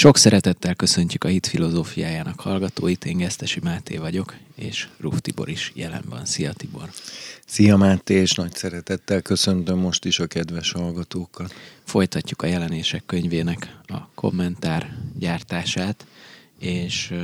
Sok 0.00 0.16
szeretettel 0.16 0.74
köszöntjük 0.74 1.24
a 1.24 1.28
Hit 1.28 1.46
filozófiájának 1.46 2.40
hallgatóit, 2.40 3.04
én 3.04 3.16
Gesztesi 3.16 3.60
Máté 3.62 3.96
vagyok, 3.96 4.36
és 4.54 4.88
Ruf 4.98 5.20
Tibor 5.20 5.48
is 5.48 5.72
jelen 5.74 6.04
van. 6.08 6.24
Szia 6.24 6.52
Tibor! 6.52 6.90
Szia 7.46 7.76
Máté, 7.76 8.14
és 8.14 8.32
nagy 8.32 8.54
szeretettel 8.54 9.22
köszöntöm 9.22 9.78
most 9.78 10.04
is 10.04 10.18
a 10.18 10.26
kedves 10.26 10.72
hallgatókat. 10.72 11.54
Folytatjuk 11.84 12.42
a 12.42 12.46
jelenések 12.46 13.02
könyvének 13.06 13.76
a 13.86 14.08
kommentár 14.14 14.96
gyártását, 15.18 16.06
és 16.58 17.14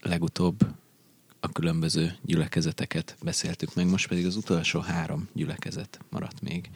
legutóbb 0.00 0.66
a 1.40 1.52
különböző 1.52 2.16
gyülekezeteket 2.22 3.16
beszéltük 3.22 3.74
meg, 3.74 3.86
most 3.86 4.08
pedig 4.08 4.26
az 4.26 4.36
utolsó 4.36 4.80
három 4.80 5.28
gyülekezet 5.32 5.98
maradt 6.10 6.40
még. 6.40 6.70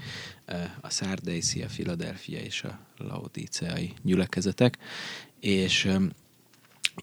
A 0.81 0.91
Szárdei, 0.91 1.43
a 1.55 1.67
Philadelphia 1.67 2.39
és 2.39 2.63
a 2.63 2.79
Laodiceai 2.97 3.93
gyülekezetek, 4.03 4.79
és 5.43 5.89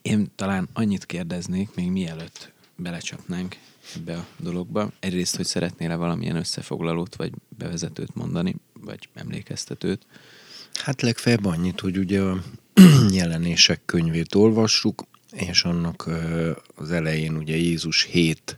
én 0.02 0.32
talán 0.36 0.70
annyit 0.74 1.06
kérdeznék, 1.06 1.76
még 1.76 1.92
mielőtt 1.92 2.52
belecsapnánk 2.76 3.56
ebbe 3.96 4.16
a 4.16 4.26
dologba. 4.38 4.92
Egyrészt, 5.00 5.36
hogy 5.36 5.46
szeretnél-e 5.46 5.96
valamilyen 5.96 6.36
összefoglalót, 6.36 7.16
vagy 7.16 7.32
bevezetőt 7.58 8.16
mondani, 8.16 8.56
vagy 8.74 9.10
emlékeztetőt? 9.14 10.06
Hát 10.74 11.02
legfeljebb 11.02 11.46
annyit, 11.46 11.80
hogy 11.80 11.98
ugye 11.98 12.22
a 12.22 12.44
jelenések 13.12 13.82
könyvét 13.86 14.36
olvassuk, 14.36 15.04
és 15.32 15.64
annak 15.64 16.10
az 16.76 16.92
elején 16.92 17.36
ugye 17.36 17.56
Jézus 17.56 18.04
hét 18.04 18.58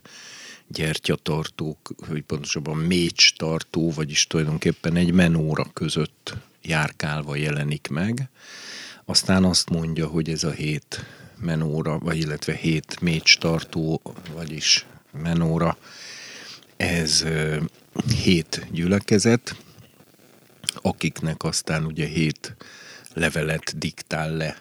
gyertyatartó, 0.68 1.78
hogy 2.08 2.22
pontosabban 2.22 2.76
mécs 2.76 3.36
tartó, 3.36 3.90
vagyis 3.90 4.26
tulajdonképpen 4.26 4.96
egy 4.96 5.12
menóra 5.12 5.64
között 5.72 6.36
járkálva 6.62 7.36
jelenik 7.36 7.88
meg. 7.88 8.28
Aztán 9.04 9.44
azt 9.44 9.70
mondja, 9.70 10.06
hogy 10.06 10.28
ez 10.28 10.44
a 10.44 10.50
hét 10.50 11.04
menóra, 11.38 11.98
vagy 11.98 12.16
illetve 12.16 12.54
hét 12.54 13.00
mécs 13.00 13.38
tartó, 13.38 14.00
vagyis 14.32 14.86
menóra, 15.22 15.76
ez 16.76 17.24
hét 18.22 18.66
gyülekezet, 18.70 19.56
akiknek 20.82 21.44
aztán 21.44 21.84
ugye 21.84 22.06
hét 22.06 22.56
levelet 23.14 23.78
diktál 23.78 24.36
le 24.36 24.56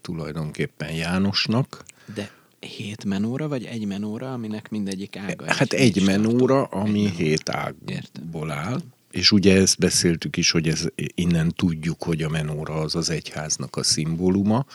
tulajdonképpen 0.00 0.92
Jánosnak. 0.92 1.84
De 2.14 2.30
hét 2.60 3.04
menóra, 3.04 3.48
vagy 3.48 3.64
egy 3.64 3.86
menóra, 3.86 4.32
aminek 4.32 4.70
mindegyik 4.70 5.16
ága? 5.16 5.44
Hát 5.54 5.72
egy, 5.72 5.96
egy 5.98 6.04
menóra, 6.04 6.64
ami 6.64 7.04
egy 7.04 7.10
hét 7.12 7.48
ágból 7.48 8.50
áll. 8.50 8.80
És 9.10 9.30
ugye 9.30 9.60
ezt 9.60 9.78
beszéltük 9.78 10.36
is, 10.36 10.50
hogy 10.50 10.68
ez, 10.68 10.86
innen 11.14 11.52
tudjuk, 11.56 12.02
hogy 12.02 12.22
a 12.22 12.28
menóra 12.28 12.74
az 12.74 12.94
az 12.94 13.10
egyháznak 13.10 13.76
a 13.76 13.82
szimbóluma, 13.82 14.66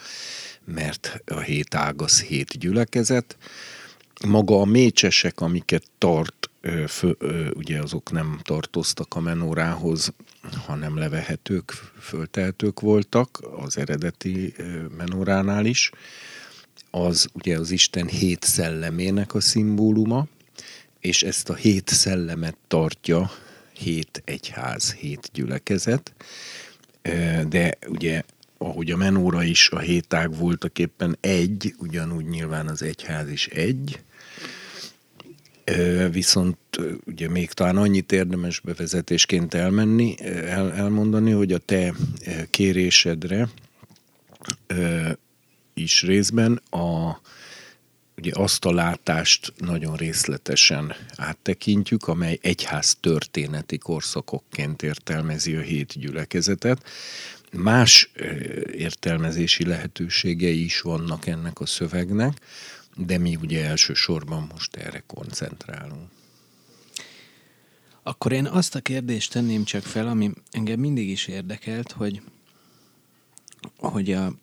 mert 0.65 1.21
a 1.25 1.39
hét 1.39 1.75
ág 1.75 2.01
az 2.01 2.21
hét 2.21 2.57
gyülekezet. 2.57 3.37
Maga 4.27 4.61
a 4.61 4.65
mécsesek, 4.65 5.41
amiket 5.41 5.83
tart, 5.97 6.49
fő, 6.87 7.17
ugye 7.53 7.81
azok 7.81 8.11
nem 8.11 8.39
tartoztak 8.41 9.15
a 9.15 9.19
menórához, 9.19 10.13
hanem 10.65 10.97
levehetők, 10.97 11.71
föltehetők 11.99 12.79
voltak 12.79 13.39
az 13.57 13.77
eredeti 13.77 14.53
menóránál 14.97 15.65
is. 15.65 15.91
Az 16.91 17.27
ugye 17.33 17.57
az 17.57 17.71
Isten 17.71 18.07
hét 18.07 18.43
szellemének 18.43 19.33
a 19.33 19.39
szimbóluma, 19.39 20.27
és 20.99 21.23
ezt 21.23 21.49
a 21.49 21.53
hét 21.53 21.89
szellemet 21.89 22.57
tartja 22.67 23.31
hét 23.73 24.21
egyház, 24.25 24.93
hét 24.93 25.29
gyülekezet, 25.33 26.13
de 27.47 27.77
ugye 27.87 28.23
ahogy 28.57 28.91
a 28.91 28.97
menóra 28.97 29.43
is 29.43 29.69
a 29.69 29.79
hét 29.79 30.13
ág 30.13 30.35
voltak 30.35 30.79
éppen 30.79 31.17
egy, 31.19 31.75
ugyanúgy 31.77 32.25
nyilván 32.25 32.67
az 32.67 32.81
egyház 32.81 33.29
is 33.29 33.47
egy, 33.47 33.99
Viszont 36.11 36.57
ugye 37.05 37.29
még 37.29 37.51
talán 37.51 37.77
annyit 37.77 38.11
érdemes 38.11 38.59
bevezetésként 38.59 39.53
elmenni, 39.53 40.15
el, 40.25 40.73
elmondani, 40.73 41.31
hogy 41.31 41.51
a 41.51 41.57
te 41.57 41.93
kérésedre 42.49 43.49
is 45.73 46.01
részben 46.01 46.61
a, 46.69 47.11
ugye 48.23 48.31
azt 48.35 48.65
a 48.65 48.71
látást 48.71 49.53
nagyon 49.57 49.95
részletesen 49.95 50.95
áttekintjük, 51.15 52.07
amely 52.07 52.39
egyház 52.41 52.95
történeti 52.99 53.77
korszakokként 53.77 54.81
értelmezi 54.81 55.55
a 55.55 55.61
hét 55.61 55.99
gyülekezetet. 55.99 56.89
Más 57.51 58.11
értelmezési 58.71 59.65
lehetőségei 59.65 60.63
is 60.63 60.81
vannak 60.81 61.27
ennek 61.27 61.59
a 61.59 61.65
szövegnek, 61.65 62.37
de 62.95 63.17
mi 63.17 63.37
ugye 63.41 63.65
elsősorban 63.65 64.49
most 64.53 64.75
erre 64.75 65.03
koncentrálunk. 65.07 66.09
Akkor 68.03 68.31
én 68.31 68.45
azt 68.45 68.75
a 68.75 68.81
kérdést 68.81 69.31
tenném 69.31 69.63
csak 69.63 69.83
fel, 69.83 70.07
ami 70.07 70.31
engem 70.51 70.79
mindig 70.79 71.09
is 71.09 71.27
érdekelt, 71.27 71.91
hogy, 71.91 72.21
hogy 73.77 74.11
a, 74.11 74.33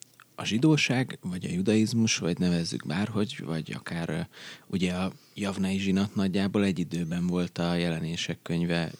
a 0.40 0.44
zsidóság, 0.44 1.18
vagy 1.22 1.44
a 1.44 1.50
judaizmus, 1.50 2.18
vagy 2.18 2.38
nevezzük 2.38 2.86
bárhogy, 2.86 3.42
vagy 3.44 3.72
akár 3.78 4.28
ugye 4.66 4.92
a 4.92 5.12
javnai 5.34 5.78
zsinat 5.78 6.14
nagyjából 6.14 6.64
egy 6.64 6.78
időben 6.78 7.26
volt 7.26 7.58
a 7.58 7.74
jelenések 7.74 8.38
könyve 8.42 8.92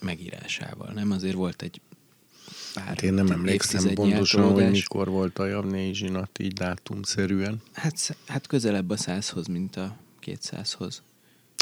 megírásával, 0.00 0.92
nem? 0.92 1.10
Azért 1.10 1.34
volt 1.34 1.62
egy 1.62 1.80
pár 2.74 2.84
hát 2.84 3.02
én 3.02 3.12
nem 3.12 3.30
emlékszem 3.30 3.94
pontosan, 3.94 4.52
hogy 4.52 4.70
mikor 4.70 5.08
volt 5.08 5.38
a 5.38 5.46
javnai 5.46 5.94
zsinat 5.94 6.38
így 6.38 6.52
dátumszerűen. 6.52 7.60
Hát, 7.72 8.16
hát 8.26 8.46
közelebb 8.46 8.90
a 8.90 8.96
százhoz, 8.96 9.46
mint 9.46 9.76
a 9.76 9.96
kétszázhoz. 10.20 11.02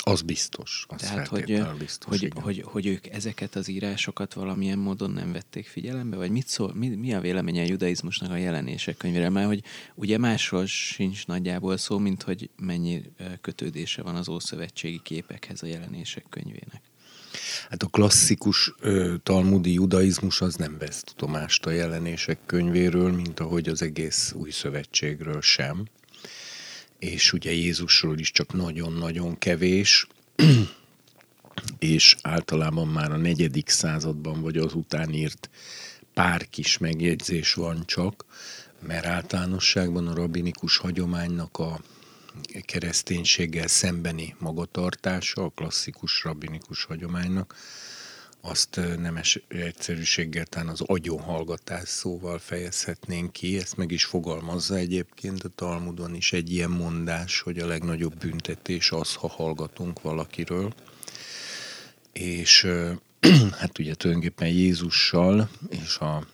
Az 0.06 0.22
biztos. 0.22 0.86
Az 0.88 1.00
Tehát, 1.00 1.28
hogy, 1.28 1.62
biztos, 1.78 2.18
hogy, 2.18 2.32
hogy, 2.34 2.62
hogy 2.66 2.86
ők 2.86 3.06
ezeket 3.06 3.54
az 3.54 3.68
írásokat 3.68 4.34
valamilyen 4.34 4.78
módon 4.78 5.10
nem 5.10 5.32
vették 5.32 5.66
figyelembe, 5.66 6.16
vagy 6.16 6.30
mit 6.30 6.48
szól, 6.48 6.74
mi, 6.74 6.88
mi 6.88 7.14
a 7.14 7.20
véleménye 7.20 7.62
a 7.62 7.66
judaizmusnak 7.66 8.30
a 8.30 8.36
jelenések 8.36 8.96
könyvére? 8.96 9.28
Mert 9.28 9.46
hogy 9.46 9.62
ugye 9.94 10.18
másról 10.18 10.66
sincs 10.66 11.26
nagyjából 11.26 11.76
szó, 11.76 11.98
mint 11.98 12.22
hogy 12.22 12.50
mennyi 12.56 13.02
kötődése 13.40 14.02
van 14.02 14.16
az 14.16 14.28
ószövetségi 14.28 15.00
képekhez 15.02 15.62
a 15.62 15.66
jelenések 15.66 16.24
könyvének. 16.28 16.82
Hát 17.70 17.82
a 17.82 17.86
klasszikus 17.86 18.74
ö, 18.80 19.14
talmudi 19.22 19.72
judaizmus 19.72 20.40
az 20.40 20.54
nem 20.54 20.76
vesz 20.78 21.02
tudomást 21.02 21.66
a 21.66 21.70
jelenések 21.70 22.38
könyvéről, 22.46 23.12
mint 23.12 23.40
ahogy 23.40 23.68
az 23.68 23.82
egész 23.82 24.32
új 24.36 24.50
szövetségről 24.50 25.40
sem. 25.40 25.84
És 27.04 27.32
ugye 27.32 27.52
Jézusról 27.52 28.18
is 28.18 28.30
csak 28.30 28.52
nagyon-nagyon 28.52 29.38
kevés, 29.38 30.06
és 31.78 32.16
általában 32.22 32.88
már 32.88 33.12
a 33.12 33.16
negyedik 33.16 33.68
században 33.68 34.40
vagy 34.40 34.56
az 34.56 34.74
után 34.74 35.12
írt 35.12 35.50
pár 36.14 36.48
kis 36.48 36.78
megjegyzés 36.78 37.54
van 37.54 37.86
csak, 37.86 38.24
mert 38.86 39.04
általánosságban 39.04 40.06
a 40.06 40.14
rabinikus 40.14 40.76
hagyománynak 40.76 41.58
a 41.58 41.80
kereszténységgel 42.60 43.66
szembeni 43.66 44.34
magatartása, 44.38 45.42
a 45.42 45.48
klasszikus 45.54 46.22
rabinikus 46.22 46.84
hagyománynak, 46.84 47.54
azt 48.46 48.80
nemes 48.98 49.40
egyszerűséggel 49.48 50.46
talán 50.46 50.68
az 50.68 50.80
agyonhallgatás 50.80 51.88
szóval 51.88 52.38
fejezhetnénk 52.38 53.32
ki, 53.32 53.56
ezt 53.56 53.76
meg 53.76 53.90
is 53.90 54.04
fogalmazza 54.04 54.76
egyébként 54.76 55.42
a 55.42 55.48
Talmudon 55.48 56.14
is 56.14 56.32
egy 56.32 56.52
ilyen 56.52 56.70
mondás, 56.70 57.40
hogy 57.40 57.58
a 57.58 57.66
legnagyobb 57.66 58.16
büntetés 58.16 58.90
az, 58.90 59.14
ha 59.14 59.28
hallgatunk 59.28 60.02
valakiről. 60.02 60.74
És 62.12 62.66
hát 63.60 63.78
ugye 63.78 63.94
tulajdonképpen 63.94 64.48
Jézussal 64.48 65.48
és 65.68 65.98
a 65.98 66.26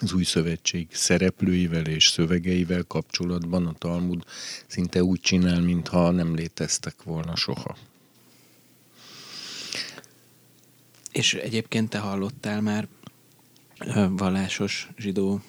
az 0.00 0.12
új 0.12 0.24
szövetség 0.24 0.88
szereplőivel 0.92 1.86
és 1.86 2.08
szövegeivel 2.08 2.82
kapcsolatban 2.82 3.66
a 3.66 3.72
Talmud 3.72 4.24
szinte 4.66 5.02
úgy 5.02 5.20
csinál, 5.20 5.60
mintha 5.60 6.10
nem 6.10 6.34
léteztek 6.34 7.02
volna 7.02 7.36
soha. 7.36 7.76
És 11.12 11.34
egyébként 11.34 11.88
te 11.88 11.98
hallottál 11.98 12.60
már 12.60 12.88
vallásos 14.08 14.88
zsidó 14.98 15.40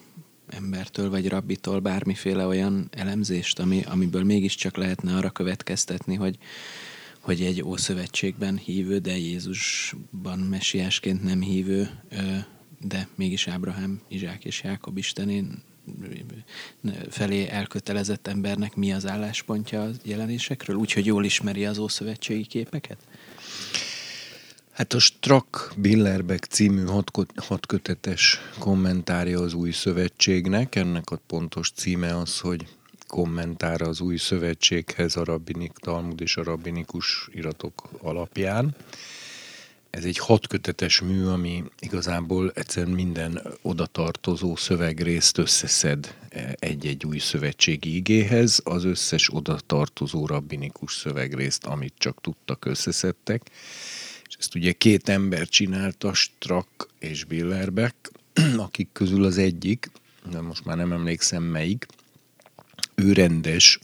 embertől 0.48 1.10
vagy 1.10 1.30
rabbitól 1.30 1.80
bármiféle 1.80 2.46
olyan 2.46 2.88
elemzést, 2.92 3.60
ami, 3.60 3.84
amiből 3.84 4.24
mégiscsak 4.24 4.78
lehetne 4.78 5.16
arra 5.16 5.30
következtetni, 5.30 6.16
hogy, 6.16 6.38
hogy 7.20 7.42
egy 7.42 7.64
ószövetségben 7.64 8.58
hívő, 8.58 8.98
de 8.98 9.18
Jézusban 9.18 10.40
messiásként 10.40 11.24
nem 11.24 11.42
hívő 11.42 11.90
de 12.80 13.08
mégis 13.16 13.48
Ábrahám, 13.48 14.02
Izsák 14.08 14.46
és 14.46 14.64
Jákob 14.64 14.98
istenén 14.98 15.64
felé 17.10 17.48
elkötelezett 17.48 18.28
embernek 18.28 18.76
mi 18.76 18.94
az 18.94 19.08
álláspontja 19.08 19.84
a 19.84 19.90
jelenésekről, 20.04 20.76
úgyhogy 20.76 21.06
jól 21.06 21.26
ismeri 21.26 21.66
az 21.66 21.78
ószövetségi 21.78 22.46
képeket? 22.46 22.98
Hát 24.74 24.94
a 24.94 25.00
Strack 25.00 25.74
Billerbeck 25.78 26.46
című 26.46 26.84
hatkötetes 27.36 28.40
kommentárja 28.60 29.40
az 29.40 29.54
új 29.54 29.72
szövetségnek. 29.72 30.76
Ennek 30.76 31.10
a 31.10 31.20
pontos 31.28 31.72
címe 31.72 32.18
az, 32.18 32.40
hogy 32.40 32.68
kommentára 33.08 33.88
az 33.88 34.00
új 34.00 34.18
szövetséghez 34.18 35.16
a 35.16 35.24
rabbinik 35.24 35.72
Talmud 35.72 36.22
és 36.22 36.38
a 36.38 36.44
rabbinikus 36.44 37.30
iratok 37.32 37.90
alapján. 38.02 38.76
Ez 39.90 40.04
egy 40.04 40.18
hatkötetes 40.18 41.02
mű, 41.02 41.26
ami 41.26 41.64
igazából 41.80 42.52
egyszerűen 42.56 42.96
minden 42.96 43.42
odatartozó 43.62 44.56
szövegrészt 44.56 45.38
összeszed 45.38 46.16
egy-egy 46.60 47.06
új 47.06 47.18
szövetségi 47.18 47.96
igéhez, 47.96 48.62
az 48.64 48.84
összes 48.84 49.34
odatartozó 49.34 50.26
rabbinikus 50.26 50.94
szövegrészt, 50.94 51.66
amit 51.66 51.94
csak 51.98 52.22
tudtak, 52.22 52.66
összeszedtek. 52.66 53.52
Ezt 54.44 54.56
ugye 54.56 54.72
két 54.72 55.10
ember 55.10 55.48
csinálta, 55.48 56.14
Strack 56.14 56.88
és 57.00 57.24
Billerbeck, 57.24 58.12
akik 58.58 58.90
közül 58.92 59.24
az 59.24 59.38
egyik, 59.38 59.92
de 60.32 60.42
most 60.42 60.66
már 60.66 60.78
nem 60.78 60.92
emlékszem 60.92 61.44
melyik, 61.44 61.86
ő 62.96 63.14
rendes 63.14 63.80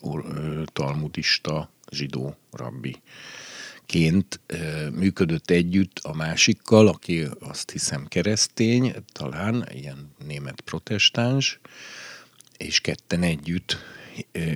talmudista 0.65 1.71
zsidó 1.91 2.35
rabbi 2.51 3.01
ként 3.85 4.39
működött 4.94 5.50
együtt 5.50 6.00
a 6.00 6.13
másikkal, 6.13 6.88
aki 6.88 7.27
azt 7.39 7.71
hiszem 7.71 8.07
keresztény, 8.07 8.95
talán 9.11 9.67
ilyen 9.73 10.11
német 10.25 10.61
protestáns, 10.61 11.59
és 12.57 12.79
ketten 12.79 13.23
együtt 13.23 13.77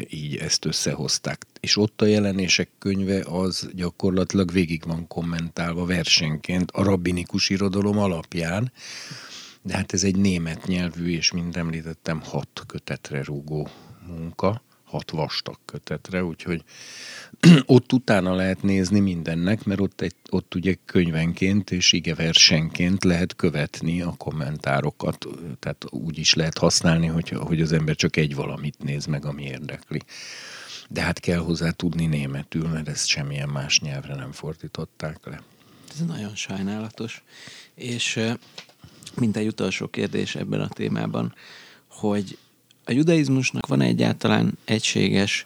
így 0.10 0.36
ezt 0.36 0.66
összehozták. 0.66 1.46
És 1.60 1.78
ott 1.78 2.02
a 2.02 2.06
jelenések 2.06 2.70
könyve 2.80 3.24
az 3.26 3.70
gyakorlatilag 3.74 4.52
végig 4.52 4.84
van 4.86 5.08
kommentálva 5.08 5.86
versenként 5.86 6.72
a 6.72 6.84
rabbinikus 6.84 7.50
irodalom 7.50 7.98
alapján, 7.98 8.72
de 9.62 9.76
hát 9.76 9.94
ez 9.94 10.04
egy 10.04 10.16
német 10.16 10.68
nyelvű, 10.68 11.10
és 11.10 11.32
mint 11.32 11.58
említettem, 11.58 12.22
hat 12.22 12.64
kötetre 12.68 13.24
rúgó 13.24 13.68
munka, 14.08 14.62
hat 14.94 15.12
vastag 15.12 15.58
kötetre, 15.66 16.24
úgyhogy 16.24 16.64
ott 17.66 17.94
utána 17.94 18.36
lehet 18.36 18.62
nézni 18.62 19.00
mindennek, 19.00 19.64
mert 19.64 19.80
ott, 19.80 20.02
egy, 20.02 20.16
ott 20.30 20.56
ugye 20.56 20.76
könyvenként 20.86 21.72
és 21.72 21.92
igeversenként 21.92 23.04
lehet 23.04 23.36
követni 23.36 24.02
a 24.02 24.14
kommentárokat, 24.18 25.28
tehát 25.60 25.86
úgy 25.90 26.18
is 26.18 26.34
lehet 26.34 26.58
használni, 26.58 27.08
hogy, 27.08 27.30
hogy 27.30 27.62
az 27.62 27.72
ember 27.72 27.96
csak 27.96 28.16
egy 28.16 28.36
valamit 28.36 28.84
néz 28.84 29.06
meg, 29.06 29.26
ami 29.26 29.44
érdekli. 29.44 30.02
De 30.90 31.02
hát 31.02 31.20
kell 31.20 31.40
hozzá 31.40 31.70
tudni 31.70 32.06
németül, 32.06 32.68
mert 32.68 32.88
ezt 32.88 33.08
semmilyen 33.08 33.50
más 33.50 33.80
nyelvre 33.80 34.16
nem 34.16 34.32
fordították 34.32 35.26
le. 35.26 35.42
Ez 35.92 36.06
nagyon 36.06 36.36
sajnálatos. 36.36 37.24
És 37.76 38.20
mint 39.16 39.38
egy 39.38 39.48
utolsó 39.48 39.88
kérdés 39.88 40.36
ebben 40.36 40.62
a 40.62 40.68
témában, 40.68 41.36
hogy 41.88 42.38
a 42.86 42.92
judaizmusnak 42.92 43.68
van 43.68 43.82
egyáltalán 43.82 44.58
egységes 44.66 45.46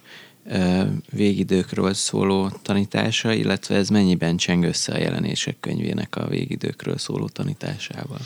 végidőkről 1.12 1.94
szóló 1.94 2.52
tanítása, 2.62 3.34
illetve 3.34 3.76
ez 3.76 3.90
mennyiben 3.90 4.38
cseng 4.38 4.64
össze 4.64 4.94
a 4.94 4.98
jelenések 4.98 5.56
könyvének 5.60 6.16
a 6.16 6.28
végidőkről 6.28 6.98
szóló 6.98 7.28
tanításával? 7.28 8.20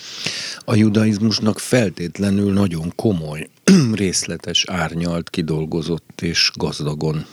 A 0.59 0.75
judaizmusnak 0.75 1.59
feltétlenül 1.59 2.53
nagyon 2.53 2.91
komoly, 2.95 3.49
részletes, 3.93 4.65
árnyalt, 4.67 5.29
kidolgozott 5.29 6.21
és 6.21 6.51
gazdagon, 6.55 7.25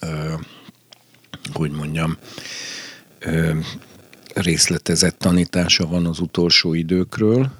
ö, 0.00 0.34
hogy 1.52 1.70
mondjam, 1.70 2.16
ö, 3.18 3.58
részletezett 4.34 5.18
tanítása 5.18 5.86
van 5.86 6.06
az 6.06 6.18
utolsó 6.20 6.74
időkről, 6.74 7.50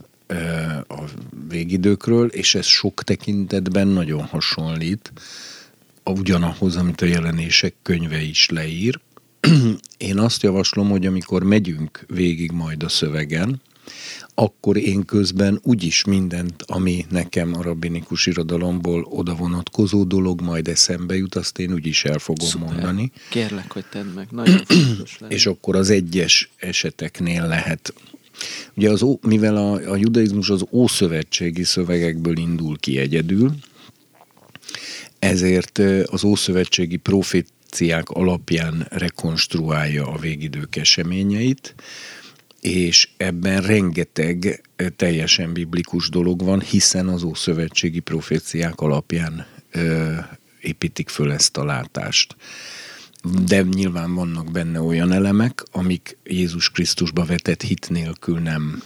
a 0.89 1.05
végidőkről, 1.49 2.27
és 2.27 2.55
ez 2.55 2.67
sok 2.67 3.03
tekintetben 3.05 3.89
nagyon 3.89 4.25
hasonlít 4.25 5.13
ugyanahoz, 6.05 6.77
amit 6.77 7.01
a 7.01 7.07
jelenések 7.07 7.75
könyve 7.83 8.23
is 8.23 8.49
leír. 8.49 9.01
Én 9.99 10.19
azt 10.19 10.43
javaslom, 10.43 10.89
hogy 10.89 11.07
amikor 11.07 11.43
megyünk 11.43 12.05
végig 12.07 12.51
majd 12.51 12.83
a 12.83 12.89
szövegen, 12.89 13.61
akkor 14.35 14.77
én 14.77 15.05
közben 15.05 15.61
úgyis 15.63 16.05
mindent, 16.05 16.63
ami 16.63 17.07
nekem 17.11 17.55
a 17.55 17.63
rabbinikus 17.63 18.27
irodalomból 18.27 19.03
oda 19.03 19.35
vonatkozó 19.35 20.05
dolog 20.05 20.41
majd 20.41 20.69
eszembe 20.69 21.17
jut, 21.17 21.35
azt 21.35 21.59
én 21.59 21.73
úgyis 21.73 22.05
el 22.05 22.19
fogom 22.19 22.49
Szuper. 22.49 22.69
mondani. 22.69 23.13
Kérlek, 23.31 23.73
hogy 23.73 23.85
tedd 23.91 24.07
meg, 24.07 24.29
nagyon 24.31 24.65
fontos 24.65 25.19
lenne. 25.19 25.35
És 25.37 25.47
akkor 25.47 25.77
az 25.77 25.91
egyes 25.91 26.51
eseteknél 26.57 27.47
lehet 27.47 27.95
Ugye 28.75 28.91
az, 28.91 29.05
mivel 29.21 29.57
a, 29.57 29.91
a 29.91 29.97
judaizmus 29.97 30.51
az 30.51 30.65
ószövetségi 30.71 31.65
szövegekből 31.65 32.39
indul 32.39 32.79
ki 32.79 32.99
egyedül, 32.99 33.55
ezért 35.19 35.79
az 36.05 36.25
ószövetségi 36.25 36.97
proféciák 36.97 38.09
alapján 38.09 38.87
rekonstruálja 38.91 40.07
a 40.07 40.19
végidők 40.19 40.77
eseményeit, 40.77 41.75
és 42.61 43.09
ebben 43.17 43.63
rengeteg 43.63 44.63
teljesen 44.97 45.53
biblikus 45.53 46.09
dolog 46.09 46.45
van, 46.45 46.61
hiszen 46.61 47.09
az 47.09 47.23
ószövetségi 47.23 48.01
proféciák 48.01 48.81
alapján 48.81 49.47
ö, 49.71 50.13
építik 50.61 51.09
föl 51.09 51.33
ezt 51.33 51.57
a 51.57 51.65
látást 51.65 52.37
de 53.33 53.63
nyilván 53.63 54.15
vannak 54.15 54.51
benne 54.51 54.81
olyan 54.81 55.13
elemek, 55.13 55.63
amik 55.73 56.17
Jézus 56.25 56.71
Krisztusba 56.71 57.25
vetett 57.25 57.63
hit 57.63 57.91
nélkül 57.91 58.39
nem, 58.39 58.83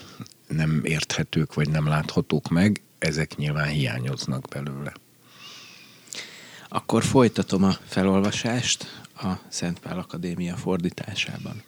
nem 0.49 0.81
érthetők, 0.85 1.55
vagy 1.55 1.69
nem 1.69 1.87
láthatók 1.87 2.49
meg, 2.49 2.81
ezek 2.99 3.37
nyilván 3.37 3.69
hiányoznak 3.69 4.49
belőle. 4.49 4.93
Akkor 6.69 7.05
folytatom 7.05 7.65
a 7.65 7.77
felolvasást 7.87 9.03
a 9.15 9.33
Szent 9.49 9.79
Pál 9.79 9.99
Akadémia 9.99 10.57
fordításában. 10.57 11.63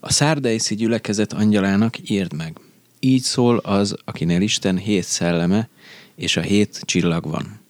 A 0.00 0.12
szárdejszi 0.12 0.74
gyülekezet 0.74 1.32
angyalának 1.32 2.10
írd 2.10 2.32
meg. 2.32 2.60
Így 3.00 3.22
szól 3.22 3.56
az, 3.56 3.96
akinél 4.04 4.40
Isten 4.40 4.76
hét 4.76 5.04
szelleme, 5.04 5.68
és 6.14 6.36
a 6.36 6.40
hét 6.40 6.80
csillag 6.84 7.28
van. 7.28 7.60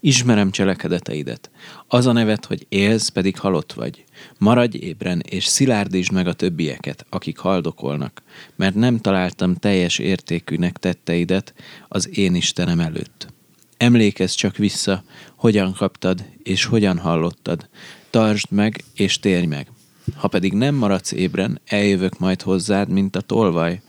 Ismerem 0.00 0.50
cselekedeteidet. 0.50 1.50
Az 1.88 2.06
a 2.06 2.12
nevet, 2.12 2.44
hogy 2.44 2.66
élsz, 2.68 3.08
pedig 3.08 3.38
halott 3.38 3.72
vagy. 3.72 4.04
Maradj 4.38 4.76
ébren, 4.78 5.22
és 5.28 5.44
szilárdítsd 5.44 6.12
meg 6.12 6.26
a 6.26 6.32
többieket, 6.32 7.06
akik 7.10 7.38
haldokolnak, 7.38 8.22
mert 8.56 8.74
nem 8.74 8.98
találtam 8.98 9.54
teljes 9.54 9.98
értékűnek 9.98 10.76
tetteidet 10.76 11.54
az 11.88 12.18
én 12.18 12.34
Istenem 12.34 12.80
előtt. 12.80 13.34
Emlékezz 13.76 14.34
csak 14.34 14.56
vissza, 14.56 15.02
hogyan 15.36 15.72
kaptad, 15.72 16.24
és 16.42 16.64
hogyan 16.64 16.98
hallottad. 16.98 17.68
Tartsd 18.10 18.50
meg, 18.50 18.84
és 18.94 19.20
térj 19.20 19.46
meg. 19.46 19.70
Ha 20.14 20.28
pedig 20.28 20.52
nem 20.52 20.74
maradsz 20.74 21.12
ébren, 21.12 21.60
eljövök 21.66 22.18
majd 22.18 22.42
hozzád, 22.42 22.88
mint 22.88 23.16
a 23.16 23.20
tolvaj, 23.20 23.80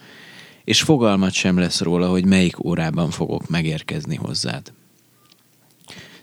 és 0.63 0.81
fogalmat 0.81 1.33
sem 1.33 1.57
lesz 1.57 1.81
róla, 1.81 2.09
hogy 2.09 2.25
melyik 2.25 2.65
órában 2.65 3.09
fogok 3.09 3.49
megérkezni 3.49 4.15
hozzád. 4.15 4.73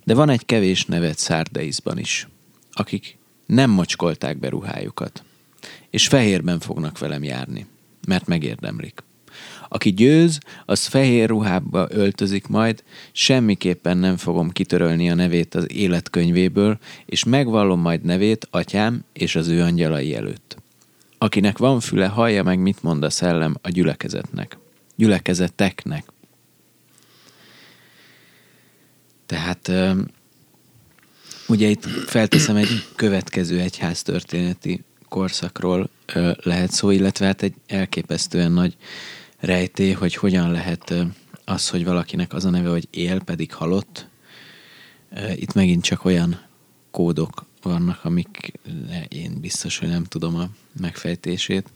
De 0.04 0.14
van 0.14 0.28
egy 0.28 0.46
kevés 0.46 0.84
nevet 0.84 1.18
Szárdeizban 1.18 1.98
is, 1.98 2.28
akik 2.72 3.18
nem 3.46 3.70
mocskolták 3.70 4.38
be 4.38 4.48
ruhájukat, 4.48 5.22
és 5.90 6.08
fehérben 6.08 6.60
fognak 6.60 6.98
velem 6.98 7.22
járni, 7.24 7.66
mert 8.06 8.26
megérdemlik. 8.26 9.02
Aki 9.68 9.92
győz, 9.92 10.38
az 10.64 10.86
fehér 10.86 11.28
ruhába 11.28 11.86
öltözik 11.90 12.46
majd, 12.46 12.82
semmiképpen 13.12 13.96
nem 13.96 14.16
fogom 14.16 14.50
kitörölni 14.50 15.10
a 15.10 15.14
nevét 15.14 15.54
az 15.54 15.72
életkönyvéből, 15.72 16.78
és 17.06 17.24
megvallom 17.24 17.80
majd 17.80 18.02
nevét 18.02 18.48
atyám 18.50 19.04
és 19.12 19.36
az 19.36 19.48
ő 19.48 19.62
angyalai 19.62 20.14
előtt. 20.14 20.56
Akinek 21.18 21.58
van 21.58 21.80
füle, 21.80 22.06
hallja 22.06 22.42
meg, 22.42 22.58
mit 22.58 22.82
mond 22.82 23.02
a 23.02 23.10
szellem 23.10 23.56
a 23.62 23.68
gyülekezetnek. 23.68 24.58
Gyülekezeteknek. 24.96 26.04
Tehát 29.26 29.70
ugye 31.48 31.68
itt 31.68 31.84
felteszem 31.86 32.56
egy 32.56 32.84
következő 32.96 33.60
egyház 33.60 34.02
történeti 34.02 34.84
korszakról 35.08 35.90
lehet 36.42 36.70
szó, 36.70 36.90
illetve 36.90 37.26
hát 37.26 37.42
egy 37.42 37.54
elképesztően 37.66 38.52
nagy 38.52 38.76
rejté, 39.38 39.92
hogy 39.92 40.14
hogyan 40.14 40.50
lehet 40.50 40.94
az, 41.44 41.68
hogy 41.68 41.84
valakinek 41.84 42.32
az 42.32 42.44
a 42.44 42.50
neve, 42.50 42.68
hogy 42.68 42.88
él, 42.90 43.20
pedig 43.20 43.52
halott. 43.52 44.08
Itt 45.34 45.52
megint 45.52 45.82
csak 45.82 46.04
olyan 46.04 46.40
kódok 46.90 47.46
vannak, 47.62 48.04
amik 48.04 48.52
én 49.08 49.40
biztos, 49.40 49.78
hogy 49.78 49.88
nem 49.88 50.04
tudom 50.04 50.36
a 50.36 50.48
megfejtését. 50.80 51.68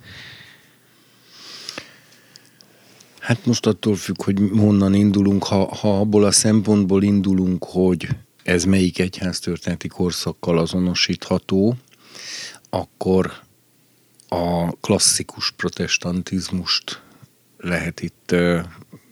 Hát 3.29 3.47
most 3.47 3.67
attól 3.67 3.97
függ, 3.97 4.23
hogy 4.23 4.39
honnan 4.53 4.95
indulunk. 4.95 5.45
Ha, 5.45 5.75
ha 5.75 6.01
abból 6.01 6.25
a 6.25 6.31
szempontból 6.31 7.03
indulunk, 7.03 7.65
hogy 7.65 8.09
ez 8.43 8.65
melyik 8.65 8.99
egyháztörténeti 8.99 9.89
korszakkal 9.89 10.59
azonosítható, 10.59 11.77
akkor 12.71 13.33
a 14.29 14.71
klasszikus 14.71 15.51
protestantizmust 15.51 17.03
lehet 17.59 18.01
itt 18.01 18.35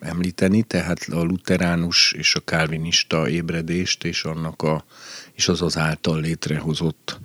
említeni, 0.00 0.62
tehát 0.62 1.06
a 1.10 1.22
luteránus 1.22 2.12
és 2.12 2.34
a 2.34 2.40
kálvinista 2.40 3.28
ébredést, 3.28 4.04
és 4.04 4.24
annak 4.24 4.62
a, 4.62 4.84
és 5.32 5.48
az 5.48 5.62
az 5.62 5.76
által 5.76 6.20
létrehozott 6.20 7.18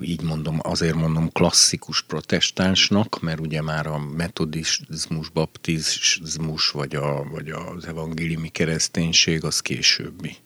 így 0.00 0.22
mondom, 0.22 0.58
azért 0.62 0.94
mondom 0.94 1.32
klasszikus 1.32 2.02
protestánsnak, 2.02 3.20
mert 3.20 3.40
ugye 3.40 3.62
már 3.62 3.86
a 3.86 3.98
metodizmus, 3.98 5.28
baptizmus, 5.32 6.70
vagy, 6.70 6.94
a, 6.94 7.24
vagy 7.30 7.50
az 7.50 7.84
evangéliumi 7.86 8.48
kereszténység 8.48 9.44
az 9.44 9.60
későbbi. 9.60 10.36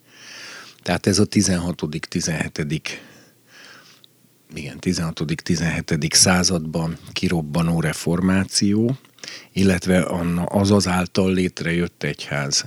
Tehát 0.82 1.06
ez 1.06 1.18
a 1.18 1.24
16 1.24 1.82
17 2.08 2.66
igen, 4.54 4.78
16.-17. 4.80 6.14
században 6.14 6.98
kirobbanó 7.12 7.80
reformáció, 7.80 8.96
illetve 9.52 10.06
az 10.44 10.70
az 10.70 10.86
által 10.86 11.32
létrejött 11.32 12.02
egyház. 12.02 12.64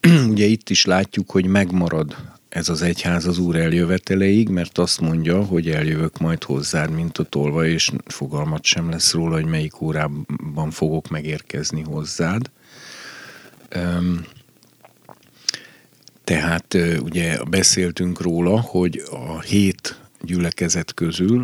Ugye 0.32 0.44
itt 0.44 0.70
is 0.70 0.84
látjuk, 0.84 1.30
hogy 1.30 1.46
megmarad 1.46 2.16
ez 2.52 2.68
az 2.68 2.82
egyház 2.82 3.26
az 3.26 3.38
úr 3.38 3.56
eljöveteleig, 3.56 4.48
mert 4.48 4.78
azt 4.78 5.00
mondja, 5.00 5.44
hogy 5.44 5.70
eljövök 5.70 6.18
majd 6.18 6.44
hozzád, 6.44 6.90
mint 6.90 7.18
a 7.18 7.22
tolva, 7.24 7.66
és 7.66 7.90
fogalmat 8.06 8.64
sem 8.64 8.90
lesz 8.90 9.12
róla, 9.12 9.34
hogy 9.34 9.44
melyik 9.44 9.80
órában 9.80 10.70
fogok 10.70 11.08
megérkezni 11.08 11.80
hozzád. 11.82 12.50
Tehát 16.24 16.76
ugye 17.02 17.44
beszéltünk 17.44 18.20
róla, 18.20 18.60
hogy 18.60 19.02
a 19.10 19.40
hét 19.40 20.00
gyülekezet 20.20 20.94
közül 20.94 21.42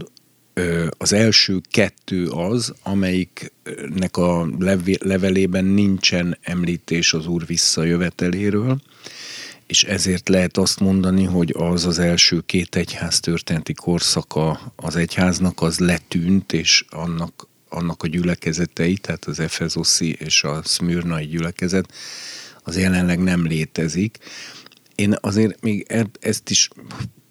az 0.99 1.13
első 1.13 1.61
kettő 1.71 2.27
az, 2.27 2.75
amelyiknek 2.83 4.17
a 4.17 4.49
levelében 4.99 5.65
nincsen 5.65 6.39
említés 6.41 7.13
az 7.13 7.27
Úr 7.27 7.47
visszajöveteléről, 7.47 8.81
és 9.69 9.85
ezért 9.85 10.29
lehet 10.29 10.57
azt 10.57 10.81
mondani, 10.81 11.25
hogy 11.25 11.55
az 11.57 11.87
az 11.87 11.99
első 11.99 12.41
két 12.47 12.77
egyház 12.77 13.21
történeti 13.21 13.73
korszaka 13.75 14.73
az 14.77 14.97
egyháznak, 14.97 15.63
az 15.63 15.79
letűnt, 15.79 16.53
és 16.53 16.85
annak, 16.89 17.49
annak 17.69 18.03
a 18.03 18.07
gyülekezetei, 18.07 18.97
tehát 18.97 19.25
az 19.25 19.41
Efezoszi 19.41 20.13
és 20.13 20.45
a 20.45 20.61
Szmürnai 20.65 21.27
gyülekezet, 21.27 21.93
az 22.63 22.79
jelenleg 22.79 23.19
nem 23.19 23.47
létezik. 23.47 24.19
Én 24.95 25.15
azért 25.21 25.61
még 25.63 25.87
ezt 26.21 26.51
is 26.51 26.69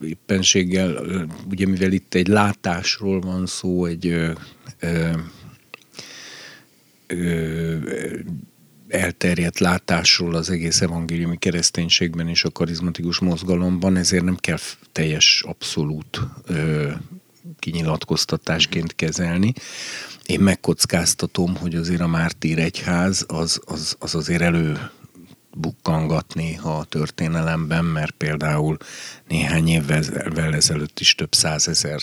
éppenséggel, 0.02 1.04
ugye 1.50 1.68
mivel 1.68 1.92
itt 1.92 2.14
egy 2.14 2.28
látásról 2.28 3.20
van 3.20 3.46
szó, 3.46 3.86
egy 3.86 4.08
ö, 4.08 4.32
ö, 4.80 5.12
ö, 7.08 7.76
elterjedt 8.88 9.60
látásról 9.60 10.36
az 10.36 10.50
egész 10.50 10.82
evangéliumi 10.82 11.38
kereszténységben 11.38 12.28
és 12.28 12.44
a 12.44 12.52
karizmatikus 12.52 13.20
mozgalomban, 13.20 13.96
ezért 13.96 14.24
nem 14.24 14.36
kell 14.36 14.58
teljes, 14.92 15.44
abszolút 15.48 16.20
ö, 16.46 16.92
kinyilatkoztatásként 17.60 18.96
kezelni. 18.96 19.54
Én 20.26 20.40
megkockáztatom, 20.40 21.56
hogy 21.56 21.76
azért 21.76 22.02
a 22.02 22.08
Mártír 22.08 22.60
egyház 22.60 23.26
az, 23.28 23.62
az, 23.66 23.96
az 24.00 24.16
azért 24.16 24.42
elő 24.42 24.90
bukkangat 25.58 26.34
néha 26.34 26.78
a 26.78 26.84
történelemben, 26.84 27.86
mert 27.86 28.12
például 28.12 28.78
néhány 29.28 29.68
évvel 29.68 30.54
ezelőtt 30.54 31.00
is 31.00 31.16
több 31.16 31.34
százezer 31.34 32.02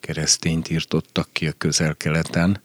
keresztényt 0.00 0.70
írtottak 0.70 1.28
ki 1.32 1.46
a 1.46 1.52
közel-keleten. 1.52 2.62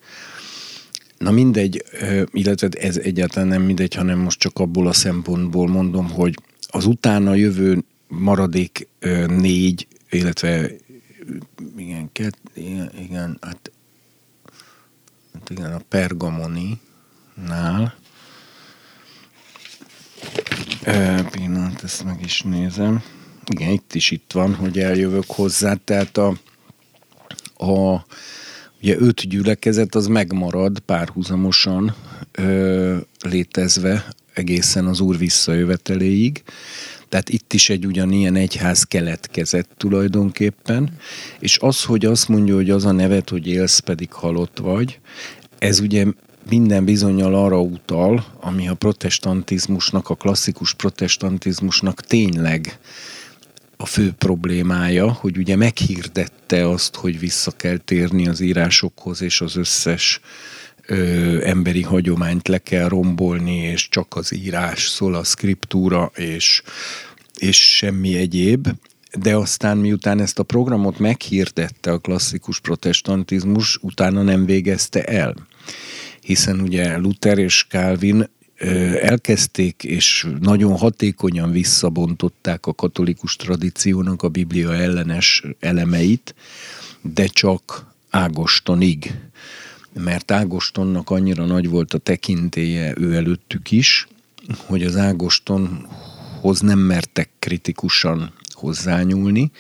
Na 1.18 1.32
mindegy, 1.32 1.84
illetve 2.32 2.68
ez 2.68 2.98
egyáltalán 2.98 3.48
nem 3.48 3.62
mindegy, 3.62 3.94
hanem 3.94 4.20
most 4.20 4.40
csak 4.40 4.60
abból 4.60 4.88
a 4.88 4.94
szempontból 4.94 5.68
mondom, 5.68 6.10
hogy 6.10 6.36
az 6.68 6.86
utána 6.86 7.34
jövő 7.34 7.84
maradék 8.08 8.88
négy, 9.28 9.88
illetve 10.10 10.72
igen, 11.78 12.10
kett, 12.12 12.40
igen, 12.54 12.92
igen 13.00 13.38
hát, 13.42 13.72
hát 15.34 15.50
igen, 15.50 15.74
a 15.74 15.82
pergamoni 15.90 16.80
nál 17.48 17.96
E, 20.84 21.24
pillanat, 21.24 21.84
ezt 21.84 22.04
meg 22.04 22.22
is 22.24 22.42
nézem. 22.42 23.04
Igen, 23.46 23.72
itt 23.72 23.96
is 23.96 24.12
itt 24.12 24.32
van, 24.32 24.56
hogy 24.56 24.80
eljövök 24.80 25.26
hozzá, 25.28 25.74
tehát 25.74 26.18
a, 26.18 26.28
a 27.58 28.06
ugye 28.88 28.98
öt 29.00 29.28
gyülekezet 29.28 29.96
az 29.96 30.08
megmarad 30.08 30.80
párhuzamosan 30.80 31.96
ö, 32.32 32.98
létezve 33.22 34.06
egészen 34.34 34.86
az 34.86 35.00
úr 35.00 35.18
visszajöveteléig. 35.18 36.44
Tehát 37.10 37.30
itt 37.30 37.54
is 37.54 37.70
egy 37.70 37.86
ugyanilyen 37.86 38.36
egyház 38.36 38.84
keletkezett 38.84 39.70
tulajdonképpen, 39.78 40.90
és 41.40 41.58
az, 41.58 41.84
hogy 41.84 42.06
azt 42.06 42.28
mondja, 42.28 42.56
hogy 42.56 42.70
az 42.70 42.86
a 42.86 42.92
nevet, 42.92 43.30
hogy 43.30 43.48
élsz, 43.48 43.80
pedig 43.80 44.12
halott 44.12 44.58
vagy, 44.62 45.00
ez 45.58 45.80
ugye 45.80 46.06
minden 46.50 46.86
bizonyal 46.86 47.36
arra 47.36 47.62
utal, 47.62 48.26
ami 48.40 48.68
a 48.68 48.74
protestantizmusnak, 48.74 50.10
a 50.10 50.16
klasszikus 50.16 50.74
protestantizmusnak 50.74 52.02
tényleg 52.02 52.80
a 53.78 53.86
fő 53.86 54.12
problémája, 54.12 55.12
hogy 55.12 55.38
ugye 55.38 55.56
meghirdette 55.56 56.70
azt, 56.70 56.96
hogy 56.96 57.20
vissza 57.20 57.52
kell 57.52 57.78
térni 57.78 58.28
az 58.28 58.40
írásokhoz, 58.40 59.22
és 59.22 59.42
az 59.42 59.56
összes 59.56 60.20
ö, 60.86 61.46
emberi 61.46 61.82
hagyományt 61.82 62.48
le 62.48 62.58
kell 62.58 62.88
rombolni, 62.88 63.58
és 63.58 63.90
csak 63.90 64.16
az 64.16 64.34
írás 64.34 64.88
szól, 64.88 65.16
a 65.16 65.24
skriptúra, 65.24 66.12
és, 66.16 66.62
és 67.38 67.76
semmi 67.76 68.18
egyéb. 68.18 68.68
De 69.20 69.36
aztán 69.36 69.78
miután 69.78 70.20
ezt 70.20 70.40
a 70.40 70.44
programot 70.44 71.00
meghirdette 71.00 71.92
a 71.92 71.98
klasszikus 71.98 72.60
protestantizmus, 72.60 73.78
utána 73.82 74.22
nem 74.22 74.46
végezte 74.46 75.04
el 75.04 75.36
hiszen 76.28 76.60
ugye 76.60 76.98
Luther 76.98 77.38
és 77.38 77.66
Calvin 77.70 78.30
elkezdték 79.02 79.84
és 79.84 80.28
nagyon 80.40 80.78
hatékonyan 80.78 81.52
visszabontották 81.52 82.66
a 82.66 82.74
katolikus 82.74 83.36
tradíciónak 83.36 84.24
a 84.24 84.30
Biblia 84.30 84.74
ellenes 84.76 85.44
elemeit, 85.60 86.36
de 87.02 87.26
csak 87.26 87.86
Ágostonig. 88.10 89.20
Mert 89.94 90.32
Ágostonnak 90.32 91.10
annyira 91.10 91.46
nagy 91.46 91.70
volt 91.70 91.94
a 91.94 91.98
tekintélye 91.98 92.94
ő 92.98 93.16
előttük 93.16 93.72
is, 93.72 94.08
hogy 94.66 94.84
az 94.84 94.96
Ágostonhoz 94.96 96.60
nem 96.60 96.80
mertek 96.80 97.30
kritikusan 97.40 98.34
hozzányúlni, 98.52 99.52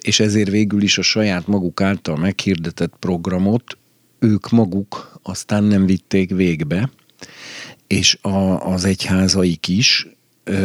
és 0.00 0.20
ezért 0.20 0.50
végül 0.50 0.82
is 0.82 0.98
a 0.98 1.02
saját 1.02 1.46
maguk 1.46 1.80
által 1.80 2.16
meghirdetett 2.16 2.92
programot 2.98 3.78
ők 4.18 4.50
maguk 4.50 5.20
aztán 5.22 5.64
nem 5.64 5.86
vitték 5.86 6.30
végbe, 6.30 6.90
és 7.88 8.18
a, 8.22 8.66
az 8.72 8.84
egyházaik 8.84 9.68
is 9.68 10.06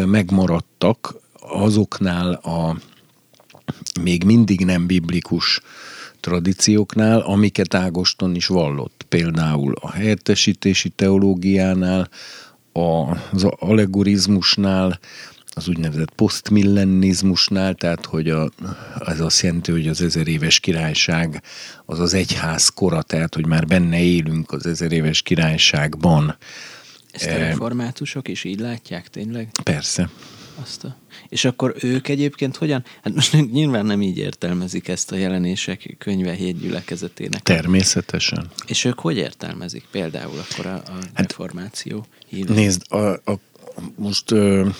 megmaradtak 0.05 1.15
azoknál 1.39 2.33
a 2.33 2.77
még 4.01 4.23
mindig 4.23 4.65
nem 4.65 4.85
biblikus 4.85 5.61
tradícióknál, 6.19 7.19
amiket 7.19 7.73
Ágoston 7.73 8.35
is 8.35 8.47
vallott. 8.47 9.05
Például 9.09 9.75
a 9.81 9.91
helyettesítési 9.91 10.89
teológiánál, 10.89 12.09
az 13.31 13.43
allegorizmusnál, 13.43 14.99
az 15.55 15.67
úgynevezett 15.67 16.11
posztmillenizmusnál, 16.15 17.73
tehát 17.73 18.05
hogy 18.05 18.29
a, 18.29 18.49
ez 19.05 19.19
azt 19.19 19.41
jelenti, 19.41 19.71
hogy 19.71 19.87
az 19.87 20.01
ezer 20.01 20.27
éves 20.27 20.59
királyság 20.59 21.41
az 21.85 21.99
az 21.99 22.13
egyház 22.13 22.69
kora, 22.69 23.01
tehát 23.01 23.35
hogy 23.35 23.45
már 23.45 23.65
benne 23.65 23.99
élünk 23.99 24.51
az 24.51 24.65
ezer 24.65 24.91
éves 24.91 25.21
királyságban. 25.21 26.37
Ezt 27.13 27.29
a 27.29 27.37
reformátusok 27.37 28.27
is 28.27 28.43
így 28.43 28.59
látják 28.59 29.07
tényleg? 29.07 29.51
Persze. 29.63 30.09
Azt 30.61 30.83
a... 30.83 30.95
És 31.29 31.45
akkor 31.45 31.75
ők 31.79 32.07
egyébként 32.07 32.55
hogyan? 32.55 32.83
Hát 33.03 33.13
most 33.13 33.33
nyilván 33.51 33.85
nem 33.85 34.01
így 34.01 34.17
értelmezik 34.17 34.87
ezt 34.87 35.11
a 35.11 35.15
jelenések 35.15 35.95
könyve 35.97 36.33
hét 36.33 36.59
gyülekezetének. 36.59 37.41
Természetesen. 37.41 38.49
És 38.65 38.85
ők 38.85 38.99
hogy 38.99 39.17
értelmezik 39.17 39.85
például 39.91 40.39
akkor 40.49 40.65
a, 40.65 40.75
a 40.75 40.91
hát, 40.91 41.27
reformáció 41.27 42.05
hívét? 42.27 42.55
Nézd, 42.55 42.91
a, 42.91 42.97
a 43.11 43.39
most 43.95 44.31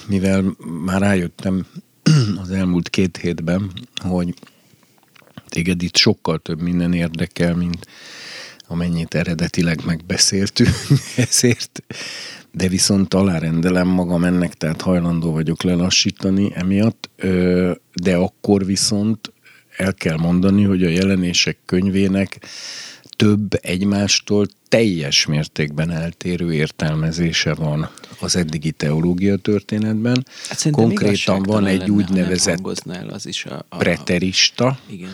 mivel 0.08 0.56
már 0.86 1.02
rájöttem 1.02 1.66
az 2.42 2.50
elmúlt 2.50 2.90
két 2.90 3.18
hétben, 3.18 3.72
hogy 3.96 4.34
téged 5.50 5.82
itt 5.82 5.96
sokkal 5.96 6.40
több 6.40 6.62
minden 6.62 6.94
érdekel, 6.94 7.56
mint 7.56 7.88
amennyit 8.74 9.15
eredetileg 9.15 9.86
megbeszéltünk, 9.86 10.75
ezért, 11.30 11.84
de 12.51 12.68
viszont 12.68 13.13
alárendelem 13.13 13.88
magam 13.88 14.24
ennek, 14.24 14.53
tehát 14.53 14.82
hajlandó 14.82 15.32
vagyok 15.32 15.63
lelassítani 15.63 16.51
emiatt, 16.56 17.10
de 17.94 18.15
akkor 18.15 18.65
viszont 18.65 19.34
el 19.77 19.94
kell 19.94 20.18
mondani, 20.18 20.63
hogy 20.63 20.84
a 20.84 20.89
jelenések 20.89 21.58
könyvének 21.65 22.39
több 23.15 23.60
egymástól 23.62 24.46
teljes 24.68 25.25
mértékben 25.25 25.92
eltérő 25.92 26.53
értelmezése 26.53 27.53
van 27.53 27.89
az 28.20 28.36
eddigi 28.36 28.72
teológia 28.72 29.38
történetben. 29.38 30.25
Hát 30.50 30.70
Konkrétan 30.72 31.44
van 31.44 31.65
egy 31.65 31.89
úgynevezett 31.89 32.88
el 32.89 33.10
az 33.10 33.25
is 33.25 33.46
a, 33.46 33.65
a, 33.70 33.77
preterista, 33.77 34.80
igen. 34.89 35.10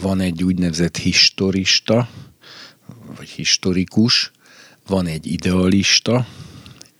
van 0.00 0.20
egy 0.20 0.42
úgynevezett 0.42 0.96
historista, 0.96 2.08
vagy 3.16 3.28
historikus, 3.28 4.30
van 4.86 5.06
egy 5.06 5.26
idealista, 5.26 6.26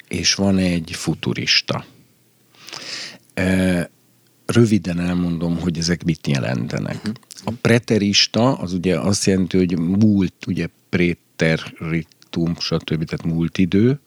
és 0.08 0.34
van 0.34 0.58
egy 0.58 0.90
futurista. 0.94 1.84
Röviden 4.46 5.00
elmondom, 5.00 5.58
hogy 5.58 5.78
ezek 5.78 6.04
mit 6.04 6.26
jelentenek. 6.26 7.10
A 7.44 7.50
preterista 7.60 8.54
az 8.54 8.72
ugye 8.72 8.98
azt 8.98 9.24
jelenti, 9.24 9.56
hogy 9.56 9.78
múlt, 9.78 10.46
ugye 10.46 10.68
préteritum, 10.88 12.56
stb., 12.58 13.04
tehát 13.04 13.24
múlt 13.24 13.58
idő. 13.58 14.00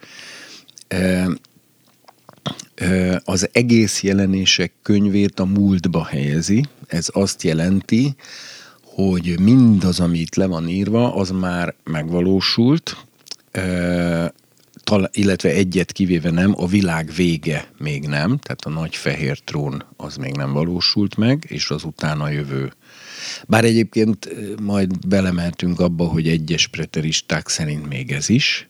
Az 3.24 3.50
egész 3.52 4.04
jelenések 4.04 4.74
könyvét 4.82 5.40
a 5.40 5.46
múltba 5.46 6.06
helyezi. 6.06 6.66
Ez 6.88 7.08
azt 7.12 7.44
jelenti, 7.44 8.16
hogy 9.10 9.40
mindaz, 9.40 10.00
ami 10.00 10.20
itt 10.20 10.36
le 10.36 10.46
van 10.46 10.68
írva, 10.68 11.16
az 11.16 11.30
már 11.30 11.76
megvalósult, 11.84 12.98
illetve 15.12 15.50
egyet 15.50 15.92
kivéve 15.92 16.32
nem, 16.32 16.54
a 16.58 16.68
világ 16.68 17.12
vége 17.16 17.72
még 17.78 18.08
nem, 18.08 18.38
tehát 18.38 18.66
a 18.66 18.70
nagy 18.70 18.96
fehér 18.96 19.40
trón 19.40 19.84
az 19.98 20.16
még 20.16 20.36
nem 20.36 20.54
valósult 20.54 21.16
meg, 21.16 21.46
és 21.48 21.70
az 21.70 21.84
utána 21.84 22.30
jövő. 22.30 22.74
Bár 23.48 23.66
egyébként 23.66 24.30
majd 24.62 25.08
belemeltünk 25.08 25.80
abba, 25.80 26.06
hogy 26.06 26.28
egyes 26.28 26.68
preteristák 26.68 27.48
szerint 27.48 27.88
még 27.88 28.12
ez 28.12 28.30
is. 28.30 28.70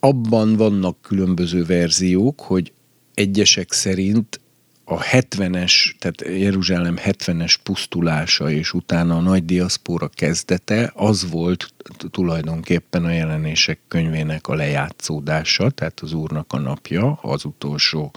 Abban 0.00 0.56
vannak 0.56 1.02
különböző 1.02 1.64
verziók, 1.64 2.40
hogy 2.40 2.72
egyesek 3.14 3.72
szerint 3.72 4.40
a 4.90 4.98
70-es, 4.98 5.72
tehát 5.98 6.38
Jeruzsálem 6.40 6.96
70-es 7.04 7.54
pusztulása 7.62 8.50
és 8.50 8.72
utána 8.72 9.16
a 9.16 9.20
nagy 9.20 9.44
diaszpóra 9.44 10.08
kezdete, 10.08 10.92
az 10.94 11.30
volt 11.30 11.72
tulajdonképpen 12.10 13.04
a 13.04 13.10
jelenések 13.10 13.78
könyvének 13.88 14.48
a 14.48 14.54
lejátszódása, 14.54 15.70
tehát 15.70 16.00
az 16.00 16.12
Úrnak 16.12 16.52
a 16.52 16.58
napja, 16.58 17.18
az 17.22 17.44
utolsó 17.44 18.10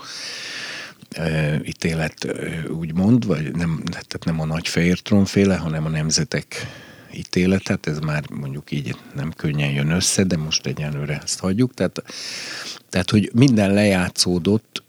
e, 1.10 1.60
ítélet 1.64 2.24
e, 2.24 2.64
úgymond, 2.70 3.26
vagy 3.26 3.56
nem, 3.56 3.82
tehát 3.86 4.26
nem 4.26 4.40
a 4.40 4.46
nagy 4.46 4.68
fehér 4.68 5.00
trónféle, 5.00 5.56
hanem 5.56 5.86
a 5.86 5.90
nemzetek 5.90 6.68
ítéletet, 7.14 7.88
ez 7.88 8.00
már 8.00 8.24
mondjuk 8.30 8.72
így 8.72 8.96
nem 9.16 9.32
könnyen 9.32 9.72
jön 9.72 9.90
össze, 9.90 10.24
de 10.24 10.38
most 10.38 10.66
egyenlőre 10.66 11.22
ezt 11.24 11.40
hagyjuk. 11.40 11.74
Tehát, 11.74 12.04
tehát 12.90 13.10
hogy 13.10 13.32
minden 13.34 13.74
lejátszódott 13.74 14.84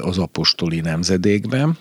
az 0.00 0.18
apostoli 0.18 0.80
nemzedékben, 0.80 1.78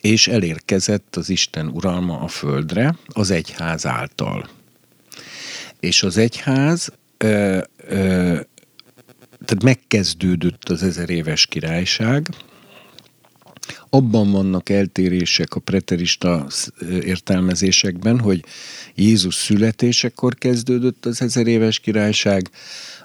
és 0.00 0.28
elérkezett 0.28 1.16
az 1.16 1.30
Isten 1.30 1.68
uralma 1.68 2.20
a 2.20 2.28
földre 2.28 2.96
az 3.06 3.30
egyház 3.30 3.86
által. 3.86 4.48
És 5.80 6.02
az 6.02 6.16
egyház 6.16 6.92
ö, 7.16 7.58
ö, 7.86 8.40
tehát 9.44 9.62
megkezdődött 9.62 10.68
az 10.68 10.82
ezer 10.82 11.10
éves 11.10 11.46
királyság, 11.46 12.28
abban 13.90 14.30
vannak 14.30 14.68
eltérések 14.68 15.54
a 15.54 15.60
preterista 15.60 16.46
értelmezésekben, 17.02 18.18
hogy 18.18 18.44
Jézus 18.94 19.34
születésekor 19.34 20.34
kezdődött 20.34 21.06
az 21.06 21.22
ezer 21.22 21.46
éves 21.46 21.78
királyság, 21.78 22.50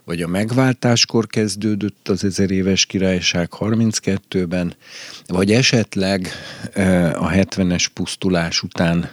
vagy 0.03 0.21
a 0.21 0.27
megváltáskor 0.27 1.27
kezdődött 1.27 2.09
az 2.09 2.23
ezer 2.23 2.51
éves 2.51 2.85
királyság 2.85 3.49
32-ben, 3.59 4.75
vagy 5.27 5.51
esetleg 5.51 6.29
a 7.13 7.29
70-es 7.29 7.85
pusztulás 7.93 8.63
után 8.63 9.09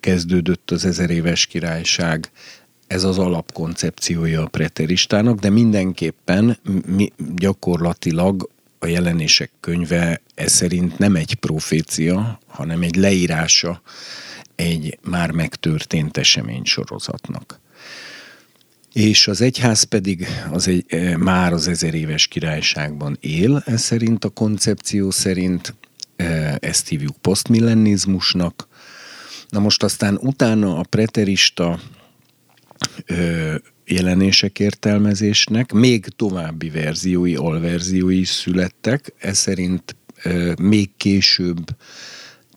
kezdődött 0.00 0.70
az 0.70 0.84
ezer 0.84 1.10
éves 1.10 1.46
királyság, 1.46 2.30
ez 2.86 3.04
az 3.04 3.18
alapkoncepciója 3.18 4.42
a 4.42 4.46
preteristának, 4.46 5.38
de 5.38 5.50
mindenképpen 5.50 6.58
mi, 6.86 7.12
gyakorlatilag 7.34 8.48
a 8.82 8.86
jelenések 8.86 9.50
könyve 9.60 10.20
ez 10.34 10.52
szerint 10.52 10.98
nem 10.98 11.16
egy 11.16 11.34
profécia, 11.34 12.40
hanem 12.46 12.82
egy 12.82 12.96
leírása 12.96 13.82
egy 14.54 14.98
már 15.02 15.30
megtörtént 15.30 16.16
esemény 16.16 16.64
sorozatnak. 16.64 17.60
És 18.92 19.28
az 19.28 19.40
egyház 19.40 19.82
pedig 19.82 20.26
az 20.50 20.68
egy, 20.68 20.84
e, 20.88 21.16
már 21.16 21.52
az 21.52 21.68
ezer 21.68 21.94
éves 21.94 22.26
királyságban 22.26 23.16
él, 23.20 23.62
ez 23.66 23.80
szerint 23.80 24.24
a 24.24 24.28
koncepció 24.28 25.10
szerint, 25.10 25.74
e, 26.16 26.58
ezt 26.60 26.88
hívjuk 26.88 27.16
posztmillennizmusnak. 27.16 28.68
Na 29.48 29.58
most 29.58 29.82
aztán 29.82 30.18
utána 30.20 30.78
a 30.78 30.84
preterista 30.88 31.80
jelenések 33.90 34.58
értelmezésnek 34.58 35.72
még 35.72 36.06
további 36.16 36.70
verziói, 36.70 37.34
alverziói 37.34 38.24
születtek, 38.24 39.12
ez 39.18 39.38
szerint 39.38 39.96
még 40.60 40.90
később 40.96 41.64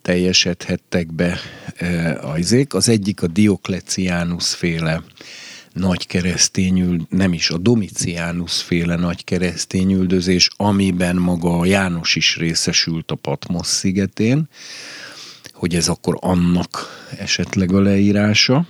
teljesedhettek 0.02 1.12
be 1.12 1.38
ajzék. 2.20 2.74
Az 2.74 2.88
egyik 2.88 3.22
a 3.22 3.26
Diokleciánus 3.26 4.54
féle 4.54 5.02
nagy 5.72 6.06
keresztényül, 6.06 7.06
nem 7.08 7.32
is 7.32 7.50
a 7.50 7.58
Domiciánus 7.58 8.62
féle 8.62 8.96
nagy 8.96 9.24
keresztényüldözés, 9.24 10.50
amiben 10.56 11.16
maga 11.16 11.58
a 11.58 11.64
János 11.64 12.16
is 12.16 12.36
részesült 12.36 13.10
a 13.10 13.14
Patmos 13.14 13.66
szigetén, 13.66 14.48
hogy 15.52 15.74
ez 15.74 15.88
akkor 15.88 16.16
annak 16.20 16.88
esetleg 17.18 17.72
a 17.72 17.80
leírása. 17.80 18.66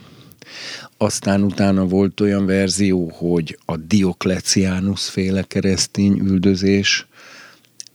Aztán 0.97 1.43
utána 1.43 1.87
volt 1.87 2.21
olyan 2.21 2.47
verzió, 2.47 3.11
hogy 3.15 3.59
a 3.65 3.77
Diokleciánus 3.77 5.09
féle 5.09 5.43
keresztény 5.43 6.19
üldözés, 6.19 7.07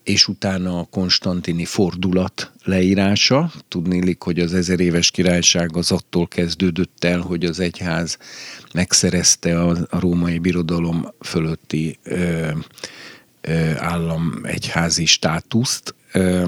és 0.03 0.27
utána 0.27 0.79
a 0.79 0.87
konstantini 0.91 1.65
fordulat 1.65 2.51
leírása. 2.63 3.51
Tudnélik, 3.67 4.21
hogy 4.21 4.39
az 4.39 4.53
ezer 4.53 4.79
éves 4.79 5.11
királyság 5.11 5.75
az 5.75 5.91
attól 5.91 6.27
kezdődött 6.27 7.03
el, 7.03 7.19
hogy 7.19 7.45
az 7.45 7.59
egyház 7.59 8.17
megszerezte 8.73 9.61
a, 9.61 9.77
a 9.89 9.99
római 9.99 10.39
birodalom 10.39 11.13
fölötti 11.19 11.97
ö, 12.03 12.49
ö, 13.41 13.71
állam 13.77 14.39
egyházi 14.43 15.05
státuszt, 15.05 15.95
ö, 16.11 16.47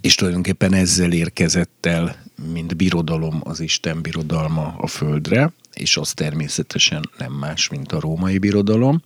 és 0.00 0.14
tulajdonképpen 0.14 0.72
ezzel 0.72 1.12
érkezett 1.12 1.86
el, 1.86 2.25
mint 2.52 2.76
birodalom 2.76 3.40
az 3.44 3.60
Isten 3.60 4.02
birodalma 4.02 4.74
a 4.78 4.86
földre, 4.86 5.52
és 5.74 5.96
az 5.96 6.12
természetesen 6.12 7.10
nem 7.18 7.32
más, 7.32 7.68
mint 7.68 7.92
a 7.92 8.00
római 8.00 8.38
birodalom. 8.38 9.02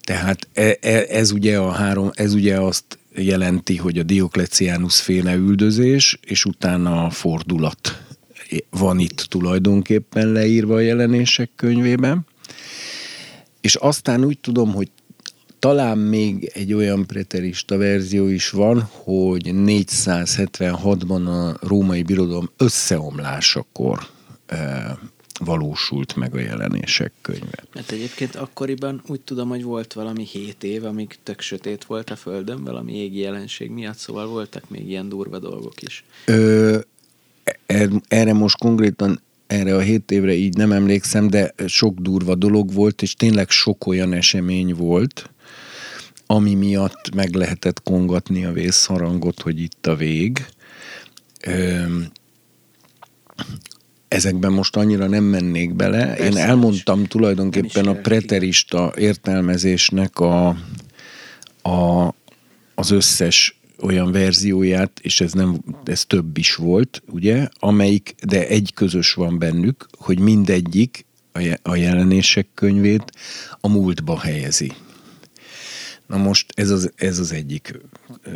Tehát 0.00 0.48
e, 0.52 0.78
e, 0.80 1.04
ez 1.08 1.30
ugye, 1.30 1.58
a 1.58 1.70
három, 1.70 2.10
ez 2.14 2.34
ugye 2.34 2.60
azt 2.60 2.98
jelenti, 3.14 3.76
hogy 3.76 3.98
a 3.98 4.02
Diokleciánus 4.02 5.00
féle 5.00 5.34
üldözés, 5.34 6.18
és 6.26 6.44
utána 6.44 7.04
a 7.04 7.10
fordulat 7.10 8.02
van 8.70 8.98
itt 8.98 9.16
tulajdonképpen 9.16 10.28
leírva 10.28 10.74
a 10.74 10.80
jelenések 10.80 11.50
könyvében. 11.56 12.26
És 13.60 13.74
aztán 13.74 14.24
úgy 14.24 14.38
tudom, 14.38 14.72
hogy 14.72 14.90
talán 15.64 15.98
még 15.98 16.50
egy 16.54 16.72
olyan 16.72 17.06
preterista 17.06 17.76
verzió 17.76 18.26
is 18.26 18.50
van, 18.50 18.88
hogy 18.90 19.50
476-ban 19.54 21.26
a 21.26 21.66
római 21.66 22.02
birodalom 22.02 22.50
összeomlásakor 22.56 24.06
e, 24.46 24.98
valósult 25.40 26.16
meg 26.16 26.34
a 26.34 26.38
jelenések 26.38 27.12
könyve. 27.20 27.64
Mert 27.74 27.90
egyébként 27.90 28.36
akkoriban 28.36 29.02
úgy 29.06 29.20
tudom, 29.20 29.48
hogy 29.48 29.62
volt 29.62 29.92
valami 29.92 30.24
hét 30.24 30.64
év, 30.64 30.84
amíg 30.84 31.16
tök 31.22 31.40
sötét 31.40 31.84
volt 31.84 32.10
a 32.10 32.16
Földön, 32.16 32.64
valami 32.64 32.96
égi 32.96 33.18
jelenség 33.18 33.70
miatt, 33.70 33.96
szóval 33.96 34.26
voltak 34.26 34.70
még 34.70 34.88
ilyen 34.88 35.08
durva 35.08 35.38
dolgok 35.38 35.82
is. 35.82 36.04
Ö, 36.26 36.78
er, 37.66 37.88
erre 38.08 38.32
most 38.32 38.58
konkrétan 38.58 39.20
erre 39.46 39.76
a 39.76 39.80
hét 39.80 40.10
évre 40.10 40.32
így 40.32 40.56
nem 40.56 40.72
emlékszem, 40.72 41.28
de 41.28 41.54
sok 41.66 41.98
durva 41.98 42.34
dolog 42.34 42.72
volt, 42.72 43.02
és 43.02 43.14
tényleg 43.14 43.50
sok 43.50 43.86
olyan 43.86 44.12
esemény 44.12 44.74
volt, 44.74 45.28
ami 46.26 46.54
miatt 46.54 47.14
meg 47.14 47.34
lehetett 47.34 47.82
kongatni 47.82 48.44
a 48.44 48.52
vészharangot, 48.52 49.40
hogy 49.40 49.60
itt 49.60 49.86
a 49.86 49.96
vég. 49.96 50.46
Ezekben 54.08 54.52
most 54.52 54.76
annyira 54.76 55.06
nem 55.06 55.24
mennék 55.24 55.74
bele. 55.74 56.06
Persze, 56.06 56.24
Én 56.24 56.36
elmondtam 56.36 57.04
tulajdonképpen 57.04 57.86
a 57.86 57.94
preterista 57.94 58.92
értelmezésnek 58.96 60.18
a, 60.18 60.48
a, 61.62 62.14
az 62.74 62.90
összes 62.90 63.58
olyan 63.82 64.12
verzióját, 64.12 65.00
és 65.02 65.20
ez 65.20 65.32
nem, 65.32 65.60
ez 65.84 66.04
több 66.04 66.38
is 66.38 66.54
volt, 66.54 67.02
ugye, 67.10 67.48
amelyik, 67.58 68.14
de 68.26 68.46
egy 68.46 68.70
közös 68.74 69.12
van 69.12 69.38
bennük, 69.38 69.86
hogy 69.98 70.18
mindegyik 70.18 71.06
a 71.62 71.74
jelenések 71.74 72.46
könyvét 72.54 73.12
a 73.60 73.68
múltba 73.68 74.18
helyezi. 74.20 74.72
Na 76.06 76.16
most 76.16 76.52
ez 76.54 76.70
az, 76.70 76.92
ez 76.96 77.18
az 77.18 77.32
egyik 77.32 77.80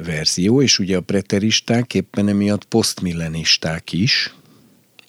verzió, 0.05 0.63
és 0.63 0.79
ugye 0.79 0.97
a 0.97 1.01
preteristák 1.01 1.95
éppen 1.95 2.29
emiatt 2.29 2.65
posztmillenisták 2.65 3.93
is. 3.93 4.35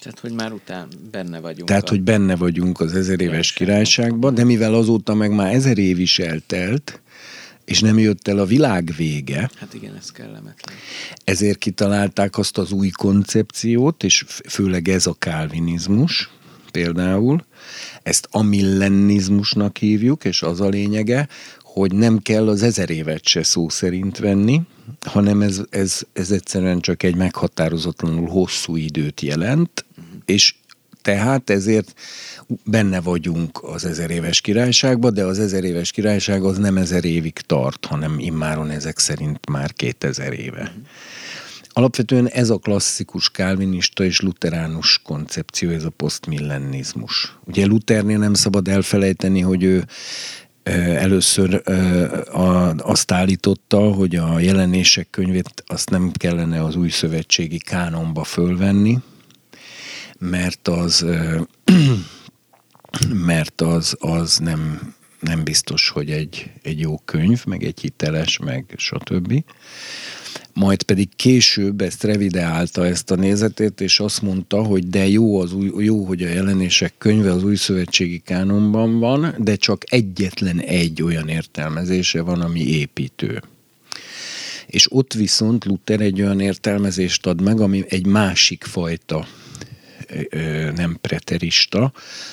Tehát, 0.00 0.18
hogy 0.18 0.32
már 0.32 0.52
után 0.52 0.88
benne 1.10 1.40
vagyunk. 1.40 1.68
Tehát, 1.68 1.86
a... 1.86 1.90
hogy 1.90 2.02
benne 2.02 2.36
vagyunk 2.36 2.80
az 2.80 2.94
ezer 2.94 3.20
éves 3.20 3.52
királyságban, 3.52 4.34
de 4.34 4.44
mivel 4.44 4.74
azóta 4.74 5.14
meg 5.14 5.34
már 5.34 5.54
ezer 5.54 5.78
év 5.78 5.98
is 5.98 6.18
eltelt, 6.18 7.00
és 7.64 7.80
nem 7.80 7.98
jött 7.98 8.28
el 8.28 8.38
a 8.38 8.44
világ 8.44 8.92
vége. 8.96 9.50
Hát 9.56 9.74
igen, 9.74 9.96
ez 9.96 10.10
kellemetlen. 10.10 10.76
Ezért 11.24 11.58
kitalálták 11.58 12.38
azt 12.38 12.58
az 12.58 12.72
új 12.72 12.88
koncepciót, 12.88 14.04
és 14.04 14.24
főleg 14.48 14.88
ez 14.88 15.06
a 15.06 15.14
kálvinizmus 15.18 16.30
például, 16.70 17.44
ezt 18.02 18.28
amillenizmusnak 18.30 19.76
hívjuk, 19.76 20.24
és 20.24 20.42
az 20.42 20.60
a 20.60 20.68
lényege, 20.68 21.28
hogy 21.72 21.94
nem 21.94 22.18
kell 22.18 22.48
az 22.48 22.62
ezer 22.62 22.90
évet 22.90 23.26
se 23.26 23.42
szó 23.42 23.68
szerint 23.68 24.18
venni, 24.18 24.60
hanem 25.06 25.42
ez, 25.42 25.60
ez, 25.70 26.00
ez 26.12 26.30
egyszerűen 26.30 26.80
csak 26.80 27.02
egy 27.02 27.14
meghatározatlanul 27.14 28.28
hosszú 28.28 28.76
időt 28.76 29.20
jelent, 29.20 29.84
és 30.24 30.54
tehát 31.02 31.50
ezért 31.50 31.94
benne 32.64 33.00
vagyunk 33.00 33.58
az 33.62 33.84
ezer 33.84 34.10
éves 34.10 34.40
királyságban, 34.40 35.14
de 35.14 35.24
az 35.24 35.38
ezer 35.38 35.64
éves 35.64 35.90
királyság 35.90 36.44
az 36.44 36.58
nem 36.58 36.76
ezer 36.76 37.04
évig 37.04 37.32
tart, 37.32 37.84
hanem 37.84 38.18
immáron 38.18 38.70
ezek 38.70 38.98
szerint 38.98 39.48
már 39.48 39.72
kétezer 39.72 40.32
éve. 40.32 40.72
Alapvetően 41.72 42.28
ez 42.28 42.50
a 42.50 42.58
klasszikus 42.58 43.30
kálvinista 43.30 44.04
és 44.04 44.20
luteránus 44.20 45.00
koncepció, 45.04 45.70
ez 45.70 45.84
a 45.84 45.90
posztmillennizmus. 45.90 47.38
Ugye 47.44 47.66
Luthernél 47.66 48.18
nem 48.18 48.34
szabad 48.34 48.68
elfelejteni, 48.68 49.40
hogy 49.40 49.62
ő 49.62 49.84
először 50.62 51.62
azt 52.76 53.12
állította, 53.12 53.78
hogy 53.78 54.16
a 54.16 54.38
jelenések 54.38 55.10
könyvét 55.10 55.64
azt 55.66 55.90
nem 55.90 56.10
kellene 56.12 56.64
az 56.64 56.76
új 56.76 56.88
szövetségi 56.88 57.58
kánonba 57.58 58.24
fölvenni, 58.24 58.98
mert 60.18 60.68
az 60.68 61.06
mert 63.30 63.60
az, 63.60 63.96
az 63.98 64.38
nem, 64.38 64.94
nem 65.20 65.44
biztos, 65.44 65.88
hogy 65.88 66.10
egy, 66.10 66.50
egy 66.62 66.80
jó 66.80 66.98
könyv, 66.98 67.44
meg 67.44 67.64
egy 67.64 67.80
hiteles, 67.80 68.38
meg 68.38 68.74
stb 68.76 69.44
majd 70.60 70.82
pedig 70.82 71.08
később 71.16 71.80
ezt 71.80 72.04
revideálta 72.04 72.86
ezt 72.86 73.10
a 73.10 73.14
nézetét, 73.14 73.80
és 73.80 74.00
azt 74.00 74.22
mondta, 74.22 74.62
hogy 74.62 74.88
de 74.88 75.08
jó, 75.08 75.40
az 75.40 75.52
új, 75.52 75.84
jó, 75.84 76.04
hogy 76.04 76.22
a 76.22 76.28
jelenések 76.28 76.94
könyve 76.98 77.32
az 77.32 77.44
új 77.44 77.56
szövetségi 77.56 78.18
kánonban 78.24 78.98
van, 78.98 79.34
de 79.38 79.56
csak 79.56 79.84
egyetlen 79.92 80.60
egy 80.60 81.02
olyan 81.02 81.28
értelmezése 81.28 82.22
van, 82.22 82.40
ami 82.40 82.60
építő. 82.60 83.42
És 84.66 84.92
ott 84.92 85.12
viszont 85.12 85.64
Luther 85.64 86.00
egy 86.00 86.22
olyan 86.22 86.40
értelmezést 86.40 87.26
ad 87.26 87.40
meg, 87.40 87.60
ami 87.60 87.84
egy 87.88 88.06
másik 88.06 88.64
fajta 88.64 89.26
nem 90.74 90.98
preterista, 91.00 91.92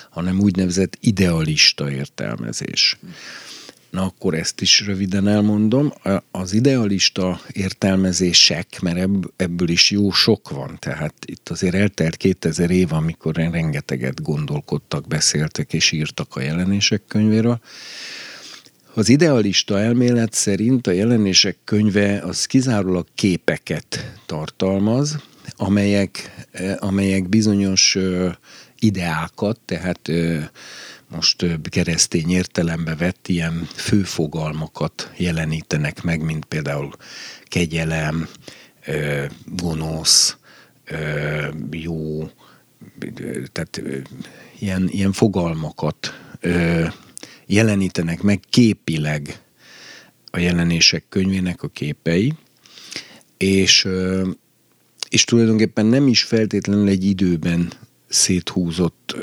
hanem 0.10 0.40
úgynevezett 0.40 0.98
idealista 1.02 1.92
értelmezés. 1.92 2.98
Na 3.90 4.04
akkor 4.04 4.34
ezt 4.34 4.62
is 4.62 4.86
röviden 4.86 5.28
elmondom. 5.28 5.94
Az 6.32 6.54
idealista 6.54 7.42
értelmezések, 7.52 8.80
mert 8.82 9.10
ebből 9.36 9.70
is 9.70 9.92
jó 9.92 10.12
sok 10.12 10.50
van, 10.50 10.78
tehát 10.80 11.14
itt 11.26 11.50
azért 11.50 11.76
eltelt 11.76 12.18
2000 12.18 12.70
év, 12.70 12.94
amikor 12.94 13.36
rengeteget 13.36 14.22
gondolkodtak, 14.22 15.08
beszéltek 15.08 15.74
és 15.74 15.92
írtak 15.92 16.36
a 16.36 16.42
jelenések 16.42 17.02
könyvéről. 17.08 17.60
Az 18.94 19.10
idealista 19.10 19.80
elmélet 19.80 20.34
szerint 20.34 20.88
a 20.88 20.92
jelenések 20.92 21.58
könyve 21.64 22.20
az 22.20 22.46
kizárólag 22.46 23.08
képeket 23.16 24.14
tartalmaz, 24.26 25.18
amelyek, 25.56 26.46
amelyek 26.80 27.30
bizonyos 27.30 27.98
ideákat, 28.80 29.60
tehát 29.66 30.12
most 31.08 31.46
keresztény 31.70 32.30
értelembe 32.30 32.96
vett 32.96 33.28
ilyen 33.28 33.68
főfogalmakat 33.76 35.12
jelenítenek 35.18 36.04
meg, 36.04 36.22
mint 36.22 36.46
például 36.46 36.92
kegyelem, 37.44 38.28
gonosz, 39.46 40.38
jó, 41.72 42.30
tehát 43.52 43.82
ilyen, 44.60 44.88
ilyen 44.92 45.12
fogalmakat 45.12 46.14
jelenítenek 47.46 48.22
meg 48.22 48.40
képileg 48.50 49.40
a 50.32 50.40
jelenések 50.40 51.06
könyvének 51.10 51.64
a 51.64 51.68
képei, 51.68 52.34
és, 53.38 53.88
és 55.10 55.24
tulajdonképpen 55.24 55.86
nem 55.86 56.08
is 56.08 56.24
feltétlenül 56.24 56.88
egy 56.88 57.04
időben 57.04 57.72
széthúzott, 58.08 59.16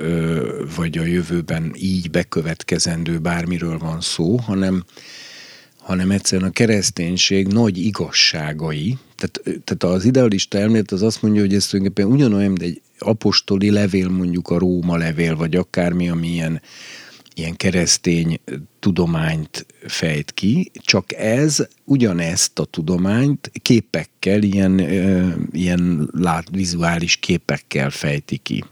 vagy 0.77 0.99
a 0.99 1.05
jövőben 1.05 1.73
így 1.77 2.11
bekövetkezendő 2.11 3.19
bármiről 3.19 3.79
van 3.79 4.01
szó, 4.01 4.37
hanem, 4.37 4.85
hanem 5.79 6.11
egyszerűen 6.11 6.49
a 6.49 6.53
kereszténység 6.53 7.47
nagy 7.47 7.79
igazságai, 7.79 8.99
tehát, 9.17 9.63
tehát 9.65 9.97
az 9.97 10.05
idealista 10.05 10.59
elmélet 10.59 10.93
az 10.93 11.03
azt 11.03 11.23
mondja, 11.23 11.41
hogy 11.41 11.55
ez 11.55 11.67
tulajdonképpen 11.67 12.13
ugyanolyan, 12.13 12.51
mint 12.51 12.63
egy 12.63 12.83
apostoli 12.99 13.71
levél, 13.71 14.09
mondjuk 14.09 14.49
a 14.49 14.59
Róma 14.59 14.97
levél, 14.97 15.37
vagy 15.37 15.57
akármi, 15.57 16.09
ami 16.09 16.29
ilyen, 16.29 16.63
ilyen 17.35 17.57
keresztény 17.57 18.41
tudományt 18.81 19.67
fejt 19.87 20.33
ki, 20.33 20.71
csak 20.75 21.13
ez 21.13 21.67
ugyanezt 21.85 22.59
a 22.59 22.65
tudományt 22.65 23.51
képekkel, 23.63 24.43
ilyen, 24.43 24.79
ilyen 25.53 26.11
lát, 26.13 26.49
vizuális 26.51 27.17
képekkel 27.17 27.91
fejti 27.91 28.37
ki 28.37 28.65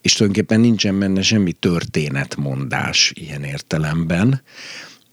és 0.00 0.12
tulajdonképpen 0.12 0.60
nincsen 0.60 0.98
benne 0.98 1.22
semmi 1.22 1.52
történetmondás 1.52 3.12
ilyen 3.14 3.44
értelemben. 3.44 4.42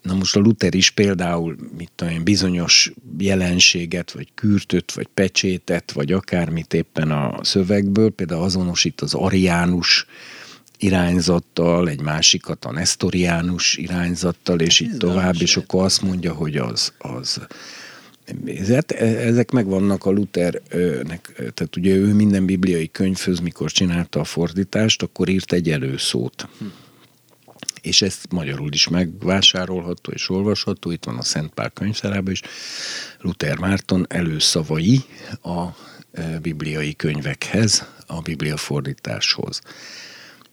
Na 0.01 0.13
most 0.13 0.35
a 0.35 0.39
Luther 0.39 0.75
is 0.75 0.89
például 0.89 1.55
mit 1.77 1.91
tudom, 1.95 2.23
bizonyos 2.23 2.91
jelenséget, 3.17 4.11
vagy 4.11 4.27
kürtöt, 4.35 4.91
vagy 4.91 5.07
pecsétet, 5.13 5.91
vagy 5.91 6.11
akármit 6.11 6.73
éppen 6.73 7.11
a 7.11 7.43
szövegből, 7.43 8.09
például 8.09 8.43
azonosít 8.43 9.01
az 9.01 9.13
ariánus 9.13 10.05
irányzattal, 10.77 11.89
egy 11.89 12.01
másikat 12.01 12.65
a 12.65 12.71
nestoriánus 12.71 13.77
irányzattal, 13.77 14.59
és 14.59 14.79
így 14.79 14.97
tovább, 14.97 15.35
és 15.39 15.57
akkor 15.57 15.83
azt 15.83 16.01
mondja, 16.01 16.33
hogy 16.33 16.57
az, 16.57 16.93
az 16.97 17.41
nézett. 18.43 18.91
E, 18.91 19.05
ezek 19.05 19.51
megvannak 19.51 20.05
a 20.05 20.09
Luthernek, 20.09 21.31
tehát 21.35 21.75
ugye 21.75 21.95
ő 21.95 22.13
minden 22.13 22.45
bibliai 22.45 22.91
könyvhöz, 22.91 23.39
mikor 23.39 23.71
csinálta 23.71 24.19
a 24.19 24.23
fordítást, 24.23 25.01
akkor 25.01 25.29
írt 25.29 25.53
egy 25.53 25.69
előszót. 25.69 26.47
Hm. 26.59 26.65
És 27.81 28.01
ezt 28.01 28.31
magyarul 28.31 28.73
is 28.73 28.87
megvásárolható 28.87 30.11
és 30.11 30.29
olvasható, 30.29 30.91
itt 30.91 31.03
van 31.03 31.17
a 31.17 31.23
Szent 31.23 31.53
Pál 31.53 31.69
könyvszárában 31.69 32.31
is, 32.31 32.41
Luther 33.19 33.57
Márton 33.57 34.05
előszavai 34.09 35.01
a 35.41 35.67
e, 36.11 36.39
bibliai 36.39 36.95
könyvekhez, 36.95 37.87
a 38.07 38.21
biblia 38.21 38.57
fordításhoz. 38.57 39.61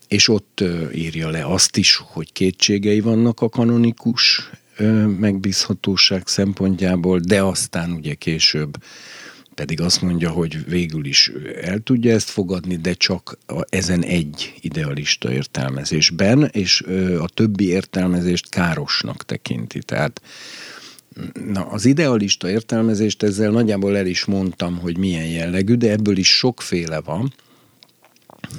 És 0.07 0.27
ott 0.27 0.63
írja 0.93 1.29
le 1.29 1.45
azt 1.45 1.77
is, 1.77 1.95
hogy 1.95 2.33
kétségei 2.33 2.99
vannak 2.99 3.41
a 3.41 3.49
kanonikus 3.49 4.49
megbízhatóság 5.19 6.27
szempontjából, 6.27 7.19
de 7.19 7.41
aztán 7.41 7.91
ugye 7.91 8.13
később 8.13 8.77
pedig 9.55 9.81
azt 9.81 10.01
mondja, 10.01 10.29
hogy 10.29 10.65
végül 10.65 11.05
is 11.05 11.31
el 11.61 11.79
tudja 11.79 12.13
ezt 12.13 12.29
fogadni, 12.29 12.75
de 12.75 12.93
csak 12.93 13.37
a, 13.45 13.61
ezen 13.69 14.03
egy 14.03 14.53
idealista 14.61 15.31
értelmezésben, 15.31 16.49
és 16.51 16.81
a 17.19 17.29
többi 17.33 17.67
értelmezést 17.67 18.49
károsnak 18.49 19.25
tekinti. 19.25 19.79
Tehát 19.79 20.21
na, 21.45 21.65
az 21.65 21.85
idealista 21.85 22.49
értelmezést 22.49 23.23
ezzel 23.23 23.51
nagyjából 23.51 23.97
el 23.97 24.05
is 24.05 24.25
mondtam, 24.25 24.77
hogy 24.77 24.97
milyen 24.97 25.27
jellegű, 25.27 25.75
de 25.75 25.91
ebből 25.91 26.17
is 26.17 26.37
sokféle 26.37 27.01
van, 27.01 27.33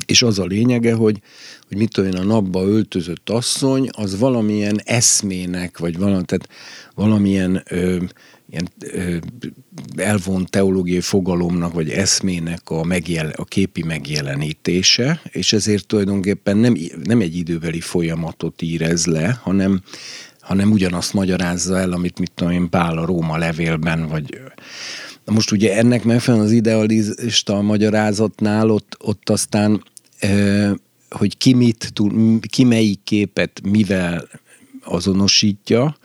és 0.07 0.23
az 0.23 0.39
a 0.39 0.45
lényege, 0.45 0.95
hogy 0.95 1.21
hogy 1.73 1.81
mit 1.81 1.99
én, 1.99 2.17
a 2.17 2.23
napba 2.23 2.63
öltözött 2.63 3.31
asszony, 3.31 3.89
az 3.93 4.19
valamilyen 4.19 4.81
eszmének, 4.85 5.79
vagy 5.79 5.99
valami, 5.99 6.25
tehát 6.25 6.49
valamilyen 6.95 7.63
ö, 7.69 7.97
ilyen 8.51 8.69
ö, 8.79 9.17
elvont 9.97 10.51
teológiai 10.51 11.01
fogalomnak, 11.01 11.73
vagy 11.73 11.91
eszmének 11.91 12.71
a, 12.71 12.85
megjel, 12.85 13.33
a 13.37 13.45
képi 13.45 13.83
megjelenítése, 13.83 15.21
és 15.31 15.53
ezért 15.53 15.87
tulajdonképpen 15.87 16.57
nem, 16.57 16.77
nem 17.05 17.21
egy 17.21 17.37
időbeli 17.37 17.81
folyamatot 17.81 18.63
ír 18.63 18.83
ez 18.83 19.07
le, 19.07 19.39
hanem 19.43 19.83
hanem 20.41 20.71
ugyanazt 20.71 21.13
magyarázza 21.13 21.79
el, 21.79 21.93
amit 21.93 22.19
mit 22.19 22.33
tudom 22.35 22.53
én, 22.53 22.69
Pál 22.69 22.99
a 22.99 23.05
Róma 23.05 23.37
levélben, 23.37 24.09
vagy 24.09 24.41
Na 25.25 25.33
most 25.33 25.51
ugye 25.51 25.77
ennek 25.77 26.05
megfelelően 26.05 26.49
az 26.49 26.55
idealista 26.55 27.61
magyarázatnál 27.61 28.71
ott, 28.71 28.97
ott 28.99 29.31
aztán, 29.31 29.85
hogy 31.11 31.37
ki 31.37 31.55
mit 31.55 31.93
ki 32.49 32.65
melyik 32.65 33.01
képet 33.05 33.61
mivel 33.65 34.29
azonosítja, 34.85 35.97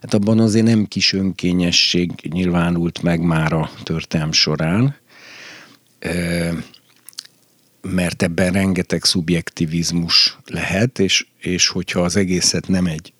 hát 0.00 0.14
abban 0.14 0.38
azért 0.38 0.66
nem 0.66 0.86
kis 0.86 1.12
önkényesség 1.12 2.10
nyilvánult 2.30 3.02
meg 3.02 3.20
már 3.20 3.52
a 3.52 3.70
történelm 3.82 4.32
során, 4.32 4.96
mert 7.80 8.22
ebben 8.22 8.52
rengeteg 8.52 9.04
szubjektivizmus 9.04 10.38
lehet, 10.46 10.98
és, 10.98 11.26
és 11.38 11.68
hogyha 11.68 12.00
az 12.00 12.16
egészet 12.16 12.68
nem 12.68 12.86
egy 12.86 13.12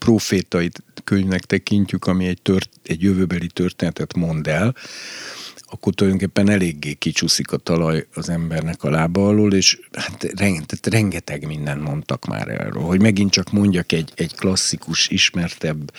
profétai 0.00 0.70
könyvnek 1.04 1.44
tekintjük, 1.44 2.06
ami 2.06 2.26
egy, 2.26 2.42
tört, 2.42 2.70
egy 2.82 3.02
jövőbeli 3.02 3.46
történetet 3.46 4.14
mond 4.14 4.46
el, 4.46 4.74
akkor 5.72 5.94
tulajdonképpen 5.94 6.50
eléggé 6.50 6.92
kicsúszik 6.92 7.52
a 7.52 7.56
talaj 7.56 8.06
az 8.14 8.28
embernek 8.28 8.82
a 8.82 8.90
lába 8.90 9.26
alól, 9.26 9.52
és 9.52 9.78
hát 9.92 10.22
rengeteg, 10.36 10.92
rengeteg 10.92 11.46
mindent 11.46 11.82
mondtak 11.82 12.26
már 12.26 12.48
erről. 12.48 12.82
Hogy 12.82 13.00
megint 13.00 13.30
csak 13.30 13.52
mondjak 13.52 13.92
egy, 13.92 14.12
egy 14.14 14.34
klasszikus, 14.34 15.08
ismertebb 15.08 15.92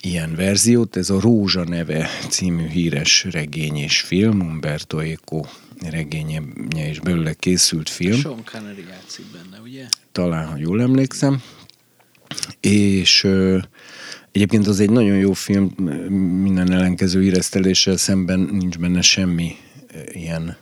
ilyen 0.00 0.34
verziót, 0.34 0.96
ez 0.96 1.10
a 1.10 1.20
Rózsa 1.20 1.64
neve 1.64 2.08
című 2.28 2.68
híres 2.68 3.24
regény 3.30 3.76
és 3.76 4.00
film, 4.00 4.40
Umberto 4.40 4.98
Eco 4.98 5.44
regénye 5.90 6.42
és 6.74 7.00
belőle 7.00 7.32
készült 7.32 7.88
film. 7.88 8.20
Sean 8.20 8.44
Connery 8.52 8.84
játszik 8.88 9.24
benne, 9.32 9.62
ugye? 9.62 9.86
Talán, 10.12 10.46
ha 10.46 10.56
jól 10.56 10.82
emlékszem. 10.82 11.42
És 12.60 13.28
Egyébként 14.34 14.66
az 14.66 14.80
egy 14.80 14.90
nagyon 14.90 15.16
jó 15.16 15.32
film, 15.32 15.64
minden 16.42 16.72
ellenkező 16.72 17.22
íreszteléssel 17.22 17.96
szemben 17.96 18.38
nincs 18.38 18.78
benne 18.78 19.00
semmi 19.00 19.56
ilyen 20.12 20.56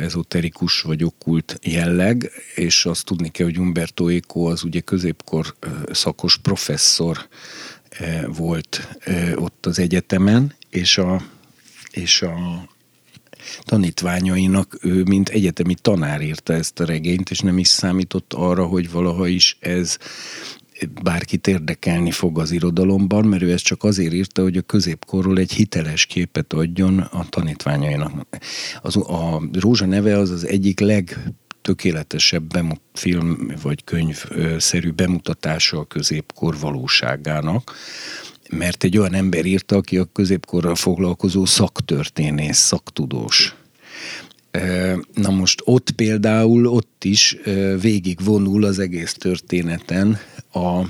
ezoterikus 0.00 0.80
vagy 0.80 1.04
okkult 1.04 1.58
jelleg, 1.62 2.30
és 2.54 2.84
azt 2.84 3.04
tudni 3.04 3.28
kell, 3.28 3.46
hogy 3.46 3.58
Umberto 3.58 4.08
Eco 4.08 4.40
az 4.40 4.64
ugye 4.64 4.80
középkor 4.80 5.54
szakos 5.90 6.38
professzor 6.38 7.28
volt 8.26 8.88
ott 9.34 9.66
az 9.66 9.78
egyetemen, 9.78 10.54
és 10.70 10.98
a, 10.98 11.22
és 11.90 12.22
a 12.22 12.68
tanítványainak 13.62 14.78
ő, 14.82 15.02
mint 15.02 15.28
egyetemi 15.28 15.74
tanár 15.74 16.20
írta 16.20 16.52
ezt 16.52 16.80
a 16.80 16.84
regényt, 16.84 17.30
és 17.30 17.40
nem 17.40 17.58
is 17.58 17.68
számított 17.68 18.32
arra, 18.32 18.64
hogy 18.66 18.90
valaha 18.90 19.26
is 19.26 19.56
ez 19.60 19.96
bárkit 21.02 21.46
érdekelni 21.46 22.10
fog 22.10 22.38
az 22.38 22.50
irodalomban, 22.50 23.24
mert 23.24 23.42
ő 23.42 23.52
ezt 23.52 23.64
csak 23.64 23.84
azért 23.84 24.12
írta, 24.12 24.42
hogy 24.42 24.56
a 24.56 24.62
középkorról 24.62 25.38
egy 25.38 25.52
hiteles 25.52 26.06
képet 26.06 26.52
adjon 26.52 26.98
a 26.98 27.28
tanítványainak. 27.28 28.26
Az, 28.82 28.96
a 28.96 29.42
Rózsa 29.52 29.86
neve 29.86 30.18
az 30.18 30.30
az 30.30 30.46
egyik 30.46 30.80
leg 30.80 31.18
tökéletesebb 31.62 32.42
bemut, 32.42 32.80
film 32.94 33.52
vagy 33.62 33.84
könyvszerű 33.84 34.90
bemutatása 34.90 35.78
a 35.78 35.84
középkor 35.84 36.58
valóságának, 36.58 37.72
mert 38.50 38.84
egy 38.84 38.98
olyan 38.98 39.14
ember 39.14 39.44
írta, 39.44 39.76
aki 39.76 39.96
a 39.96 40.08
középkorral 40.12 40.74
foglalkozó 40.74 41.44
szaktörténész, 41.44 42.58
szaktudós. 42.58 43.54
Na 45.14 45.30
most 45.30 45.62
ott 45.64 45.90
például, 45.90 46.66
ott 46.66 47.04
is 47.04 47.36
végig 47.80 48.24
vonul 48.24 48.64
az 48.64 48.78
egész 48.78 49.12
történeten 49.12 50.18
a, 50.52 50.82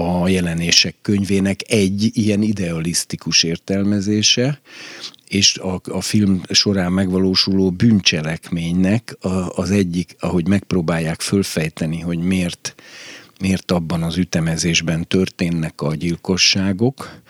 a 0.00 0.28
jelenések 0.28 0.94
könyvének 1.02 1.60
egy 1.66 2.10
ilyen 2.12 2.42
idealisztikus 2.42 3.42
értelmezése, 3.42 4.60
és 5.28 5.58
a, 5.58 5.80
a 5.84 6.00
film 6.00 6.42
során 6.50 6.92
megvalósuló 6.92 7.70
bűncselekménynek 7.70 9.16
az 9.48 9.70
egyik, 9.70 10.16
ahogy 10.18 10.48
megpróbálják 10.48 11.20
fölfejteni, 11.20 12.00
hogy 12.00 12.18
miért, 12.18 12.74
miért 13.40 13.70
abban 13.70 14.02
az 14.02 14.16
ütemezésben 14.16 15.06
történnek 15.08 15.80
a 15.80 15.94
gyilkosságok, 15.94 17.22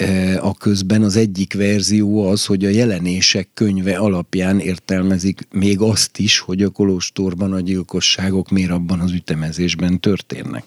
E, 0.00 0.38
a 0.42 0.54
közben 0.54 1.02
az 1.02 1.16
egyik 1.16 1.54
verzió 1.54 2.28
az, 2.28 2.46
hogy 2.46 2.64
a 2.64 2.68
jelenések 2.68 3.48
könyve 3.54 3.96
alapján 3.96 4.60
értelmezik 4.60 5.40
még 5.50 5.80
azt 5.80 6.18
is, 6.18 6.38
hogy 6.38 6.62
a 6.62 6.68
kolostorban 6.68 7.52
a 7.52 7.60
gyilkosságok 7.60 8.50
miért 8.50 8.70
abban 8.70 9.00
az 9.00 9.12
ütemezésben 9.12 10.00
történnek. 10.00 10.64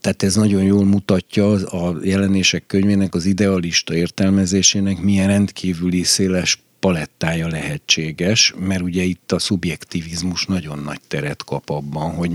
Tehát 0.00 0.22
ez 0.22 0.34
nagyon 0.34 0.62
jól 0.62 0.84
mutatja 0.84 1.50
a 1.52 1.96
jelenések 2.02 2.66
könyvének 2.66 3.14
az 3.14 3.24
idealista 3.24 3.94
értelmezésének 3.94 5.00
milyen 5.00 5.26
rendkívüli 5.26 6.02
széles 6.02 6.58
palettája 6.80 7.48
lehetséges, 7.48 8.54
mert 8.58 8.82
ugye 8.82 9.02
itt 9.02 9.32
a 9.32 9.38
szubjektivizmus 9.38 10.46
nagyon 10.46 10.78
nagy 10.78 11.00
teret 11.08 11.44
kap 11.44 11.70
abban, 11.70 12.14
hogy, 12.14 12.32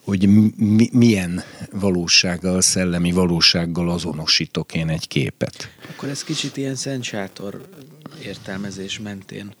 hogy 0.00 0.28
mi, 0.56 0.88
milyen 0.92 1.42
valósággal, 1.72 2.60
szellemi 2.60 3.12
valósággal 3.12 3.90
azonosítok 3.90 4.74
én 4.74 4.88
egy 4.88 5.08
képet. 5.08 5.70
Akkor 5.90 6.08
ez 6.08 6.24
kicsit 6.24 6.56
ilyen 6.56 6.74
Szent 6.74 7.02
Sátor 7.02 7.68
értelmezés 8.24 8.98
mentén 8.98 9.54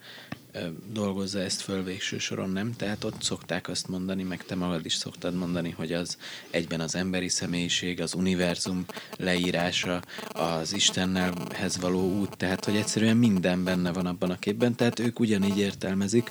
dolgozza 0.92 1.40
ezt 1.40 1.60
föl 1.60 1.84
végső 1.84 2.18
soron, 2.18 2.50
nem? 2.50 2.72
Tehát 2.76 3.04
ott 3.04 3.22
szokták 3.22 3.68
azt 3.68 3.88
mondani, 3.88 4.22
meg 4.22 4.44
te 4.44 4.54
magad 4.54 4.84
is 4.84 4.94
szoktad 4.94 5.34
mondani, 5.34 5.70
hogy 5.70 5.92
az 5.92 6.16
egyben 6.50 6.80
az 6.80 6.94
emberi 6.94 7.28
személyiség, 7.28 8.00
az 8.00 8.14
univerzum 8.14 8.84
leírása, 9.16 10.02
az 10.32 10.74
Istennelhez 10.74 11.80
való 11.80 12.18
út, 12.18 12.36
tehát 12.36 12.64
hogy 12.64 12.76
egyszerűen 12.76 13.16
minden 13.16 13.64
benne 13.64 13.92
van 13.92 14.06
abban 14.06 14.30
a 14.30 14.38
képben, 14.38 14.74
tehát 14.74 14.98
ők 14.98 15.20
ugyanígy 15.20 15.58
értelmezik, 15.58 16.30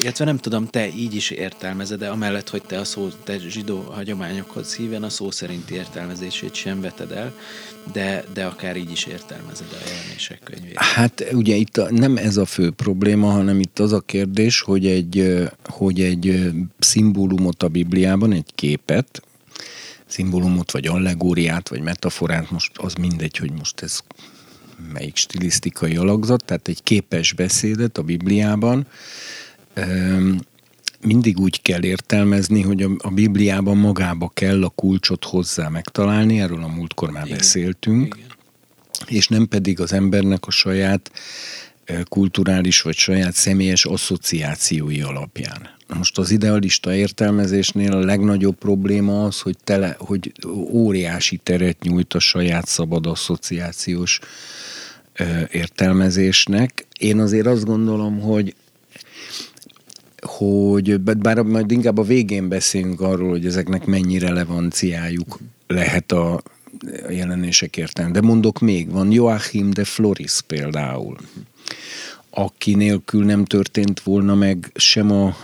illetve 0.00 0.24
nem 0.24 0.36
tudom, 0.36 0.66
te 0.66 0.88
így 0.88 1.14
is 1.14 1.30
értelmezed, 1.30 1.98
de 1.98 2.08
amellett, 2.08 2.48
hogy 2.48 2.62
te 2.62 2.78
a 2.78 2.84
szó, 2.84 3.08
te 3.24 3.38
zsidó 3.38 3.80
hagyományokhoz 3.80 4.76
híven 4.76 5.02
a 5.02 5.08
szó 5.08 5.30
szerinti 5.30 5.74
értelmezését 5.74 6.54
sem 6.54 6.80
veted 6.80 7.12
el, 7.12 7.34
de, 7.92 8.24
de 8.32 8.44
akár 8.44 8.76
így 8.76 8.90
is 8.90 9.04
értelmezed 9.04 9.66
a 9.72 9.88
jelenések 9.88 10.40
könyvét. 10.44 10.78
Hát 10.78 11.24
ugye 11.32 11.54
itt 11.54 11.76
a, 11.76 11.92
nem 11.92 12.16
ez 12.16 12.36
a 12.36 12.44
fő 12.44 12.70
probléma, 12.70 13.32
hanem 13.36 13.60
itt 13.60 13.78
az 13.78 13.92
a 13.92 14.00
kérdés, 14.00 14.60
hogy 14.60 14.86
egy, 14.86 15.44
hogy 15.64 16.00
egy 16.00 16.50
szimbólumot 16.78 17.62
a 17.62 17.68
Bibliában, 17.68 18.32
egy 18.32 18.50
képet, 18.54 19.22
szimbólumot, 20.06 20.70
vagy 20.70 20.86
allegóriát, 20.86 21.68
vagy 21.68 21.80
metaforát, 21.80 22.50
most 22.50 22.78
az 22.78 22.94
mindegy, 22.94 23.36
hogy 23.36 23.52
most 23.52 23.80
ez 23.80 24.00
melyik 24.92 25.16
stilisztikai 25.16 25.96
alakzat, 25.96 26.44
tehát 26.44 26.68
egy 26.68 26.82
képes 26.82 27.32
beszédet 27.32 27.98
a 27.98 28.02
Bibliában, 28.02 28.86
mindig 31.00 31.38
úgy 31.38 31.62
kell 31.62 31.84
értelmezni, 31.84 32.62
hogy 32.62 32.82
a, 32.82 32.90
a 32.98 33.10
Bibliában 33.10 33.76
magába 33.76 34.30
kell 34.34 34.64
a 34.64 34.68
kulcsot 34.68 35.24
hozzá 35.24 35.68
megtalálni, 35.68 36.40
erről 36.40 36.62
a 36.62 36.68
múltkor 36.68 37.10
már 37.10 37.24
Igen. 37.24 37.38
beszéltünk, 37.38 38.14
Igen. 38.16 38.28
és 39.06 39.28
nem 39.28 39.48
pedig 39.48 39.80
az 39.80 39.92
embernek 39.92 40.46
a 40.46 40.50
saját 40.50 41.10
kulturális 42.08 42.82
vagy 42.82 42.96
saját 42.96 43.34
személyes 43.34 43.84
asszociációi 43.84 45.00
alapján. 45.00 45.74
Most 45.94 46.18
az 46.18 46.30
idealista 46.30 46.94
értelmezésnél 46.94 47.92
a 47.92 48.04
legnagyobb 48.04 48.56
probléma 48.56 49.24
az, 49.24 49.40
hogy, 49.40 49.56
tele, 49.64 49.96
hogy 49.98 50.32
óriási 50.70 51.36
teret 51.36 51.82
nyújt 51.82 52.14
a 52.14 52.18
saját 52.18 52.66
szabad 52.66 53.06
asszociációs 53.06 54.20
értelmezésnek. 55.50 56.86
Én 56.98 57.18
azért 57.18 57.46
azt 57.46 57.64
gondolom, 57.64 58.20
hogy 58.20 58.54
hogy 60.20 61.00
bár 61.00 61.42
majd 61.42 61.70
inkább 61.70 61.98
a 61.98 62.02
végén 62.02 62.48
beszélünk 62.48 63.00
arról, 63.00 63.30
hogy 63.30 63.46
ezeknek 63.46 63.84
mennyi 63.84 64.18
relevanciájuk 64.18 65.38
lehet 65.66 66.12
a 66.12 66.42
jelenések 67.08 67.76
értelme. 67.76 68.12
De 68.12 68.20
mondok 68.20 68.58
még, 68.58 68.90
van 68.90 69.12
Joachim 69.12 69.70
de 69.70 69.84
Floris 69.84 70.40
például, 70.46 71.16
aki 72.30 72.74
nélkül 72.74 73.24
nem 73.24 73.44
történt 73.44 74.00
volna 74.00 74.34
meg 74.34 74.70
sem 74.74 75.10
a 75.10 75.36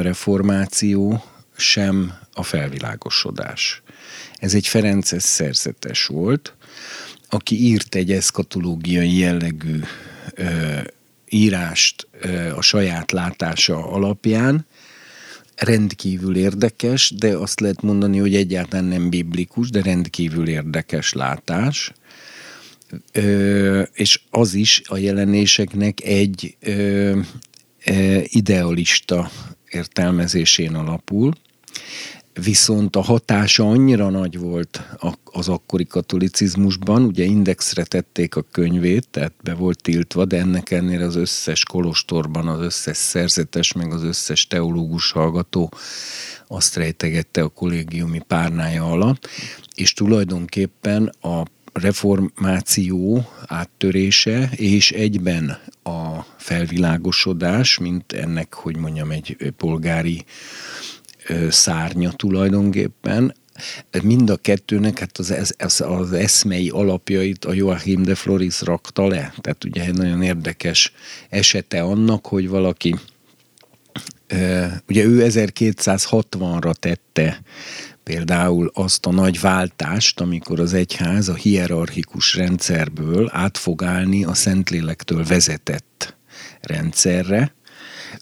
reformáció, 0.00 1.24
sem 1.56 2.12
a 2.32 2.42
felvilágosodás. 2.42 3.82
Ez 4.38 4.54
egy 4.54 4.66
Ferences 4.66 5.22
szerzetes 5.22 6.06
volt, 6.06 6.54
aki 7.28 7.64
írt 7.64 7.94
egy 7.94 8.12
eszkatológiai 8.12 9.18
jellegű 9.18 9.80
írást 11.28 12.08
a 12.56 12.62
saját 12.62 13.12
látása 13.12 13.86
alapján, 13.86 14.66
rendkívül 15.56 16.36
érdekes, 16.36 17.12
de 17.16 17.36
azt 17.36 17.60
lehet 17.60 17.82
mondani, 17.82 18.18
hogy 18.18 18.34
egyáltalán 18.34 18.84
nem 18.84 19.10
biblikus, 19.10 19.70
de 19.70 19.82
rendkívül 19.82 20.48
érdekes 20.48 21.12
látás. 21.12 21.92
Ö, 23.12 23.82
és 23.94 24.20
az 24.30 24.54
is 24.54 24.82
a 24.84 24.96
jelenéseknek 24.96 26.02
egy 26.04 26.56
ö, 26.60 27.18
ö, 27.86 28.18
idealista 28.22 29.30
értelmezésén 29.70 30.74
alapul. 30.74 31.32
viszont 32.42 32.96
a 32.96 33.00
hatása 33.00 33.68
annyira 33.68 34.10
nagy 34.10 34.38
volt 34.38 34.82
az 35.24 35.48
akkori 35.48 35.86
katolicizmusban, 35.86 37.02
ugye 37.02 37.24
indexre 37.24 37.84
tették 37.84 38.36
a 38.36 38.44
könyvét, 38.50 39.08
tehát 39.10 39.32
be 39.42 39.54
volt 39.54 39.82
tiltva, 39.82 40.24
de 40.24 40.38
ennek 40.38 40.70
ennél 40.70 41.02
az 41.02 41.16
összes 41.16 41.64
kolostorban 41.64 42.48
az 42.48 42.60
összes 42.60 42.96
szerzetes, 42.96 43.72
meg 43.72 43.92
az 43.92 44.02
összes 44.02 44.46
teológus 44.46 45.12
hallgató 45.12 45.72
azt 46.46 46.76
rejtegette 46.76 47.42
a 47.42 47.48
kollégiumi 47.48 48.20
párnája 48.26 48.90
alatt, 48.90 49.28
és 49.74 49.92
tulajdonképpen 49.92 51.12
a 51.20 51.42
reformáció 51.74 53.28
áttörése, 53.46 54.50
és 54.56 54.90
egyben 54.90 55.58
a 55.82 56.20
felvilágosodás, 56.36 57.78
mint 57.78 58.12
ennek, 58.12 58.54
hogy 58.54 58.76
mondjam, 58.76 59.10
egy 59.10 59.52
polgári 59.56 60.24
szárnya 61.48 62.12
tulajdonképpen, 62.12 63.34
mind 64.02 64.30
a 64.30 64.36
kettőnek 64.36 64.98
hát 64.98 65.18
az, 65.18 65.54
az, 65.58 65.80
az 65.80 66.12
eszmei 66.12 66.68
alapjait 66.68 67.44
a 67.44 67.52
Joachim 67.52 68.02
de 68.02 68.14
Floris 68.14 68.60
rakta 68.60 69.06
le. 69.06 69.34
Tehát 69.40 69.64
ugye 69.64 69.84
egy 69.84 69.94
nagyon 69.94 70.22
érdekes 70.22 70.92
esete 71.28 71.82
annak, 71.82 72.26
hogy 72.26 72.48
valaki 72.48 72.94
ugye 74.88 75.04
ő 75.04 75.26
1260-ra 75.28 76.74
tette 76.74 77.42
például 78.04 78.70
azt 78.74 79.06
a 79.06 79.12
nagy 79.12 79.40
váltást, 79.40 80.20
amikor 80.20 80.60
az 80.60 80.72
egyház 80.72 81.28
a 81.28 81.34
hierarchikus 81.34 82.34
rendszerből 82.34 83.28
át 83.32 83.58
fog 83.58 83.82
állni 83.82 84.24
a 84.24 84.34
Szentlélektől 84.34 85.24
vezetett 85.24 86.16
rendszerre. 86.60 87.54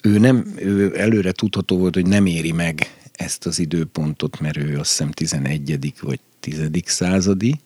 Ő, 0.03 0.19
nem, 0.19 0.53
ő 0.57 0.99
előre 0.99 1.33
tudható 1.33 1.79
volt, 1.79 1.95
hogy 1.95 2.07
nem 2.07 2.27
éri 2.27 2.53
meg 2.53 2.97
ezt 3.13 3.47
az 3.47 3.59
időpontot, 3.59 4.41
mert 4.41 4.57
ő 4.57 4.79
azt 4.79 4.91
hiszem 4.91 5.11
11. 5.11 5.95
vagy 6.01 6.21
10. 6.41 6.61
századi, 6.85 7.61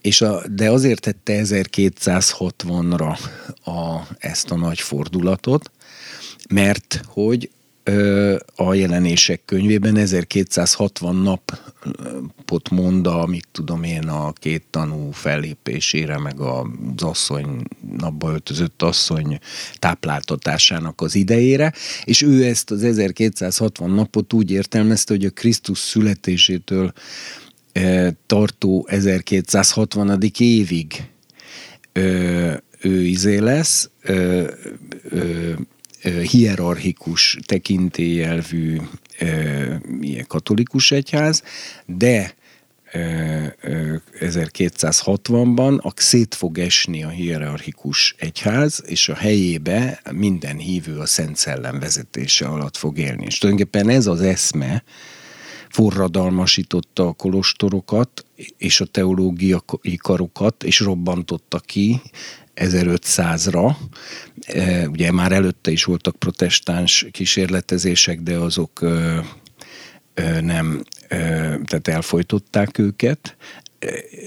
és 0.00 0.20
a, 0.20 0.42
de 0.48 0.70
azért 0.70 1.00
tette 1.00 1.40
1260-ra 1.44 3.18
a, 3.64 4.08
ezt 4.18 4.50
a 4.50 4.56
nagy 4.56 4.80
fordulatot, 4.80 5.70
mert 6.48 7.02
hogy 7.06 7.50
a 8.54 8.74
jelenések 8.74 9.42
könyvében 9.44 9.96
1260 9.96 11.16
napot 11.16 12.70
mond 12.70 13.06
a, 13.06 13.26
mit 13.26 13.48
tudom 13.52 13.82
én, 13.82 14.08
a 14.08 14.32
két 14.32 14.64
tanú 14.70 15.10
fellépésére, 15.10 16.18
meg 16.18 16.40
az 16.40 16.66
asszony, 16.96 17.62
napba 17.98 18.30
öltözött 18.30 18.82
asszony 18.82 19.38
tápláltatásának 19.74 21.00
az 21.00 21.14
idejére, 21.14 21.72
és 22.04 22.22
ő 22.22 22.44
ezt 22.44 22.70
az 22.70 22.84
1260 22.84 23.90
napot 23.90 24.32
úgy 24.32 24.50
értelmezte, 24.50 25.14
hogy 25.14 25.24
a 25.24 25.30
Krisztus 25.30 25.78
születésétől 25.78 26.92
tartó 28.26 28.86
1260. 28.88 30.20
évig 30.38 31.10
ő 32.80 33.04
izé 33.04 33.38
lesz, 33.38 33.90
hierarchikus 36.02 37.38
tekintélyelvű 37.46 38.80
katolikus 40.26 40.90
egyház, 40.90 41.42
de 41.86 42.34
1260-ban 44.20 45.92
szét 45.96 46.34
fog 46.34 46.58
esni 46.58 47.02
a 47.02 47.08
hierarchikus 47.08 48.14
egyház, 48.18 48.82
és 48.86 49.08
a 49.08 49.14
helyébe 49.14 50.02
minden 50.10 50.56
hívő 50.56 50.98
a 50.98 51.06
Szent 51.06 51.36
Szellem 51.36 51.78
vezetése 51.78 52.46
alatt 52.46 52.76
fog 52.76 52.98
élni. 52.98 53.24
És 53.24 53.38
tulajdonképpen 53.38 53.88
ez 53.88 54.06
az 54.06 54.20
eszme 54.20 54.82
forradalmasította 55.68 57.06
a 57.06 57.12
kolostorokat 57.12 58.24
és 58.58 58.80
a 58.80 58.84
teológiai 58.84 59.96
karokat, 59.96 60.64
és 60.64 60.80
robbantotta 60.80 61.58
ki 61.58 62.00
1500-ra. 62.56 63.76
E, 64.46 64.88
ugye 64.88 65.12
már 65.12 65.32
előtte 65.32 65.70
is 65.70 65.84
voltak 65.84 66.16
protestáns 66.16 67.06
kísérletezések, 67.10 68.20
de 68.20 68.36
azok 68.36 68.80
nem, 70.40 70.82
tehát 71.64 71.88
elfolytották 71.88 72.78
őket, 72.78 73.36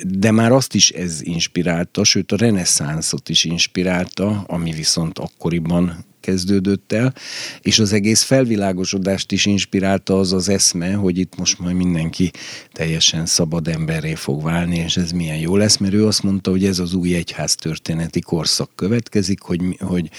de 0.04 0.32
már 0.32 0.52
azt 0.52 0.74
is 0.74 0.90
ez 0.90 1.22
inspirálta, 1.22 2.04
sőt 2.04 2.32
a 2.32 2.38
reneszánszot 2.38 3.30
is 3.30 3.44
inspirálta, 3.44 4.44
ami 4.48 4.72
viszont 4.72 5.20
akkoriban 5.20 6.06
kezdődött 6.26 6.92
el, 6.92 7.14
és 7.62 7.80
az 7.80 7.94
egész 7.94 8.24
felvilágosodást 8.24 9.32
is 9.32 9.46
inspirálta 9.46 10.20
az 10.20 10.34
az 10.34 10.50
eszme, 10.50 10.94
hogy 10.94 11.18
itt 11.18 11.38
most 11.38 11.60
majd 11.60 11.76
mindenki 11.76 12.32
teljesen 12.72 13.26
szabad 13.26 13.68
emberré 13.68 14.14
fog 14.16 14.44
válni, 14.44 14.78
és 14.78 14.98
ez 14.98 15.12
milyen 15.12 15.38
jó 15.38 15.56
lesz, 15.56 15.78
mert 15.78 15.94
ő 15.94 16.06
azt 16.06 16.24
mondta, 16.24 16.52
hogy 16.52 16.66
ez 16.66 16.80
az 16.80 16.94
új 16.94 17.16
egyház 17.16 17.56
történeti 17.56 18.20
korszak 18.20 18.70
következik, 18.76 19.42
hogy, 19.42 19.62
hogy, 19.80 20.10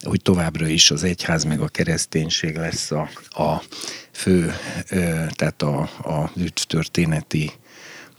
hogy 0.00 0.22
továbbra 0.22 0.66
is 0.68 0.90
az 0.90 1.02
egyház 1.02 1.44
meg 1.44 1.60
a 1.60 1.68
kereszténység 1.68 2.56
lesz 2.56 2.90
a, 2.90 3.08
a 3.42 3.62
fő, 4.12 4.52
tehát 5.30 5.62
a, 5.62 5.80
a 6.02 6.32
történeti, 6.66 7.50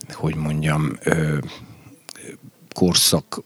hogy 0.09 0.35
mondjam, 0.35 0.97
korszak 2.73 3.43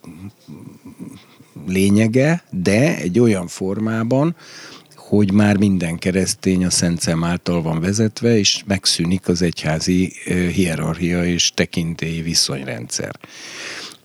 lényege, 1.67 2.43
de 2.49 2.97
egy 2.97 3.19
olyan 3.19 3.47
formában, 3.47 4.35
hogy 4.95 5.31
már 5.31 5.57
minden 5.57 5.97
keresztény 5.97 6.65
a 6.65 6.69
Szent 6.69 7.01
Szem 7.01 7.23
által 7.23 7.61
van 7.61 7.79
vezetve, 7.79 8.37
és 8.37 8.63
megszűnik 8.65 9.27
az 9.27 9.41
egyházi 9.41 10.13
hierarchia 10.53 11.25
és 11.25 11.51
tekintélyi 11.53 12.21
viszonyrendszer. 12.21 13.19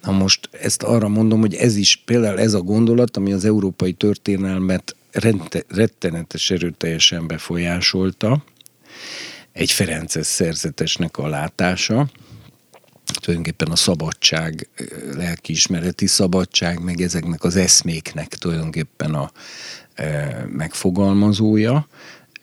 Na 0.03 0.13
most 0.13 0.49
ezt 0.63 0.83
arra 0.83 1.09
mondom, 1.09 1.41
hogy 1.41 1.55
ez 1.55 1.77
is 1.77 2.03
például 2.05 2.39
ez 2.39 2.55
a 2.55 2.61
gondolat, 2.61 3.17
ami 3.17 3.33
az 3.33 3.45
európai 3.45 3.93
történelmet 3.93 4.97
rettenetes 5.69 6.51
erőteljesen 6.51 7.27
befolyásolta, 7.27 8.45
egy 9.53 9.71
Ferences 9.71 10.27
szerzetesnek 10.27 11.19
a 11.19 11.29
látása, 11.29 12.09
tulajdonképpen 13.15 13.71
a 13.71 13.77
szabadság, 13.77 14.69
lelkiismereti 15.15 16.07
szabadság, 16.07 16.83
meg 16.83 17.01
ezeknek 17.01 17.45
az 17.45 17.57
eszméknek 17.57 18.29
tulajdonképpen 18.29 19.15
a 19.15 19.31
e, 19.95 20.45
megfogalmazója, 20.49 21.89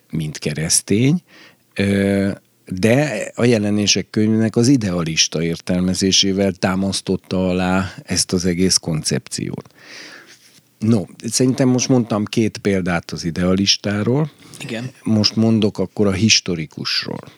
mint 0.09 0.37
keresztény, 0.37 1.21
e, 1.73 2.41
de 2.65 3.31
a 3.35 3.43
jelenések 3.43 4.09
könyvének 4.09 4.55
az 4.55 4.67
idealista 4.67 5.43
értelmezésével 5.43 6.51
támasztotta 6.51 7.47
alá 7.47 7.93
ezt 8.03 8.33
az 8.33 8.45
egész 8.45 8.77
koncepciót. 8.77 9.73
No, 10.79 11.03
szerintem 11.29 11.69
most 11.69 11.89
mondtam 11.89 12.25
két 12.25 12.57
példát 12.57 13.11
az 13.11 13.23
idealistáról. 13.23 14.31
Igen. 14.59 14.91
Most 15.03 15.35
mondok 15.35 15.77
akkor 15.77 16.07
a 16.07 16.11
historikusról. 16.11 17.31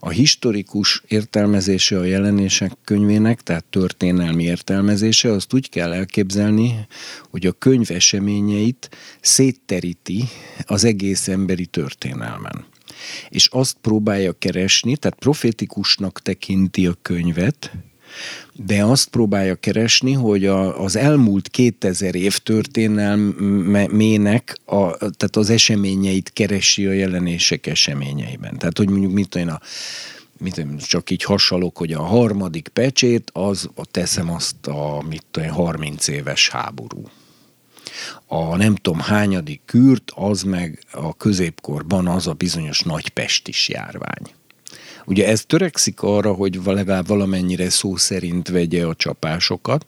A 0.00 0.08
historikus 0.08 1.02
értelmezése 1.06 1.98
a 1.98 2.04
jelenések 2.04 2.72
könyvének, 2.84 3.40
tehát 3.40 3.64
történelmi 3.64 4.44
értelmezése, 4.44 5.32
azt 5.32 5.54
úgy 5.54 5.68
kell 5.68 5.92
elképzelni, 5.92 6.86
hogy 7.30 7.46
a 7.46 7.52
könyv 7.52 7.90
eseményeit 7.90 8.90
szétteríti 9.20 10.24
az 10.66 10.84
egész 10.84 11.28
emberi 11.28 11.66
történelmen. 11.66 12.64
És 13.28 13.46
azt 13.46 13.76
próbálja 13.80 14.32
keresni, 14.32 14.96
tehát 14.96 15.18
profétikusnak 15.18 16.22
tekinti 16.22 16.86
a 16.86 16.94
könyvet, 17.02 17.70
de 18.66 18.84
azt 18.84 19.08
próbálja 19.08 19.54
keresni, 19.54 20.12
hogy 20.12 20.46
a, 20.46 20.82
az 20.82 20.96
elmúlt 20.96 21.48
2000 21.48 22.14
év 22.14 22.38
történelmének 22.38 24.58
a, 24.64 24.96
tehát 24.96 25.36
az 25.36 25.50
eseményeit 25.50 26.32
keresi 26.32 26.86
a 26.86 26.92
jelenések 26.92 27.66
eseményeiben. 27.66 28.58
Tehát, 28.58 28.78
hogy 28.78 28.90
mondjuk 28.90 29.12
mit 29.12 29.28
tudom 29.28 29.48
a 29.48 29.60
mit 30.40 30.86
csak 30.86 31.10
így 31.10 31.22
hasalok, 31.22 31.76
hogy 31.76 31.92
a 31.92 32.02
harmadik 32.02 32.68
pecsét, 32.68 33.30
az 33.32 33.68
teszem 33.90 34.30
azt 34.30 34.66
a 34.66 35.02
mit 35.08 35.24
tudom, 35.30 35.48
30 35.48 36.08
éves 36.08 36.48
háború. 36.48 37.02
A 38.26 38.56
nem 38.56 38.74
tudom 38.74 39.00
hányadik 39.00 39.60
kürt, 39.64 40.12
az 40.14 40.42
meg 40.42 40.84
a 40.92 41.16
középkorban 41.16 42.06
az 42.06 42.26
a 42.26 42.32
bizonyos 42.32 42.82
nagypestis 42.82 43.68
járvány. 43.68 44.37
Ugye 45.08 45.26
ez 45.26 45.44
törekszik 45.46 46.02
arra, 46.02 46.32
hogy 46.32 46.60
legalább 46.64 47.06
valamennyire 47.06 47.70
szó 47.70 47.96
szerint 47.96 48.48
vegye 48.48 48.86
a 48.86 48.94
csapásokat, 48.94 49.84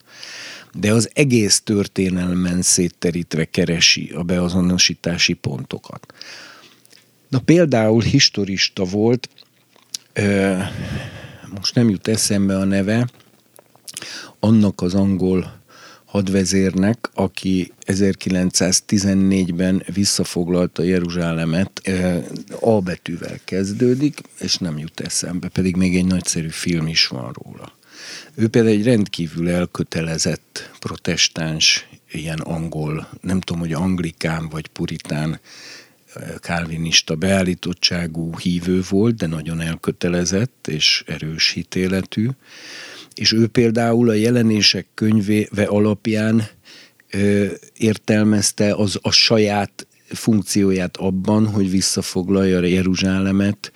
de 0.72 0.92
az 0.92 1.10
egész 1.12 1.60
történelmen 1.60 2.62
szétterítve 2.62 3.44
keresi 3.44 4.10
a 4.14 4.22
beazonosítási 4.22 5.32
pontokat. 5.32 6.14
Na 7.28 7.38
például 7.38 8.02
historista 8.02 8.84
volt, 8.84 9.28
most 11.54 11.74
nem 11.74 11.88
jut 11.88 12.08
eszembe 12.08 12.56
a 12.56 12.64
neve, 12.64 13.08
annak 14.38 14.80
az 14.80 14.94
angol 14.94 15.59
hadvezérnek, 16.10 17.10
aki 17.14 17.72
1914-ben 17.86 19.82
visszafoglalta 19.94 20.82
Jeruzsálemet, 20.82 21.80
A 22.60 22.80
betűvel 22.80 23.38
kezdődik, 23.44 24.18
és 24.40 24.56
nem 24.56 24.78
jut 24.78 25.00
eszembe, 25.00 25.48
pedig 25.48 25.76
még 25.76 25.96
egy 25.96 26.06
nagyszerű 26.06 26.48
film 26.48 26.86
is 26.86 27.06
van 27.06 27.34
róla. 27.42 27.72
Ő 28.34 28.48
például 28.48 28.74
egy 28.74 28.84
rendkívül 28.84 29.48
elkötelezett 29.48 30.70
protestáns, 30.78 31.88
ilyen 32.12 32.38
angol, 32.38 33.08
nem 33.20 33.40
tudom, 33.40 33.60
hogy 33.60 33.72
anglikán 33.72 34.48
vagy 34.48 34.66
puritán 34.66 35.40
kálvinista 36.40 37.14
beállítottságú 37.14 38.38
hívő 38.38 38.82
volt, 38.88 39.14
de 39.14 39.26
nagyon 39.26 39.60
elkötelezett 39.60 40.66
és 40.68 41.04
erős 41.06 41.50
hitéletű. 41.50 42.28
És 43.20 43.32
ő 43.32 43.46
például 43.46 44.08
a 44.08 44.12
jelenések 44.12 44.86
könyvéve 44.94 45.64
alapján 45.64 46.48
ö, 47.10 47.46
értelmezte 47.76 48.74
az 48.74 48.98
a 49.02 49.10
saját 49.10 49.86
funkcióját 50.08 50.96
abban, 50.96 51.46
hogy 51.46 51.70
visszafoglalja 51.70 52.64
Jeruzsálemet, 52.64 53.72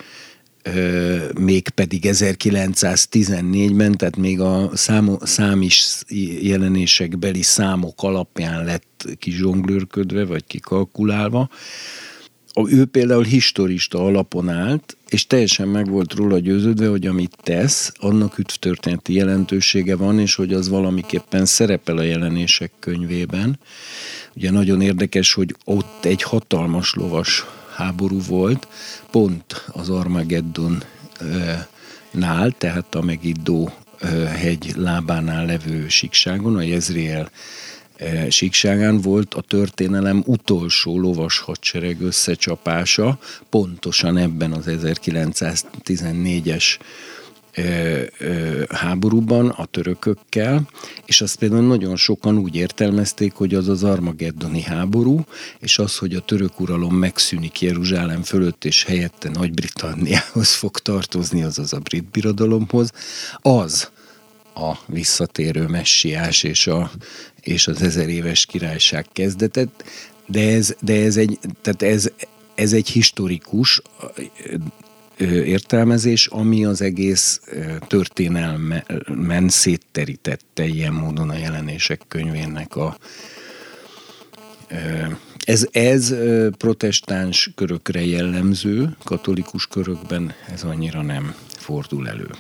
mégpedig 1.38 2.04
1914-ben, 2.06 3.92
tehát 3.92 4.16
még 4.16 4.40
a 4.40 4.70
szám, 4.74 5.18
számis 5.22 6.02
jelenésekbeli 6.40 7.42
számok 7.42 8.02
alapján 8.02 8.64
lett 8.64 9.06
kizsonglőrködve, 9.18 10.24
vagy 10.24 10.44
kikalkulálva. 10.46 11.48
Ő 12.62 12.84
például 12.84 13.24
historista 13.24 14.04
alapon 14.04 14.48
állt, 14.48 14.96
és 15.08 15.26
teljesen 15.26 15.68
meg 15.68 15.88
volt 15.88 16.12
róla 16.12 16.38
győződve, 16.38 16.88
hogy 16.88 17.06
amit 17.06 17.36
tesz, 17.42 17.92
annak 17.96 18.38
üdvtörténeti 18.38 19.12
jelentősége 19.14 19.96
van, 19.96 20.18
és 20.18 20.34
hogy 20.34 20.52
az 20.52 20.68
valamiképpen 20.68 21.46
szerepel 21.46 21.96
a 21.96 22.02
jelenések 22.02 22.70
könyvében. 22.78 23.58
Ugye 24.36 24.50
nagyon 24.50 24.80
érdekes, 24.80 25.32
hogy 25.32 25.54
ott 25.64 26.04
egy 26.04 26.22
hatalmas 26.22 26.94
lovas 26.94 27.44
háború 27.74 28.20
volt, 28.28 28.68
pont 29.10 29.64
az 29.66 29.88
Armageddon 29.88 30.82
nál, 32.10 32.50
tehát 32.58 32.94
a 32.94 33.02
Megiddó 33.02 33.72
hegy 34.28 34.72
lábánál 34.76 35.46
levő 35.46 35.88
síkságon, 35.88 36.56
a 36.56 36.62
Jezriel 36.62 37.30
síkságán 38.28 39.00
volt 39.00 39.34
a 39.34 39.40
történelem 39.40 40.22
utolsó 40.26 41.00
lovas 41.00 41.38
hadsereg 41.38 42.00
összecsapása, 42.00 43.18
pontosan 43.50 44.16
ebben 44.16 44.52
az 44.52 44.64
1914-es 44.68 46.78
háborúban 48.68 49.48
a 49.48 49.64
törökökkel, 49.64 50.68
és 51.04 51.20
azt 51.20 51.36
például 51.36 51.66
nagyon 51.66 51.96
sokan 51.96 52.38
úgy 52.38 52.54
értelmezték, 52.54 53.32
hogy 53.32 53.54
az 53.54 53.68
az 53.68 53.84
Armageddoni 53.84 54.62
háború, 54.62 55.24
és 55.58 55.78
az, 55.78 55.98
hogy 55.98 56.14
a 56.14 56.20
török 56.20 56.60
uralom 56.60 56.94
megszűnik 56.94 57.60
Jeruzsálem 57.60 58.22
fölött, 58.22 58.64
és 58.64 58.84
helyette 58.84 59.28
Nagy-Britanniához 59.28 60.54
fog 60.62 60.78
tartozni, 60.78 61.42
azaz 61.42 61.72
a 61.72 61.78
brit 61.78 62.10
birodalomhoz, 62.10 62.90
az 63.40 63.90
a 64.54 64.78
visszatérő 64.86 65.66
messiás 65.66 66.42
és, 66.42 66.66
a, 66.66 66.90
és 67.44 67.66
az 67.66 67.82
ezer 67.82 68.08
éves 68.08 68.46
királyság 68.46 69.06
kezdetet, 69.12 69.84
de 70.26 70.54
ez, 70.54 70.74
de 70.80 71.04
ez 71.04 71.16
egy, 71.16 71.38
tehát 71.62 71.82
ez, 71.82 72.10
ez 72.54 72.72
egy 72.72 72.88
historikus 72.88 73.82
értelmezés, 75.44 76.26
ami 76.26 76.64
az 76.64 76.80
egész 76.80 77.40
történelmen 77.86 79.48
szétterítette 79.48 80.64
ilyen 80.66 80.92
módon 80.92 81.30
a 81.30 81.36
jelenések 81.36 82.00
könyvének 82.08 82.76
a 82.76 82.98
ez, 85.44 85.66
ez 85.72 86.14
protestáns 86.58 87.50
körökre 87.54 88.04
jellemző, 88.04 88.96
katolikus 89.04 89.66
körökben 89.66 90.34
ez 90.52 90.62
annyira 90.62 91.02
nem 91.02 91.34
fordul 91.58 92.08
elő. 92.08 92.30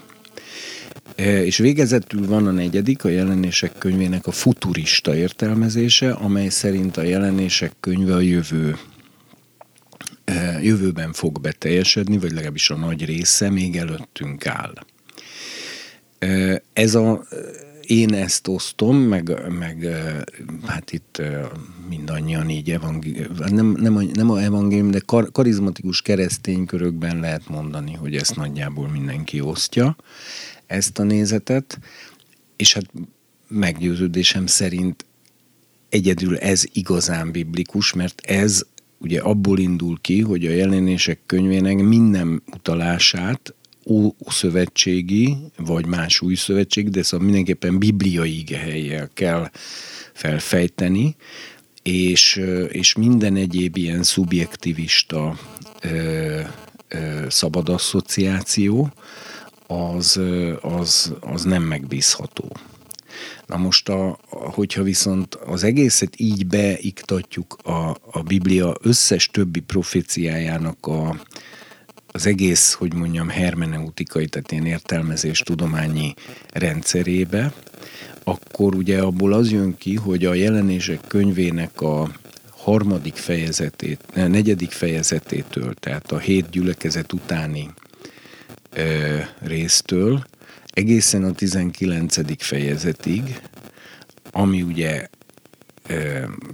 És 1.16 1.56
végezetül 1.56 2.26
van 2.26 2.46
a 2.46 2.50
negyedik, 2.50 3.04
a 3.04 3.08
jelenések 3.08 3.78
könyvének 3.78 4.26
a 4.26 4.30
futurista 4.30 5.16
értelmezése, 5.16 6.12
amely 6.12 6.48
szerint 6.48 6.96
a 6.96 7.02
jelenések 7.02 7.72
könyve 7.80 8.14
a 8.14 8.20
jövő 8.20 8.76
jövőben 10.62 11.12
fog 11.12 11.40
beteljesedni, 11.40 12.18
vagy 12.18 12.32
legalábbis 12.32 12.70
a 12.70 12.76
nagy 12.76 13.04
része 13.04 13.50
még 13.50 13.76
előttünk 13.76 14.46
áll. 14.46 14.74
Ez 16.72 16.94
a, 16.94 17.24
én 17.86 18.14
ezt 18.14 18.48
osztom, 18.48 18.96
meg, 18.96 19.52
meg 19.58 19.86
hát 20.66 20.92
itt 20.92 21.22
mindannyian 21.88 22.50
így 22.50 22.70
evangélium, 22.70 23.34
nem, 23.46 23.66
nem, 23.66 23.96
a, 23.96 24.02
nem 24.14 24.30
a 24.30 24.42
evangélium, 24.42 24.90
de 24.90 25.00
kar, 25.06 25.32
karizmatikus 25.32 26.02
kereszténykörökben 26.02 27.20
lehet 27.20 27.48
mondani, 27.48 27.92
hogy 27.92 28.16
ezt 28.16 28.36
nagyjából 28.36 28.88
mindenki 28.88 29.40
osztja, 29.40 29.96
ezt 30.66 30.98
a 30.98 31.02
nézetet, 31.02 31.78
és 32.56 32.72
hát 32.72 32.90
meggyőződésem 33.48 34.46
szerint 34.46 35.04
egyedül 35.88 36.36
ez 36.36 36.64
igazán 36.72 37.30
biblikus, 37.30 37.92
mert 37.92 38.20
ez 38.20 38.62
ugye 38.98 39.20
abból 39.20 39.58
indul 39.58 39.98
ki, 40.00 40.20
hogy 40.20 40.46
a 40.46 40.50
jelenések 40.50 41.20
könyvének 41.26 41.76
minden 41.76 42.42
utalását 42.52 43.54
szövetségi, 44.28 45.36
vagy 45.56 45.86
más 45.86 46.20
új 46.20 46.34
szövetség, 46.34 46.90
de 46.90 47.02
szóval 47.02 47.26
mindenképpen 47.26 47.78
bibliai 47.78 48.38
igehelyjel 48.38 49.10
kell 49.14 49.50
felfejteni, 50.12 51.16
és, 51.82 52.40
és 52.68 52.94
minden 52.94 53.36
egyéb 53.36 53.76
ilyen 53.76 54.02
szubjektivista 54.02 55.38
ö, 55.80 56.40
ö, 56.88 57.26
szabad 57.28 57.68
asszociáció, 57.68 58.92
az, 59.66 60.20
az, 60.60 61.12
az 61.20 61.42
nem 61.42 61.62
megbízható. 61.62 62.52
Na 63.46 63.56
most, 63.56 63.88
a, 63.88 64.18
hogyha 64.30 64.82
viszont 64.82 65.34
az 65.34 65.64
egészet 65.64 66.20
így 66.20 66.46
beiktatjuk 66.46 67.56
a, 67.62 67.96
a 68.10 68.22
Biblia 68.26 68.74
összes 68.80 69.26
többi 69.26 69.60
proféciájának 69.60 70.86
a, 70.86 71.16
az 72.06 72.26
egész, 72.26 72.72
hogy 72.72 72.94
mondjam, 72.94 73.28
hermeneutikai, 73.28 74.26
tehát 74.26 74.52
ilyen 74.52 74.66
értelmezés 74.66 75.38
tudományi 75.38 76.14
rendszerébe, 76.52 77.52
akkor 78.24 78.74
ugye 78.74 79.00
abból 79.00 79.32
az 79.32 79.50
jön 79.50 79.76
ki, 79.76 79.94
hogy 79.94 80.24
a 80.24 80.34
jelenések 80.34 81.00
könyvének 81.06 81.80
a 81.80 82.10
harmadik 82.50 83.14
fejezetét, 83.14 84.00
negyedik 84.14 84.70
fejezetétől, 84.70 85.74
tehát 85.74 86.12
a 86.12 86.18
hét 86.18 86.50
gyülekezet 86.50 87.12
utáni 87.12 87.70
résztől 89.40 90.24
egészen 90.66 91.24
a 91.24 91.32
19. 91.32 92.42
fejezetig, 92.42 93.40
ami 94.30 94.62
ugye 94.62 95.08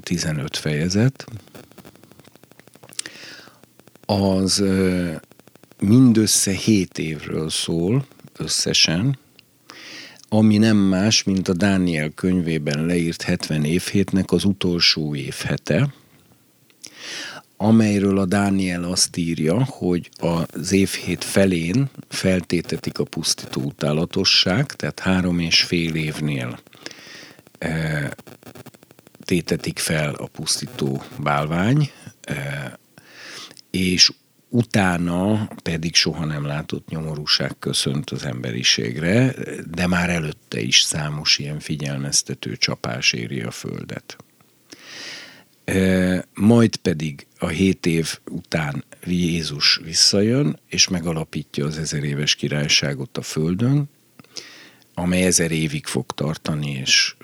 15 0.02 0.56
fejezet, 0.56 1.24
az 4.06 4.64
mindössze 5.78 6.50
7 6.52 6.98
évről 6.98 7.50
szól 7.50 8.06
összesen, 8.36 9.18
ami 10.28 10.58
nem 10.58 10.76
más, 10.76 11.22
mint 11.22 11.48
a 11.48 11.52
Dániel 11.52 12.10
könyvében 12.10 12.86
leírt 12.86 13.22
70 13.22 13.64
évhétnek 13.64 14.32
az 14.32 14.44
utolsó 14.44 15.14
évhete, 15.14 15.94
amelyről 17.62 18.18
a 18.18 18.24
Dániel 18.24 18.84
azt 18.84 19.16
írja, 19.16 19.64
hogy 19.64 20.10
az 20.18 20.72
évhét 20.72 21.24
felén 21.24 21.90
feltétetik 22.08 22.98
a 22.98 23.04
pusztító 23.04 23.62
utálatosság, 23.62 24.66
tehát 24.66 25.00
három 25.00 25.38
és 25.38 25.62
fél 25.62 25.94
évnél 25.94 26.58
e, 27.58 28.16
tétetik 29.24 29.78
fel 29.78 30.14
a 30.14 30.26
pusztító 30.26 31.02
bálvány, 31.18 31.90
e, 32.20 32.78
és 33.70 34.12
utána 34.48 35.48
pedig 35.62 35.94
soha 35.94 36.24
nem 36.24 36.46
látott 36.46 36.88
nyomorúság 36.88 37.56
köszönt 37.58 38.10
az 38.10 38.24
emberiségre, 38.24 39.34
de 39.70 39.86
már 39.86 40.10
előtte 40.10 40.60
is 40.60 40.80
számos 40.80 41.38
ilyen 41.38 41.58
figyelmeztető 41.58 42.56
csapás 42.56 43.12
éri 43.12 43.40
a 43.40 43.50
Földet. 43.50 44.16
Majd 46.34 46.76
pedig 46.76 47.26
a 47.38 47.48
hét 47.48 47.86
év 47.86 48.18
után 48.30 48.84
Jézus 49.04 49.80
visszajön, 49.84 50.58
és 50.68 50.88
megalapítja 50.88 51.66
az 51.66 51.78
ezer 51.78 52.04
éves 52.04 52.34
királyságot 52.34 53.16
a 53.16 53.22
Földön, 53.22 53.88
amely 54.94 55.22
ezer 55.22 55.50
évig 55.50 55.86
fog 55.86 56.12
tartani, 56.12 56.70
és 56.70 57.14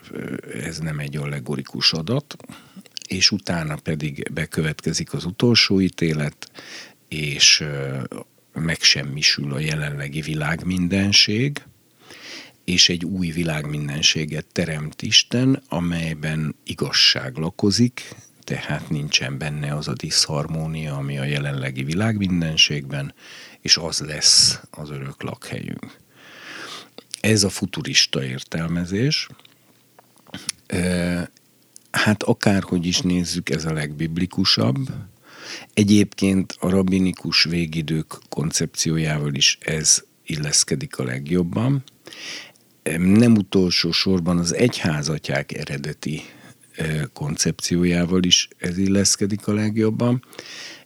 ez 0.63 0.79
nem 0.79 0.99
egy 0.99 1.17
allegorikus 1.17 1.93
adat, 1.93 2.37
és 3.09 3.31
utána 3.31 3.77
pedig 3.77 4.31
bekövetkezik 4.33 5.13
az 5.13 5.25
utolsó 5.25 5.81
ítélet, 5.81 6.51
és 7.09 7.65
megsemmisül 8.53 9.53
a 9.53 9.59
jelenlegi 9.59 10.21
világ 10.21 10.65
mindenség, 10.65 11.63
és 12.65 12.89
egy 12.89 13.05
új 13.05 13.31
világmindenséget 13.31 14.47
teremt 14.53 15.03
Isten, 15.03 15.63
amelyben 15.69 16.55
igazság 16.65 17.37
lakozik, 17.37 18.15
tehát 18.47 18.91
nincsen 18.91 19.39
benne 19.39 19.75
az 19.75 19.89
a 19.89 19.93
diszharmónia, 19.93 20.97
ami 20.97 21.19
a 21.19 21.25
jelenlegi 21.25 21.85
világmindenségben, 21.85 23.15
és 23.61 23.77
az 23.77 23.99
lesz 23.99 24.61
az 24.71 24.91
örök 24.91 25.23
lakhelyünk. 25.23 25.97
Ez 27.21 27.45
a 27.45 27.49
futurista 27.49 28.25
értelmezés. 28.25 29.29
Hát 31.91 32.23
akárhogy 32.23 32.87
is 32.87 33.01
nézzük, 33.01 33.51
ez 33.51 33.65
a 33.65 33.73
legbiblikusabb. 33.73 34.89
Egyébként 35.75 36.57
a 36.61 36.69
rabinikus 36.69 37.45
végidők 37.45 38.19
koncepciójával 38.29 39.35
is 39.35 39.59
ez 39.61 40.03
illeszkedik 40.27 40.99
a 40.99 41.05
legjobban. 41.05 41.85
Nem 42.99 43.35
utolsó 43.37 43.91
sorban 43.91 44.39
az 44.39 44.55
egyházatják 44.55 45.53
eredeti 45.53 46.23
koncepciójával 47.13 48.23
is 48.23 48.49
ez 48.59 48.79
illeszkedik 48.79 49.47
a 49.47 49.53
legjobban. 49.53 50.25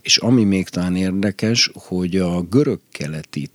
És 0.01 0.17
ami 0.17 0.45
még 0.45 0.69
talán 0.69 0.97
érdekes, 0.97 1.71
hogy 1.75 2.17
a 2.17 2.43
görög-keleti 2.43 3.51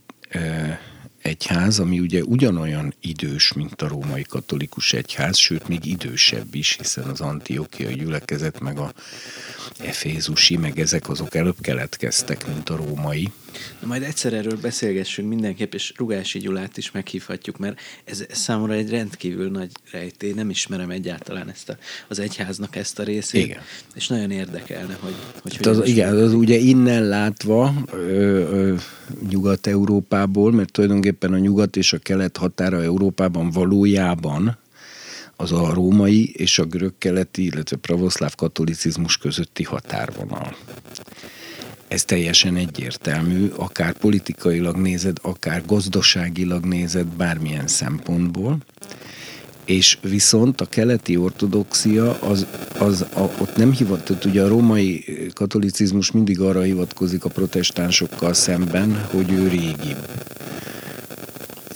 egyház, 1.22 1.80
ami 1.80 2.00
ugye 2.00 2.24
ugyanolyan 2.24 2.94
idős, 3.02 3.54
mint 3.54 3.82
a 3.82 3.88
római 3.88 4.24
katolikus 4.24 4.94
egyház, 4.94 5.38
sőt 5.38 5.68
még 5.68 5.86
idősebb 5.86 6.56
is, 6.56 6.76
hiszen 6.78 7.04
az 7.04 7.22
antiokiai 7.22 7.94
gyülekezet, 7.94 8.60
meg 8.60 8.78
a 8.78 8.94
efézusi, 9.80 10.58
meg 10.58 10.80
ezek 10.80 11.10
azok 11.10 11.36
előbb 11.36 11.62
keletkeztek, 11.62 12.48
mint 12.48 12.70
a 12.70 12.76
római. 12.76 13.32
Na 13.80 13.88
majd 13.88 14.04
egyszer 14.04 14.34
erről 14.34 14.58
beszélgessünk 14.62 15.30
mindenképp, 15.30 15.74
és 15.74 15.94
Rugási 15.98 16.40
Gyulát 16.40 16.78
is 16.78 16.92
meghívhatjuk, 16.92 17.58
mert 17.58 17.80
ez, 18.04 18.26
számomra 18.32 18.74
egy 18.74 18.90
rendkívül 18.90 19.50
nagy 19.50 19.72
rejtély, 19.92 20.32
nem 20.32 20.50
ismerem 20.50 20.90
egyáltalán 20.90 21.50
ezt 21.50 21.70
a, 21.70 21.78
az 22.08 22.20
egyháznak 22.20 22.76
ezt 22.76 23.00
a 23.00 23.04
részét, 23.04 23.46
igen. 23.46 23.62
és 23.96 24.08
nagyon 24.08 24.32
érdekelne, 24.32 24.98
hogy... 25.00 25.14
hogy 25.42 25.56
hát 25.56 25.66
az, 25.66 25.88
igen, 25.88 26.16
az 26.16 26.34
ugye 26.34 26.58
innen 26.58 27.04
látva 27.04 27.74
ö, 27.92 27.98
ö, 27.98 28.76
Nyugat-Európából, 29.30 30.52
mert 30.52 30.72
tulajdonképpen 30.72 31.34
a 31.34 31.38
nyugat 31.38 31.76
és 31.76 31.94
a 31.94 31.98
kelet 31.98 32.38
határa 32.38 32.84
Európában 32.84 33.50
valójában 33.50 34.58
az 35.36 35.52
a 35.52 35.74
római 35.74 36.32
és 36.32 36.60
a 36.60 36.66
görög-keleti, 36.66 37.46
illetve 37.46 37.78
pravoszláv 37.78 38.36
katolicizmus 38.36 39.18
közötti 39.18 39.64
határvonal. 39.64 40.56
Ez 41.88 42.04
teljesen 42.04 42.56
egyértelmű, 42.56 43.48
akár 43.56 43.94
politikailag 43.94 44.76
nézed, 44.76 45.18
akár 45.22 45.66
gazdaságilag 45.66 46.66
nézed, 46.66 47.06
bármilyen 47.06 47.68
szempontból. 47.68 48.58
És 49.66 49.98
viszont 50.02 50.62
a 50.62 50.66
keleti 50.66 51.18
ortodoxia, 51.18 52.20
az, 52.20 52.46
az 52.80 53.02
a, 53.02 53.20
ott 53.22 53.56
nem 53.56 53.72
hivatott, 53.72 54.26
ugye 54.26 54.44
a 54.44 54.48
római 54.48 55.06
katolicizmus 55.34 56.12
mindig 56.12 56.40
arra 56.40 56.62
hivatkozik 56.62 57.26
a 57.26 57.30
protestánsokkal 57.30 58.34
szemben, 58.34 59.08
hogy 59.12 59.32
ő 59.32 59.48
régibb 59.48 60.08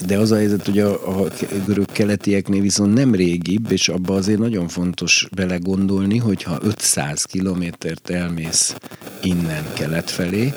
de 0.06 0.18
az 0.18 0.32
a 0.32 0.36
helyzet, 0.36 0.66
hogy 0.66 0.80
a, 0.80 1.22
a 1.22 1.28
görög 1.66 1.92
keletieknél 1.92 2.62
viszont 2.62 2.94
nem 2.94 3.16
régibb, 3.16 3.72
és 3.72 3.90
abba 3.90 4.14
azért 4.16 4.40
nagyon 4.40 4.68
fontos 4.68 5.28
belegondolni, 5.36 6.18
hogyha 6.18 6.58
500 6.62 7.24
kilométert 7.24 8.10
elmész 8.10 8.76
innen 9.22 9.64
kelet 9.74 10.10
felé, 10.10 10.54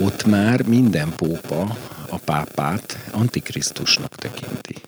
ott 0.00 0.24
már 0.24 0.62
minden 0.66 1.12
pópa 1.16 1.76
a 2.08 2.18
pápát 2.24 3.10
antikrisztusnak 3.12 4.14
tekinti. 4.14 4.87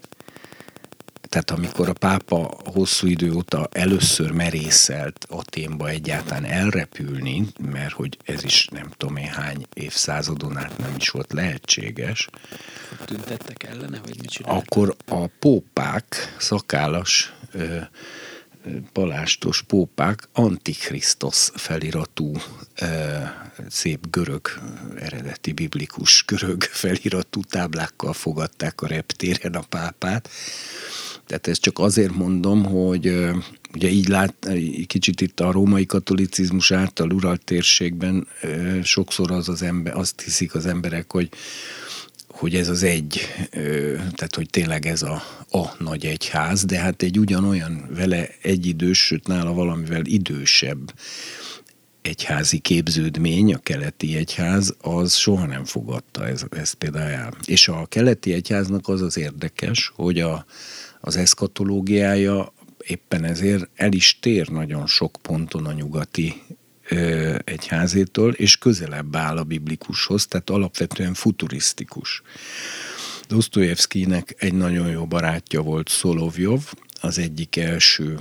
Tehát 1.31 1.51
amikor 1.51 1.89
a 1.89 1.93
pápa 1.93 2.51
hosszú 2.64 3.07
idő 3.07 3.33
óta 3.33 3.68
először 3.72 4.31
merészelt 4.31 5.26
Aténba 5.28 5.89
egyáltalán 5.89 6.45
elrepülni, 6.45 7.47
mert 7.61 7.93
hogy 7.93 8.18
ez 8.24 8.45
is 8.45 8.66
nem 8.66 8.91
tudom 8.97 9.16
én 9.16 9.28
hány 9.28 9.66
évszázadon 9.74 10.57
át 10.57 10.78
nem 10.78 10.95
is 10.97 11.09
volt 11.09 11.33
lehetséges. 11.33 12.28
Tüntettek 13.05 13.62
ellene, 13.62 13.99
vagy 13.99 14.16
mit 14.20 14.31
csináltak? 14.31 14.62
Akkor 14.62 14.97
a 15.09 15.26
pópák, 15.39 16.37
szakállas 16.39 17.33
palástos 18.93 19.62
pópák 19.62 20.28
Antikrisztus 20.33 21.51
feliratú 21.55 22.33
szép 23.68 24.11
görög, 24.11 24.48
eredeti 24.98 25.52
biblikus 25.52 26.24
görög 26.26 26.62
feliratú 26.62 27.40
táblákkal 27.42 28.12
fogadták 28.12 28.80
a 28.80 28.86
reptéren 28.86 29.54
a 29.54 29.64
pápát, 29.68 30.28
tehát 31.26 31.46
ezt 31.46 31.61
csak 31.61 31.78
azért 31.78 32.14
mondom, 32.14 32.64
hogy 32.64 33.06
ugye 33.74 33.88
így 33.88 34.08
lát, 34.08 34.48
kicsit 34.86 35.20
itt 35.20 35.40
a 35.40 35.52
római 35.52 35.86
katolicizmus 35.86 36.70
által 36.70 37.11
uralt 37.11 37.44
térségben 37.44 38.26
sokszor 38.82 39.30
az 39.30 39.48
az 39.48 39.62
ember, 39.62 39.96
azt 39.96 40.20
hiszik 40.20 40.54
az 40.54 40.66
emberek, 40.66 41.12
hogy 41.12 41.28
hogy 42.28 42.54
ez 42.54 42.68
az 42.68 42.82
egy, 42.82 43.20
tehát 43.90 44.34
hogy 44.34 44.50
tényleg 44.50 44.86
ez 44.86 45.02
a, 45.02 45.22
a 45.50 45.74
nagy 45.78 46.06
egyház, 46.06 46.64
de 46.64 46.78
hát 46.78 47.02
egy 47.02 47.18
ugyanolyan 47.18 47.88
vele 47.94 48.28
egyidős, 48.42 48.98
sőt 48.98 49.26
nála 49.26 49.52
valamivel 49.52 50.04
idősebb 50.04 50.92
egyházi 52.03 52.59
képződmény, 52.59 53.55
a 53.55 53.59
keleti 53.59 54.16
egyház, 54.16 54.74
az 54.80 55.14
soha 55.14 55.46
nem 55.46 55.64
fogadta 55.64 56.26
ez, 56.26 56.44
ezt 56.51 56.74
például. 56.74 57.36
És 57.44 57.68
a 57.68 57.86
keleti 57.86 58.32
egyháznak 58.32 58.88
az 58.88 59.03
az 59.03 59.16
érdekes, 59.16 59.92
hogy 59.94 60.20
a, 60.20 60.44
az 61.01 61.16
eszkatológiája 61.16 62.53
éppen 62.86 63.24
ezért 63.24 63.68
el 63.74 63.92
is 63.92 64.18
tér 64.20 64.48
nagyon 64.48 64.86
sok 64.86 65.18
ponton 65.22 65.66
a 65.66 65.72
nyugati 65.72 66.42
ö, 66.88 67.36
egyházétől, 67.44 68.32
és 68.32 68.59
közelebb 68.59 69.16
áll 69.16 69.36
a 69.36 69.44
biblikushoz, 69.44 70.26
tehát 70.26 70.51
alapvetően 70.51 71.14
futurisztikus. 71.14 72.22
Dostoyevskynek 73.28 74.34
egy 74.38 74.55
nagyon 74.55 74.88
jó 74.88 75.07
barátja 75.07 75.62
volt 75.62 75.88
Szolovjov, 75.88 76.72
az 77.01 77.18
egyik 77.18 77.57
első 77.57 78.18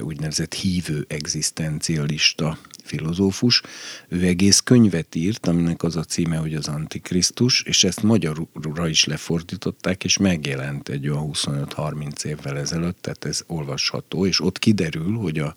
úgynevezett 0.00 0.54
hívő 0.54 1.04
egzisztencialista 1.08 2.58
filozófus, 2.84 3.62
ő 4.08 4.24
egész 4.24 4.60
könyvet 4.60 5.14
írt, 5.14 5.46
aminek 5.46 5.82
az 5.82 5.96
a 5.96 6.04
címe, 6.04 6.36
hogy 6.36 6.54
az 6.54 6.68
Antikrisztus, 6.68 7.62
és 7.62 7.84
ezt 7.84 8.02
magyarra 8.02 8.88
is 8.88 9.04
lefordították, 9.04 10.04
és 10.04 10.16
megjelent 10.16 10.88
egy 10.88 11.08
olyan 11.08 11.30
25-30 11.32 12.24
évvel 12.24 12.58
ezelőtt, 12.58 12.98
tehát 13.00 13.24
ez 13.24 13.42
olvasható, 13.46 14.26
és 14.26 14.40
ott 14.40 14.58
kiderül, 14.58 15.16
hogy 15.16 15.38
a 15.38 15.54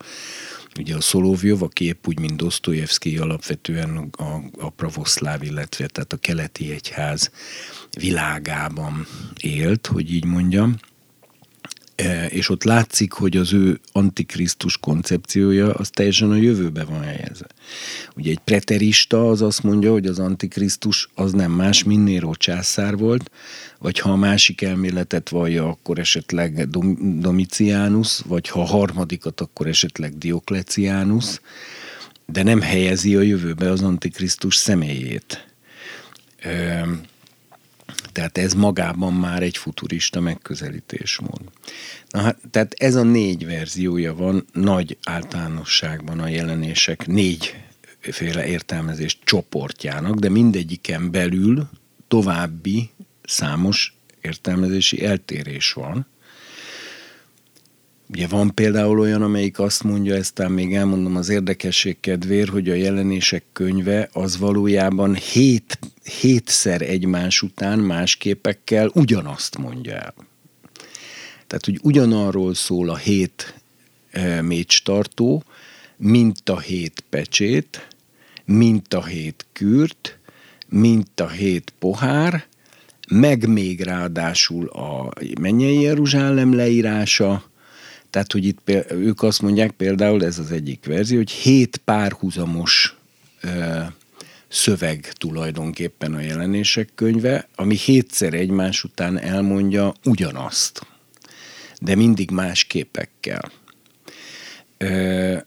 Ugye 0.80 0.96
a 0.96 1.02
Szolovjov, 1.02 1.64
aki 1.64 1.86
épp 1.86 2.08
úgy, 2.08 2.20
mint 2.20 2.36
Dostoyevsky 2.36 3.18
alapvetően 3.18 3.98
a, 4.18 4.42
a 4.58 4.70
pravoszláv, 4.70 5.44
illetve 5.44 5.88
tehát 5.88 6.14
a 6.14 6.18
keleti 6.18 6.72
egyház 6.72 7.32
világában 7.98 9.08
élt, 9.40 9.88
hogy 9.88 10.14
így 10.14 10.26
mondjam, 10.26 10.76
E, 10.76 10.93
és 12.30 12.50
ott 12.50 12.64
látszik, 12.64 13.12
hogy 13.12 13.38
az 13.38 13.54
ő 13.54 13.80
antikrisztus 13.92 14.78
koncepciója 14.78 15.74
az 15.74 15.90
teljesen 15.90 16.32
a 16.32 16.36
jövőbe 16.36 16.84
van 16.84 17.02
helyezve. 17.02 17.48
Ugye 18.16 18.32
egy 18.32 18.40
preterista 18.40 19.30
az 19.30 19.42
azt 19.42 19.64
mondja, 19.64 19.92
hogy 19.92 20.06
az 20.06 20.20
antikrisztus 20.20 21.10
az 21.16 21.32
nem 21.32 21.52
más, 21.52 21.84
mint 21.84 22.04
Nero 22.04 22.36
császár 22.36 22.98
volt, 22.98 23.32
vagy 23.80 24.00
ha 24.00 24.12
a 24.12 24.16
másik 24.16 24.62
elméletet 24.62 25.30
vallja, 25.30 25.68
akkor 25.68 26.00
esetleg 26.00 26.70
Domitianus, 27.20 28.20
vagy 28.28 28.50
ha 28.50 28.62
a 28.62 28.66
harmadikat, 28.66 29.42
akkor 29.42 29.68
esetleg 29.68 30.18
Dioklecianus, 30.18 31.40
de 32.26 32.44
nem 32.44 32.62
helyezi 32.62 33.16
a 33.16 33.22
jövőbe 33.22 33.70
az 33.70 33.82
antikrisztus 33.82 34.56
személyét. 34.56 35.48
Tehát 38.14 38.38
ez 38.38 38.54
magában 38.54 39.14
már 39.14 39.44
egy 39.44 39.58
futurista 39.58 40.20
megközelítésmód. 40.20 41.42
Na 42.10 42.22
hát, 42.22 42.38
tehát 42.52 42.74
ez 42.74 42.96
a 42.96 43.04
négy 43.04 43.46
verziója 43.46 44.16
van 44.16 44.46
nagy 44.54 44.98
általánosságban 45.04 46.20
a 46.20 46.28
jelenések 46.28 47.08
négy 47.08 47.56
féle 48.00 48.46
értelmezés 48.46 49.20
csoportjának, 49.24 50.16
de 50.16 50.30
mindegyiken 50.30 51.12
belül 51.12 51.70
további 52.08 52.90
számos 53.24 53.96
értelmezési 54.22 55.06
eltérés 55.06 55.74
van. 55.74 56.08
Ugye 58.10 58.28
van 58.28 58.54
például 58.54 59.00
olyan, 59.00 59.22
amelyik 59.22 59.60
azt 59.60 59.84
mondja, 59.84 60.16
ezt 60.16 60.48
még 60.48 60.76
elmondom 60.76 61.16
az 61.16 61.30
érdekesség 61.30 62.00
kedvér, 62.00 62.50
hogy 62.50 62.70
a 62.70 62.74
jelenések 62.74 63.44
könyve 63.54 64.10
az 64.12 64.38
valójában 64.38 65.16
hét, 65.16 65.80
hétszer 66.20 66.82
egymás 66.82 67.42
után 67.42 67.80
más 67.80 68.16
képekkel 68.16 68.92
ugyanazt 68.94 69.58
mondja 69.58 69.94
el. 69.94 70.14
Tehát, 71.48 71.66
hogy 71.66 71.80
ugyanarról 71.82 72.54
szól 72.54 72.90
a 72.90 72.96
hét 72.96 73.62
e, 74.12 74.42
mécstartó, 74.42 75.44
mint 75.98 76.50
a 76.50 76.60
hét 76.60 77.04
pecsét, 77.10 77.88
mint 78.46 78.94
a 78.94 79.04
hét 79.04 79.46
kürt, 79.54 80.18
mint 80.70 81.20
a 81.20 81.28
hét 81.28 81.74
pohár, 81.80 82.46
meg 83.10 83.48
még 83.48 83.82
ráadásul 83.82 84.68
a 84.68 85.10
mennyei 85.40 85.82
Jeruzsálem 85.82 86.56
leírása, 86.56 87.52
tehát, 88.14 88.32
hogy 88.32 88.46
itt 88.46 88.70
ők 88.90 89.24
azt 89.24 89.42
mondják 89.42 89.72
például, 89.72 90.26
ez 90.26 90.40
az 90.40 90.52
egyik 90.52 90.86
verzió, 90.86 91.18
hogy 91.18 91.32
hét 91.32 91.78
párhuzamos 91.78 92.98
ö, 93.42 93.80
szöveg 94.48 95.14
tulajdonképpen 95.14 96.14
a 96.14 96.20
jelenések 96.20 96.90
könyve, 96.96 97.48
ami 97.56 97.76
hétszer 97.76 98.34
egymás 98.34 98.84
után 98.84 99.20
elmondja 99.20 99.94
ugyanazt, 100.04 100.86
de 101.82 101.96
mindig 101.96 102.32
más 102.32 102.64
képekkel. 102.64 103.52
Ö, 104.78 105.38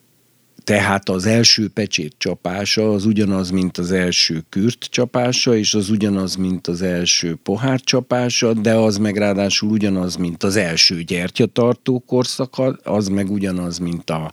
tehát 0.67 1.09
az 1.09 1.27
első 1.27 1.69
pecsét 1.69 2.15
csapása 2.19 2.93
az 2.93 3.05
ugyanaz, 3.05 3.51
mint 3.51 3.79
az 3.79 3.93
első 3.93 4.45
kürt 4.49 4.85
csapása, 4.85 5.57
és 5.57 5.75
az 5.75 5.91
ugyanaz, 5.91 6.37
mint 6.37 6.67
az 6.67 6.83
első 6.83 7.39
pohár 7.43 7.81
csapása, 7.81 8.53
de 8.53 8.75
az 8.75 8.97
meg 8.97 9.17
ráadásul 9.17 9.71
ugyanaz, 9.71 10.17
mint 10.17 10.43
az 10.43 10.57
első 10.57 11.03
gyertyatartó 11.03 12.03
korszaka, 12.07 12.79
az 12.83 13.09
meg 13.09 13.31
ugyanaz, 13.31 13.79
mint 13.79 14.11
a 14.11 14.33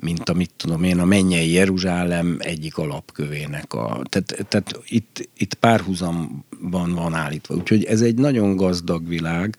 mint 0.00 0.28
a, 0.28 0.34
mit 0.34 0.50
tudom 0.56 0.82
én, 0.82 0.98
a 0.98 1.04
mennyei 1.04 1.52
Jeruzsálem 1.52 2.36
egyik 2.38 2.76
alapkövének. 2.76 3.72
A, 3.72 4.02
tehát, 4.08 4.46
tehát 4.48 4.80
itt, 4.86 5.28
itt 5.36 5.54
párhuzamban 5.54 6.94
van 6.94 7.14
állítva. 7.14 7.54
Úgyhogy 7.54 7.84
ez 7.84 8.00
egy 8.00 8.14
nagyon 8.14 8.56
gazdag 8.56 9.08
világ, 9.08 9.56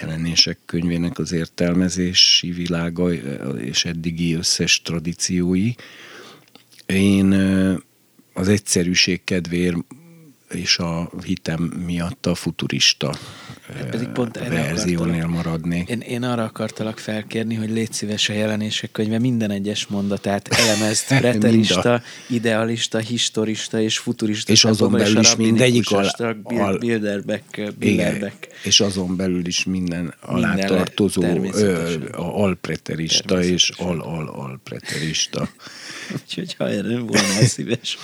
jelenések 0.00 0.58
könyvének 0.66 1.18
az 1.18 1.32
értelmezési 1.32 2.50
világa 2.50 3.12
és 3.58 3.84
eddigi 3.84 4.34
összes 4.34 4.82
tradíciói. 4.82 5.70
Én 6.86 7.32
az 8.32 8.48
egyszerűség 8.48 9.24
kedvéért 9.24 9.76
és 10.54 10.78
a 10.78 11.10
hitem 11.24 11.62
miatt 11.62 12.26
a 12.26 12.34
futurista 12.34 13.14
hát 13.72 13.90
pedig 13.90 14.08
pont 14.08 14.38
verziónél 14.48 15.26
maradnék. 15.26 15.88
Én, 15.88 16.00
én 16.00 16.22
arra 16.22 16.42
akartalak 16.42 16.98
felkérni, 16.98 17.54
hogy 17.54 17.70
légy 17.70 17.92
szíves 17.92 18.28
a 18.28 18.32
jelenések 18.32 18.90
könyve 18.90 19.18
minden 19.18 19.50
egyes 19.50 19.86
mondatát 19.86 20.48
elemezd, 20.48 21.06
preterista, 21.18 22.02
idealista, 22.28 22.98
historista 22.98 23.80
és 23.80 23.98
futurista. 23.98 24.52
És 24.52 24.64
azon 24.64 24.92
belül 24.92 25.18
is 25.18 25.36
mindegyik 25.36 25.90
al, 25.90 26.06
al, 26.42 26.78
Bilderbeck, 26.78 27.74
Bilderbeck. 27.78 28.48
És 28.64 28.80
azon 28.80 29.16
belül 29.16 29.46
is 29.46 29.64
minden 29.64 30.14
alá 30.20 30.48
minden 30.48 30.66
tartozó 30.66 31.22
alpreterista 32.12 33.42
és 33.42 33.70
al-al-alpreterista. 33.76 35.48
Úgyhogy 36.20 36.54
ha 36.54 36.68
erre 36.68 36.98
volna 36.98 37.44
szíves. 37.44 37.98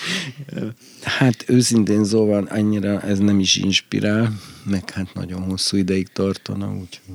Hát 1.02 1.44
őszintén 1.48 2.04
szóval 2.04 2.44
annyira 2.44 3.02
ez 3.02 3.18
nem 3.18 3.40
is 3.40 3.56
inspirál, 3.56 4.40
meg 4.64 4.90
hát 4.90 5.14
nagyon 5.14 5.42
hosszú 5.42 5.76
ideig 5.76 6.08
tartana, 6.08 6.72
úgyhogy... 6.72 7.14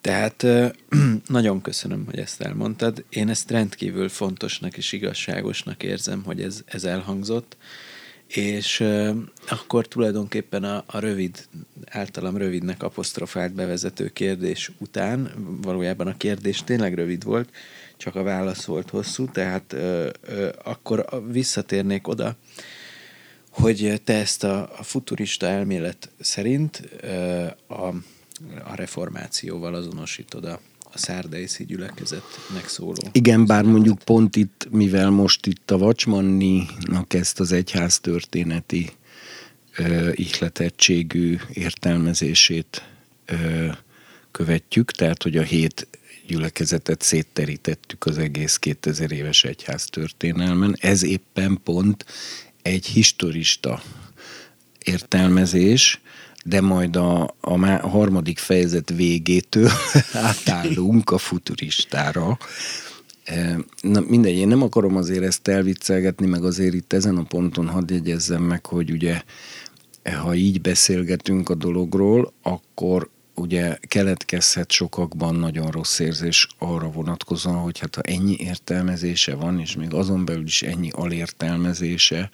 Tehát 0.00 0.46
nagyon 1.26 1.60
köszönöm, 1.60 2.04
hogy 2.04 2.18
ezt 2.18 2.40
elmondtad. 2.40 3.04
Én 3.08 3.28
ezt 3.28 3.50
rendkívül 3.50 4.08
fontosnak 4.08 4.76
és 4.76 4.92
igazságosnak 4.92 5.82
érzem, 5.82 6.22
hogy 6.24 6.40
ez, 6.40 6.62
ez 6.66 6.84
elhangzott. 6.84 7.56
És 8.26 8.84
akkor 9.48 9.88
tulajdonképpen 9.88 10.64
a, 10.64 10.84
a 10.86 10.98
rövid, 10.98 11.46
általam 11.86 12.36
rövidnek 12.36 12.82
apostrofált 12.82 13.54
bevezető 13.54 14.08
kérdés 14.08 14.70
után, 14.78 15.30
valójában 15.62 16.06
a 16.06 16.16
kérdés 16.16 16.64
tényleg 16.64 16.94
rövid 16.94 17.24
volt, 17.24 17.48
csak 17.96 18.14
a 18.14 18.22
válasz 18.22 18.64
volt 18.64 18.90
hosszú, 18.90 19.26
tehát 19.30 19.72
ö, 19.72 20.10
ö, 20.20 20.48
akkor 20.64 21.22
visszatérnék 21.30 22.08
oda, 22.08 22.36
hogy 23.50 24.00
te 24.04 24.14
ezt 24.14 24.44
a, 24.44 24.78
a 24.78 24.82
futurista 24.82 25.46
elmélet 25.46 26.10
szerint 26.20 26.82
ö, 27.00 27.44
a, 27.66 27.86
a 28.64 28.74
reformációval 28.74 29.74
azonosítod 29.74 30.44
a, 30.44 30.60
a 30.92 30.98
szárdai 30.98 31.48
gyülekezetnek 31.58 32.68
szóló. 32.68 33.02
Igen, 33.12 33.46
bár 33.46 33.64
mondjuk 33.64 33.98
pont 33.98 34.36
itt, 34.36 34.68
mivel 34.70 35.10
most 35.10 35.46
itt 35.46 35.70
a 35.70 35.78
Vacsmanninak 35.78 37.14
ezt 37.14 37.40
az 37.40 37.52
egyház 37.52 38.00
történeti 38.00 38.90
ö, 39.76 40.10
ihletettségű 40.12 41.38
értelmezését 41.52 42.88
ö, 43.24 43.66
követjük, 44.30 44.90
tehát 44.90 45.22
hogy 45.22 45.36
a 45.36 45.42
hét 45.42 45.88
gyülekezetet 46.26 47.02
szétterítettük 47.02 48.06
az 48.06 48.18
egész 48.18 48.56
2000 48.56 49.12
éves 49.12 49.44
egyház 49.44 49.84
történelmen. 49.84 50.76
Ez 50.80 51.02
éppen 51.02 51.60
pont 51.64 52.04
egy 52.62 52.86
historista 52.86 53.82
értelmezés, 54.84 56.00
de 56.44 56.60
majd 56.60 56.96
a, 56.96 57.34
a 57.40 57.66
harmadik 57.88 58.38
fejezet 58.38 58.90
végétől 58.90 59.70
átállunk 60.12 61.10
a 61.10 61.18
futuristára. 61.18 62.38
E, 63.24 63.58
na 63.80 64.00
mindegy, 64.00 64.36
én 64.36 64.48
nem 64.48 64.62
akarom 64.62 64.96
azért 64.96 65.24
ezt 65.24 65.48
elviccelgetni, 65.48 66.26
meg 66.26 66.44
azért 66.44 66.74
itt 66.74 66.92
ezen 66.92 67.16
a 67.16 67.22
ponton 67.22 67.68
hadd 67.68 67.92
jegyezzem 67.92 68.42
meg, 68.42 68.66
hogy 68.66 68.90
ugye 68.90 69.22
ha 70.22 70.34
így 70.34 70.60
beszélgetünk 70.60 71.48
a 71.48 71.54
dologról, 71.54 72.32
akkor 72.42 73.10
ugye 73.36 73.78
keletkezhet 73.80 74.70
sokakban 74.70 75.34
nagyon 75.34 75.70
rossz 75.70 75.98
érzés 75.98 76.48
arra 76.58 76.90
vonatkozóan, 76.90 77.56
hogy 77.56 77.78
hát 77.78 77.94
ha 77.94 78.00
ennyi 78.00 78.36
értelmezése 78.38 79.34
van, 79.34 79.60
és 79.60 79.76
még 79.76 79.94
azon 79.94 80.24
belül 80.24 80.44
is 80.44 80.62
ennyi 80.62 80.90
alértelmezése, 80.92 82.30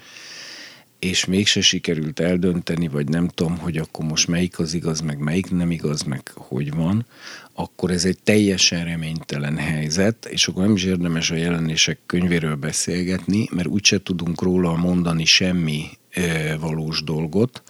és 0.99 1.25
mégse 1.25 1.61
sikerült 1.61 2.21
eldönteni, 2.21 2.89
vagy 2.89 3.09
nem 3.09 3.29
tudom, 3.29 3.59
hogy 3.59 3.77
akkor 3.77 4.05
most 4.05 4.29
melyik 4.29 4.59
az 4.59 4.75
igaz, 4.75 5.01
meg 5.01 5.19
melyik 5.19 5.51
nem 5.51 5.71
igaz, 5.71 6.03
meg 6.03 6.31
hogy 6.35 6.75
van, 6.75 7.07
akkor 7.53 7.91
ez 7.91 8.05
egy 8.05 8.19
teljesen 8.23 8.85
reménytelen 8.85 9.57
helyzet, 9.57 10.27
és 10.27 10.49
akkor 10.49 10.63
nem 10.63 10.75
is 10.75 10.85
érdemes 10.85 11.31
a 11.31 11.35
jelenések 11.35 11.99
könyvéről 12.07 12.55
beszélgetni, 12.55 13.49
mert 13.51 13.69
úgyse 13.69 14.03
tudunk 14.03 14.43
róla 14.43 14.77
mondani 14.77 15.25
semmi 15.25 15.85
e, 16.11 16.57
valós 16.57 17.03
dolgot, 17.03 17.63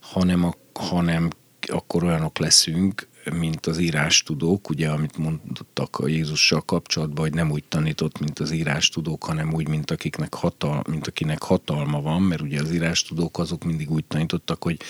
hanem, 0.00 0.44
a, 0.44 0.54
hanem 0.72 1.30
akkor 1.70 2.04
olyanok 2.04 2.38
leszünk, 2.38 3.08
mint 3.38 3.66
az 3.66 3.78
írástudók, 3.78 4.68
ugye, 4.68 4.88
amit 4.88 5.16
mondtak 5.16 5.98
a 5.98 6.08
Jézussal 6.08 6.60
kapcsolatban, 6.60 7.24
hogy 7.24 7.34
nem 7.34 7.50
úgy 7.50 7.64
tanított, 7.64 8.18
mint 8.18 8.38
az 8.38 8.50
írástudók, 8.50 9.24
hanem 9.24 9.54
úgy, 9.54 9.68
mint, 9.68 9.90
akiknek 9.90 10.34
hatal, 10.34 10.82
mint 10.88 11.06
akinek 11.06 11.42
hatalma 11.42 12.00
van, 12.00 12.22
mert 12.22 12.40
ugye 12.40 12.60
az 12.60 12.72
írástudók 12.72 13.38
azok 13.38 13.64
mindig 13.64 13.90
úgy 13.90 14.04
tanítottak, 14.04 14.62
hogy 14.62 14.80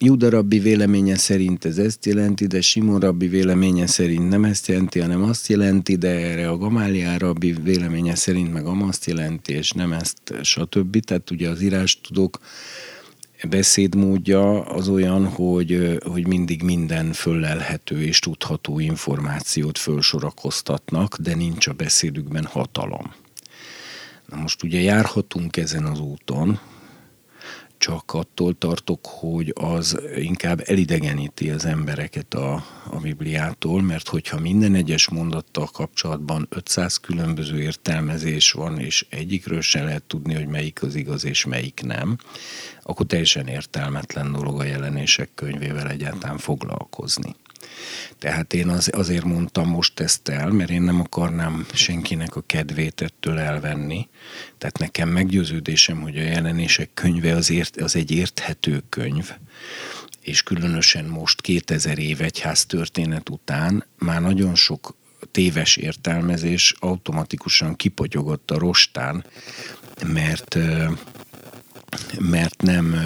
Júda 0.00 0.30
rabbi 0.30 0.58
véleménye 0.58 1.16
szerint 1.16 1.64
ez 1.64 1.78
ezt 1.78 2.06
jelenti, 2.06 2.46
de 2.46 2.60
Simon 2.60 3.00
rabbi 3.00 3.28
véleménye 3.28 3.86
szerint 3.86 4.28
nem 4.28 4.44
ezt 4.44 4.66
jelenti, 4.66 5.00
hanem 5.00 5.22
azt 5.22 5.48
jelenti, 5.48 5.96
de 5.96 6.08
erre 6.08 6.48
a 6.48 6.56
Gamáliá 6.56 7.16
rabbi 7.16 7.52
véleménye 7.62 8.14
szerint 8.14 8.52
meg 8.52 8.66
azt 8.66 9.04
jelenti, 9.04 9.52
és 9.52 9.70
nem 9.70 9.92
ezt, 9.92 10.18
stb. 10.42 11.00
Tehát 11.04 11.30
ugye 11.30 11.48
az 11.48 11.60
írástudók 11.60 12.06
tudók 12.06 12.40
beszédmódja 13.46 14.60
az 14.62 14.88
olyan, 14.88 15.26
hogy, 15.26 15.98
hogy 16.04 16.26
mindig 16.26 16.62
minden 16.62 17.12
föllelhető 17.12 18.02
és 18.02 18.18
tudható 18.18 18.78
információt 18.78 19.78
fölsorakoztatnak, 19.78 21.16
de 21.16 21.34
nincs 21.34 21.66
a 21.66 21.72
beszédükben 21.72 22.44
hatalom. 22.44 23.14
Na 24.26 24.36
most 24.36 24.62
ugye 24.62 24.80
járhatunk 24.80 25.56
ezen 25.56 25.84
az 25.84 26.00
úton, 26.00 26.60
csak 27.78 28.14
attól 28.14 28.58
tartok, 28.58 29.06
hogy 29.06 29.52
az 29.54 30.00
inkább 30.16 30.62
elidegeníti 30.64 31.50
az 31.50 31.64
embereket 31.64 32.34
a, 32.34 32.64
a 32.90 32.96
Bibliától, 32.96 33.82
mert 33.82 34.08
hogyha 34.08 34.40
minden 34.40 34.74
egyes 34.74 35.08
mondattal 35.08 35.66
kapcsolatban 35.66 36.46
500 36.50 36.96
különböző 36.96 37.60
értelmezés 37.60 38.52
van, 38.52 38.78
és 38.78 39.06
egyikről 39.10 39.60
se 39.60 39.82
lehet 39.82 40.02
tudni, 40.02 40.34
hogy 40.34 40.46
melyik 40.46 40.82
az 40.82 40.94
igaz 40.94 41.24
és 41.24 41.44
melyik 41.44 41.80
nem, 41.84 42.18
akkor 42.82 43.06
teljesen 43.06 43.46
értelmetlen 43.46 44.32
dolog 44.32 44.60
a 44.60 44.64
jelenések 44.64 45.30
könyvével 45.34 45.90
egyáltalán 45.90 46.38
foglalkozni. 46.38 47.34
Tehát 48.18 48.54
én 48.54 48.68
az, 48.68 48.90
azért 48.92 49.24
mondtam 49.24 49.68
most 49.68 50.00
ezt 50.00 50.28
el, 50.28 50.50
mert 50.50 50.70
én 50.70 50.82
nem 50.82 51.00
akarnám 51.00 51.66
senkinek 51.72 52.36
a 52.36 52.42
kedvét 52.46 53.00
ettől 53.00 53.38
elvenni. 53.38 54.08
Tehát 54.58 54.78
nekem 54.78 55.08
meggyőződésem, 55.08 56.00
hogy 56.00 56.16
a 56.16 56.22
jelenések 56.22 56.90
könyve 56.94 57.34
az, 57.34 57.50
ért, 57.50 57.76
az 57.76 57.96
egy 57.96 58.10
érthető 58.10 58.82
könyv, 58.88 59.32
és 60.20 60.42
különösen 60.42 61.04
most 61.04 61.40
2000 61.40 61.98
év 61.98 62.20
egyház 62.20 62.66
történet 62.66 63.28
után 63.28 63.84
már 63.98 64.20
nagyon 64.20 64.54
sok 64.54 64.96
téves 65.30 65.76
értelmezés 65.76 66.74
automatikusan 66.78 67.76
kipogyogott 67.76 68.50
a 68.50 68.58
rostán, 68.58 69.24
mert, 70.06 70.58
mert 72.18 72.62
nem 72.62 72.96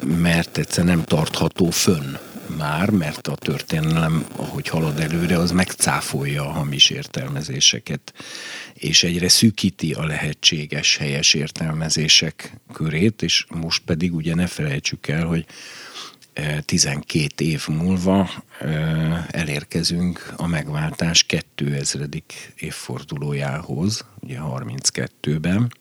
mert 0.00 0.58
egyszer 0.58 0.84
nem 0.84 1.04
tartható 1.04 1.70
fönn 1.70 2.14
már, 2.56 2.90
mert 2.90 3.28
a 3.28 3.34
történelem, 3.36 4.26
ahogy 4.36 4.68
halad 4.68 5.00
előre, 5.00 5.38
az 5.38 5.50
megcáfolja 5.50 6.46
a 6.46 6.52
hamis 6.52 6.90
értelmezéseket, 6.90 8.14
és 8.74 9.02
egyre 9.02 9.28
szűkíti 9.28 9.92
a 9.92 10.04
lehetséges 10.04 10.96
helyes 10.96 11.34
értelmezések 11.34 12.52
körét, 12.72 13.22
és 13.22 13.46
most 13.48 13.82
pedig 13.84 14.14
ugye 14.14 14.34
ne 14.34 14.46
felejtsük 14.46 15.08
el, 15.08 15.24
hogy 15.24 15.46
12 16.64 17.44
év 17.44 17.68
múlva 17.68 18.30
elérkezünk 19.30 20.32
a 20.36 20.46
megváltás 20.46 21.24
2000. 21.24 22.08
évfordulójához, 22.56 24.04
ugye 24.20 24.38
32-ben, 24.40 25.72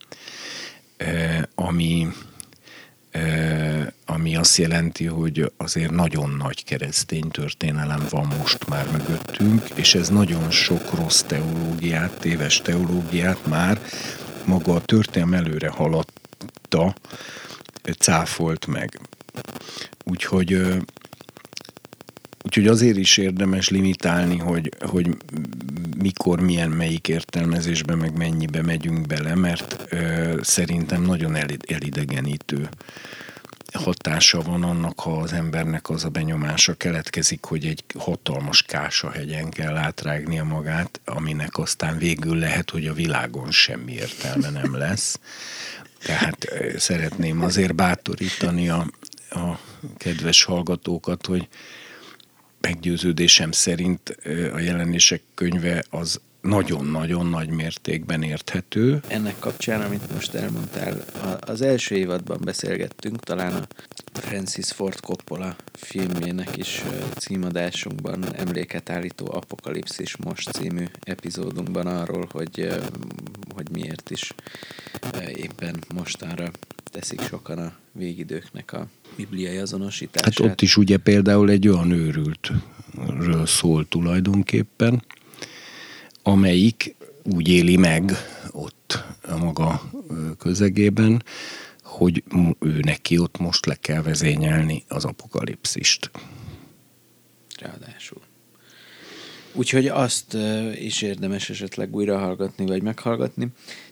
ami, 1.55 2.07
ami 4.05 4.35
azt 4.35 4.57
jelenti, 4.57 5.05
hogy 5.05 5.51
azért 5.57 5.91
nagyon 5.91 6.29
nagy 6.29 6.63
keresztény 6.63 7.27
történelem 7.27 8.05
van 8.09 8.33
most 8.37 8.67
már 8.67 8.91
mögöttünk, 8.91 9.69
és 9.75 9.95
ez 9.95 10.09
nagyon 10.09 10.51
sok 10.51 10.93
rossz 10.93 11.21
teológiát, 11.21 12.19
téves 12.19 12.61
teológiát 12.61 13.45
már 13.45 13.79
maga 14.45 14.73
a 14.73 14.81
történelem 14.81 15.33
előre 15.33 15.69
haladta, 15.69 16.95
cáfolt 17.99 18.67
meg. 18.67 18.99
Úgyhogy, 20.03 20.61
úgyhogy 22.43 22.67
azért 22.67 22.97
is 22.97 23.17
érdemes 23.17 23.69
limitálni, 23.69 24.37
hogy, 24.37 24.69
hogy 24.79 25.17
mikor, 25.97 26.39
milyen, 26.39 26.69
melyik 26.69 27.07
értelmezésbe, 27.07 27.95
meg 27.95 28.17
mennyibe 28.17 28.61
megyünk 28.61 29.07
bele, 29.07 29.35
mert 29.35 29.85
ö, 29.89 30.39
szerintem 30.41 31.01
nagyon 31.01 31.35
elidegenítő 31.67 32.69
hatása 33.73 34.41
van 34.41 34.63
annak, 34.63 34.99
ha 34.99 35.17
az 35.17 35.33
embernek 35.33 35.89
az 35.89 36.03
a 36.03 36.09
benyomása 36.09 36.73
keletkezik, 36.73 37.43
hogy 37.43 37.65
egy 37.65 37.83
hatalmas 37.97 38.61
kásahegyen 38.61 39.49
kell 39.49 39.75
átrágnia 39.75 40.43
magát, 40.43 40.99
aminek 41.05 41.57
aztán 41.57 41.97
végül 41.97 42.37
lehet, 42.37 42.69
hogy 42.69 42.87
a 42.87 42.93
világon 42.93 43.51
semmi 43.51 43.93
értelme 43.93 44.49
nem 44.49 44.75
lesz. 44.75 45.19
Tehát 46.03 46.47
szeretném 46.77 47.41
azért 47.41 47.75
bátorítani 47.75 48.69
a, 48.69 48.87
a 49.29 49.59
kedves 49.97 50.43
hallgatókat, 50.43 51.25
hogy 51.25 51.47
meggyőződésem 52.67 53.51
szerint 53.51 54.09
a 54.53 54.59
jelenések 54.59 55.21
könyve 55.33 55.83
az 55.89 56.21
nagyon-nagyon 56.43 57.25
nagy 57.25 57.49
mértékben 57.49 58.23
érthető. 58.23 59.01
Ennek 59.07 59.39
kapcsán, 59.39 59.81
amit 59.81 60.13
most 60.13 60.33
elmondtál, 60.33 61.03
az 61.39 61.61
első 61.61 61.95
évadban 61.95 62.39
beszélgettünk, 62.43 63.19
talán 63.19 63.53
a 63.53 63.67
Francis 64.19 64.71
Ford 64.71 64.99
Coppola 64.99 65.55
filmjének 65.73 66.57
is 66.57 66.83
címadásunkban 67.17 68.35
emléket 68.35 68.89
állító 68.89 69.31
Apokalipszis 69.31 70.17
Most 70.17 70.51
című 70.51 70.85
epizódunkban 71.01 71.87
arról, 71.87 72.27
hogy, 72.31 72.67
hogy 73.55 73.69
miért 73.71 74.09
is 74.09 74.33
éppen 75.35 75.75
mostanra 75.93 76.51
teszik 76.83 77.21
sokan 77.21 77.57
a 77.57 77.73
végidőknek 77.91 78.73
a 78.73 78.87
bibliai 79.15 79.57
azonosítását. 79.57 80.37
Hát 80.37 80.51
ott 80.51 80.61
is 80.61 80.77
ugye 80.77 80.97
például 80.97 81.49
egy 81.49 81.67
olyan 81.67 81.91
őrültről 81.91 83.45
szól 83.45 83.87
tulajdonképpen, 83.87 85.03
amelyik 86.23 86.95
úgy 87.23 87.47
éli 87.47 87.75
meg 87.75 88.11
ott 88.51 89.03
a 89.21 89.37
maga 89.37 89.91
közegében, 90.37 91.23
hogy 91.83 92.23
ő 92.59 92.79
neki 92.79 93.17
ott 93.17 93.37
most 93.37 93.65
le 93.65 93.75
kell 93.75 94.01
vezényelni 94.01 94.83
az 94.87 95.05
apokalipszist. 95.05 96.11
Ráadásul. 97.59 98.21
Úgyhogy 99.53 99.87
azt 99.87 100.37
is 100.75 101.01
érdemes 101.01 101.49
esetleg 101.49 101.95
újra 101.95 102.17
hallgatni, 102.17 102.65
vagy 102.65 102.81
meghallgatni. 102.81 103.47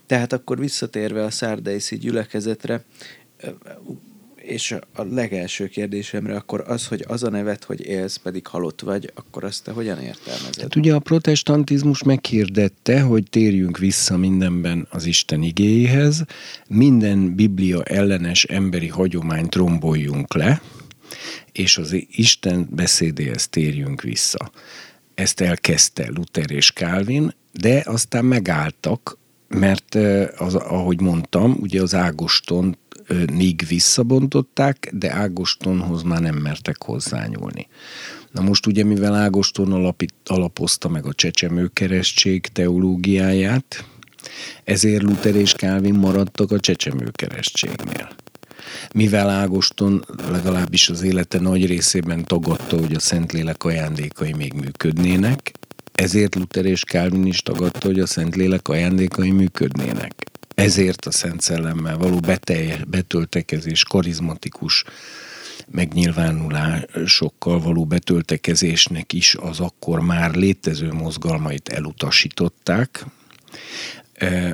Tehát 0.05 0.33
akkor 0.33 0.59
visszatérve 0.59 1.23
a 1.23 1.31
Szárdeiszi 1.31 1.97
gyülekezetre, 1.97 2.83
és 4.43 4.75
a 4.93 5.03
legelső 5.03 5.67
kérdésemre 5.67 6.35
akkor 6.35 6.63
az, 6.67 6.87
hogy 6.87 7.05
az 7.07 7.23
a 7.23 7.29
nevet, 7.29 7.63
hogy 7.63 7.85
élsz, 7.85 8.15
pedig 8.15 8.47
halott 8.47 8.81
vagy, 8.81 9.11
akkor 9.15 9.43
azt 9.43 9.63
te 9.63 9.71
hogyan 9.71 9.99
értelmezed? 9.99 10.61
Hát 10.61 10.75
ugye 10.75 10.93
a 10.93 10.99
protestantizmus 10.99 12.03
meghirdette, 12.03 13.01
hogy 13.01 13.23
térjünk 13.29 13.77
vissza 13.77 14.17
mindenben 14.17 14.87
az 14.89 15.05
Isten 15.05 15.41
igéhez, 15.41 16.23
minden 16.67 17.35
Biblia 17.35 17.83
ellenes 17.83 18.43
emberi 18.43 18.87
hagyományt 18.87 19.55
romboljunk 19.55 20.33
le, 20.33 20.61
és 21.51 21.77
az 21.77 21.95
Isten 22.11 22.67
beszédéhez 22.71 23.47
térjünk 23.47 24.01
vissza. 24.01 24.51
Ezt 25.15 25.41
elkezdte 25.41 26.09
Luther 26.09 26.51
és 26.51 26.71
Calvin, 26.71 27.35
de 27.51 27.83
aztán 27.85 28.25
megálltak, 28.25 29.19
mert 29.47 29.95
az, 30.37 30.55
ahogy 30.55 31.01
mondtam, 31.01 31.57
ugye 31.59 31.81
az 31.81 31.95
Ágoston 31.95 32.77
még 33.33 33.63
visszabontották, 33.67 34.89
de 34.93 35.13
Ágostonhoz 35.13 36.03
már 36.03 36.21
nem 36.21 36.35
mertek 36.35 36.83
hozzányúlni. 36.83 37.67
Na 38.31 38.41
most 38.41 38.65
ugye, 38.65 38.83
mivel 38.83 39.15
Ágoston 39.15 39.71
alapít, 39.71 40.13
alapozta 40.25 40.89
meg 40.89 41.05
a 41.05 41.13
csecsemő 41.13 41.67
keresztség 41.67 42.47
teológiáját, 42.47 43.85
ezért 44.63 45.01
Luther 45.01 45.35
és 45.35 45.53
Calvin 45.53 45.93
maradtak 45.93 46.51
a 46.51 46.59
csecsemő 46.59 47.09
keresztségnél. 47.11 48.09
Mivel 48.93 49.29
Ágoston 49.29 50.05
legalábbis 50.29 50.89
az 50.89 51.01
élete 51.01 51.39
nagy 51.39 51.65
részében 51.65 52.23
tagadta, 52.25 52.79
hogy 52.79 52.93
a 52.93 52.99
Szentlélek 52.99 53.63
ajándékai 53.63 54.33
még 54.33 54.53
működnének, 54.53 55.51
ezért 55.91 56.35
Luther 56.35 56.65
és 56.65 56.83
Calvin 56.83 57.25
is 57.25 57.41
tagadta, 57.41 57.87
hogy 57.87 57.99
a 57.99 58.05
Szentlélek 58.05 58.67
ajándékai 58.67 59.31
működnének 59.31 60.30
ezért 60.61 61.05
a 61.05 61.11
Szent 61.11 61.41
Szellemmel 61.41 61.97
való 61.97 62.19
betelje, 62.19 62.79
betöltekezés, 62.87 63.83
karizmatikus 63.83 64.83
megnyilvánulásokkal 65.71 67.59
való 67.59 67.85
betöltekezésnek 67.85 69.13
is 69.13 69.35
az 69.35 69.59
akkor 69.59 69.99
már 69.99 70.35
létező 70.35 70.91
mozgalmait 70.91 71.69
elutasították, 71.69 73.05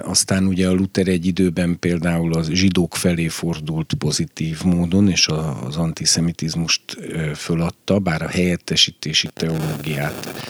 aztán 0.03 0.45
ugye 0.45 0.67
a 0.67 0.73
Luther 0.73 1.07
egy 1.07 1.25
időben 1.25 1.79
például 1.79 2.33
az 2.33 2.49
zsidók 2.49 2.95
felé 2.95 3.27
fordult 3.27 3.93
pozitív 3.93 4.63
módon, 4.63 5.09
és 5.09 5.27
az 5.67 5.75
antiszemitizmust 5.75 6.97
föladta, 7.35 7.99
bár 7.99 8.21
a 8.21 8.27
helyettesítési 8.27 9.29
teológiát 9.33 10.45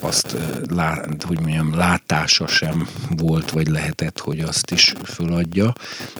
azt, 0.00 0.36
hogy 1.26 1.40
mondjam, 1.40 1.74
látása 1.74 2.46
sem 2.46 2.88
volt, 3.16 3.50
vagy 3.50 3.68
lehetett, 3.68 4.18
hogy 4.18 4.40
azt 4.40 4.70
is 4.70 4.94
föladja, 5.04 5.72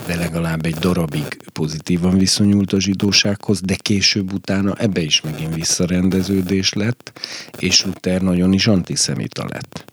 de 0.06 0.16
legalább 0.16 0.66
egy 0.66 0.74
darabig 0.74 1.36
pozitívan 1.52 2.18
viszonyult 2.18 2.72
a 2.72 2.80
zsidósághoz, 2.80 3.60
de 3.60 3.74
később 3.74 4.32
utána 4.32 4.74
ebbe 4.74 5.00
is 5.00 5.20
megint 5.20 5.54
visszarendeződés 5.54 6.72
lett, 6.72 7.20
és 7.58 7.84
Luther 7.84 8.22
nagyon 8.22 8.52
is 8.52 8.66
antiszemita 8.66 9.46
lett 9.48 9.91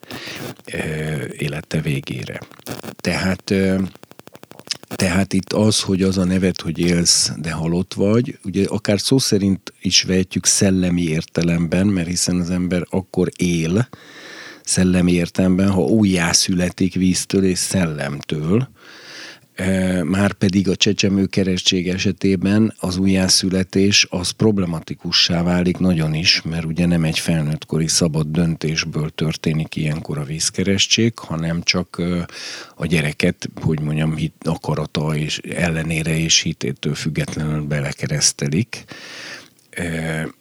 élete 1.38 1.82
végére. 1.82 2.40
Tehát 2.96 3.54
tehát 4.96 5.34
itt 5.34 5.54
az, 5.54 5.82
hogy 5.82 6.02
az 6.02 6.18
a 6.18 6.24
nevet, 6.24 6.62
hogy 6.62 6.80
élsz, 6.80 7.32
de 7.38 7.52
halott 7.52 7.94
vagy, 7.94 8.40
ugye 8.44 8.66
akár 8.68 9.00
szó 9.00 9.18
szerint 9.18 9.74
is 9.82 10.04
vehetjük 10.04 10.46
szellemi 10.46 11.02
értelemben, 11.02 11.88
mert 11.88 12.08
hiszen 12.08 12.40
az 12.40 12.50
ember 12.50 12.86
akkor 12.90 13.30
él, 13.38 13.88
szellemi 14.64 15.12
értelemben, 15.12 15.70
ha 15.70 15.82
újjászületik 15.82 16.94
víztől 16.94 17.44
és 17.44 17.58
szellemtől, 17.58 18.70
már 20.04 20.34
pedig 20.34 20.70
a 20.70 20.76
csecsemő 20.76 21.30
esetében 21.70 22.74
az 22.80 22.98
újjászületés 22.98 24.08
az 24.10 24.30
problematikussá 24.30 25.44
válik 25.44 25.78
nagyon 25.78 26.14
is, 26.14 26.42
mert 26.42 26.66
ugye 26.66 26.86
nem 26.86 27.04
egy 27.04 27.20
felnőttkori 27.20 27.88
szabad 27.88 28.28
döntésből 28.28 29.10
történik 29.10 29.76
ilyenkor 29.76 30.18
a 30.18 30.24
vízkerestség, 30.24 31.18
hanem 31.18 31.62
csak 31.64 32.02
a 32.76 32.86
gyereket, 32.86 33.50
hogy 33.62 33.80
mondjam, 33.80 34.16
hit, 34.16 34.34
akarata 34.44 35.16
és 35.16 35.38
ellenére 35.38 36.18
és 36.18 36.40
hitétől 36.40 36.96
függetlenül 36.96 37.62
belekeresztelik. 37.62 38.84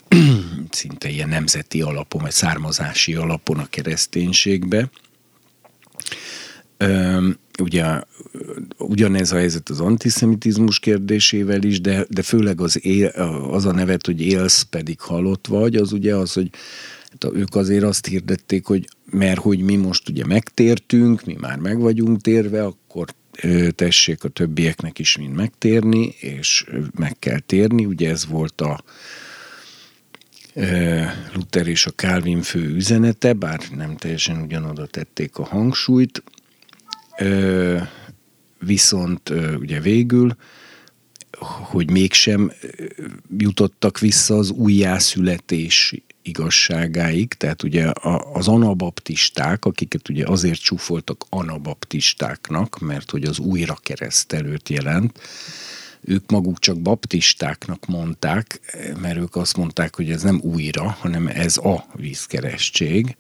Szinte 0.71 1.09
ilyen 1.09 1.29
nemzeti 1.29 1.81
alapon, 1.83 2.23
vagy 2.23 2.31
származási 2.31 3.15
alapon 3.15 3.59
a 3.59 3.67
kereszténységbe 3.71 4.91
ugye 7.61 8.03
ugyanez 8.79 9.33
a 9.33 9.37
helyzet 9.37 9.69
az 9.69 9.81
antiszemitizmus 9.81 10.79
kérdésével 10.79 11.63
is, 11.63 11.81
de, 11.81 12.07
de 12.09 12.23
főleg 12.23 12.61
az, 12.61 12.85
él, 12.85 13.07
az 13.51 13.65
a 13.65 13.73
nevet, 13.73 14.07
hogy 14.07 14.21
élsz, 14.21 14.63
pedig 14.63 15.01
halott 15.01 15.47
vagy, 15.47 15.77
az 15.77 15.93
ugye 15.93 16.15
az, 16.15 16.33
hogy 16.33 16.51
hát 17.11 17.33
ők 17.35 17.55
azért 17.55 17.85
azt 17.85 18.07
hirdették, 18.07 18.67
hogy 18.67 18.89
mert 19.11 19.41
hogy 19.41 19.61
mi 19.61 19.77
most 19.77 20.09
ugye 20.09 20.27
megtértünk, 20.27 21.25
mi 21.25 21.37
már 21.41 21.59
meg 21.59 21.81
vagyunk 21.81 22.21
térve, 22.21 22.65
akkor 22.65 23.09
tessék 23.71 24.25
a 24.25 24.29
többieknek 24.29 24.99
is 24.99 25.17
mind 25.17 25.35
megtérni, 25.35 26.15
és 26.21 26.67
meg 26.95 27.19
kell 27.19 27.39
térni, 27.39 27.85
ugye 27.85 28.11
ez 28.11 28.27
volt 28.27 28.61
a 28.61 28.83
Luther 31.35 31.67
és 31.67 31.87
a 31.87 31.91
Calvin 31.91 32.43
fő 32.43 32.75
üzenete, 32.75 33.33
bár 33.33 33.61
nem 33.77 33.97
teljesen 33.97 34.43
ugyanoda 34.43 34.87
tették 34.87 35.37
a 35.37 35.45
hangsúlyt, 35.45 36.23
viszont 38.59 39.33
ugye 39.61 39.81
végül, 39.81 40.37
hogy 41.41 41.91
mégsem 41.91 42.53
jutottak 43.37 43.99
vissza 43.99 44.37
az 44.37 44.51
újjászületés 44.51 45.95
igazságáig, 46.23 47.35
tehát 47.35 47.63
ugye 47.63 47.93
az 48.33 48.49
anabaptisták, 48.49 49.65
akiket 49.65 50.09
ugye 50.09 50.27
azért 50.27 50.61
csúfoltak 50.61 51.25
anabaptistáknak, 51.29 52.79
mert 52.79 53.11
hogy 53.11 53.25
az 53.25 53.39
újra 53.39 53.75
keresztelőt 53.83 54.69
jelent, 54.69 55.21
ők 56.01 56.31
maguk 56.31 56.59
csak 56.59 56.81
baptistáknak 56.81 57.87
mondták, 57.87 58.61
mert 59.01 59.17
ők 59.17 59.37
azt 59.37 59.57
mondták, 59.57 59.97
hogy 59.97 60.11
ez 60.11 60.23
nem 60.23 60.41
újra, 60.43 60.91
hanem 60.91 61.27
ez 61.27 61.57
a 61.57 61.85
vízkeresztség. 61.95 63.17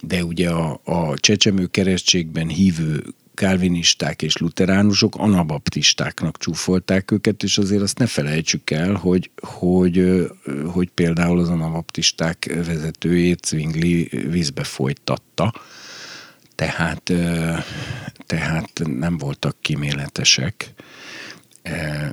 De 0.00 0.24
ugye 0.24 0.50
a, 0.50 0.80
a 0.84 1.18
csecsemő 1.18 1.66
keresztségben 1.66 2.48
hívő 2.48 3.04
kálvinisták 3.34 4.22
és 4.22 4.36
luteránusok 4.36 5.14
anabaptistáknak 5.16 6.38
csúfolták 6.38 7.10
őket, 7.10 7.42
és 7.42 7.58
azért 7.58 7.82
azt 7.82 7.98
ne 7.98 8.06
felejtsük 8.06 8.70
el, 8.70 8.92
hogy, 8.92 9.30
hogy, 9.42 10.26
hogy 10.66 10.90
például 10.90 11.38
az 11.38 11.48
anabaptisták 11.48 12.54
vezetőjét 12.66 13.44
Zwingli 13.44 14.08
vízbe 14.30 14.64
folytatta, 14.64 15.52
tehát, 16.54 17.12
tehát 18.26 18.70
nem 18.84 19.18
voltak 19.18 19.56
kiméletesek 19.60 20.74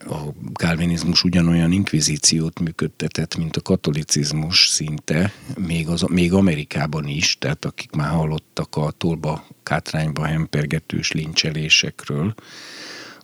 a 0.08 0.34
kálvinizmus 0.54 1.24
ugyanolyan 1.24 1.72
inkvizíciót 1.72 2.60
működtetett, 2.60 3.38
mint 3.38 3.58
a 3.58 3.62
katolicizmus 3.62 4.68
szinte, 4.68 5.34
még, 5.58 5.88
az, 5.88 6.02
még 6.02 6.34
Amerikában 6.34 7.08
is, 7.08 7.38
tehát 7.40 7.66
akik 7.66 7.92
már 7.92 8.10
hallottak 8.10 8.76
a 8.76 8.92
tolba, 8.92 9.48
kátrányba 9.64 10.26
hempergetős 10.26 11.12
lincselésekről, 11.12 12.34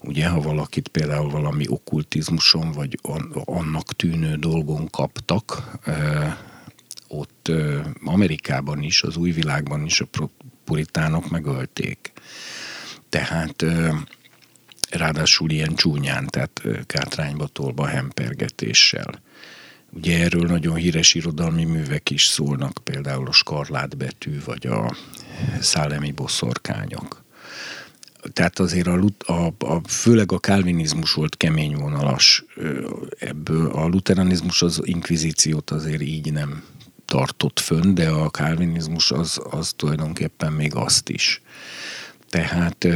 ugye, 0.03 0.27
ha 0.27 0.41
valakit 0.41 0.87
például 0.87 1.29
valami 1.29 1.65
okkultizmuson, 1.67 2.71
vagy 2.71 2.99
annak 3.45 3.95
tűnő 3.95 4.35
dolgon 4.35 4.89
kaptak, 4.89 5.79
ott 7.07 7.51
Amerikában 8.03 8.83
is, 8.83 9.03
az 9.03 9.17
új 9.17 9.31
világban 9.31 9.85
is 9.85 10.01
a 10.01 10.07
puritánok 10.63 11.29
megölték. 11.29 12.11
Tehát 13.09 13.65
ráadásul 14.97 15.51
ilyen 15.51 15.75
csúnyán, 15.75 16.27
tehát 16.27 16.61
kátrányba 16.85 17.47
tolva 17.47 17.85
hempergetéssel. 17.85 19.21
Ugye 19.91 20.23
erről 20.23 20.47
nagyon 20.47 20.75
híres 20.75 21.13
irodalmi 21.13 21.63
művek 21.63 22.09
is 22.09 22.25
szólnak, 22.25 22.79
például 22.83 23.27
a 23.27 23.31
skarlátbetű, 23.31 24.39
vagy 24.45 24.67
a 24.67 24.95
szálemi 25.59 26.11
boszorkányok. 26.11 27.25
Tehát 28.33 28.59
azért 28.59 28.87
a, 28.87 29.03
a, 29.25 29.53
a, 29.57 29.81
főleg 29.87 30.31
a 30.31 30.39
kálvinizmus 30.39 31.13
volt 31.13 31.37
kemény 31.37 31.75
vonalas 31.75 32.45
ebből. 33.19 33.71
A 33.71 33.87
luteranizmus 33.87 34.61
az 34.61 34.81
inkvizíciót 34.83 35.71
azért 35.71 36.01
így 36.01 36.31
nem 36.31 36.63
tartott 37.05 37.59
fönn, 37.59 37.93
de 37.93 38.09
a 38.09 38.29
kálvinizmus 38.29 39.11
az, 39.11 39.39
az 39.49 39.73
tulajdonképpen 39.75 40.53
még 40.53 40.75
azt 40.75 41.09
is. 41.09 41.41
Tehát 42.29 42.87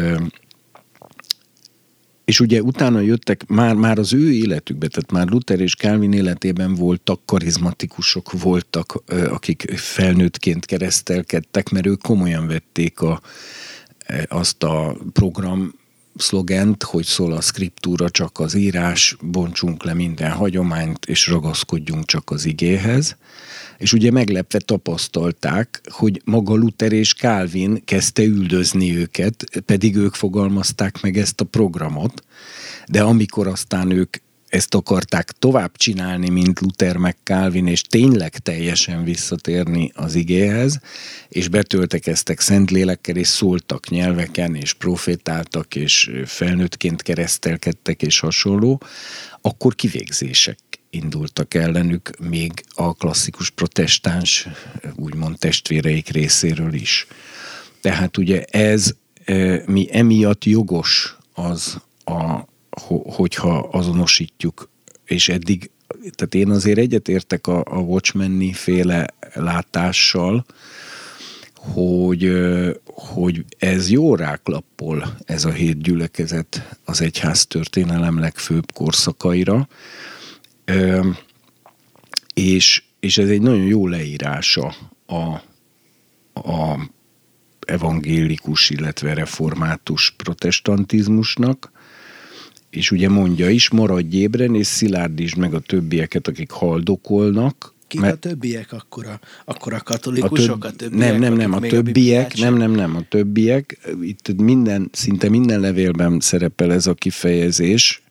és 2.32 2.40
ugye 2.40 2.62
utána 2.62 3.00
jöttek 3.00 3.48
már, 3.48 3.76
már 3.76 3.98
az 3.98 4.14
ő 4.14 4.32
életükbe, 4.34 4.88
tehát 4.88 5.12
már 5.12 5.28
Luther 5.28 5.60
és 5.60 5.76
Calvin 5.76 6.14
életében 6.14 6.76
voltak 6.76 7.26
karizmatikusok, 7.26 8.32
voltak, 8.32 9.04
akik 9.30 9.72
felnőttként 9.76 10.66
keresztelkedtek, 10.66 11.70
mert 11.70 11.86
ők 11.86 12.02
komolyan 12.02 12.48
vették 12.48 13.02
a, 13.02 13.22
azt 14.28 14.64
a 14.64 14.98
program 15.14 15.74
szlogent, 16.16 16.84
hogy 16.84 17.06
szól 17.06 17.34
a 17.34 17.42
skriptúra 17.42 18.10
csak 18.10 18.40
az 18.40 18.54
írás, 18.54 19.16
bontsunk 19.22 19.84
le 19.84 19.94
minden 19.94 20.32
hagyományt, 20.32 21.06
és 21.06 21.28
ragaszkodjunk 21.28 22.06
csak 22.06 22.30
az 22.30 22.46
igéhez. 22.46 23.18
És 23.78 23.94
ugye 23.94 24.12
meglepve 24.12 24.60
tapasztalták, 24.60 25.82
hogy 25.90 26.22
maga 26.26 26.56
Luther 26.56 26.92
és 26.92 27.14
Calvin 27.14 27.82
kezdte 27.86 28.24
üldözni 28.24 28.98
őket, 28.98 29.62
pedig 29.66 29.96
ők 29.96 30.14
fogalmazták 30.14 31.02
meg 31.02 31.18
ezt 31.18 31.42
a 31.42 31.46
programot, 31.46 32.24
de 32.88 33.02
amikor 33.02 33.48
aztán 33.48 33.92
ők 33.92 34.18
ezt 34.52 34.76
akarták 34.76 35.32
tovább 35.32 35.78
csinálni, 35.78 36.30
mint 36.30 36.60
Luther 36.60 36.98
meg 36.98 37.18
Calvin, 37.24 37.68
és 37.68 37.82
tényleg 37.82 38.38
teljesen 38.38 39.04
visszatérni 39.04 39.92
az 39.96 40.16
igéhez, 40.16 40.80
és 41.30 41.48
betöltekeztek 41.48 42.40
Szentlélekkel, 42.40 43.16
és 43.16 43.28
szóltak 43.28 43.90
nyelveken, 43.90 44.56
és 44.56 44.74
profétáltak, 44.74 45.76
és 45.76 46.12
felnőttként 46.26 47.02
keresztelkedtek, 47.02 48.02
és 48.02 48.20
hasonló, 48.20 48.82
akkor 49.42 49.76
kivégzések 49.76 50.60
indultak 50.90 51.54
ellenük 51.54 52.10
még 52.20 52.52
a 52.74 52.94
klasszikus 52.94 53.50
protestáns, 53.50 54.48
úgymond 54.96 55.38
testvéreik 55.38 56.10
részéről 56.10 56.74
is. 56.74 57.08
Tehát 57.82 58.18
ugye 58.18 58.44
ez 58.44 58.94
e, 59.26 59.64
mi 59.66 59.88
emiatt 59.92 60.46
jogos 60.46 61.18
az, 61.34 61.78
a, 62.04 62.50
hogyha 63.04 63.58
azonosítjuk, 63.60 64.70
és 65.06 65.30
eddig, 65.30 65.70
tehát 66.16 66.36
én 66.36 66.50
azért 66.50 66.78
egyetértek 66.78 67.48
a, 67.48 67.64
a 67.66 67.78
Watchmeni 67.78 68.54
féle 68.54 69.08
látással, 69.34 70.46
hogy, 71.56 72.32
hogy 72.86 73.46
ez 73.58 73.90
jó 73.90 74.16
ráklappol 74.16 75.18
ez 75.26 75.46
a 75.46 75.52
hét 75.52 75.82
gyülekezet 75.82 76.78
az 76.86 77.02
egyház 77.02 77.46
történelem 77.46 78.20
legfőbb 78.20 78.72
korszakaira, 78.74 79.68
és, 82.34 82.84
és 83.00 83.18
ez 83.18 83.30
egy 83.30 83.42
nagyon 83.42 83.66
jó 83.66 83.88
leírása 83.88 84.76
a, 85.06 85.22
a 86.40 86.90
evangélikus, 87.60 88.70
illetve 88.70 89.14
református 89.14 90.14
protestantizmusnak, 90.18 91.72
és 92.72 92.92
ugye 92.92 93.10
mondja 93.10 93.50
is, 93.50 93.70
maradj 93.70 94.18
ébren, 94.18 94.56
és 94.56 94.68
szilárdítsd 94.68 95.38
meg 95.38 95.54
a 95.54 95.60
többieket, 95.60 96.28
akik 96.28 96.52
haldokolnak. 96.52 97.74
Kik 97.88 98.00
mert... 98.00 98.14
a 98.14 98.30
többiek 98.30 98.74
akkor 98.74 99.06
a, 99.06 99.20
akkor 99.46 99.74
a 99.74 99.80
katolikusok, 99.80 100.66
a, 100.66 100.72
több, 100.72 100.92
a 100.92 100.96
többiek? 100.96 101.12
Nem, 101.12 101.20
nem, 101.20 101.34
nem, 101.34 101.54
a 101.54 101.60
többiek, 101.60 102.38
nem, 102.38 102.56
nem, 102.58 102.72
nem, 102.72 102.96
a 102.96 103.02
többiek. 103.10 103.90
Itt 104.02 104.34
minden, 104.38 104.90
szinte 104.92 105.30
minden 105.30 105.60
levélben 105.60 106.20
szerepel 106.20 106.72
ez 106.74 106.88
a 106.88 106.94
kifejezés, 106.94 108.02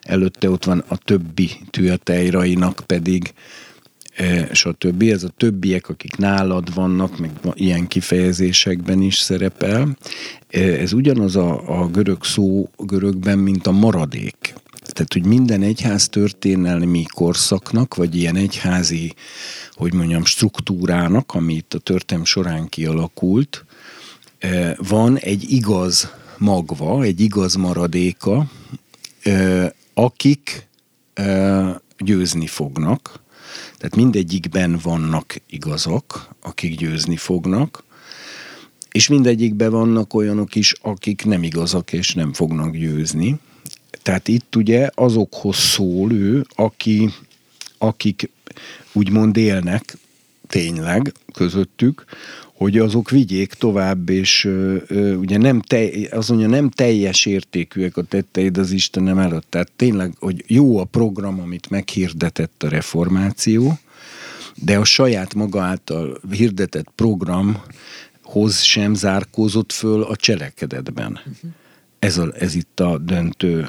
előtte 0.00 0.50
ott 0.50 0.64
van 0.64 0.84
a 0.88 0.96
többi 0.96 1.50
tűatejrainak 1.70 2.82
pedig 2.86 3.32
e, 4.16 4.48
stb. 4.54 5.02
Ez 5.02 5.22
a 5.22 5.28
többiek, 5.36 5.88
akik 5.88 6.16
nálad 6.16 6.74
vannak, 6.74 7.18
meg 7.18 7.30
ilyen 7.54 7.86
kifejezésekben 7.86 9.02
is 9.02 9.16
szerepel. 9.16 9.96
Ez 10.50 10.92
ugyanaz 10.92 11.36
a, 11.36 11.80
a 11.80 11.88
görög 11.88 12.24
szó 12.24 12.68
görögben, 12.76 13.38
mint 13.38 13.66
a 13.66 13.70
maradék. 13.70 14.54
Tehát, 14.86 15.12
hogy 15.12 15.24
minden 15.24 15.62
egyház 15.62 16.08
történelmi 16.08 17.04
korszaknak, 17.14 17.94
vagy 17.94 18.16
ilyen 18.16 18.36
egyházi, 18.36 19.14
hogy 19.72 19.94
mondjam, 19.94 20.24
struktúrának, 20.24 21.34
ami 21.34 21.54
itt 21.54 21.74
a 21.74 21.78
történelm 21.78 22.24
során 22.24 22.68
kialakult, 22.68 23.64
e, 24.38 24.76
van 24.88 25.18
egy 25.18 25.50
igaz 25.52 26.10
magva, 26.38 27.02
egy 27.02 27.20
igaz 27.20 27.54
maradéka, 27.54 28.50
akik 29.94 30.68
győzni 31.98 32.46
fognak, 32.46 33.20
tehát 33.76 33.96
mindegyikben 33.96 34.78
vannak 34.82 35.36
igazak, 35.46 36.28
akik 36.40 36.76
győzni 36.76 37.16
fognak, 37.16 37.84
és 38.92 39.08
mindegyikben 39.08 39.70
vannak 39.70 40.14
olyanok 40.14 40.54
is, 40.54 40.74
akik 40.82 41.24
nem 41.24 41.42
igazak 41.42 41.92
és 41.92 42.14
nem 42.14 42.32
fognak 42.32 42.76
győzni. 42.76 43.38
Tehát 44.02 44.28
itt 44.28 44.56
ugye 44.56 44.90
azokhoz 44.94 45.56
szól 45.56 46.12
ő, 46.12 46.46
aki, 46.54 47.10
akik 47.78 48.30
úgymond 48.92 49.36
élnek 49.36 49.96
tényleg 50.46 51.12
közöttük, 51.32 52.04
hogy 52.54 52.78
azok 52.78 53.10
vigyék 53.10 53.52
tovább, 53.52 54.08
és 54.08 54.44
ö, 54.44 54.76
ö, 54.86 55.14
ugye 55.14 55.38
nem 55.38 55.60
tej, 55.60 56.08
az 56.10 56.28
mondja, 56.28 56.48
nem 56.48 56.70
teljes 56.70 57.26
értékűek 57.26 57.96
a 57.96 58.02
tetteid 58.02 58.58
az 58.58 58.70
Istenem 58.70 59.18
előtt. 59.18 59.46
Tehát 59.48 59.72
tényleg, 59.76 60.12
hogy 60.18 60.44
jó 60.46 60.78
a 60.78 60.84
program, 60.84 61.40
amit 61.40 61.70
meghirdetett 61.70 62.62
a 62.62 62.68
reformáció, 62.68 63.78
de 64.54 64.78
a 64.78 64.84
saját 64.84 65.34
maga 65.34 65.62
által 65.62 66.20
hirdetett 66.30 66.90
programhoz 68.30 68.60
sem 68.62 68.94
zárkózott 68.94 69.72
föl 69.72 70.02
a 70.02 70.16
cselekedetben. 70.16 71.12
Uh-huh. 71.12 71.50
Ez, 71.98 72.18
a, 72.18 72.32
ez 72.38 72.54
itt 72.54 72.80
a 72.80 72.98
döntő 72.98 73.68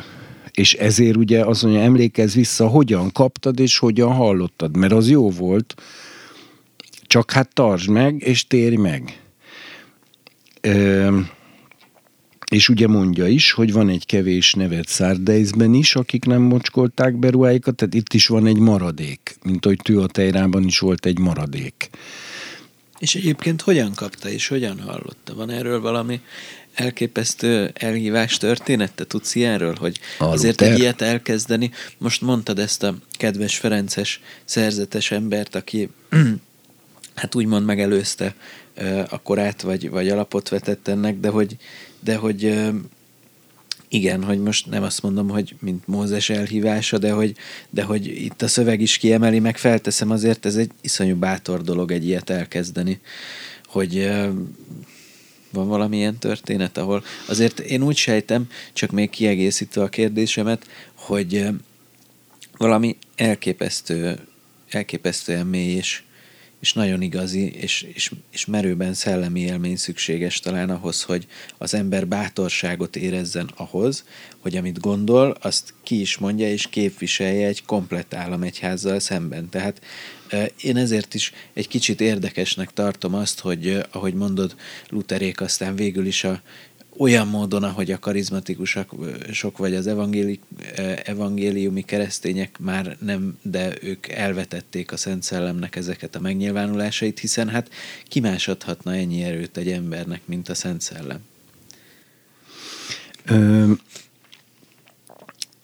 És 0.52 0.74
ezért 0.74 1.16
ugye 1.16 1.46
az 1.46 1.62
mondja, 1.62 1.82
emlékezz 1.82 2.36
vissza, 2.36 2.68
hogyan 2.68 3.12
kaptad 3.12 3.60
és 3.60 3.78
hogyan 3.78 4.14
hallottad, 4.14 4.78
mert 4.78 4.94
az 4.94 5.10
jó 5.10 5.30
volt, 5.30 5.76
csak 7.08 7.32
hát 7.32 7.54
tartsd 7.54 7.90
meg, 7.90 8.22
és 8.22 8.48
térj 8.48 8.76
meg. 8.76 9.22
Ö, 10.62 11.20
és 12.52 12.70
ugye 12.70 12.88
mondja 12.88 13.28
is, 13.28 13.52
hogy 13.52 13.74
van 13.74 13.90
egy 13.90 14.06
kevés 14.06 14.54
nevet 14.54 14.88
Szárdeizben 14.88 15.74
is, 15.74 15.96
akik 15.96 16.26
nem 16.26 16.42
mocskolták 16.42 17.16
be 17.16 17.30
ruháikat, 17.30 17.76
tehát 17.76 17.94
itt 17.94 18.14
is 18.14 18.28
van 18.28 18.46
egy 18.46 18.60
maradék, 18.60 19.36
mint 19.44 19.66
hogy 19.66 19.80
Tejrában 20.12 20.64
is 20.64 20.80
volt 20.80 21.06
egy 21.06 21.20
maradék. 21.20 21.90
És 23.02 23.16
egyébként 23.16 23.62
hogyan 23.62 23.94
kapta 23.94 24.30
és 24.30 24.48
hogyan 24.48 24.80
hallotta? 24.80 25.34
Van 25.36 25.50
erről 25.50 25.82
valami 25.82 26.22
elképesztő 26.74 27.72
elhívás 27.74 28.38
történet? 28.38 28.94
Te 28.94 29.06
tudsz 29.06 29.36
ilyenről, 29.36 29.76
hogy 29.76 30.00
a 30.20 30.24
azért 30.24 30.60
Luther? 30.60 30.72
egy 30.72 30.80
ilyet 30.80 31.02
elkezdeni? 31.02 31.72
Most 31.98 32.22
mondtad 32.22 32.60
ezt 32.60 32.84
a 32.84 32.96
kedves 33.12 33.58
Ferences 33.58 34.22
szerzetes 34.46 35.12
embert, 35.12 35.56
aki 35.56 35.90
hát 37.16 37.36
úgymond 37.36 37.66
megelőzte 37.66 38.36
a 39.10 39.22
korát, 39.22 39.62
vagy, 39.62 39.90
vagy 39.90 40.10
alapot 40.10 40.50
vetett 40.50 40.88
ennek, 40.88 41.20
de 41.20 41.30
hogy, 41.30 41.56
de 42.00 42.16
hogy 42.16 42.60
igen, 43.94 44.24
hogy 44.24 44.40
most 44.40 44.70
nem 44.70 44.84
azt 44.84 45.02
mondom, 45.02 45.30
hogy 45.30 45.56
mint 45.60 45.88
Mózes 45.88 46.30
elhívása, 46.30 46.98
de 46.98 47.12
hogy, 47.12 47.36
de 47.70 47.84
hogy 47.84 48.06
itt 48.08 48.42
a 48.42 48.48
szöveg 48.48 48.82
is 48.82 48.98
kiemeli, 48.98 49.40
meg 49.40 49.58
felteszem 49.58 50.12
azért, 50.12 50.46
ez 50.46 50.56
egy 50.56 50.72
iszonyú 50.82 51.16
bátor 51.16 51.62
dolog 51.62 51.92
egy 51.92 52.06
ilyet 52.06 52.30
elkezdeni, 52.30 53.00
hogy 53.66 54.12
van 55.52 55.68
valamilyen 55.68 56.18
történet, 56.18 56.78
ahol 56.78 57.04
azért 57.28 57.60
én 57.60 57.84
úgy 57.84 57.96
sejtem, 57.96 58.48
csak 58.74 58.92
még 58.92 59.10
kiegészítve 59.10 59.82
a 59.82 59.90
kérdésemet, 59.90 60.68
hogy 60.96 61.48
valami 62.58 62.98
elképesztő, 63.16 64.20
elképesztően 64.70 65.48
mély 65.48 65.76
és 65.76 66.04
és 66.62 66.74
nagyon 66.74 67.02
igazi, 67.02 67.52
és, 67.52 67.82
és, 67.94 68.12
és 68.32 68.46
merőben 68.46 68.94
szellemi 68.94 69.40
élmény 69.40 69.76
szükséges 69.76 70.40
talán 70.40 70.70
ahhoz, 70.70 71.04
hogy 71.04 71.28
az 71.58 71.74
ember 71.74 72.08
bátorságot 72.08 72.96
érezzen 72.96 73.50
ahhoz, 73.56 74.06
hogy 74.40 74.56
amit 74.56 74.80
gondol, 74.80 75.38
azt 75.42 75.74
ki 75.84 76.00
is 76.00 76.18
mondja, 76.18 76.50
és 76.50 76.68
képviselje 76.70 77.48
egy 77.48 77.66
komplett 77.66 78.14
államegyházzal 78.14 79.00
szemben. 79.00 79.50
Tehát 79.50 79.82
én 80.62 80.78
ezért 80.78 81.14
is 81.14 81.34
egy 81.54 81.68
kicsit 81.68 82.02
érdekesnek 82.02 82.74
tartom 82.74 83.14
azt, 83.14 83.40
hogy 83.40 83.86
ahogy 83.92 84.14
mondod, 84.14 84.56
Luterék 84.90 85.42
aztán 85.42 85.76
végül 85.76 86.06
is 86.06 86.24
a 86.24 86.42
olyan 87.02 87.28
módon, 87.28 87.64
ahogy 87.64 87.92
a 87.92 88.00
karizmatikusak 88.00 88.92
sok 89.32 89.58
vagy 89.58 89.76
az 89.76 89.88
evangéli, 89.88 90.40
evangéliumi 91.04 91.82
keresztények 91.82 92.60
már 92.60 92.98
nem, 93.00 93.38
de 93.42 93.74
ők 93.82 94.08
elvetették 94.08 94.92
a 94.92 94.98
Szent 94.98 95.24
Szellemnek 95.24 95.76
ezeket 95.76 96.16
a 96.16 96.20
megnyilvánulásait, 96.20 97.20
hiszen 97.20 97.50
hát 97.50 97.70
kimásodhatna 98.08 98.94
ennyi 98.94 99.24
erőt 99.24 99.58
egy 99.58 99.72
embernek, 99.72 100.22
mint 100.26 100.50
a 100.50 100.54
Szent 100.54 100.82
Szellem? 100.82 101.20
Ö, 103.26 103.72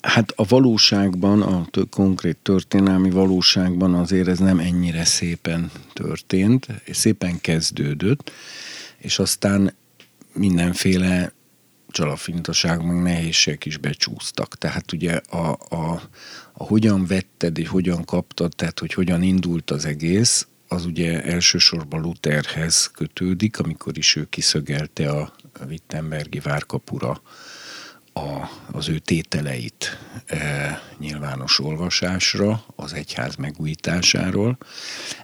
hát 0.02 0.34
a 0.36 0.46
valóságban, 0.48 1.42
a 1.42 1.68
konkrét 1.90 2.38
történelmi 2.42 3.10
valóságban 3.10 3.94
azért 3.94 4.28
ez 4.28 4.40
nem 4.40 4.60
ennyire 4.60 5.06
szépen 5.06 5.72
történt, 5.94 6.68
szépen 6.92 7.42
kezdődött, 7.42 8.32
és 8.98 9.20
aztán 9.20 9.74
mindenféle 10.38 11.32
csalafintaság, 11.88 12.86
meg 12.86 13.02
nehézségek 13.02 13.66
is 13.66 13.78
becsúsztak. 13.78 14.58
Tehát 14.58 14.92
ugye 14.92 15.14
a, 15.16 15.58
a, 15.70 16.02
a 16.54 16.64
hogyan 16.64 17.06
vetted 17.06 17.58
és 17.58 17.68
hogyan 17.68 18.06
kaptad, 18.06 18.54
tehát 18.56 18.80
hogy 18.80 18.94
hogyan 18.94 19.24
indult 19.24 19.72
az 19.72 19.86
egész, 19.86 20.48
az 20.68 20.86
ugye 20.86 21.24
elsősorban 21.24 22.02
Lutherhez 22.02 22.92
kötődik, 22.94 23.60
amikor 23.60 23.98
is 23.98 24.16
ő 24.16 24.26
kiszögelte 24.30 25.10
a 25.10 25.34
Wittenbergi 25.68 26.40
várkapura 26.40 27.22
a, 28.18 28.50
az 28.72 28.90
ő 28.90 29.00
tételeit 29.00 29.98
e, 30.26 30.82
nyilvános 31.00 31.60
olvasásra, 31.60 32.64
az 32.76 32.94
egyház 32.94 33.36
megújításáról. 33.36 34.58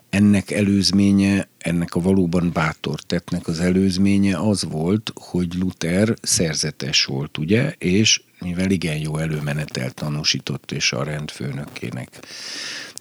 Ennek 0.09 0.51
előzménye, 0.51 1.47
ennek 1.57 1.95
a 1.95 2.01
valóban 2.01 2.51
bátor 2.53 3.01
tettnek 3.01 3.47
az 3.47 3.59
előzménye 3.59 4.37
az 4.37 4.63
volt, 4.63 5.11
hogy 5.15 5.53
Luther 5.53 6.13
szerzetes 6.21 7.05
volt, 7.05 7.37
ugye, 7.37 7.73
és 7.77 8.21
mivel 8.39 8.71
igen 8.71 8.97
jó 8.97 9.17
előmenetel 9.17 9.91
tanúsított, 9.91 10.71
és 10.71 10.91
a 10.91 11.03
rendfőnökének 11.03 12.19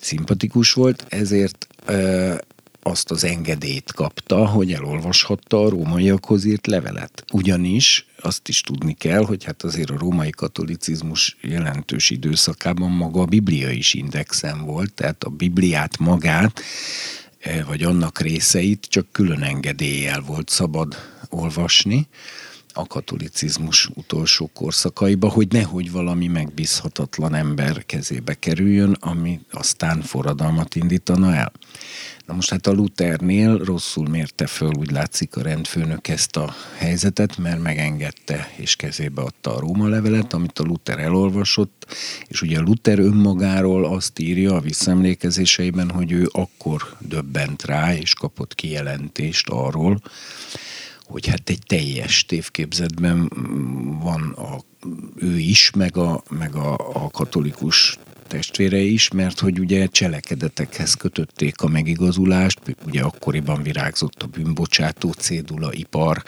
szimpatikus 0.00 0.72
volt, 0.72 1.06
ezért 1.08 1.66
e, 1.86 2.40
azt 2.82 3.10
az 3.10 3.24
engedélyt 3.24 3.92
kapta, 3.92 4.46
hogy 4.46 4.72
elolvashatta 4.72 5.64
a 5.64 5.68
rómaiakhoz 5.68 6.44
írt 6.44 6.66
levelet. 6.66 7.24
Ugyanis 7.32 8.06
azt 8.20 8.48
is 8.48 8.60
tudni 8.60 8.94
kell, 8.94 9.24
hogy 9.24 9.44
hát 9.44 9.62
azért 9.62 9.90
a 9.90 9.98
római 9.98 10.30
katolicizmus 10.30 11.36
jelentős 11.40 12.10
időszakában 12.10 12.90
maga 12.90 13.20
a 13.20 13.24
Biblia 13.24 13.70
is 13.70 13.94
indexen 13.94 14.64
volt, 14.64 14.92
tehát 14.92 15.24
a 15.24 15.30
Bibliát 15.30 15.98
magát, 15.98 16.60
eh, 17.38 17.64
vagy 17.66 17.82
annak 17.82 18.20
részeit 18.20 18.86
csak 18.90 19.06
külön 19.12 19.42
engedéllyel 19.42 20.20
volt 20.20 20.48
szabad 20.48 20.96
olvasni 21.28 22.08
a 22.72 22.86
katolicizmus 22.86 23.88
utolsó 23.94 24.50
korszakaiba, 24.54 25.28
hogy 25.28 25.48
nehogy 25.48 25.90
valami 25.90 26.26
megbízhatatlan 26.26 27.34
ember 27.34 27.86
kezébe 27.86 28.34
kerüljön, 28.34 28.96
ami 29.00 29.40
aztán 29.50 30.02
forradalmat 30.02 30.74
indítana 30.74 31.34
el. 31.34 31.52
Na 32.26 32.34
most 32.34 32.50
hát 32.50 32.66
a 32.66 32.72
Luthernél 32.72 33.58
rosszul 33.58 34.08
mérte 34.08 34.46
föl, 34.46 34.70
úgy 34.78 34.90
látszik 34.90 35.36
a 35.36 35.42
rendfőnök 35.42 36.08
ezt 36.08 36.36
a 36.36 36.54
helyzetet, 36.76 37.36
mert 37.38 37.62
megengedte 37.62 38.50
és 38.56 38.76
kezébe 38.76 39.22
adta 39.22 39.54
a 39.54 39.60
Róma 39.60 39.88
levelet, 39.88 40.32
amit 40.32 40.58
a 40.58 40.64
Luther 40.64 40.98
elolvasott, 40.98 41.86
és 42.26 42.42
ugye 42.42 42.60
Luther 42.60 42.98
önmagáról 42.98 43.84
azt 43.84 44.18
írja 44.18 44.54
a 44.54 44.60
visszaemlékezéseiben, 44.60 45.90
hogy 45.90 46.12
ő 46.12 46.28
akkor 46.32 46.96
döbbent 46.98 47.64
rá, 47.64 47.94
és 47.94 48.14
kapott 48.14 48.54
kijelentést 48.54 49.48
arról, 49.48 50.00
hogy 51.12 51.26
hát 51.26 51.50
egy 51.50 51.62
teljes 51.66 52.24
tévképzetben 52.24 53.30
van 54.02 54.22
a, 54.22 54.60
ő 55.16 55.38
is, 55.38 55.70
meg 55.70 55.96
a, 55.96 56.22
meg 56.30 56.54
a, 56.54 56.72
a 56.92 57.10
katolikus 57.10 57.98
testvére 58.26 58.78
is, 58.78 59.08
mert 59.08 59.38
hogy 59.38 59.58
ugye 59.58 59.86
cselekedetekhez 59.86 60.94
kötötték 60.94 61.60
a 61.60 61.68
megigazulást, 61.68 62.60
ugye 62.86 63.02
akkoriban 63.02 63.62
virágzott 63.62 64.22
a 64.22 64.26
bűnbocsátó 64.26 65.12
cédula 65.12 65.72
ipar, 65.72 66.22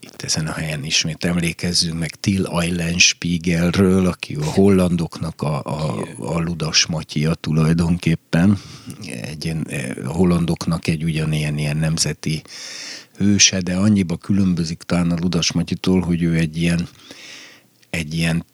itt 0.00 0.22
ezen 0.22 0.46
a 0.46 0.52
helyen 0.52 0.84
ismét 0.84 1.24
emlékezzünk 1.24 1.98
meg 1.98 2.10
Till 2.10 2.46
Eulenspiegelről, 2.46 4.06
aki 4.06 4.34
a 4.34 4.44
hollandoknak 4.44 5.42
a, 5.42 5.62
a, 5.64 6.06
a 6.18 6.40
Ludas 6.40 6.86
Matyia 6.86 7.34
tulajdonképpen, 7.34 8.58
egy, 9.10 9.56
a 10.04 10.08
hollandoknak 10.08 10.86
egy 10.86 11.04
ugyanilyen 11.04 11.58
ilyen 11.58 11.76
nemzeti 11.76 12.42
hőse, 13.24 13.60
de 13.60 13.76
annyiba 13.76 14.16
különbözik 14.16 14.82
talán 14.82 15.10
a 15.10 15.16
Ludas 15.20 15.52
Matyitól, 15.52 16.00
hogy 16.00 16.22
ő 16.22 16.34
egy 16.34 16.56
ilyen, 16.56 16.88
egy 17.90 18.14
ilyen 18.14 18.44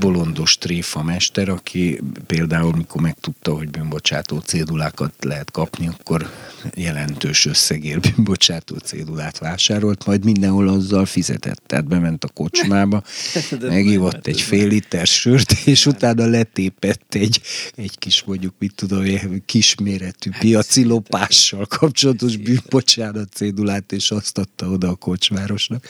bolondos 0.00 0.58
tréfa 0.58 1.02
mester, 1.02 1.48
aki 1.48 2.00
például, 2.26 2.76
mikor 2.76 3.00
megtudta, 3.00 3.54
hogy 3.54 3.68
bűnbocsátó 3.68 4.38
cédulákat 4.38 5.12
lehet 5.20 5.50
kapni, 5.50 5.88
akkor 5.88 6.30
jelentős 6.74 7.46
összegér 7.46 8.00
bűnbocsátó 8.00 8.76
cédulát 8.76 9.38
vásárolt, 9.38 10.06
majd 10.06 10.24
mindenhol 10.24 10.68
azzal 10.68 11.06
fizetett. 11.06 11.62
Tehát 11.66 11.88
bement 11.88 12.24
a 12.24 12.28
kocsmába, 12.28 13.02
megívott 13.60 14.26
egy 14.26 14.40
fél 14.40 14.68
liter 14.68 15.06
sört, 15.06 15.52
és 15.64 15.86
utána 15.86 16.26
letépett 16.26 17.14
egy, 17.14 17.40
egy 17.74 17.98
kis, 17.98 18.22
mondjuk, 18.22 18.54
mit 18.58 18.74
tudom, 18.74 19.04
kisméretű 19.46 20.30
hát, 20.30 20.40
piaci 20.40 20.84
lopással 20.84 21.66
kapcsolatos 21.66 22.36
bűnbocsánat 22.36 23.32
cédulát, 23.32 23.92
és 23.92 24.10
azt 24.10 24.38
adta 24.38 24.66
oda 24.66 24.88
a 24.88 24.94
kocsmárosnak 24.94 25.86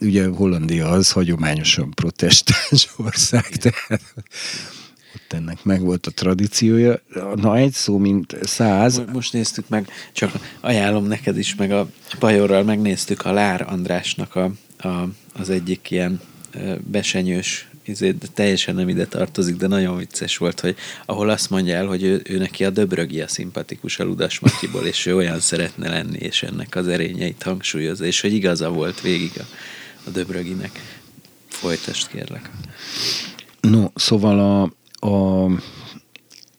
ugye 0.00 0.26
Hollandia 0.26 0.88
az 0.88 1.12
hagyományosan 1.12 1.90
protestáns 1.90 2.88
ország, 3.06 3.46
tehát 3.46 4.14
ott 5.14 5.32
ennek 5.32 5.64
meg 5.64 5.80
volt 5.80 6.06
a 6.06 6.10
tradíciója. 6.10 7.00
Na 7.34 7.56
egy 7.56 7.72
szó, 7.72 7.98
mint 7.98 8.36
száz. 8.42 9.02
Most 9.12 9.32
néztük 9.32 9.68
meg, 9.68 9.88
csak 10.12 10.32
ajánlom 10.60 11.06
neked 11.06 11.38
is, 11.38 11.54
meg 11.54 11.72
a 11.72 11.88
Bajorral 12.18 12.62
megnéztük 12.62 13.24
a 13.24 13.32
Lár 13.32 13.64
Andrásnak 13.68 14.34
a, 14.34 14.52
a, 14.88 15.08
az 15.32 15.50
egyik 15.50 15.90
ilyen 15.90 16.20
besenyős 16.78 17.68
izé, 17.88 18.10
de 18.10 18.26
teljesen 18.34 18.74
nem 18.74 18.88
ide 18.88 19.06
tartozik, 19.06 19.56
de 19.56 19.66
nagyon 19.66 19.96
vicces 19.96 20.36
volt, 20.36 20.60
hogy 20.60 20.76
ahol 21.06 21.30
azt 21.30 21.50
mondja 21.50 21.76
el, 21.76 21.86
hogy 21.86 22.02
ő, 22.02 22.22
ő 22.24 22.38
neki 22.38 22.64
a 22.64 22.70
döbrögi 22.70 23.20
a 23.20 23.28
szimpatikus 23.28 23.98
a 23.98 24.04
Ludas 24.04 24.38
Matyiból, 24.38 24.86
és 24.86 25.06
ő 25.06 25.16
olyan 25.16 25.40
szeretne 25.40 25.88
lenni, 25.88 26.18
és 26.18 26.42
ennek 26.42 26.74
az 26.74 26.88
erényeit 26.88 27.42
hangsúlyozza, 27.42 28.04
és 28.04 28.20
hogy 28.20 28.32
igaza 28.32 28.70
volt 28.70 29.00
végig 29.00 29.32
a, 29.36 29.44
a 30.06 30.10
döbröginek. 30.10 31.02
Folytasd, 31.48 32.08
kérlek. 32.08 32.50
No, 33.60 33.84
szóval 33.94 34.38
a, 34.38 34.62
a 35.06 35.50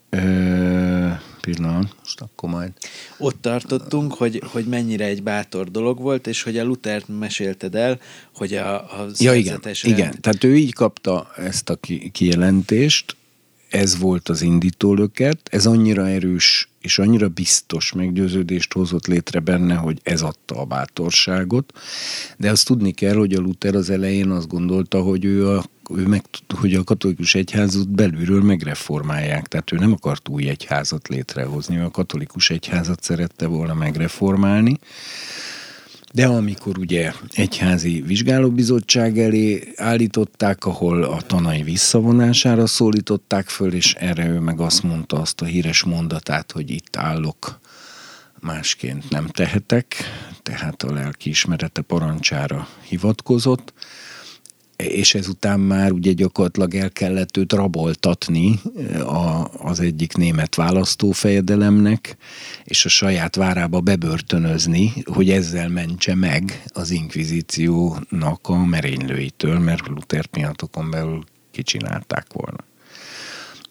ö, 0.10 1.10
pillanat, 1.42 1.96
most 2.00 2.22
akkor 2.22 2.50
majd. 2.50 2.72
Ott 3.18 3.42
tartottunk, 3.42 4.14
hogy, 4.14 4.42
hogy 4.52 4.66
mennyire 4.66 5.06
egy 5.06 5.24
bátor 5.24 5.72
dolog 5.72 6.00
volt, 6.00 6.28
és 6.28 6.44
hogy 6.44 6.58
a 6.58 6.64
Lutert 6.64 7.08
mesélted 7.08 7.76
el, 7.76 8.00
hogy 8.36 8.54
a, 8.54 8.76
a 8.76 9.08
ja, 9.18 9.34
igen, 9.34 9.60
rend... 9.64 9.78
igen, 9.82 10.22
tehát 10.22 10.44
ő 10.44 10.58
így 10.58 10.74
kapta 10.74 11.32
ezt 11.36 11.70
a 11.70 11.80
kijelentést, 12.12 13.17
ez 13.70 13.98
volt 13.98 14.30
az 14.30 14.42
indítólöket, 14.42 15.40
ez 15.52 15.66
annyira 15.66 16.08
erős 16.08 16.70
és 16.82 17.00
annyira 17.00 17.28
biztos 17.28 17.92
meggyőződést 17.92 18.74
hozott 18.74 19.08
létre 19.08 19.40
benne, 19.40 19.76
hogy 19.76 20.00
ez 20.04 20.22
adta 20.22 20.56
a 20.56 20.66
bátorságot, 20.66 21.74
de 22.38 22.52
azt 22.52 22.66
tudni 22.66 22.92
kell, 22.92 23.16
hogy 23.16 23.34
a 23.34 23.40
Luther 23.40 23.76
az 23.76 23.90
elején 23.90 24.30
azt 24.30 24.48
gondolta, 24.48 25.02
hogy 25.02 25.26
ő 25.26 25.50
a 25.50 25.66
ő 25.96 26.08
meg, 26.08 26.24
hogy 26.48 26.74
a 26.74 26.84
katolikus 26.84 27.36
egyházat 27.36 27.90
belülről 27.90 28.42
megreformálják, 28.42 29.48
tehát 29.48 29.72
ő 29.72 29.78
nem 29.78 29.92
akart 29.92 30.30
új 30.30 30.50
egyházat 30.50 31.08
létrehozni, 31.08 31.78
ő 31.78 31.84
a 31.84 31.92
katolikus 31.92 32.50
egyházat 32.50 33.04
szerette 33.04 33.48
volna 33.48 33.74
megreformálni, 33.74 34.80
de 36.18 36.28
amikor 36.28 36.78
ugye 36.78 37.12
egyházi 37.32 38.02
vizsgálóbizottság 38.02 39.20
elé 39.20 39.74
állították, 39.76 40.66
ahol 40.66 41.04
a 41.04 41.22
tanai 41.22 41.64
visszavonására 41.64 42.68
szólították 42.68 43.48
föl, 43.50 43.74
és 43.74 43.94
erre 43.94 44.28
ő 44.28 44.40
meg 44.40 44.60
azt 44.60 44.84
mondta 44.84 45.20
azt 45.20 45.42
a 45.42 45.46
híres 45.46 45.84
mondatát, 45.84 46.52
hogy 46.52 46.70
itt 46.70 46.96
állok, 46.96 47.60
másként 48.40 49.10
nem 49.10 49.28
tehetek, 49.28 49.96
tehát 50.44 50.84
a 50.84 50.94
lelki 50.94 51.30
ismerete 51.30 51.82
parancsára 51.82 52.68
hivatkozott, 52.88 53.74
és 54.78 55.16
ezután 55.16 55.60
már 55.60 55.92
ugye 55.92 56.12
gyakorlatilag 56.12 56.76
el 56.76 56.92
kellett 56.92 57.38
őt 57.38 57.54
raboltatni 57.54 58.60
a, 59.00 59.48
az 59.58 59.80
egyik 59.80 60.16
német 60.16 60.56
választófejedelemnek, 60.56 62.18
és 62.64 62.86
a 62.86 62.90
saját 62.90 63.36
várába 63.36 63.80
bebörtönözni, 63.80 64.94
hogy 65.06 65.30
ezzel 65.30 65.70
mentse 65.70 66.16
meg 66.16 66.64
az 66.74 66.92
inkvizíciónak 66.92 68.40
a 68.42 68.66
merénylőitől, 68.66 69.60
mert 69.60 69.88
Luther 69.88 70.26
pillanatokon 70.26 70.90
belül 70.90 71.24
kicsinálták 71.52 72.28
volna. 72.34 72.64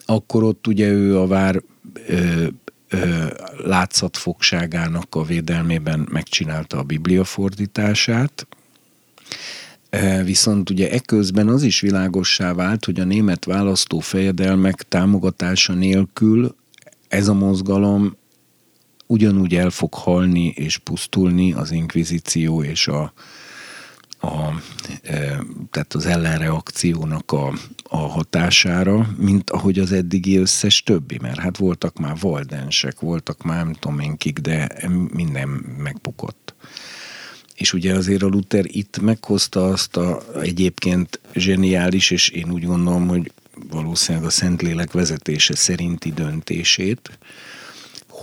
Akkor 0.05 0.43
ott 0.43 0.67
ugye 0.67 0.89
ő 0.89 1.19
a 1.19 1.27
vár 1.27 1.63
ö, 2.07 2.47
ö, 2.89 3.27
látszatfogságának 3.65 5.15
a 5.15 5.25
védelmében 5.25 6.09
megcsinálta 6.11 6.79
a 6.79 6.83
Biblia 6.83 7.25
fordítását, 7.25 8.47
Viszont 10.25 10.71
ugye 10.71 10.91
ekközben 10.91 11.49
az 11.49 11.63
is 11.63 11.81
világossá 11.81 12.53
vált, 12.53 12.85
hogy 12.85 13.01
a 13.01 13.05
német 13.05 13.45
választó 13.45 13.99
fejedelmek 13.99 14.83
támogatása 14.89 15.73
nélkül 15.73 16.55
ez 17.09 17.29
a 17.29 17.35
mozgalom 17.35 18.17
ugyanúgy 19.07 19.55
el 19.55 19.71
fog 19.71 19.95
halni 19.95 20.47
és 20.47 20.79
pusztulni 20.79 21.53
az 21.53 21.71
inkvizíció 21.71 22.63
és 22.63 22.89
a, 22.89 23.13
a, 24.21 24.63
e, 25.03 25.43
tehát 25.71 25.95
az 25.95 26.07
ellenreakciónak 26.07 27.33
a, 27.33 27.53
a 27.83 27.97
hatására, 27.97 29.09
mint 29.17 29.51
ahogy 29.51 29.79
az 29.79 29.93
eddigi 29.93 30.37
összes 30.37 30.83
többi, 30.83 31.19
mert 31.23 31.39
hát 31.39 31.57
voltak 31.57 31.99
már 31.99 32.17
valdensek, 32.21 33.01
voltak 33.01 33.43
már 33.43 33.65
nem 33.65 33.73
tudom 33.73 33.99
én 33.99 34.17
kik, 34.17 34.39
de 34.39 34.69
minden 35.13 35.49
megbukott. 35.79 36.46
És 37.57 37.73
ugye 37.73 37.95
azért 37.95 38.23
a 38.23 38.27
Luther 38.27 38.65
itt 38.67 38.99
meghozta 39.01 39.69
azt 39.69 39.97
a 39.97 40.23
egyébként 40.43 41.21
zseniális, 41.35 42.11
és 42.11 42.29
én 42.29 42.53
úgy 42.53 42.65
gondolom, 42.65 43.09
hogy 43.09 43.33
valószínűleg 43.71 44.27
a 44.27 44.31
Szentlélek 44.31 44.93
vezetése 44.93 45.55
szerinti 45.55 46.13
döntését, 46.13 47.19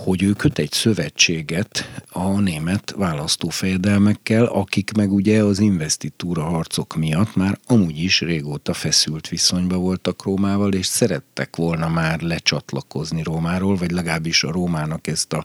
hogy 0.02 0.22
ő 0.22 0.32
köt 0.32 0.58
egy 0.58 0.72
szövetséget 0.72 2.02
a 2.08 2.40
német 2.40 2.94
választófejedelmekkel, 2.96 4.44
akik 4.44 4.92
meg 4.92 5.12
ugye 5.12 5.42
az 5.42 5.58
investitúra 5.58 6.42
harcok 6.42 6.96
miatt 6.96 7.34
már 7.34 7.58
amúgy 7.66 7.98
is 7.98 8.20
régóta 8.20 8.74
feszült 8.74 9.28
viszonyba 9.28 9.76
voltak 9.76 10.22
Rómával, 10.22 10.72
és 10.72 10.86
szerettek 10.86 11.56
volna 11.56 11.88
már 11.88 12.20
lecsatlakozni 12.20 13.22
Rómáról, 13.22 13.76
vagy 13.76 13.90
legalábbis 13.90 14.42
a 14.42 14.52
Rómának 14.52 15.06
ezt 15.06 15.32
a, 15.32 15.44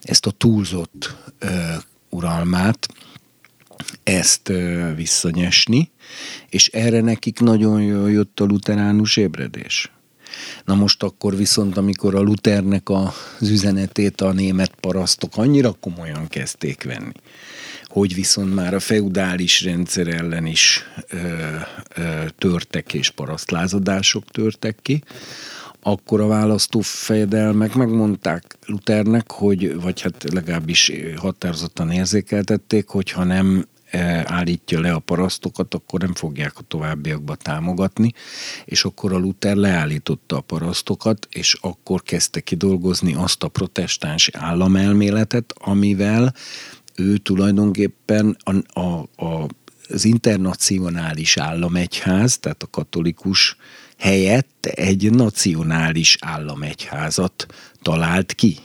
ezt 0.00 0.26
a 0.26 0.30
túlzott 0.30 1.16
uralmát, 2.08 2.88
ezt 4.02 4.52
visszanyesni, 4.96 5.90
és 6.48 6.68
erre 6.68 7.00
nekik 7.00 7.40
nagyon 7.40 7.82
jól 7.82 8.10
jött 8.10 8.40
a 8.40 8.44
luteránus 8.44 9.16
ébredés. 9.16 9.90
Na 10.64 10.74
most 10.74 11.02
akkor 11.02 11.36
viszont, 11.36 11.76
amikor 11.76 12.14
a 12.14 12.20
Luthernek 12.20 12.88
az 12.90 13.50
üzenetét 13.50 14.20
a 14.20 14.32
német 14.32 14.72
parasztok 14.80 15.36
annyira 15.36 15.72
komolyan 15.80 16.28
kezdték 16.28 16.82
venni, 16.82 17.12
hogy 17.84 18.14
viszont 18.14 18.54
már 18.54 18.74
a 18.74 18.80
feudális 18.80 19.62
rendszer 19.62 20.06
ellen 20.08 20.46
is 20.46 20.84
ö, 21.08 21.16
ö, 21.94 22.24
törtek 22.38 22.94
és 22.94 23.10
parasztlázadások 23.10 24.24
törtek 24.30 24.78
ki, 24.82 25.02
akkor 25.90 26.20
a 26.20 26.26
választó 26.26 26.80
fejedelmek? 26.80 27.74
Megmondták 27.74 28.56
Luthernek, 28.66 29.32
hogy, 29.32 29.80
vagy 29.80 30.00
hát 30.00 30.32
legalábbis 30.32 30.92
határozottan 31.16 31.90
érzékeltették, 31.90 32.88
hogy 32.88 33.10
ha 33.10 33.24
nem 33.24 33.66
e, 33.90 34.24
állítja 34.26 34.80
le 34.80 34.92
a 34.92 34.98
parasztokat, 34.98 35.74
akkor 35.74 36.00
nem 36.00 36.14
fogják 36.14 36.52
a 36.58 36.62
továbbiakba 36.68 37.34
támogatni, 37.34 38.12
és 38.64 38.84
akkor 38.84 39.12
a 39.12 39.18
Luther 39.18 39.56
leállította 39.56 40.36
a 40.36 40.40
parasztokat, 40.40 41.28
és 41.30 41.56
akkor 41.60 42.02
kezdte 42.02 42.40
kidolgozni 42.40 43.14
azt 43.14 43.42
a 43.42 43.48
protestáns 43.48 44.30
államelméletet, 44.32 45.54
amivel 45.58 46.34
ő 46.94 47.16
tulajdonképpen 47.16 48.36
a, 48.38 48.80
a, 48.80 49.08
a, 49.16 49.48
az 49.88 50.04
internacionális 50.04 51.36
államegyház, 51.36 52.38
tehát 52.38 52.62
a 52.62 52.70
katolikus 52.70 53.56
helyett 53.98 54.66
egy 54.66 55.10
nacionális 55.10 56.16
államegyházat 56.20 57.46
talált 57.82 58.32
ki. 58.32 58.56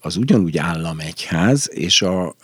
Az 0.00 0.16
ugyanúgy 0.16 0.58
államegyház, 0.58 1.70
és, 1.72 2.02
a, 2.02 2.34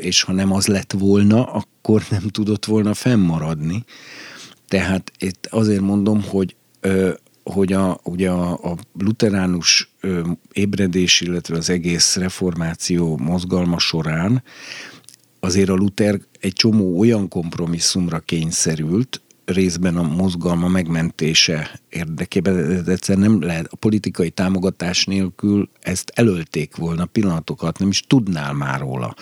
és 0.00 0.22
ha 0.22 0.32
nem 0.32 0.52
az 0.52 0.66
lett 0.66 0.92
volna, 0.92 1.44
akkor 1.44 2.04
nem 2.10 2.28
tudott 2.28 2.64
volna 2.64 2.94
fennmaradni. 2.94 3.84
Tehát 4.68 5.12
itt 5.18 5.46
azért 5.50 5.80
mondom, 5.80 6.22
hogy 6.22 6.56
hogy 7.52 7.72
a, 7.72 8.00
ugye 8.02 8.30
a, 8.30 8.52
a 8.52 8.76
luteránus 8.98 9.90
ébredés, 10.52 11.20
illetve 11.20 11.56
az 11.56 11.70
egész 11.70 12.16
reformáció 12.16 13.16
mozgalma 13.16 13.78
során 13.78 14.42
azért 15.40 15.68
a 15.68 15.74
Luther 15.74 16.20
egy 16.40 16.52
csomó 16.52 16.98
olyan 16.98 17.28
kompromisszumra 17.28 18.18
kényszerült, 18.18 19.20
részben 19.46 19.96
a 19.96 20.02
mozgalma 20.02 20.68
megmentése 20.68 21.80
érdekében, 21.88 22.84
de 22.84 22.92
egyszerűen 22.92 23.30
nem 23.30 23.42
lehet, 23.42 23.66
a 23.70 23.76
politikai 23.76 24.30
támogatás 24.30 25.04
nélkül 25.04 25.68
ezt 25.80 26.12
elölték 26.14 26.76
volna 26.76 27.04
pillanatokat, 27.04 27.78
nem 27.78 27.88
is 27.88 28.00
tudnál 28.00 28.52
már 28.52 28.80
róla. 28.80 29.14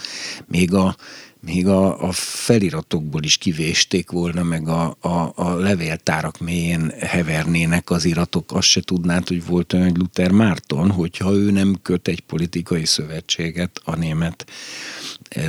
Még 0.47 0.75
a, 0.75 0.97
még 1.41 1.67
a, 1.67 2.03
a 2.03 2.13
feliratokból 2.13 3.23
is 3.23 3.37
kivésték 3.37 4.11
volna, 4.11 4.43
meg 4.43 4.69
a, 4.69 4.97
a, 5.01 5.33
a 5.35 5.55
levéltárak 5.55 6.39
mélyén 6.39 6.93
hevernének 6.99 7.91
az 7.91 8.05
iratok, 8.05 8.53
azt 8.53 8.69
se 8.69 8.81
tudnád, 8.81 9.29
hogy 9.29 9.47
volt 9.47 9.73
olyan, 9.73 9.87
hogy 9.87 9.97
Luther 9.97 10.31
Márton, 10.31 10.91
hogyha 10.91 11.33
ő 11.33 11.51
nem 11.51 11.79
köt 11.83 12.09
egy 12.09 12.21
politikai 12.21 12.85
szövetséget 12.85 13.81
a 13.85 13.97
német, 13.97 14.47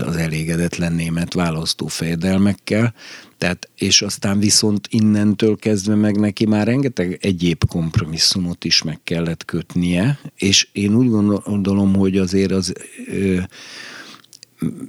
az 0.05 0.15
elégedetlen 0.15 0.93
német 0.93 1.33
választófejedelmekkel, 1.33 2.93
tehát, 3.37 3.69
és 3.77 4.01
aztán 4.01 4.39
viszont 4.39 4.87
innentől 4.89 5.55
kezdve 5.55 5.95
meg 5.95 6.19
neki 6.19 6.45
már 6.45 6.67
rengeteg 6.67 7.17
egyéb 7.21 7.65
kompromisszumot 7.67 8.63
is 8.63 8.81
meg 8.81 8.99
kellett 9.03 9.45
kötnie, 9.45 10.19
és 10.35 10.67
én 10.71 10.95
úgy 10.95 11.09
gondolom, 11.09 11.95
hogy 11.95 12.17
azért 12.17 12.51
az 12.51 12.73
ö, 13.07 13.37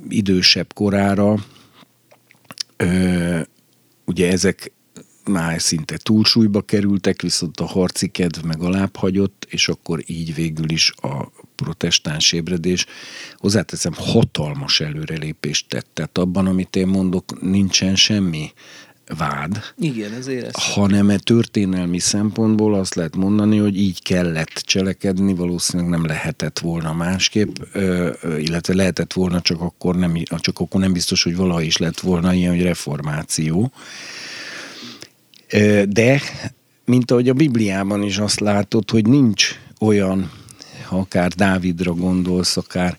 idősebb 0.09 0.73
korára 0.73 1.45
ö, 2.77 3.41
ugye 4.05 4.31
ezek 4.31 4.73
már 5.25 5.61
szinte 5.61 5.97
túlsúlyba 5.97 6.63
kerültek, 6.63 7.23
viszont 7.23 7.61
a 7.61 7.67
harci 7.67 8.09
kedv 8.09 8.45
meg 8.45 8.63
alább 8.63 8.97
hagyott, 8.97 9.47
és 9.51 9.69
akkor 9.69 10.03
így 10.07 10.35
végül 10.35 10.71
is 10.71 10.93
a 11.03 11.31
protestáns 11.57 12.33
ébredés, 12.33 12.87
hozzáteszem, 13.37 13.93
hatalmas 13.97 14.81
előrelépést 14.81 15.69
tett. 15.69 15.87
Tehát 15.93 16.19
abban, 16.19 16.47
amit 16.47 16.77
én 16.77 16.87
mondok, 16.87 17.41
nincsen 17.41 17.97
semmi 17.97 18.53
vád. 19.17 19.63
Igen, 19.79 20.13
ez 20.13 20.27
érezhető. 20.27 20.81
Hanem 20.81 21.11
e 21.11 21.19
történelmi 21.19 21.99
szempontból 21.99 22.75
azt 22.75 22.95
lehet 22.95 23.17
mondani, 23.17 23.57
hogy 23.57 23.79
így 23.79 24.03
kellett 24.03 24.49
cselekedni, 24.49 25.35
valószínűleg 25.35 25.91
nem 25.91 26.07
lehetett 26.07 26.59
volna 26.59 26.93
másképp, 26.93 27.57
illetve 28.39 28.75
lehetett 28.75 29.13
volna, 29.13 29.41
csak 29.41 29.61
akkor 29.61 29.97
nem, 29.97 30.23
csak 30.39 30.59
akkor 30.59 30.81
nem 30.81 30.93
biztos, 30.93 31.23
hogy 31.23 31.37
valaha 31.37 31.61
is 31.61 31.77
lett 31.77 32.01
volna 32.01 32.33
ilyen, 32.33 32.55
hogy 32.55 32.63
reformáció 32.63 33.73
De, 35.89 36.21
mint 36.85 37.11
ahogy 37.11 37.29
a 37.29 37.35
Bibliában 37.35 38.03
is 38.03 38.19
azt 38.19 38.41
látod, 38.41 38.91
hogy 38.91 39.07
nincs 39.07 39.59
olyan 39.81 40.31
akár 40.91 41.31
Dávidra 41.31 41.93
gondolsz, 41.93 42.57
akár 42.57 42.99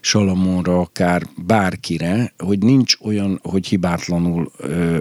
Salamonra, 0.00 0.80
akár 0.80 1.22
bárkire, 1.36 2.32
hogy 2.38 2.58
nincs 2.58 2.96
olyan, 3.00 3.40
hogy 3.42 3.66
hibátlanul 3.66 4.52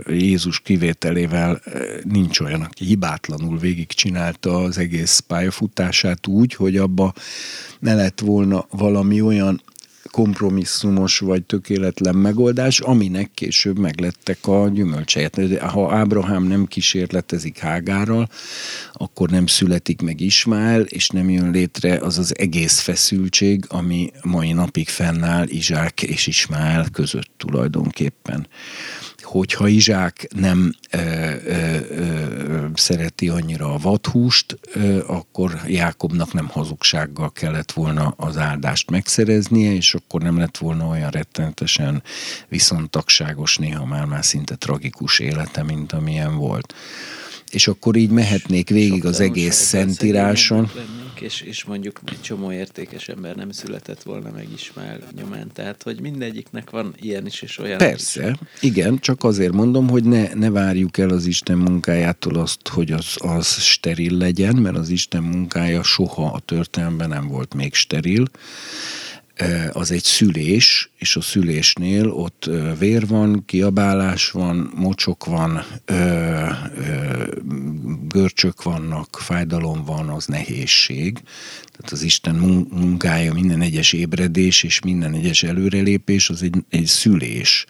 Jézus 0.08 0.60
kivételével 0.60 1.62
nincs 2.04 2.40
olyan, 2.40 2.62
aki 2.62 2.86
hibátlanul 2.86 3.58
végigcsinálta 3.58 4.58
az 4.58 4.78
egész 4.78 5.20
pályafutását 5.20 6.28
úgy, 6.28 6.54
hogy 6.54 6.78
abba 6.78 7.14
ne 7.80 7.96
lett 7.96 8.20
volna 8.20 8.66
valami 8.70 9.22
olyan 9.22 9.62
kompromisszumos 10.12 11.20
vagy 11.20 11.44
tökéletlen 11.44 12.16
megoldás, 12.16 12.80
aminek 12.80 13.30
később 13.34 13.78
meglettek 13.80 14.48
a 14.48 14.70
gyümölcsejét. 14.74 15.60
Ha 15.60 15.96
Ábrahám 15.96 16.44
nem 16.44 16.66
kísérletezik 16.66 17.58
Hágárral, 17.58 18.30
akkor 18.94 19.30
nem 19.30 19.46
születik 19.46 20.02
meg 20.02 20.22
Ismál, 20.22 20.82
és 20.82 21.10
nem 21.10 21.30
jön 21.30 21.52
létre 21.52 21.98
az 21.98 22.18
az 22.18 22.38
egész 22.38 22.80
feszültség, 22.80 23.66
ami 23.68 24.12
mai 24.24 24.52
napig 24.52 24.88
fennáll 24.88 25.48
Izsák 25.48 26.02
és 26.02 26.28
Ismál 26.28 26.88
között 26.92 27.32
tulajdonképpen 27.38 28.48
hogyha 29.28 29.68
Izsák 29.68 30.28
nem 30.36 30.74
ö, 30.92 31.00
ö, 31.46 31.78
ö, 31.90 32.66
szereti 32.74 33.30
annyira 33.30 33.74
a 33.74 33.78
vadhúst, 33.78 34.60
ö, 34.74 35.04
akkor 35.08 35.62
Jákobnak 35.68 36.34
nem 36.34 36.48
hazugsággal 36.48 37.32
kellett 37.32 37.72
volna 37.72 38.14
az 38.18 38.38
áldást 38.38 38.90
megszereznie, 38.90 39.74
és 39.74 39.94
akkor 39.94 40.22
nem 40.22 40.38
lett 40.38 40.58
volna 40.58 40.88
olyan 40.88 41.10
rettenetesen 41.10 42.04
viszontagságos, 42.48 43.58
néha 43.58 43.86
már 43.86 44.06
már 44.06 44.26
szinte 44.26 44.56
tragikus 44.56 45.20
élete, 45.20 45.64
mint 45.64 45.92
amilyen 45.92 46.36
volt 46.36 46.74
és 47.52 47.68
akkor 47.68 47.96
így 47.96 48.10
mehetnék 48.10 48.70
végig 48.70 49.06
az 49.06 49.20
egész 49.20 49.56
szentíráson. 49.56 50.72
és, 51.20 51.42
és 51.42 51.64
mondjuk 51.64 52.00
egy 52.06 52.22
csomó 52.22 52.52
értékes 52.52 53.08
ember 53.08 53.36
nem 53.36 53.52
született 53.52 54.04
volna 54.04 54.32
meg 54.32 54.48
Ismál 54.56 55.00
nyomán. 55.16 55.52
Tehát, 55.54 55.84
hogy 55.84 56.02
mindegyiknek 56.02 56.70
van 56.70 56.96
ilyen 57.00 57.26
is, 57.26 57.42
és 57.42 57.60
olyan 57.60 57.78
Persze, 57.78 58.30
is. 58.30 58.62
igen, 58.62 59.00
csak 59.00 59.24
azért 59.24 59.54
mondom, 59.54 59.90
hogy 59.90 60.04
ne, 60.04 60.34
ne 60.34 60.50
várjuk 60.50 60.98
el 60.98 61.10
az 61.10 61.26
Isten 61.26 61.58
munkájától 61.58 62.36
azt, 62.36 62.68
hogy 62.68 62.92
az, 62.92 63.16
az 63.18 63.48
steril 63.48 64.18
legyen, 64.18 64.56
mert 64.56 64.78
az 64.78 64.90
Isten 64.90 65.24
munkája 65.24 65.84
soha 65.84 66.26
a 66.26 66.40
történelemben 66.40 67.10
nem 67.10 67.28
volt 67.28 67.54
még 67.54 67.74
steril 67.74 68.26
az 69.72 69.92
egy 69.92 70.04
szülés, 70.04 70.90
és 70.98 71.16
a 71.16 71.22
szülésnél 71.22 72.10
ott 72.10 72.50
vér 72.80 73.08
van, 73.08 73.46
kiabálás 73.46 74.32
van, 74.32 74.72
mocsok 74.76 75.26
van, 75.26 75.66
görcsök 78.08 78.64
vannak, 78.64 79.18
fájdalom 79.22 79.86
van, 79.86 80.10
az 80.10 80.26
nehézség. 80.26 81.14
Tehát 81.72 81.92
az 81.92 82.02
Isten 82.02 82.36
munkája, 82.70 83.34
minden 83.34 83.62
egyes 83.62 83.94
ébredés 83.94 84.64
és 84.64 84.80
minden 84.80 85.14
egyes 85.14 85.44
előrelépés 85.44 86.30
az 86.30 86.42
egy, 86.44 86.56
egy 86.70 86.86
szülés 86.86 87.66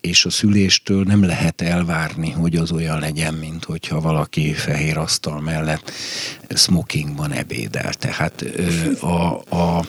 és 0.00 0.24
a 0.24 0.30
szüléstől 0.30 1.04
nem 1.04 1.24
lehet 1.24 1.60
elvárni, 1.60 2.30
hogy 2.30 2.56
az 2.56 2.72
olyan 2.72 2.98
legyen, 2.98 3.34
mint 3.34 3.64
hogyha 3.64 4.00
valaki 4.00 4.52
fehér 4.52 4.98
asztal 4.98 5.40
mellett 5.40 5.92
smokingban 6.54 7.32
ebédel. 7.32 7.94
Tehát 7.94 8.44
a, 9.00 9.34
a 9.56 9.84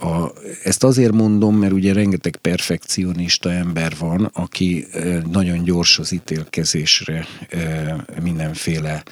a, 0.00 0.32
ezt 0.64 0.84
azért 0.84 1.12
mondom, 1.12 1.56
mert 1.56 1.72
ugye 1.72 1.92
rengeteg 1.92 2.36
perfekcionista 2.36 3.52
ember 3.52 3.92
van, 3.98 4.30
aki 4.32 4.86
nagyon 5.30 5.62
gyors 5.62 5.98
az 5.98 6.12
ítélkezésre 6.12 7.26
mindenféle 8.22 9.02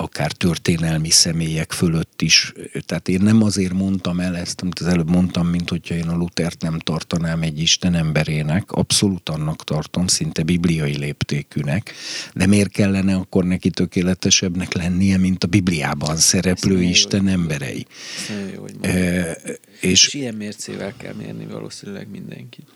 akár 0.00 0.32
történelmi 0.32 1.10
személyek 1.10 1.72
fölött 1.72 2.22
is. 2.22 2.52
Tehát 2.86 3.08
én 3.08 3.20
nem 3.20 3.42
azért 3.42 3.72
mondtam 3.72 4.20
el 4.20 4.36
ezt, 4.36 4.60
amit 4.60 4.78
az 4.78 4.86
előbb 4.86 5.10
mondtam, 5.10 5.46
mint 5.46 5.68
hogyha 5.68 5.94
én 5.94 6.08
a 6.08 6.16
Lutert 6.16 6.62
nem 6.62 6.78
tartanám 6.78 7.42
egy 7.42 7.60
Isten 7.60 7.94
emberének. 7.94 8.72
Abszolút 8.72 9.28
annak 9.28 9.64
tartom, 9.64 10.06
szinte 10.06 10.42
bibliai 10.42 10.96
léptékűnek. 10.96 11.92
De 12.34 12.46
miért 12.46 12.70
kellene 12.70 13.14
akkor 13.14 13.44
neki 13.44 13.70
tökéletesebbnek 13.70 14.72
lennie, 14.72 15.16
mint 15.16 15.44
a 15.44 15.46
Bibliában 15.46 16.16
szereplő 16.16 16.82
Isten 16.82 17.24
jó, 17.24 17.32
emberei? 17.32 17.86
Jó, 18.54 18.60
hogy 18.60 18.74
e, 18.80 19.30
és, 19.80 19.90
és 19.90 20.14
ilyen 20.14 20.34
mércével 20.34 20.94
kell 20.96 21.14
mérni 21.14 21.46
valószínűleg 21.46 22.10
mindenkit. 22.10 22.66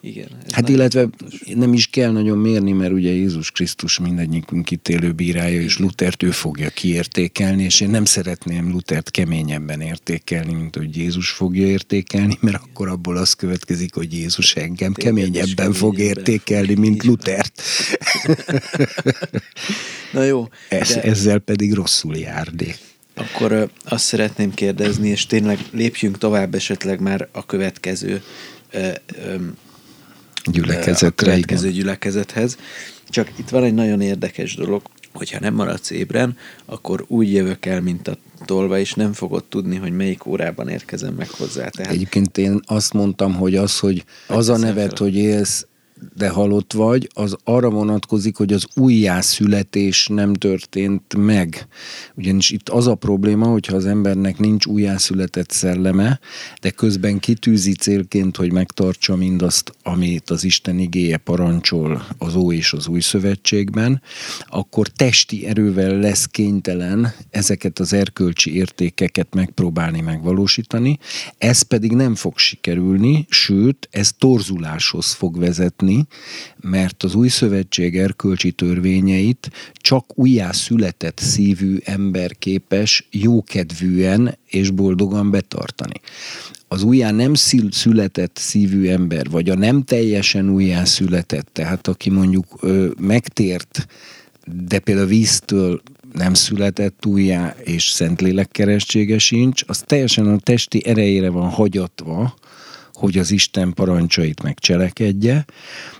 Igen. 0.00 0.28
Hát 0.50 0.68
illetve 0.68 1.00
fontos. 1.00 1.40
nem 1.54 1.72
is 1.72 1.86
kell 1.86 2.10
nagyon 2.10 2.38
mérni, 2.38 2.72
mert 2.72 2.92
ugye 2.92 3.10
Jézus 3.10 3.50
Krisztus 3.50 3.98
mindegyikünk 3.98 4.70
ítélő 4.70 5.12
bírája, 5.12 5.60
és 5.60 5.78
Lutert 5.78 6.22
ő 6.22 6.30
fogja 6.30 6.68
kiértékelni, 6.68 7.62
és 7.62 7.80
én 7.80 7.90
nem 7.90 8.04
szeretném 8.04 8.70
Lutert 8.70 9.10
keményebben 9.10 9.80
értékelni, 9.80 10.52
mint 10.52 10.76
hogy 10.76 10.96
Jézus 10.96 11.30
fogja 11.30 11.66
értékelni, 11.66 12.38
mert 12.40 12.62
akkor 12.62 12.88
abból 12.88 13.16
az 13.16 13.32
következik, 13.32 13.94
hogy 13.94 14.12
Jézus 14.12 14.54
engem 14.54 14.92
keményebben 14.92 15.72
fog 15.72 15.98
értékelni, 15.98 16.74
mint 16.74 17.04
Lutert. 17.04 17.62
Na 20.12 20.22
jó. 20.22 20.48
Ez, 20.68 20.88
de... 20.88 21.02
Ezzel 21.02 21.38
pedig 21.38 21.72
rosszul 21.72 22.16
jár, 22.16 22.50
de. 22.50 22.76
Akkor 23.14 23.70
azt 23.84 24.04
szeretném 24.04 24.54
kérdezni, 24.54 25.08
és 25.08 25.26
tényleg 25.26 25.58
lépjünk 25.70 26.18
tovább 26.18 26.54
esetleg 26.54 27.00
már 27.00 27.28
a 27.32 27.46
következő 27.46 28.22
gyülekezetre. 30.50 31.06
A 31.06 31.10
következő 31.10 31.70
gyülekezethez. 31.70 32.56
Csak 33.08 33.32
itt 33.36 33.48
van 33.48 33.64
egy 33.64 33.74
nagyon 33.74 34.00
érdekes 34.00 34.54
dolog, 34.54 34.82
hogyha 35.12 35.40
nem 35.40 35.54
maradsz 35.54 35.90
ébren, 35.90 36.36
akkor 36.64 37.04
úgy 37.08 37.32
jövök 37.32 37.66
el, 37.66 37.80
mint 37.80 38.08
a 38.08 38.16
tolva, 38.44 38.78
és 38.78 38.94
nem 38.94 39.12
fogod 39.12 39.44
tudni, 39.44 39.76
hogy 39.76 39.92
melyik 39.92 40.26
órában 40.26 40.68
érkezem 40.68 41.14
meg 41.14 41.28
hozzá. 41.30 41.68
Tehát... 41.68 41.92
Egyébként 41.92 42.38
én 42.38 42.60
azt 42.66 42.92
mondtam, 42.92 43.34
hogy 43.34 43.54
az, 43.54 43.78
hogy 43.78 44.04
az 44.26 44.48
a 44.48 44.56
nevet, 44.56 44.98
hogy 44.98 45.16
élsz, 45.16 45.66
de 46.16 46.28
halott 46.28 46.72
vagy, 46.72 47.08
az 47.14 47.36
arra 47.44 47.70
vonatkozik, 47.70 48.36
hogy 48.36 48.52
az 48.52 48.66
újjászületés 48.74 50.06
nem 50.06 50.34
történt 50.34 51.16
meg. 51.16 51.66
Ugyanis 52.14 52.50
itt 52.50 52.68
az 52.68 52.86
a 52.86 52.94
probléma, 52.94 53.46
hogyha 53.46 53.76
az 53.76 53.86
embernek 53.86 54.38
nincs 54.38 54.66
újjászületett 54.66 55.50
szelleme, 55.50 56.20
de 56.60 56.70
közben 56.70 57.18
kitűzi 57.18 57.74
célként, 57.74 58.36
hogy 58.36 58.52
megtartsa 58.52 59.16
mindazt, 59.16 59.72
amit 59.82 60.30
az 60.30 60.44
Isten 60.44 60.78
igéje 60.78 61.16
parancsol 61.16 62.06
az 62.18 62.34
Ó 62.34 62.52
és 62.52 62.72
az 62.72 62.86
Új 62.86 63.00
Szövetségben, 63.00 64.02
akkor 64.46 64.88
testi 64.88 65.46
erővel 65.46 65.98
lesz 65.98 66.26
kénytelen 66.26 67.12
ezeket 67.30 67.78
az 67.78 67.92
erkölcsi 67.92 68.54
értékeket 68.54 69.34
megpróbálni 69.34 70.00
megvalósítani, 70.00 70.98
ez 71.38 71.62
pedig 71.62 71.92
nem 71.92 72.14
fog 72.14 72.38
sikerülni, 72.38 73.26
sőt, 73.28 73.88
ez 73.90 74.12
torzuláshoz 74.18 75.12
fog 75.12 75.38
vezetni, 75.38 75.87
látni, 75.88 76.06
mert 76.60 77.02
az 77.02 77.14
új 77.14 77.28
szövetség 77.28 77.98
erkölcsi 77.98 78.50
törvényeit 78.50 79.50
csak 79.72 80.18
újjászületett 80.18 81.18
szívű 81.18 81.76
ember 81.84 82.36
képes 82.38 83.08
jókedvűen 83.10 84.38
és 84.46 84.70
boldogan 84.70 85.30
betartani. 85.30 86.00
Az 86.68 86.82
újjá 86.82 87.10
nem 87.10 87.34
született 87.70 88.36
szívű 88.36 88.88
ember, 88.88 89.30
vagy 89.30 89.50
a 89.50 89.54
nem 89.54 89.84
teljesen 89.84 90.50
újjá 90.50 90.84
született, 90.84 91.48
tehát 91.52 91.88
aki 91.88 92.10
mondjuk 92.10 92.46
ö, 92.60 92.88
megtért, 92.98 93.86
de 94.66 94.78
például 94.78 95.06
víztől 95.06 95.82
nem 96.12 96.34
született 96.34 97.06
újjá, 97.06 97.56
és 97.64 97.88
Szentlélek 97.88 98.50
keresztsége 98.50 99.18
sincs, 99.18 99.62
az 99.66 99.82
teljesen 99.86 100.26
a 100.26 100.38
testi 100.38 100.86
erejére 100.86 101.30
van 101.30 101.48
hagyatva, 101.48 102.34
hogy 102.98 103.18
az 103.18 103.30
Isten 103.30 103.72
parancsait 103.72 104.42
megcselekedje, 104.42 105.44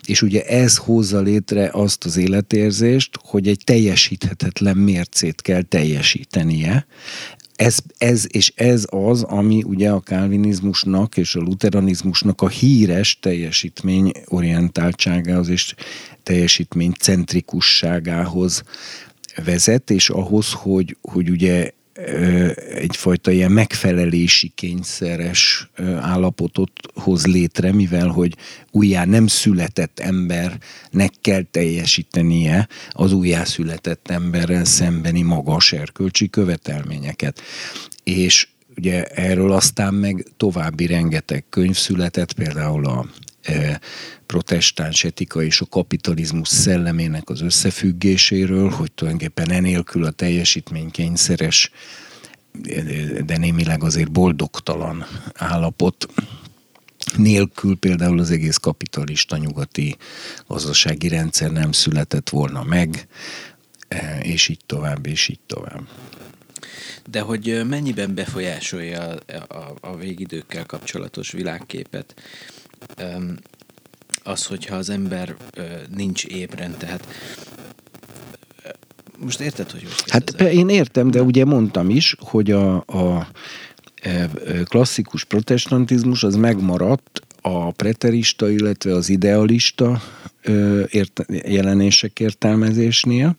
és 0.06 0.22
ugye 0.22 0.42
ez 0.42 0.76
hozza 0.76 1.20
létre 1.20 1.70
azt 1.72 2.04
az 2.04 2.16
életérzést, 2.16 3.18
hogy 3.22 3.48
egy 3.48 3.60
teljesíthetetlen 3.64 4.76
mércét 4.76 5.42
kell 5.42 5.62
teljesítenie, 5.62 6.86
ez, 7.56 7.78
ez, 7.98 8.26
és 8.28 8.52
ez 8.54 8.86
az, 8.90 9.22
ami 9.22 9.62
ugye 9.62 9.90
a 9.90 10.00
kálvinizmusnak 10.00 11.16
és 11.16 11.34
a 11.34 11.40
luteranizmusnak 11.40 12.42
a 12.42 12.48
híres 12.48 13.18
teljesítményorientáltságához 13.20 15.48
és 15.48 15.74
teljesítménycentrikusságához 16.22 18.62
vezet, 19.44 19.90
és 19.90 20.10
ahhoz, 20.10 20.52
hogy, 20.52 20.96
hogy 21.02 21.30
ugye 21.30 21.70
egyfajta 22.74 23.30
ilyen 23.30 23.52
megfelelési 23.52 24.52
kényszeres 24.54 25.70
állapotot 26.00 26.70
hoz 26.94 27.26
létre, 27.26 27.72
mivel 27.72 28.08
hogy 28.08 28.36
újjá 28.70 29.04
nem 29.04 29.26
született 29.26 29.98
embernek 29.98 31.12
kell 31.20 31.42
teljesítenie 31.50 32.68
az 32.90 33.12
újjászületett 33.12 34.10
emberrel 34.10 34.64
szembeni 34.64 35.22
magas 35.22 35.72
erkölcsi 35.72 36.30
követelményeket. 36.30 37.40
És 38.04 38.48
ugye 38.76 39.04
erről 39.04 39.52
aztán 39.52 39.94
meg 39.94 40.26
további 40.36 40.86
rengeteg 40.86 41.44
könyv 41.48 41.76
született, 41.76 42.32
például 42.32 42.86
a 42.86 43.06
protestáns 44.26 45.04
etika 45.04 45.42
és 45.42 45.60
a 45.60 45.66
kapitalizmus 45.66 46.48
szellemének 46.48 47.28
az 47.30 47.40
összefüggéséről, 47.40 48.70
hogy 48.70 48.92
tulajdonképpen 48.92 49.50
enélkül 49.50 50.04
a 50.04 50.10
teljesítménykényszeres 50.10 51.70
de 53.24 53.36
némileg 53.36 53.82
azért 53.82 54.10
boldogtalan 54.10 55.06
állapot 55.34 56.08
nélkül 57.16 57.76
például 57.76 58.18
az 58.18 58.30
egész 58.30 58.56
kapitalista 58.56 59.36
nyugati 59.36 59.96
gazdasági 60.46 61.08
rendszer 61.08 61.50
nem 61.50 61.72
született 61.72 62.28
volna 62.28 62.62
meg, 62.62 63.08
e, 63.88 64.20
és 64.22 64.48
így 64.48 64.60
tovább, 64.66 65.06
és 65.06 65.28
így 65.28 65.40
tovább. 65.46 65.88
De 67.10 67.20
hogy 67.20 67.62
mennyiben 67.68 68.14
befolyásolja 68.14 69.00
a, 69.00 69.54
a, 69.54 69.74
a 69.80 69.96
végidőkkel 69.96 70.66
kapcsolatos 70.66 71.30
világképet 71.30 72.14
az, 74.22 74.46
hogyha 74.46 74.76
az 74.76 74.90
ember 74.90 75.36
nincs 75.94 76.24
ébren, 76.24 76.76
tehát 76.78 77.06
most 79.18 79.40
érted, 79.40 79.70
hogy 79.70 79.82
most 79.82 80.10
Hát 80.10 80.40
én 80.40 80.68
értem, 80.68 81.10
de 81.10 81.22
ugye 81.22 81.44
mondtam 81.44 81.90
is, 81.90 82.16
hogy 82.18 82.50
a, 82.50 82.76
a 82.76 83.28
klasszikus 84.64 85.24
protestantizmus 85.24 86.22
az 86.22 86.36
megmaradt 86.36 87.22
a 87.40 87.70
preterista, 87.70 88.50
illetve 88.50 88.94
az 88.94 89.08
idealista 89.08 90.02
ért, 90.88 91.24
jelenések 91.28 92.20
értelmezésnél, 92.20 93.36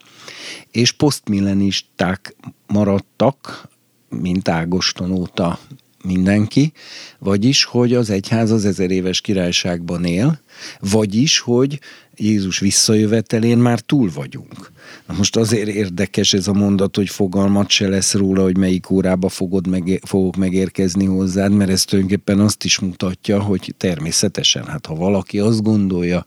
és 0.71 0.91
posztmillenisták 0.91 2.35
maradtak, 2.67 3.67
mint 4.09 4.49
Ágoston 4.49 5.11
óta 5.11 5.59
mindenki, 6.03 6.71
vagyis, 7.19 7.63
hogy 7.63 7.93
az 7.93 8.09
egyház 8.09 8.51
az 8.51 8.65
ezer 8.65 8.91
éves 8.91 9.21
királyságban 9.21 10.05
él, 10.05 10.39
vagyis, 10.79 11.39
hogy 11.39 11.79
Jézus 12.19 12.59
visszajövetelén 12.59 13.57
már 13.57 13.79
túl 13.79 14.11
vagyunk. 14.13 14.71
Na 15.07 15.13
most 15.17 15.35
azért 15.35 15.67
érdekes 15.67 16.33
ez 16.33 16.47
a 16.47 16.53
mondat, 16.53 16.95
hogy 16.95 17.09
fogalmat 17.09 17.69
se 17.69 17.87
lesz 17.87 18.13
róla, 18.13 18.43
hogy 18.43 18.57
melyik 18.57 18.89
órába 18.89 19.29
fogod 19.29 19.67
meg, 19.67 20.01
fogok 20.05 20.35
megérkezni 20.35 21.05
hozzád, 21.05 21.51
mert 21.51 21.69
ez 21.69 21.85
tulajdonképpen 21.85 22.39
azt 22.39 22.63
is 22.63 22.79
mutatja, 22.79 23.41
hogy 23.41 23.73
természetesen, 23.77 24.65
hát 24.65 24.85
ha 24.85 24.95
valaki 24.95 25.39
azt 25.39 25.63
gondolja, 25.63 26.23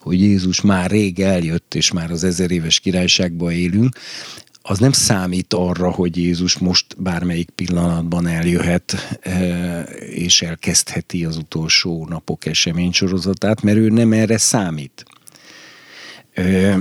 hogy 0.00 0.20
Jézus 0.20 0.60
már 0.60 0.90
rég 0.90 1.20
eljött, 1.20 1.74
és 1.74 1.92
már 1.92 2.10
az 2.10 2.24
ezer 2.24 2.50
éves 2.50 2.80
királyságban 2.80 3.52
élünk, 3.52 3.96
az 4.62 4.78
nem 4.78 4.92
számít 4.92 5.54
arra, 5.54 5.90
hogy 5.90 6.16
Jézus 6.16 6.58
most 6.58 7.02
bármelyik 7.02 7.50
pillanatban 7.50 8.26
eljöhet, 8.26 9.18
e, 9.20 9.80
és 10.00 10.42
elkezdheti 10.42 11.24
az 11.24 11.36
utolsó 11.36 12.06
napok 12.08 12.46
eseménysorozatát, 12.46 13.62
mert 13.62 13.76
ő 13.76 13.88
nem 13.88 14.12
erre 14.12 14.38
számít. 14.38 15.04
E, 16.32 16.78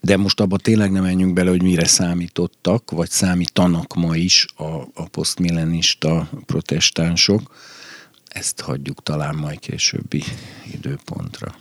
de 0.00 0.16
most 0.16 0.40
abba 0.40 0.56
tényleg 0.56 0.90
nem 0.90 1.02
menjünk 1.02 1.32
bele, 1.32 1.50
hogy 1.50 1.62
mire 1.62 1.86
számítottak, 1.86 2.90
vagy 2.90 3.10
számítanak 3.10 3.94
ma 3.94 4.16
is 4.16 4.46
a, 4.56 4.64
a 4.94 5.08
posztmillenista 5.10 6.30
protestánsok. 6.46 7.54
Ezt 8.28 8.60
hagyjuk 8.60 9.02
talán 9.02 9.34
majd 9.34 9.58
későbbi 9.58 10.22
időpontra. 10.72 11.54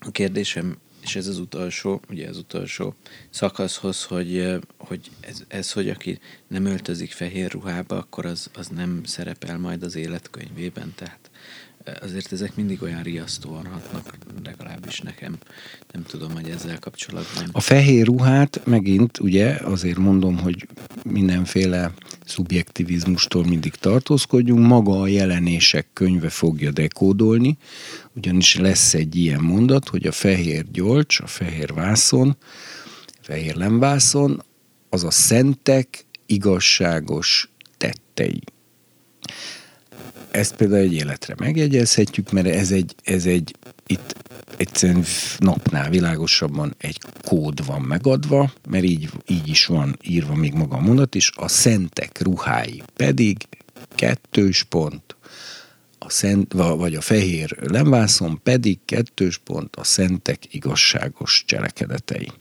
A 0.00 0.10
kérdésem 0.10 0.76
és 1.00 1.16
ez 1.16 1.26
az 1.26 1.38
utolsó, 1.38 2.00
ugye 2.10 2.28
az 2.28 2.36
utolsó 2.36 2.94
szakaszhoz, 3.30 4.04
hogy, 4.04 4.58
hogy 4.76 5.10
ez, 5.20 5.42
ez, 5.48 5.72
hogy 5.72 5.88
aki 5.88 6.18
nem 6.46 6.64
öltözik 6.64 7.12
fehér 7.12 7.50
ruhába, 7.50 7.96
akkor 7.96 8.26
az, 8.26 8.50
az 8.54 8.68
nem 8.68 9.04
szerepel 9.04 9.58
majd 9.58 9.82
az 9.82 9.96
életkönyvében, 9.96 10.92
tehát 10.96 11.27
azért 12.00 12.32
ezek 12.32 12.56
mindig 12.56 12.82
olyan 12.82 13.02
riasztóan 13.02 13.66
hatnak, 13.66 14.18
legalábbis 14.44 15.00
nekem. 15.00 15.38
Nem 15.92 16.02
tudom, 16.02 16.32
hogy 16.32 16.48
ezzel 16.48 16.78
kapcsolatban. 16.78 17.48
A 17.52 17.60
fehér 17.60 18.06
ruhát 18.06 18.60
megint, 18.64 19.18
ugye, 19.18 19.58
azért 19.62 19.98
mondom, 19.98 20.38
hogy 20.38 20.68
mindenféle 21.04 21.92
szubjektivizmustól 22.24 23.44
mindig 23.44 23.74
tartózkodjunk, 23.74 24.66
maga 24.66 25.00
a 25.00 25.06
jelenések 25.06 25.86
könyve 25.92 26.28
fogja 26.28 26.70
dekódolni, 26.70 27.56
ugyanis 28.16 28.56
lesz 28.56 28.94
egy 28.94 29.16
ilyen 29.16 29.40
mondat, 29.40 29.88
hogy 29.88 30.06
a 30.06 30.12
fehér 30.12 30.70
gyolcs, 30.70 31.20
a 31.20 31.26
fehér 31.26 31.74
vászon, 31.74 32.36
fehér 33.20 33.54
lemvászon, 33.54 34.42
az 34.88 35.04
a 35.04 35.10
szentek 35.10 36.06
igazságos 36.26 37.50
tettei. 37.76 38.42
Ezt 40.30 40.56
például 40.56 40.80
egy 40.80 40.94
életre 40.94 41.34
megjegyezhetjük, 41.38 42.30
mert 42.30 42.46
ez 42.46 42.70
egy, 42.70 42.94
ez 43.04 43.26
egy 43.26 43.56
itt 43.86 44.16
egyszerűen 44.56 45.04
napnál 45.38 45.90
világosabban 45.90 46.74
egy 46.78 47.00
kód 47.24 47.66
van 47.66 47.82
megadva, 47.82 48.52
mert 48.68 48.84
így, 48.84 49.10
így 49.26 49.48
is 49.48 49.66
van 49.66 49.98
írva 50.02 50.34
még 50.34 50.52
maga 50.52 50.76
a 50.76 50.80
mondat 50.80 51.14
is, 51.14 51.32
a 51.34 51.48
szentek 51.48 52.20
ruhái 52.20 52.82
pedig 52.96 53.36
kettős 53.94 54.62
pont, 54.62 55.16
a 55.98 56.10
szent, 56.10 56.52
vagy 56.52 56.94
a 56.94 57.00
fehér 57.00 57.56
lemvászon 57.60 58.40
pedig 58.42 58.78
kettős 58.84 59.38
pont 59.38 59.76
a 59.76 59.84
szentek 59.84 60.54
igazságos 60.54 61.44
cselekedetei. 61.46 62.32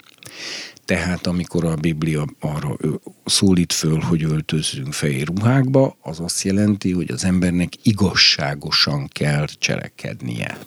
Tehát 0.87 1.27
amikor 1.27 1.65
a 1.65 1.75
Biblia 1.75 2.25
arra 2.39 2.77
szólít 3.25 3.73
föl, 3.73 3.99
hogy 3.99 4.23
öltözzünk 4.23 4.93
fehér 4.93 5.27
ruhákba, 5.27 5.97
az 6.01 6.19
azt 6.19 6.41
jelenti, 6.41 6.91
hogy 6.91 7.11
az 7.11 7.23
embernek 7.23 7.73
igazságosan 7.83 9.07
kell 9.07 9.45
cselekednie. 9.45 10.57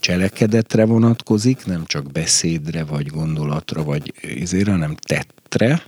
Cselekedetre 0.00 0.84
vonatkozik, 0.84 1.64
nem 1.66 1.86
csak 1.86 2.12
beszédre, 2.12 2.84
vagy 2.84 3.06
gondolatra, 3.06 3.84
vagy 3.84 4.12
ezért, 4.40 4.68
hanem 4.68 4.94
tettre, 4.94 5.82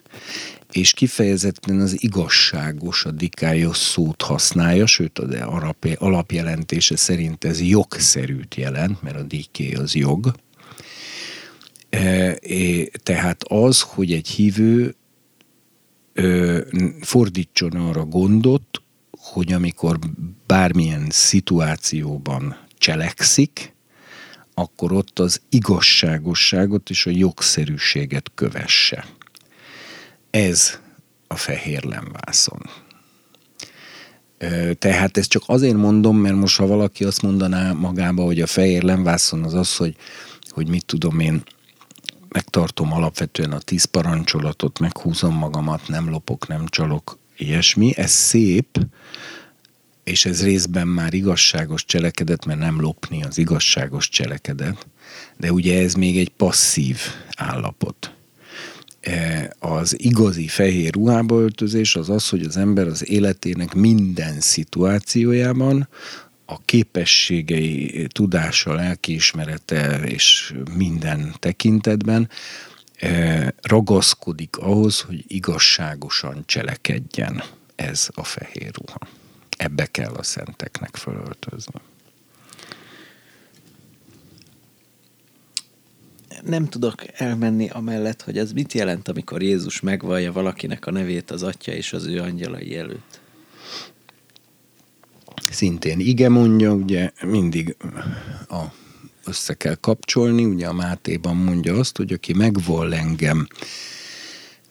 és 0.73 0.93
kifejezetten 0.93 1.81
az 1.81 2.02
igazságos, 2.02 3.05
a 3.05 3.11
dikályos 3.11 3.77
szót 3.77 4.23
használja, 4.23 4.86
sőt 4.86 5.19
az 5.19 5.36
alapjelentése 5.98 6.97
szerint 6.97 7.44
ez 7.44 7.61
jogszerűt 7.61 8.55
jelent, 8.55 9.02
mert 9.02 9.16
a 9.16 9.23
diké 9.23 9.74
az 9.74 9.94
jog, 9.94 10.35
E, 10.35 10.44
tehát 13.03 13.45
az, 13.45 13.81
hogy 13.81 14.12
egy 14.12 14.29
hívő 14.29 14.95
fordítson 17.01 17.73
arra 17.73 18.05
gondot, 18.05 18.83
hogy 19.11 19.53
amikor 19.53 19.99
bármilyen 20.47 21.07
szituációban 21.11 22.57
cselekszik, 22.79 23.75
akkor 24.55 24.93
ott 24.93 25.19
az 25.19 25.41
igazságosságot 25.49 26.91
és 26.91 27.07
a 27.07 27.11
jogszerűséget 27.11 28.31
kövesse. 28.35 29.07
Ez 30.31 30.79
a 31.27 31.37
fehér 31.37 31.85
lemvászon. 31.85 32.61
Tehát 34.79 35.16
ezt 35.16 35.29
csak 35.29 35.43
azért 35.47 35.77
mondom, 35.77 36.16
mert 36.16 36.37
most 36.37 36.57
ha 36.57 36.66
valaki 36.66 37.05
azt 37.05 37.23
mondaná 37.23 37.73
magába, 37.73 38.25
hogy 38.25 38.41
a 38.41 38.47
fehér 38.47 38.83
lemvászon 38.83 39.43
az 39.43 39.55
az, 39.55 39.77
hogy, 39.77 39.97
hogy 40.49 40.69
mit 40.69 40.87
tudom 40.87 41.21
én, 41.21 41.43
megtartom 42.35 42.93
alapvetően 42.93 43.52
a 43.52 43.59
tíz 43.59 43.85
parancsolatot, 43.85 44.78
meghúzom 44.78 45.35
magamat, 45.35 45.89
nem 45.89 46.11
lopok, 46.11 46.48
nem 46.48 46.66
csalok, 46.66 47.19
ilyesmi. 47.36 47.93
Ez 47.97 48.11
szép, 48.11 48.78
és 50.05 50.24
ez 50.24 50.43
részben 50.43 50.89
már 50.89 51.15
igazságos 51.15 51.85
cselekedet, 51.85 52.44
mert 52.44 52.59
nem 52.59 52.81
lopni 52.81 53.23
az 53.23 53.39
igazságos 53.39 54.09
cselekedet, 54.09 54.86
de 55.36 55.52
ugye 55.52 55.82
ez 55.82 55.94
még 55.94 56.19
egy 56.19 56.31
passzív 56.31 56.98
állapot. 57.36 58.12
E, 59.01 59.55
az 59.59 60.01
igazi 60.01 60.48
fehér 60.48 60.93
ruhába 60.93 61.40
öltözés 61.40 61.97
az 61.97 62.11
az, 62.11 62.28
hogy 62.28 62.43
az 62.43 62.56
ember 62.56 62.86
az 62.86 63.09
életének 63.09 63.74
minden 63.74 64.40
szituációjában 64.40 65.89
a 66.45 66.61
képességei, 66.65 68.07
tudása, 68.07 68.75
lelkiismerete 68.75 70.03
és 70.03 70.55
minden 70.77 71.35
tekintetben 71.39 72.29
eh, 72.97 73.49
ragaszkodik 73.62 74.57
ahhoz, 74.57 75.01
hogy 75.01 75.25
igazságosan 75.27 76.43
cselekedjen 76.47 77.43
ez 77.75 78.09
a 78.15 78.25
fehér 78.25 78.71
ruha. 78.73 78.99
Ebbe 79.57 79.87
kell 79.87 80.12
a 80.12 80.23
szenteknek 80.23 80.97
fölöltözni. 80.97 81.81
nem 86.45 86.69
tudok 86.69 87.05
elmenni 87.12 87.69
amellett, 87.69 88.23
hogy 88.23 88.39
az 88.39 88.53
mit 88.53 88.73
jelent, 88.73 89.09
amikor 89.09 89.43
Jézus 89.43 89.81
megvallja 89.81 90.33
valakinek 90.33 90.87
a 90.87 90.91
nevét 90.91 91.31
az 91.31 91.43
atya 91.43 91.73
és 91.73 91.93
az 91.93 92.07
ő 92.07 92.21
angyalai 92.21 92.77
előtt 92.77 93.21
szintén 95.51 96.01
ige 96.01 96.29
mondja, 96.29 96.73
ugye 96.73 97.11
mindig 97.23 97.77
a, 98.49 98.62
össze 99.25 99.55
kell 99.55 99.75
kapcsolni, 99.75 100.45
ugye 100.45 100.66
a 100.66 100.73
Mátéban 100.73 101.37
mondja 101.37 101.75
azt, 101.75 101.97
hogy 101.97 102.12
aki 102.12 102.33
megvall 102.33 102.93
engem 102.93 103.49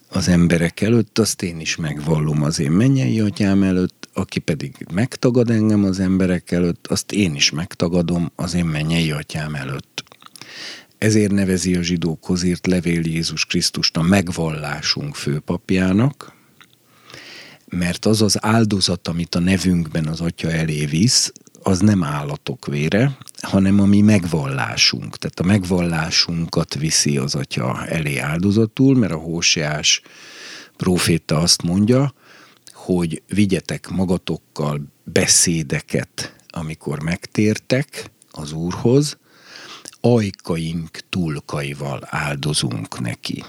az 0.10 0.28
emberek 0.28 0.82
előtt, 0.82 1.20
azt 1.20 1.42
én 1.42 1.60
is 1.60 1.76
megvallom 1.76 2.44
az 2.44 2.60
én 2.60 2.72
mennyei 2.72 3.20
atyám 3.20 3.64
előtt, 3.64 4.10
aki 4.14 4.40
pedig 4.40 4.76
megtagad 4.94 5.50
engem 5.50 5.84
az 5.84 6.00
emberek 6.00 6.52
előtt, 6.52 6.88
azt 6.88 7.12
én 7.12 7.36
is 7.36 7.52
megtagadom 7.52 8.32
az 8.36 8.54
én 8.54 8.66
mennyei 8.66 9.12
atyám 9.12 9.56
előtt. 9.56 10.04
Ezért 10.98 11.32
nevezi 11.32 11.76
a 11.76 11.82
zsidókhoz 11.82 12.44
írt 12.44 12.68
levél 12.68 13.02
Jézus 13.06 13.46
Krisztust 13.46 13.98
a 13.98 14.02
megvallásunk 14.02 15.16
főpapjának, 15.16 16.33
mert 17.78 18.06
az 18.06 18.22
az 18.22 18.46
áldozat, 18.46 19.08
amit 19.08 19.36
a 19.36 19.40
nevünkben 19.40 20.08
az 20.08 20.22
atya 20.22 20.52
elé 20.52 20.86
visz, 20.86 21.32
az 21.64 21.80
nem 21.80 22.04
állatok 22.04 22.66
vére, 22.66 23.18
hanem 23.42 23.80
a 23.80 23.86
mi 23.86 24.02
megvallásunk. 24.02 25.18
Tehát 25.18 25.40
a 25.40 25.44
megvallásunkat 25.44 26.74
viszi 26.74 27.18
az 27.18 27.36
atya 27.36 27.86
elé 27.86 28.18
áldozatul, 28.18 28.96
mert 28.96 29.14
a 29.14 29.18
Hóseás 29.18 30.02
proféta 30.78 31.38
azt 31.38 31.62
mondja, 31.62 32.14
hogy 32.74 33.22
vigyetek 33.28 33.90
magatokkal 33.90 34.82
beszédeket, 35.04 36.36
amikor 36.48 37.04
megtértek 37.04 38.12
az 38.32 38.52
Úrhoz, 38.52 39.18
ajkaink 40.02 41.00
túlkaival 41.10 42.00
áldozunk 42.06 43.00
neki 43.00 43.44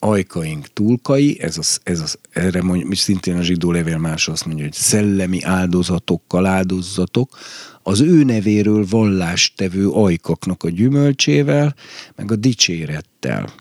ajkaink 0.00 0.72
túlkai, 0.72 1.40
ez 1.40 1.58
az, 1.58 1.80
ez 1.82 2.00
az, 2.00 2.18
erre 2.30 2.62
mondja, 2.62 2.96
szintén 2.96 3.36
a 3.36 3.42
zsidó 3.42 3.72
levél 3.72 3.98
más 3.98 4.28
azt 4.28 4.46
mondja, 4.46 4.64
hogy 4.64 4.72
szellemi 4.72 5.42
áldozatokkal 5.42 6.46
áldozatok, 6.46 7.38
az 7.82 8.00
ő 8.00 8.24
nevéről 8.24 8.86
vallástevő 8.90 9.88
ajkaknak 9.88 10.62
a 10.62 10.70
gyümölcsével, 10.70 11.74
meg 12.16 12.32
a 12.32 12.36
dicsérettel. 12.36 13.52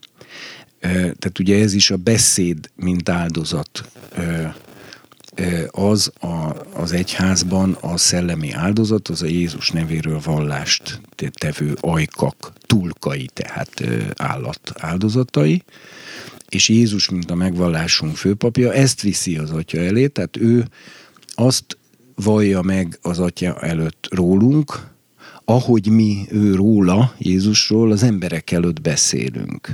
Tehát 0.80 1.39
ugye 1.39 1.61
ez 1.61 1.73
is 1.73 1.91
a 1.91 1.97
beszéd, 1.97 2.69
mint 2.76 3.09
áldozat. 3.09 3.89
Az 5.68 6.11
a, 6.19 6.65
az 6.73 6.91
egyházban 6.91 7.77
a 7.81 7.97
szellemi 7.97 8.51
áldozat, 8.51 9.07
az 9.07 9.22
a 9.22 9.26
Jézus 9.26 9.69
nevéről 9.69 10.19
vallást 10.23 11.01
tevő 11.31 11.77
ajkak, 11.81 12.53
túlkai, 12.65 13.30
tehát 13.34 13.84
állat 14.15 14.72
áldozatai, 14.76 15.64
és 16.49 16.69
Jézus, 16.69 17.10
mint 17.10 17.32
a 17.32 17.36
megvallásunk 17.36 18.15
főpapja, 18.15 18.74
ezt 18.74 19.02
viszi 19.02 19.38
az 19.38 19.52
atya 19.52 19.80
elé, 19.80 20.07
tehát 20.07 20.38
ő 20.38 20.68
azt 21.36 21.78
vallja 22.15 22.61
meg 22.61 22.99
az 23.02 23.19
atya 23.19 23.60
előtt 23.60 24.07
rólunk, 24.11 24.95
ahogy 25.45 25.88
mi 25.88 26.26
ő 26.30 26.56
róla, 26.56 27.14
Jézusról 27.18 27.91
az 27.91 28.03
emberek 28.03 28.52
előtt 28.52 28.82
beszélünk. 28.82 29.69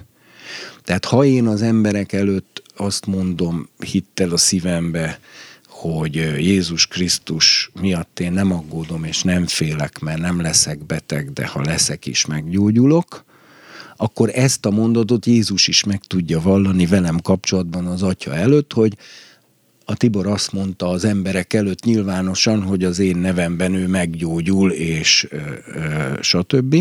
Tehát 0.83 1.05
ha 1.05 1.23
én 1.23 1.47
az 1.47 1.61
emberek 1.61 2.13
előtt 2.13 2.63
azt 2.75 3.05
mondom 3.05 3.69
hittel 3.77 4.31
a 4.31 4.37
szívembe, 4.37 5.19
hogy 5.67 6.15
Jézus 6.37 6.87
Krisztus 6.87 7.71
miatt 7.81 8.19
én 8.19 8.31
nem 8.31 8.51
aggódom 8.51 9.03
és 9.03 9.23
nem 9.23 9.47
félek, 9.47 9.99
mert 9.99 10.19
nem 10.19 10.41
leszek 10.41 10.85
beteg, 10.85 11.33
de 11.33 11.47
ha 11.47 11.61
leszek 11.61 12.05
is, 12.05 12.25
meggyógyulok, 12.25 13.25
akkor 14.03 14.29
ezt 14.33 14.65
a 14.65 14.71
mondatot 14.71 15.25
Jézus 15.25 15.67
is 15.67 15.83
meg 15.83 16.01
tudja 16.07 16.41
vallani 16.41 16.85
velem 16.85 17.19
kapcsolatban 17.19 17.85
az 17.85 18.03
atya 18.03 18.35
előtt, 18.35 18.73
hogy 18.73 18.97
a 19.85 19.95
Tibor 19.95 20.27
azt 20.27 20.51
mondta 20.51 20.87
az 20.87 21.05
emberek 21.05 21.53
előtt 21.53 21.83
nyilvánosan, 21.83 22.63
hogy 22.63 22.83
az 22.83 22.99
én 22.99 23.17
nevemben 23.17 23.73
ő 23.73 23.87
meggyógyul, 23.87 24.71
és 24.71 25.27
ö, 25.29 25.37
ö, 25.37 26.21
stb. 26.21 26.75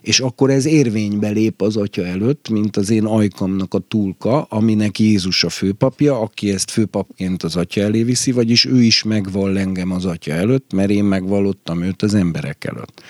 És 0.00 0.20
akkor 0.20 0.50
ez 0.50 0.64
érvénybe 0.64 1.28
lép 1.28 1.62
az 1.62 1.76
atya 1.76 2.04
előtt, 2.04 2.48
mint 2.48 2.76
az 2.76 2.90
én 2.90 3.04
ajkamnak 3.04 3.74
a 3.74 3.78
túlka, 3.78 4.42
aminek 4.42 4.98
Jézus 4.98 5.44
a 5.44 5.48
főpapja, 5.48 6.20
aki 6.20 6.52
ezt 6.52 6.70
főpapként 6.70 7.42
az 7.42 7.56
atya 7.56 7.80
elé 7.80 8.02
viszi, 8.02 8.32
vagyis 8.32 8.64
ő 8.64 8.82
is 8.82 9.02
megvall 9.02 9.56
engem 9.58 9.90
az 9.92 10.04
atya 10.04 10.32
előtt, 10.32 10.72
mert 10.72 10.90
én 10.90 11.04
megvallottam 11.04 11.82
őt 11.82 12.02
az 12.02 12.14
emberek 12.14 12.64
előtt 12.64 13.02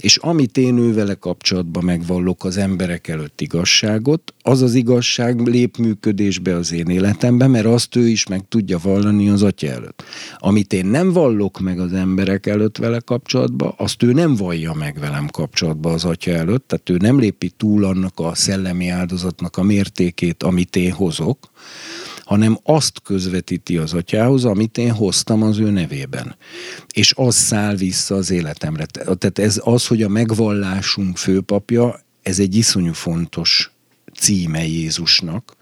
és 0.00 0.16
amit 0.16 0.56
én 0.56 0.78
ővele 0.78 1.14
kapcsolatban 1.14 1.84
megvallok 1.84 2.44
az 2.44 2.56
emberek 2.56 3.08
előtt 3.08 3.40
igazságot, 3.40 4.34
az 4.42 4.62
az 4.62 4.74
igazság 4.74 5.46
lép 5.46 5.76
működésbe 5.76 6.54
az 6.54 6.72
én 6.72 6.86
életemben, 6.86 7.50
mert 7.50 7.66
azt 7.66 7.96
ő 7.96 8.08
is 8.08 8.26
meg 8.26 8.44
tudja 8.48 8.78
vallani 8.82 9.28
az 9.28 9.42
atya 9.42 9.68
előtt. 9.68 10.02
Amit 10.38 10.72
én 10.72 10.86
nem 10.86 11.12
vallok 11.12 11.60
meg 11.60 11.80
az 11.80 11.92
emberek 11.92 12.46
előtt 12.46 12.76
vele 12.76 12.98
kapcsolatban, 12.98 13.74
azt 13.76 14.02
ő 14.02 14.12
nem 14.12 14.36
vallja 14.36 14.72
meg 14.72 14.98
velem 14.98 15.26
kapcsolatban 15.26 15.92
az 15.92 16.04
atya 16.04 16.30
előtt, 16.30 16.68
tehát 16.68 16.90
ő 16.90 16.96
nem 16.96 17.18
lépi 17.18 17.50
túl 17.56 17.84
annak 17.84 18.12
a 18.16 18.34
szellemi 18.34 18.88
áldozatnak 18.88 19.56
a 19.56 19.62
mértékét, 19.62 20.42
amit 20.42 20.76
én 20.76 20.92
hozok, 20.92 21.38
hanem 22.28 22.58
azt 22.62 23.02
közvetíti 23.02 23.76
az 23.76 23.92
atyához, 23.92 24.44
amit 24.44 24.78
én 24.78 24.92
hoztam 24.92 25.42
az 25.42 25.58
ő 25.58 25.70
nevében. 25.70 26.36
És 26.92 27.12
az 27.16 27.34
száll 27.34 27.74
vissza 27.74 28.14
az 28.14 28.30
életemre. 28.30 28.86
Tehát 28.86 29.38
ez 29.38 29.60
az, 29.64 29.86
hogy 29.86 30.02
a 30.02 30.08
megvallásunk 30.08 31.16
főpapja, 31.16 32.00
ez 32.22 32.38
egy 32.38 32.56
iszonyú 32.56 32.92
fontos 32.92 33.72
címe 34.14 34.66
Jézusnak, 34.66 35.56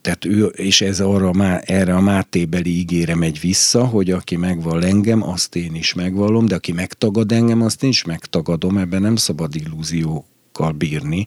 tehát 0.00 0.24
ő, 0.24 0.44
és 0.44 0.80
ez 0.80 1.00
arra, 1.00 1.60
erre 1.60 1.94
a 1.94 2.00
Mátébeli 2.00 2.78
ígére 2.78 3.14
megy 3.14 3.40
vissza, 3.40 3.84
hogy 3.84 4.10
aki 4.10 4.36
megval 4.36 4.84
engem, 4.84 5.22
azt 5.22 5.56
én 5.56 5.74
is 5.74 5.94
megvallom, 5.94 6.46
de 6.46 6.54
aki 6.54 6.72
megtagad 6.72 7.32
engem, 7.32 7.62
azt 7.62 7.82
én 7.82 7.90
is 7.90 8.04
megtagadom, 8.04 8.78
ebben 8.78 9.02
nem 9.02 9.16
szabad 9.16 9.54
illúzió 9.54 10.26
parancsolakkal 10.60 10.72
bírni, 10.72 11.26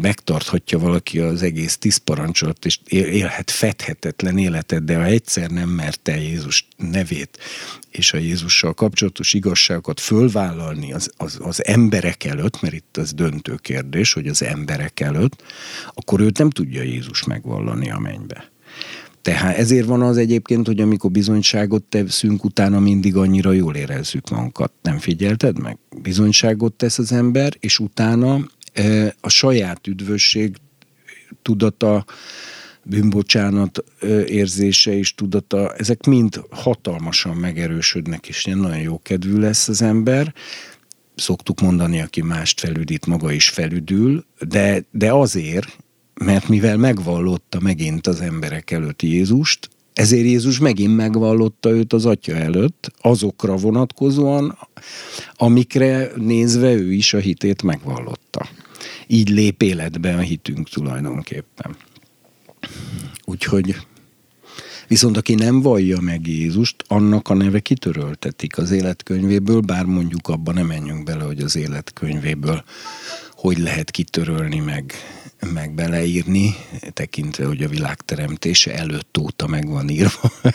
megtarthatja 0.00 0.78
valaki 0.78 1.18
az 1.18 1.42
egész 1.42 1.76
tíz 1.76 1.96
parancsolat, 1.96 2.64
és 2.64 2.78
élhet 2.86 3.50
fedhetetlen 3.50 4.38
életet, 4.38 4.84
de 4.84 4.96
ha 4.96 5.04
egyszer 5.04 5.50
nem 5.50 5.68
merte 5.68 6.20
Jézus 6.20 6.68
nevét 6.76 7.38
és 7.90 8.12
a 8.12 8.18
Jézussal 8.18 8.74
kapcsolatos 8.74 9.32
igazságokat 9.32 10.00
fölvállalni 10.00 10.92
az, 10.92 11.10
az, 11.16 11.38
az 11.42 11.64
emberek 11.64 12.24
előtt, 12.24 12.60
mert 12.60 12.74
itt 12.74 12.96
az 12.96 13.12
döntő 13.12 13.54
kérdés, 13.54 14.12
hogy 14.12 14.28
az 14.28 14.42
emberek 14.42 15.00
előtt, 15.00 15.42
akkor 15.94 16.20
őt 16.20 16.38
nem 16.38 16.50
tudja 16.50 16.82
Jézus 16.82 17.24
megvallani 17.24 17.90
a 17.90 17.98
mennybe. 17.98 18.53
Tehát 19.24 19.56
ezért 19.56 19.86
van 19.86 20.02
az 20.02 20.16
egyébként, 20.16 20.66
hogy 20.66 20.80
amikor 20.80 21.10
bizonyságot 21.10 21.82
teszünk, 21.82 22.44
utána 22.44 22.78
mindig 22.78 23.16
annyira 23.16 23.52
jól 23.52 23.74
érezzük 23.74 24.30
magunkat. 24.30 24.72
Nem 24.82 24.98
figyelted 24.98 25.58
meg? 25.58 25.78
Bizonyságot 26.02 26.72
tesz 26.72 26.98
az 26.98 27.12
ember, 27.12 27.52
és 27.60 27.78
utána 27.78 28.48
e, 28.72 29.14
a 29.20 29.28
saját 29.28 29.86
üdvösség 29.86 30.56
tudata, 31.42 32.04
bűnbocsánat 32.82 33.84
e, 34.00 34.06
érzése 34.24 34.98
és 34.98 35.14
tudata, 35.14 35.74
ezek 35.74 36.06
mind 36.06 36.40
hatalmasan 36.50 37.36
megerősödnek, 37.36 38.28
és 38.28 38.44
nagyon 38.44 38.80
jó 38.80 38.98
kedvű 39.02 39.36
lesz 39.36 39.68
az 39.68 39.82
ember. 39.82 40.34
Szoktuk 41.14 41.60
mondani, 41.60 42.00
aki 42.00 42.22
mást 42.22 42.60
felüdít, 42.60 43.06
maga 43.06 43.32
is 43.32 43.48
felüdül, 43.48 44.24
de, 44.48 44.84
de 44.90 45.12
azért, 45.12 45.83
mert 46.14 46.48
mivel 46.48 46.76
megvallotta 46.76 47.60
megint 47.60 48.06
az 48.06 48.20
emberek 48.20 48.70
előtt 48.70 49.02
Jézust, 49.02 49.68
ezért 49.92 50.24
Jézus 50.24 50.58
megint 50.58 50.96
megvallotta 50.96 51.70
őt 51.70 51.92
az 51.92 52.06
atya 52.06 52.34
előtt, 52.34 52.92
azokra 53.00 53.56
vonatkozóan, 53.56 54.58
amikre 55.34 56.10
nézve 56.16 56.72
ő 56.72 56.92
is 56.92 57.14
a 57.14 57.18
hitét 57.18 57.62
megvallotta. 57.62 58.48
Így 59.06 59.28
lép 59.28 59.62
életbe 59.62 60.14
a 60.14 60.20
hitünk 60.20 60.68
tulajdonképpen. 60.68 61.76
Úgyhogy 63.24 63.76
Viszont 64.88 65.16
aki 65.16 65.34
nem 65.34 65.60
vallja 65.60 66.00
meg 66.00 66.26
Jézust, 66.26 66.84
annak 66.88 67.28
a 67.28 67.34
neve 67.34 67.60
kitöröltetik 67.60 68.58
az 68.58 68.70
életkönyvéből, 68.70 69.60
bár 69.60 69.84
mondjuk 69.84 70.28
abban 70.28 70.54
nem 70.54 70.66
menjünk 70.66 71.04
bele, 71.04 71.24
hogy 71.24 71.40
az 71.40 71.56
életkönyvéből 71.56 72.64
hogy 73.44 73.58
lehet 73.58 73.90
kitörölni 73.90 74.58
meg 74.58 74.92
meg 75.52 75.72
beleírni, 75.74 76.54
tekintve, 76.92 77.46
hogy 77.46 77.62
a 77.62 77.68
világ 77.68 77.96
teremtése 78.00 78.74
előtt 78.74 79.18
óta 79.18 79.46
meg 79.46 79.68
van 79.68 79.88
írva. 79.88 80.32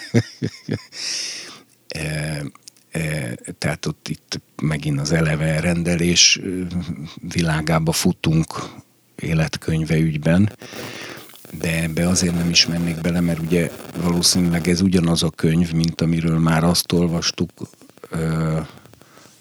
e, 1.87 2.43
e, 2.91 3.35
tehát 3.57 3.85
ott 3.85 4.07
itt 4.07 4.41
megint 4.61 4.99
az 4.99 5.11
eleve 5.11 5.59
rendelés 5.59 6.39
világába 7.33 7.91
futunk 7.91 8.47
életkönyve 9.15 9.97
ügyben, 9.97 10.51
de 11.51 11.81
ebbe 11.81 12.07
azért 12.07 12.35
nem 12.35 12.49
is 12.49 12.67
mennék 12.67 13.01
bele, 13.01 13.19
mert 13.19 13.39
ugye 13.39 13.71
valószínűleg 14.01 14.67
ez 14.67 14.81
ugyanaz 14.81 15.23
a 15.23 15.29
könyv, 15.29 15.73
mint 15.73 16.01
amiről 16.01 16.39
már 16.39 16.63
azt 16.63 16.91
olvastuk, 16.91 17.51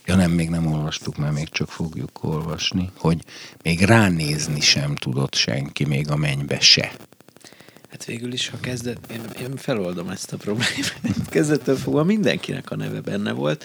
Ja 0.08 0.16
nem, 0.16 0.30
még 0.30 0.48
nem 0.48 0.66
olvastuk, 0.66 1.16
mert 1.16 1.34
még 1.34 1.48
csak 1.48 1.68
fogjuk 1.68 2.24
olvasni, 2.24 2.90
hogy 2.96 3.24
még 3.62 3.80
ránézni 3.80 4.60
sem 4.60 4.94
tudott 4.94 5.34
senki, 5.34 5.84
még 5.84 6.10
a 6.10 6.16
mennybe 6.16 6.60
se. 6.60 6.92
Hát 7.90 8.04
végül 8.04 8.32
is, 8.32 8.48
ha 8.48 8.56
kezdett, 8.60 9.12
én, 9.12 9.20
én 9.40 9.56
feloldom 9.56 10.08
ezt 10.08 10.32
a 10.32 10.36
problémát. 10.36 11.00
Kezdettől 11.30 11.76
fogva 11.76 12.04
mindenkinek 12.04 12.70
a 12.70 12.76
neve 12.76 13.00
benne 13.00 13.32
volt, 13.32 13.64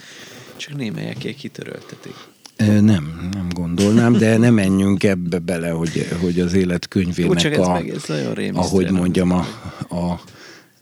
csak 0.56 0.76
némelyeké 0.76 1.34
kitöröltetik. 1.34 2.16
Nem, 2.58 3.30
nem 3.32 3.48
gondolnám, 3.50 4.14
de 4.14 4.38
nem 4.38 4.54
menjünk 4.54 5.04
ebbe 5.04 5.40
bele, 5.40 5.70
hogy, 5.70 6.08
hogy 6.22 6.40
az 6.40 6.54
életkönyvének 6.54 7.56
Jó, 7.56 7.64
a, 7.64 7.74
meg, 7.74 7.90
ez 7.90 8.10
ahogy 8.54 8.92
mondjam, 8.92 9.32
a, 9.32 9.48
a, 9.90 10.22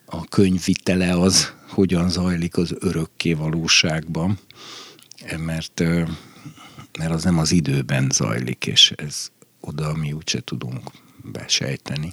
a 0.05 0.25
könyvitele 0.29 1.11
az 1.11 1.53
hogyan 1.67 2.09
zajlik 2.09 2.57
az 2.57 2.75
örökké 2.79 3.33
valóságban, 3.33 4.39
mert, 5.37 5.79
mert 6.99 7.11
az 7.11 7.23
nem 7.23 7.37
az 7.37 7.51
időben 7.51 8.09
zajlik, 8.13 8.67
és 8.67 8.91
ez 8.95 9.31
oda 9.59 9.95
mi 9.95 10.11
úgyse 10.11 10.41
tudunk 10.41 10.91
besejteni. 11.23 12.09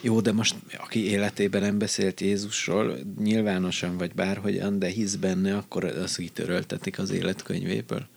Jó, 0.00 0.20
de 0.20 0.32
most 0.32 0.54
aki 0.76 1.04
életében 1.04 1.60
nem 1.60 1.78
beszélt 1.78 2.20
Jézusról, 2.20 2.98
nyilvánosan 3.18 3.96
vagy 3.96 4.14
bárhogyan, 4.14 4.78
de 4.78 4.88
hisz 4.88 5.14
benne, 5.14 5.56
akkor 5.56 5.84
az 5.84 6.16
kitöröltetik 6.16 6.98
az 6.98 7.10
életkönyvéből. 7.10 8.08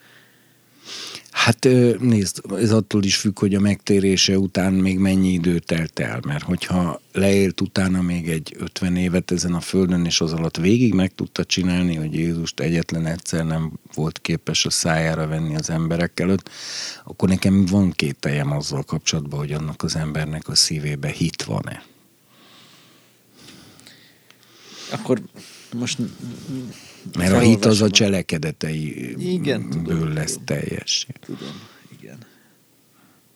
Hát 1.31 1.67
nézd, 1.99 2.41
ez 2.55 2.71
attól 2.71 3.03
is 3.03 3.15
függ, 3.15 3.39
hogy 3.39 3.55
a 3.55 3.59
megtérése 3.59 4.37
után 4.37 4.73
még 4.73 4.97
mennyi 4.97 5.31
idő 5.31 5.59
telt 5.59 5.99
el, 5.99 6.19
mert 6.27 6.43
hogyha 6.43 7.01
leélt 7.13 7.61
utána 7.61 8.01
még 8.01 8.29
egy 8.29 8.55
50 8.59 8.95
évet 8.95 9.31
ezen 9.31 9.53
a 9.53 9.59
földön, 9.59 10.05
és 10.05 10.21
az 10.21 10.33
alatt 10.33 10.57
végig 10.57 10.93
meg 10.93 11.15
tudta 11.15 11.45
csinálni, 11.45 11.95
hogy 11.95 12.13
Jézust 12.13 12.59
egyetlen 12.59 13.05
egyszer 13.05 13.45
nem 13.45 13.71
volt 13.93 14.19
képes 14.21 14.65
a 14.65 14.69
szájára 14.69 15.27
venni 15.27 15.55
az 15.55 15.69
emberek 15.69 16.19
előtt, 16.19 16.49
akkor 17.03 17.29
nekem 17.29 17.65
van 17.65 17.91
két 17.91 18.15
tejem 18.19 18.51
azzal 18.51 18.83
kapcsolatban, 18.83 19.39
hogy 19.39 19.51
annak 19.51 19.83
az 19.83 19.95
embernek 19.95 20.47
a 20.47 20.55
szívébe 20.55 21.09
hit 21.09 21.43
van-e. 21.43 21.83
Akkor 24.91 25.21
most 25.73 25.99
mert 27.17 27.33
a 27.33 27.39
hit 27.39 27.65
az 27.65 27.81
a 27.81 27.89
cselekedetei 27.89 29.15
igen, 29.33 29.69
tudom, 29.69 30.13
lesz 30.13 30.39
teljes. 30.45 31.07
Tudom, 31.19 31.61
igen. 31.99 32.17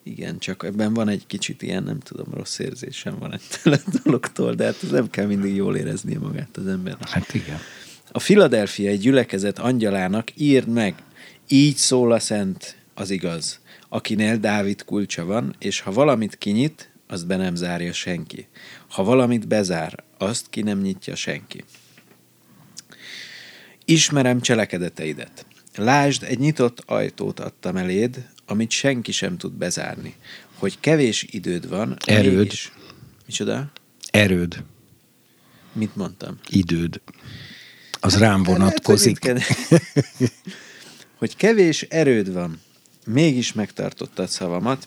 Igen, 0.02 0.38
csak 0.38 0.64
ebben 0.64 0.94
van 0.94 1.08
egy 1.08 1.26
kicsit 1.26 1.62
ilyen, 1.62 1.82
nem 1.82 2.00
tudom, 2.00 2.26
rossz 2.34 2.58
érzésem 2.58 3.18
van 3.18 3.40
a 3.64 3.70
dologtól, 4.02 4.54
de 4.54 4.64
hát 4.64 4.90
nem 4.90 5.10
kell 5.10 5.26
mindig 5.26 5.54
jól 5.54 5.76
éreznie 5.76 6.18
magát 6.18 6.56
az 6.56 6.66
embernek. 6.66 7.08
Hát 7.08 7.34
igen. 7.34 7.58
A 8.12 8.18
Filadelfiai 8.18 8.96
gyülekezet 8.96 9.58
angyalának 9.58 10.28
írd 10.36 10.68
meg, 10.68 10.94
így 11.48 11.76
szól 11.76 12.12
a 12.12 12.18
szent, 12.18 12.76
az 12.94 13.10
igaz, 13.10 13.60
akinél 13.88 14.36
Dávid 14.36 14.84
kulcsa 14.84 15.24
van, 15.24 15.54
és 15.58 15.80
ha 15.80 15.92
valamit 15.92 16.36
kinyit, 16.36 16.90
azt 17.08 17.26
be 17.26 17.36
nem 17.36 17.54
zárja 17.54 17.92
senki. 17.92 18.46
Ha 18.88 19.04
valamit 19.04 19.48
bezár, 19.48 20.04
azt 20.18 20.46
ki 20.50 20.62
nem 20.62 20.80
nyitja 20.80 21.14
senki. 21.14 21.64
Ismerem 23.88 24.40
cselekedeteidet. 24.40 25.46
Lásd, 25.76 26.22
egy 26.22 26.38
nyitott 26.38 26.82
ajtót 26.86 27.40
adtam 27.40 27.76
eléd, 27.76 28.28
amit 28.46 28.70
senki 28.70 29.12
sem 29.12 29.36
tud 29.36 29.52
bezárni. 29.52 30.14
Hogy 30.54 30.80
kevés 30.80 31.26
időd 31.30 31.68
van. 31.68 31.96
Erőd. 32.04 32.36
Mégis... 32.36 32.72
Micsoda? 33.26 33.70
Erőd. 34.10 34.64
Mit 35.72 35.96
mondtam? 35.96 36.38
Időd. 36.48 37.00
Az 38.00 38.18
rám 38.18 38.42
vonatkozik. 38.42 39.24
Lehet, 39.24 39.42
hogy, 39.68 40.32
hogy 41.18 41.36
kevés 41.36 41.82
erőd 41.82 42.32
van, 42.32 42.60
mégis 43.04 43.52
megtartottad 43.52 44.28
szavamat, 44.28 44.86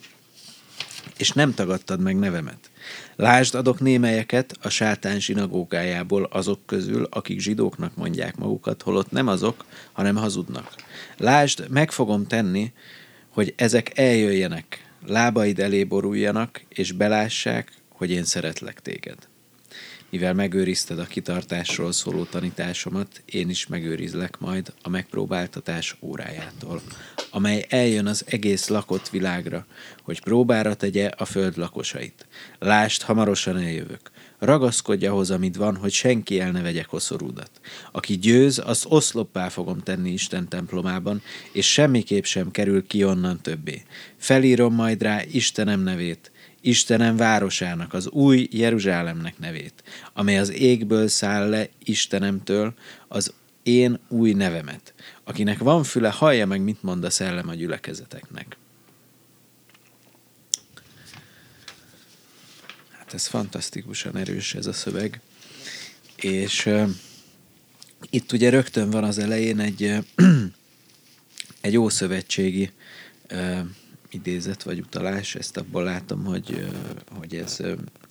és 1.19 1.31
nem 1.31 1.53
tagadtad 1.53 1.99
meg 2.01 2.19
nevemet. 2.19 2.69
Lásd, 3.15 3.55
adok 3.55 3.79
némelyeket 3.79 4.57
a 4.61 4.69
sátán 4.69 5.19
zsinagógájából 5.19 6.23
azok 6.23 6.59
közül, 6.65 7.07
akik 7.09 7.39
zsidóknak 7.39 7.95
mondják 7.95 8.37
magukat, 8.37 8.81
holott 8.81 9.11
nem 9.11 9.27
azok, 9.27 9.65
hanem 9.91 10.15
hazudnak. 10.15 10.75
Lásd, 11.17 11.69
meg 11.69 11.91
fogom 11.91 12.27
tenni, 12.27 12.71
hogy 13.29 13.53
ezek 13.57 13.97
eljöjjenek, 13.97 14.91
lábaid 15.05 15.59
elé 15.59 15.83
boruljanak, 15.83 16.61
és 16.69 16.91
belássák, 16.91 17.71
hogy 17.89 18.11
én 18.11 18.23
szeretlek 18.23 18.81
téged. 18.81 19.17
Mivel 20.09 20.33
megőrizted 20.33 20.99
a 20.99 21.05
kitartásról 21.05 21.91
szóló 21.91 22.23
tanításomat, 22.23 23.21
én 23.25 23.49
is 23.49 23.67
megőrizlek 23.67 24.39
majd 24.39 24.73
a 24.81 24.89
megpróbáltatás 24.89 25.97
órájától, 26.01 26.81
amely 27.31 27.65
eljön 27.69 28.05
az 28.05 28.23
egész 28.27 28.67
lakott 28.67 29.09
világra, 29.09 29.65
hogy 30.03 30.21
próbára 30.21 30.73
tegye 30.73 31.07
a 31.07 31.25
föld 31.25 31.57
lakosait. 31.57 32.27
Lásd, 32.59 33.01
hamarosan 33.01 33.57
eljövök. 33.57 34.11
Ragaszkodj 34.39 35.05
ahhoz, 35.05 35.31
amit 35.31 35.55
van, 35.55 35.75
hogy 35.75 35.91
senki 35.91 36.39
el 36.39 36.51
ne 36.51 36.61
vegye 36.61 36.81
koszorúdat. 36.81 37.51
Aki 37.91 38.17
győz, 38.17 38.61
azt 38.65 38.85
oszloppá 38.89 39.49
fogom 39.49 39.79
tenni 39.79 40.11
Isten 40.11 40.47
templomában, 40.47 41.21
és 41.51 41.71
semmiképp 41.71 42.23
sem 42.23 42.51
kerül 42.51 42.87
ki 42.87 43.03
onnan 43.03 43.41
többé. 43.41 43.83
Felírom 44.17 44.73
majd 44.73 45.01
rá 45.01 45.21
Istenem 45.31 45.79
nevét, 45.79 46.31
Istenem 46.61 47.15
városának, 47.15 47.93
az 47.93 48.07
új 48.07 48.47
Jeruzsálemnek 48.51 49.39
nevét, 49.39 49.83
amely 50.13 50.39
az 50.39 50.51
égből 50.51 51.07
száll 51.07 51.49
le 51.49 51.69
Istenemtől 51.83 52.73
az 53.07 53.33
én 53.63 53.99
új 54.07 54.33
nevemet. 54.33 54.93
Akinek 55.23 55.57
van 55.57 55.83
füle, 55.83 56.09
hallja 56.09 56.45
meg, 56.45 56.61
mit 56.61 56.83
mond 56.83 57.03
a 57.03 57.09
szellem 57.09 57.49
a 57.49 57.53
gyülekezeteknek. 57.53 58.57
Hát 62.97 63.13
ez 63.13 63.27
fantasztikusan 63.27 64.17
erős 64.17 64.53
ez 64.53 64.65
a 64.65 64.73
szöveg. 64.73 65.21
És 66.15 66.65
uh, 66.65 66.89
itt 68.09 68.31
ugye 68.31 68.49
rögtön 68.49 68.89
van 68.89 69.03
az 69.03 69.17
elején 69.17 69.59
egy, 69.59 69.83
uh, 69.83 70.27
egy 71.61 71.77
ószövetségi 71.77 72.71
uh, 73.31 73.59
idézet 74.11 74.63
vagy 74.63 74.79
utalás, 74.79 75.35
ezt 75.35 75.57
abból 75.57 75.83
látom, 75.83 76.23
hogy, 76.23 76.67
hogy 77.17 77.35
ez, 77.35 77.59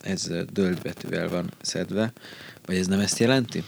ez 0.01 0.31
dölt 0.53 0.83
betűvel 0.83 1.29
van 1.29 1.51
szedve, 1.61 2.12
vagy 2.66 2.77
ez 2.77 2.87
nem 2.87 3.01
ezt 3.01 3.19
jelenti? 3.19 3.65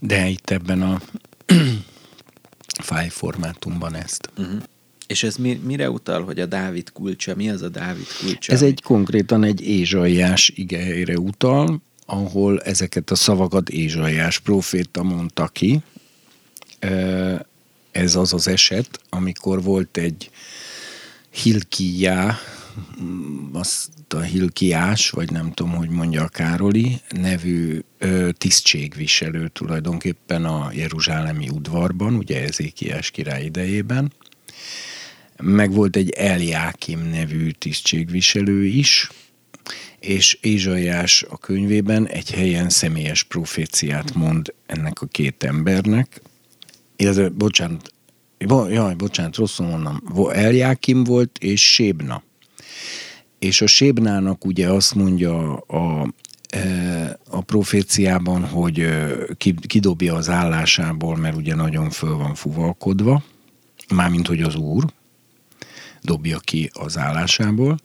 De 0.00 0.28
itt 0.28 0.50
ebben 0.50 0.82
a 0.82 1.00
file 2.82 3.10
formátumban 3.10 3.94
ezt. 3.94 4.30
Uh-huh. 4.36 4.62
És 5.06 5.22
ez 5.22 5.36
mi, 5.36 5.60
mire 5.64 5.90
utal, 5.90 6.24
hogy 6.24 6.40
a 6.40 6.46
Dávid 6.46 6.92
kulcsa? 6.92 7.34
Mi 7.34 7.50
az 7.50 7.62
a 7.62 7.68
Dávid 7.68 8.06
kulcsa? 8.20 8.52
Ez 8.52 8.60
ami... 8.60 8.70
egy 8.70 8.82
konkrétan 8.82 9.44
egy 9.44 9.60
Ézsaiás 9.60 10.52
igére 10.54 11.18
utal, 11.18 11.82
ahol 12.06 12.60
ezeket 12.60 13.10
a 13.10 13.14
szavakat 13.14 13.68
Ézsaiás 13.68 14.38
proféta 14.38 15.02
mondta 15.02 15.48
ki. 15.48 15.80
Ez 17.90 18.14
az 18.14 18.32
az 18.32 18.48
eset, 18.48 19.00
amikor 19.08 19.62
volt 19.62 19.96
egy 19.96 20.30
Hilkiá, 21.34 22.38
azt 23.52 23.88
a 24.08 24.20
Hilkiás, 24.20 25.10
vagy 25.10 25.30
nem 25.30 25.52
tudom, 25.52 25.72
hogy 25.72 25.88
mondja 25.88 26.22
a 26.22 26.28
Károli, 26.28 27.00
nevű 27.10 27.80
ö, 27.98 28.28
tisztségviselő 28.32 29.48
tulajdonképpen 29.48 30.44
a 30.44 30.70
Jeruzsálemi 30.72 31.48
udvarban, 31.48 32.14
ugye 32.14 32.42
Ezékiás 32.42 33.10
király 33.10 33.44
idejében. 33.44 34.12
Meg 35.42 35.72
volt 35.72 35.96
egy 35.96 36.10
Eljákim 36.10 37.08
nevű 37.08 37.50
tisztségviselő 37.50 38.64
is, 38.64 39.10
és 40.00 40.38
Ézsaiás 40.40 41.24
a 41.28 41.38
könyvében 41.38 42.06
egy 42.08 42.30
helyen 42.30 42.68
személyes 42.68 43.22
proféciát 43.22 44.14
mond 44.14 44.54
ennek 44.66 45.02
a 45.02 45.06
két 45.06 45.44
embernek, 45.44 46.20
illetve, 46.96 47.28
bocsánat, 47.28 47.93
Jaj, 48.48 48.94
bocsánat, 48.94 49.36
rosszul 49.36 49.66
mondom. 49.66 50.02
Eljákim 50.32 51.04
volt, 51.04 51.38
és 51.38 51.72
Sébna. 51.72 52.22
És 53.38 53.60
a 53.60 53.66
Sébnának 53.66 54.44
ugye 54.44 54.68
azt 54.68 54.94
mondja 54.94 55.56
a, 55.56 56.12
e, 56.48 57.18
a 57.30 57.40
proféciában, 57.40 58.44
hogy 58.44 58.78
e, 58.78 59.08
kidobja 59.66 60.14
az 60.14 60.28
állásából, 60.28 61.16
mert 61.16 61.36
ugye 61.36 61.54
nagyon 61.54 61.90
föl 61.90 62.16
van 62.16 62.34
fuvalkodva, 62.34 63.22
mármint, 63.94 64.26
hogy 64.26 64.42
az 64.42 64.54
úr 64.54 64.84
dobja 66.02 66.38
ki 66.38 66.70
az 66.72 66.98
állásából, 66.98 67.78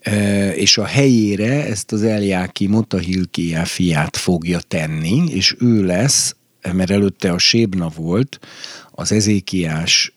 e, 0.00 0.50
és 0.54 0.78
a 0.78 0.84
helyére 0.84 1.66
ezt 1.66 1.92
az 1.92 2.02
Eljákimot, 2.02 2.92
a 2.92 2.98
Hilkiá 2.98 3.64
fiát 3.64 4.16
fogja 4.16 4.60
tenni, 4.60 5.24
és 5.30 5.56
ő 5.58 5.84
lesz, 5.84 6.36
mert 6.72 6.90
előtte 6.90 7.32
a 7.32 7.38
Sébna 7.38 7.88
volt, 7.96 8.38
az 8.98 9.12
Ezékiás 9.12 10.12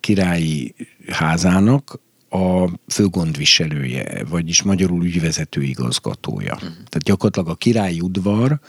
királyi 0.00 0.74
házának 1.06 2.00
a 2.30 2.68
főgondviselője, 2.88 4.24
vagyis 4.28 4.62
magyarul 4.62 5.04
ügyvezető 5.04 5.62
igazgatója. 5.62 6.52
Uh-huh. 6.54 6.68
Tehát 6.68 7.02
gyakorlatilag 7.02 7.48
a 7.48 7.54
királyi 7.54 8.00
udvar, 8.00 8.60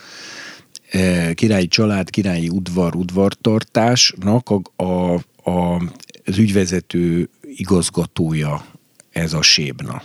királyi 1.33 1.67
család, 1.67 2.09
királyi 2.09 2.49
udvar, 2.49 2.95
udvartartásnak 2.95 4.49
a, 4.49 4.83
a, 4.83 5.13
a, 5.49 5.81
az 6.25 6.37
ügyvezető 6.37 7.29
igazgatója 7.41 8.65
ez 9.11 9.33
a 9.33 9.41
sébna. 9.41 10.03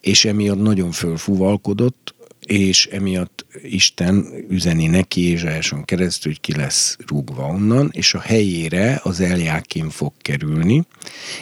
És 0.00 0.24
emiatt 0.24 0.62
nagyon 0.62 0.90
fölfúvalkodott, 0.90 2.14
és 2.46 2.86
emiatt 2.86 3.46
Isten 3.62 4.26
üzeni 4.48 4.86
neki 4.86 5.28
Ézsáson 5.28 5.84
keresztül, 5.84 6.32
hogy 6.32 6.40
ki 6.40 6.56
lesz 6.56 6.96
rúgva 7.06 7.46
onnan, 7.46 7.90
és 7.92 8.14
a 8.14 8.20
helyére 8.20 9.00
az 9.02 9.20
Eljákim 9.20 9.90
fog 9.90 10.12
kerülni, 10.18 10.84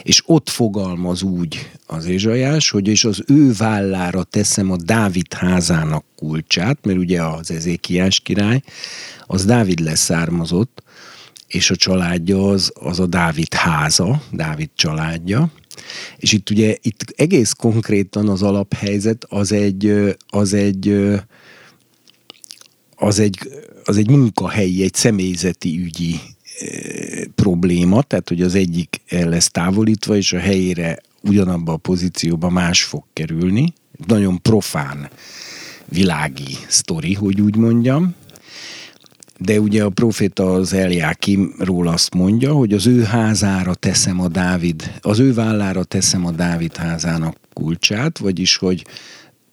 és 0.02 0.22
ott 0.26 0.48
fogalmaz 0.48 1.22
úgy 1.22 1.70
az 1.86 2.06
Ézsajás, 2.06 2.70
hogy 2.70 2.88
és 2.88 3.04
az 3.04 3.22
ő 3.26 3.52
vállára 3.52 4.22
teszem 4.22 4.70
a 4.70 4.76
Dávid 4.76 5.34
házának 5.34 6.04
kulcsát, 6.16 6.78
mert 6.84 6.98
ugye 6.98 7.22
az 7.22 7.50
Ezékiás 7.50 8.20
király, 8.20 8.62
az 9.26 9.44
Dávid 9.44 9.80
leszármazott, 9.80 10.82
és 11.46 11.70
a 11.70 11.76
családja 11.76 12.48
az, 12.48 12.72
az 12.74 13.00
a 13.00 13.06
Dávid 13.06 13.54
háza, 13.54 14.22
Dávid 14.32 14.70
családja, 14.74 15.50
és 16.16 16.32
itt 16.32 16.50
ugye 16.50 16.76
itt 16.82 17.12
egész 17.16 17.52
konkrétan 17.52 18.28
az 18.28 18.42
alaphelyzet 18.42 19.24
az 19.28 19.52
egy, 19.52 20.14
az 20.28 20.52
egy, 20.52 21.10
az 22.96 23.18
egy, 23.18 23.38
az 23.84 23.96
egy 23.96 24.10
munkahelyi, 24.10 24.82
egy 24.82 24.94
személyzeti 24.94 25.78
ügyi 25.78 26.20
probléma, 27.34 28.02
tehát 28.02 28.28
hogy 28.28 28.42
az 28.42 28.54
egyik 28.54 29.00
el 29.08 29.28
lesz 29.28 29.50
távolítva, 29.50 30.16
és 30.16 30.32
a 30.32 30.38
helyére 30.38 31.02
ugyanabba 31.22 31.72
a 31.72 31.76
pozícióba 31.76 32.50
más 32.50 32.82
fog 32.82 33.04
kerülni. 33.12 33.72
Nagyon 34.06 34.42
profán 34.42 35.10
világi 35.84 36.56
sztori, 36.68 37.14
hogy 37.14 37.40
úgy 37.40 37.56
mondjam 37.56 38.14
de 39.42 39.60
ugye 39.60 39.84
a 39.84 39.88
proféta 39.88 40.52
az 40.52 40.72
Eljákimról 40.72 41.88
azt 41.88 42.14
mondja, 42.14 42.52
hogy 42.52 42.72
az 42.72 42.86
ő 42.86 43.02
házára 43.02 43.74
teszem 43.74 44.20
a 44.20 44.28
Dávid, 44.28 44.92
az 45.00 45.18
ő 45.18 45.34
vállára 45.34 45.84
teszem 45.84 46.26
a 46.26 46.30
Dávid 46.30 46.76
házának 46.76 47.36
kulcsát, 47.52 48.18
vagyis 48.18 48.56
hogy 48.56 48.86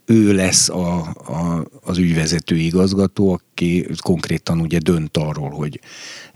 ő 0.06 0.34
lesz 0.34 0.70
a, 0.70 0.98
a, 1.06 1.68
az 1.84 1.98
ügyvezető 1.98 2.56
igazgató, 2.56 3.32
aki 3.32 3.88
konkrétan 4.02 4.60
ugye 4.60 4.78
dönt 4.78 5.18
arról, 5.18 5.50
hogy 5.50 5.80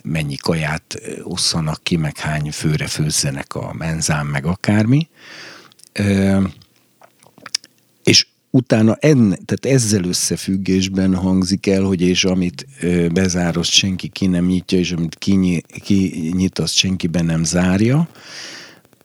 mennyi 0.03 0.35
kaját 0.35 1.01
osszanak 1.23 1.83
ki, 1.83 1.95
meg 1.95 2.17
hány 2.17 2.51
főre 2.51 2.87
főzzenek 2.87 3.55
a 3.55 3.73
menzán, 3.77 4.25
meg 4.25 4.45
akármi. 4.45 5.09
és 5.93 6.03
utána 8.51 8.95
en, 8.99 9.39
tehát 9.45 9.77
ezzel 9.77 10.03
összefüggésben 10.03 11.15
hangzik 11.15 11.67
el, 11.67 11.83
hogy 11.83 12.01
és 12.01 12.23
amit 12.25 12.67
bezár, 13.13 13.57
azt 13.57 13.69
senki 13.71 14.07
ki 14.07 14.27
nem 14.27 14.45
nyitja, 14.45 14.77
és 14.77 14.91
amit 14.91 15.15
kinyit, 15.15 15.65
ki 15.83 16.49
azt 16.53 16.73
senki 16.73 17.07
be 17.07 17.21
nem 17.21 17.43
zárja. 17.43 18.07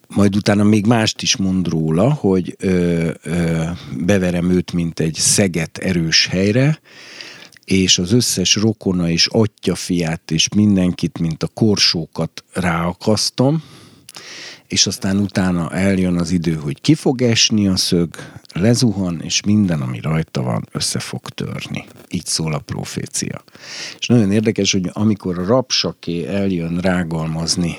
Majd 0.08 0.36
utána 0.36 0.64
még 0.64 0.86
mást 0.86 1.22
is 1.22 1.36
mond 1.36 1.68
róla, 1.68 2.12
hogy 2.12 2.56
ö, 2.58 3.10
ö, 3.22 3.62
beverem 3.98 4.50
őt, 4.50 4.72
mint 4.72 5.00
egy 5.00 5.14
szeget 5.14 5.78
erős 5.78 6.26
helyre, 6.26 6.80
és 7.64 7.98
az 7.98 8.12
összes 8.12 8.54
rokona 8.54 9.10
és 9.10 9.26
atya 9.26 9.74
fiát 9.74 10.30
és 10.30 10.48
mindenkit, 10.54 11.18
mint 11.18 11.42
a 11.42 11.46
korsókat 11.46 12.44
ráakasztom, 12.52 13.62
és 14.68 14.86
aztán 14.86 15.18
utána 15.18 15.70
eljön 15.70 16.18
az 16.18 16.30
idő, 16.30 16.54
hogy 16.54 16.80
ki 16.80 16.94
fog 16.94 17.22
esni 17.22 17.68
a 17.68 17.76
szög, 17.76 18.14
lezuhan, 18.52 19.20
és 19.22 19.42
minden, 19.42 19.80
ami 19.80 20.00
rajta 20.00 20.42
van, 20.42 20.68
össze 20.72 20.98
fog 20.98 21.28
törni. 21.28 21.84
Így 22.08 22.26
szól 22.26 22.54
a 22.54 22.58
profécia. 22.58 23.44
És 23.98 24.06
nagyon 24.06 24.32
érdekes, 24.32 24.72
hogy 24.72 24.90
amikor 24.92 25.38
a 25.38 25.46
rapsaké 25.46 26.26
eljön 26.26 26.78
rágalmazni 26.78 27.78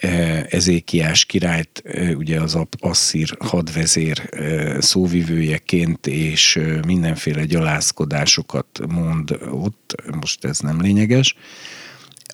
e, 0.00 0.46
Ezékiás 0.50 1.24
királyt, 1.24 1.82
e, 1.84 2.14
ugye 2.14 2.40
az 2.40 2.58
asszír 2.78 3.36
hadvezér 3.38 4.28
e, 4.30 4.80
szóvivőjeként, 4.80 6.06
és 6.06 6.60
mindenféle 6.86 7.44
gyalázkodásokat 7.44 8.80
mond 8.88 9.38
ott, 9.50 9.94
most 10.20 10.44
ez 10.44 10.58
nem 10.58 10.80
lényeges, 10.80 11.34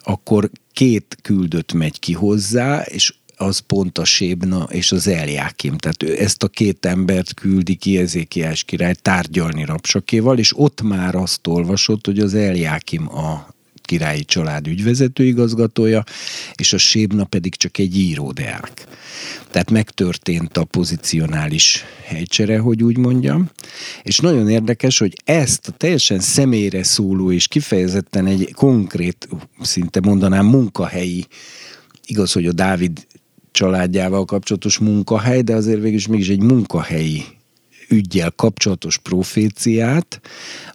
akkor 0.05 0.51
két 0.73 1.17
küldött 1.23 1.73
megy 1.73 1.99
ki 1.99 2.13
hozzá, 2.13 2.83
és 2.83 3.15
az 3.43 3.59
pont 3.59 3.99
a 3.99 4.05
Sébna 4.05 4.67
és 4.71 4.93
az 4.93 5.07
Eljákim. 5.07 5.77
Tehát 5.77 6.03
ő 6.03 6.21
ezt 6.21 6.43
a 6.43 6.49
két 6.49 6.87
embert 6.87 7.35
küldi 7.35 7.75
ki 7.75 7.99
Ezékiás 7.99 8.65
király 8.65 8.95
tárgyalni 9.03 9.65
Rapsakéval, 9.65 10.39
és 10.39 10.59
ott 10.59 10.83
már 10.83 11.15
azt 11.15 11.47
olvasott, 11.47 12.07
hogy 12.07 12.19
az 12.19 12.35
Eljákim 12.35 13.09
a 13.09 13.55
királyi 13.83 14.25
család 14.25 14.67
ügyvezető 14.67 15.25
igazgatója, 15.25 16.05
és 16.55 16.73
a 16.73 16.79
Sébna 16.79 17.25
pedig 17.25 17.55
csak 17.55 17.79
egy 17.79 17.99
íródeák. 17.99 18.87
Tehát 19.51 19.71
megtörtént 19.71 20.57
a 20.57 20.65
pozicionális 20.65 21.85
helycsere, 22.05 22.59
hogy 22.59 22.83
úgy 22.83 22.97
mondjam. 22.97 23.51
És 24.03 24.19
nagyon 24.19 24.49
érdekes, 24.49 24.99
hogy 24.99 25.15
ezt 25.25 25.69
a 25.69 25.73
teljesen 25.73 26.21
személyre 26.21 26.83
szóló 26.83 27.33
és 27.33 27.49
kifejezetten 27.49 28.27
egy 28.27 28.53
konkrét, 28.53 29.29
szinte 29.61 30.01
mondanám 30.01 30.47
munkahelyi 30.47 31.27
Igaz, 32.07 32.33
hogy 32.33 32.47
a 32.47 32.53
Dávid 32.53 33.07
családjával 33.53 34.25
kapcsolatos 34.25 34.79
munkahely, 34.79 35.43
de 35.43 35.55
azért 35.55 35.81
végül 35.81 35.97
is 35.97 36.07
mégis 36.07 36.29
egy 36.29 36.43
munkahelyi 36.43 37.25
ügyjel 37.89 38.31
kapcsolatos 38.31 38.99
proféciát, 38.99 40.21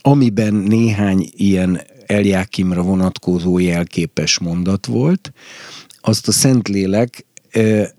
amiben 0.01 0.53
néhány 0.53 1.29
ilyen 1.35 1.81
Eljákimra 2.05 2.81
vonatkozó 2.81 3.59
jelképes 3.59 4.39
mondat 4.39 4.85
volt, 4.85 5.33
azt 6.01 6.27
a 6.27 6.31
Szentlélek 6.31 7.25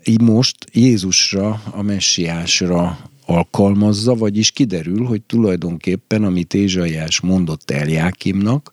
így 0.05 0.21
most 0.21 0.57
Jézusra, 0.73 1.63
a 1.71 1.83
messiásra 1.83 2.99
alkalmazza, 3.27 4.15
vagyis 4.15 4.51
kiderül, 4.51 5.05
hogy 5.05 5.23
tulajdonképpen, 5.23 6.25
amit 6.25 6.55
Ézsaiás 6.55 7.21
mondott 7.21 7.71
Eljákimnak, 7.71 8.71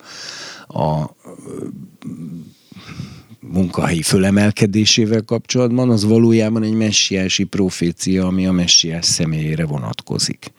a 0.67 1.05
munkahelyi 3.51 4.01
fölemelkedésével 4.01 5.21
kapcsolatban, 5.21 5.89
az 5.89 6.03
valójában 6.03 6.63
egy 6.63 6.73
messiási 6.73 7.43
profécia, 7.43 8.25
ami 8.25 8.47
a 8.47 8.51
messiás 8.51 9.05
személyére 9.05 9.65
vonatkozik. 9.65 10.51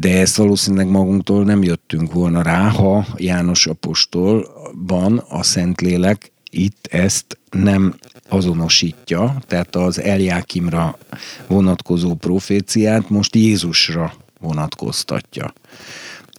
De 0.00 0.20
ezt 0.20 0.36
valószínűleg 0.36 0.88
magunktól 0.88 1.44
nem 1.44 1.62
jöttünk 1.62 2.12
volna 2.12 2.42
rá, 2.42 2.68
ha 2.68 3.06
János 3.16 3.66
apostolban 3.66 5.18
a 5.28 5.42
Szentlélek 5.42 6.32
itt 6.50 6.86
ezt 6.90 7.38
nem 7.50 7.94
azonosítja, 8.28 9.36
tehát 9.46 9.76
az 9.76 10.00
Eljákimra 10.00 10.98
vonatkozó 11.46 12.14
proféciát 12.14 13.08
most 13.08 13.34
Jézusra 13.34 14.14
vonatkoztatja. 14.40 15.52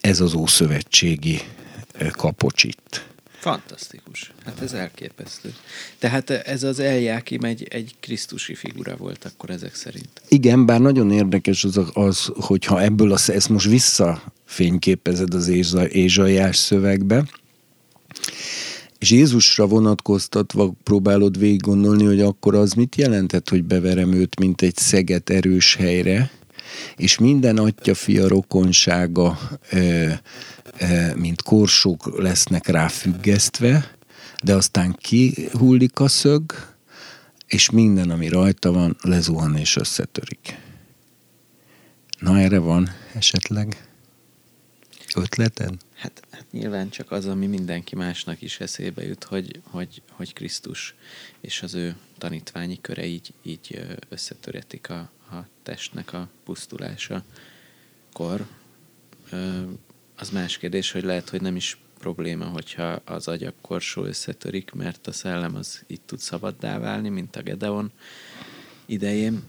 Ez 0.00 0.20
az 0.20 0.34
ószövetségi 0.34 1.40
kapocs 2.10 2.64
itt. 2.64 3.06
Fantasztikus. 3.48 4.32
Hát 4.44 4.60
ez 4.60 4.72
elképesztő. 4.72 5.54
Tehát 5.98 6.30
ez 6.30 6.62
az 6.62 6.78
Eljákim 6.78 7.44
egy, 7.44 7.66
egy 7.70 7.94
krisztusi 8.00 8.54
figura 8.54 8.96
volt 8.96 9.24
akkor 9.24 9.50
ezek 9.50 9.74
szerint. 9.74 10.08
Igen, 10.28 10.66
bár 10.66 10.80
nagyon 10.80 11.10
érdekes 11.10 11.64
az, 11.64 11.80
az 11.92 12.30
hogyha 12.34 12.82
ebből 12.82 13.12
a, 13.12 13.18
ezt 13.26 13.48
most 13.48 13.66
visszafényképezed 13.66 15.34
az 15.34 15.48
Ézsaiás 15.88 16.56
szövegbe, 16.56 17.24
és 18.98 19.10
Jézusra 19.10 19.66
vonatkoztatva 19.66 20.72
próbálod 20.82 21.38
végig 21.38 21.60
gondolni, 21.60 22.04
hogy 22.04 22.20
akkor 22.20 22.54
az 22.54 22.72
mit 22.72 22.96
jelentett, 22.96 23.48
hogy 23.48 23.64
beverem 23.64 24.12
őt, 24.12 24.38
mint 24.38 24.62
egy 24.62 24.76
szeget 24.76 25.30
erős 25.30 25.74
helyre, 25.74 26.30
és 26.96 27.18
minden 27.18 27.56
atya 27.56 27.94
fia 27.94 28.28
rokonsága 28.28 29.38
mint 31.14 31.42
korsók 31.42 32.18
lesznek 32.18 32.66
rá 32.66 32.88
függesztve, 32.88 33.96
de 34.44 34.54
aztán 34.54 34.96
kihullik 35.00 36.00
a 36.00 36.08
szög, 36.08 36.42
és 37.46 37.70
minden, 37.70 38.10
ami 38.10 38.28
rajta 38.28 38.72
van, 38.72 38.96
lezuhan 39.02 39.56
és 39.56 39.76
összetörik. 39.76 40.58
Na 42.18 42.40
erre 42.40 42.58
van 42.58 42.88
esetleg 43.14 43.88
ötleted? 45.14 45.74
Hát, 45.94 46.22
hát 46.30 46.46
nyilván 46.50 46.90
csak 46.90 47.10
az, 47.10 47.26
ami 47.26 47.46
mindenki 47.46 47.94
másnak 47.94 48.42
is 48.42 48.60
eszébe 48.60 49.06
jut, 49.06 49.24
hogy, 49.24 49.60
hogy, 49.64 50.02
hogy 50.10 50.32
Krisztus 50.32 50.94
és 51.40 51.62
az 51.62 51.74
ő 51.74 51.96
tanítványi 52.18 52.80
köre 52.80 53.06
így, 53.06 53.32
így 53.42 53.86
összetöretik 54.08 54.90
a 54.90 55.10
testnek 55.68 56.12
a 56.12 56.28
pusztulása 56.44 57.22
kor 58.12 58.46
az 60.16 60.30
más 60.30 60.58
kérdés, 60.58 60.90
hogy 60.90 61.02
lehet, 61.02 61.28
hogy 61.28 61.40
nem 61.40 61.56
is 61.56 61.78
probléma, 61.98 62.44
hogyha 62.44 63.00
az 63.04 63.28
agyak 63.28 63.54
korsó 63.60 64.04
összetörik, 64.04 64.70
mert 64.70 65.06
a 65.06 65.12
szellem 65.12 65.54
az 65.54 65.82
itt 65.86 66.02
tud 66.06 66.18
szabaddá 66.18 66.78
válni, 66.78 67.08
mint 67.08 67.36
a 67.36 67.42
Gedeon 67.42 67.92
idején. 68.86 69.42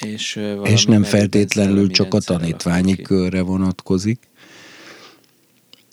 És, 0.00 0.40
és 0.62 0.84
nem 0.84 1.02
feltétlenül 1.02 1.90
csak 1.90 2.14
a 2.14 2.20
tanítványi 2.20 2.96
körre 2.96 3.40
vonatkozik. 3.40 4.28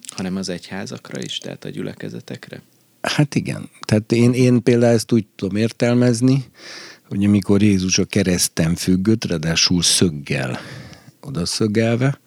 Hanem 0.07 0.35
az 0.35 0.49
egyházakra 0.49 1.21
is, 1.21 1.37
tehát 1.37 1.65
a 1.65 1.69
gyülekezetekre? 1.69 2.61
Hát 3.01 3.35
igen. 3.35 3.69
Tehát 3.85 4.11
én, 4.11 4.33
én 4.33 4.63
például 4.63 4.93
ezt 4.93 5.11
úgy 5.11 5.25
tudom 5.35 5.55
értelmezni, 5.55 6.45
hogy 7.07 7.25
amikor 7.25 7.61
Jézus 7.61 7.97
a 7.97 8.05
kereszten 8.05 8.75
függött, 8.75 9.25
ráadásul 9.25 9.81
szöggel 9.81 10.59
oda 11.21 11.45
szögelve, 11.45 12.19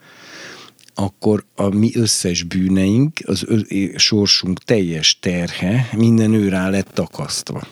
akkor 0.95 1.45
a 1.55 1.69
mi 1.69 1.91
összes 1.95 2.43
bűneink, 2.43 3.19
az 3.25 3.45
ö- 3.47 3.99
sorsunk 3.99 4.59
teljes 4.59 5.19
terhe 5.21 5.89
minden 5.97 6.33
őrá 6.33 6.69
lett 6.69 6.91
takasztva. 6.95 7.67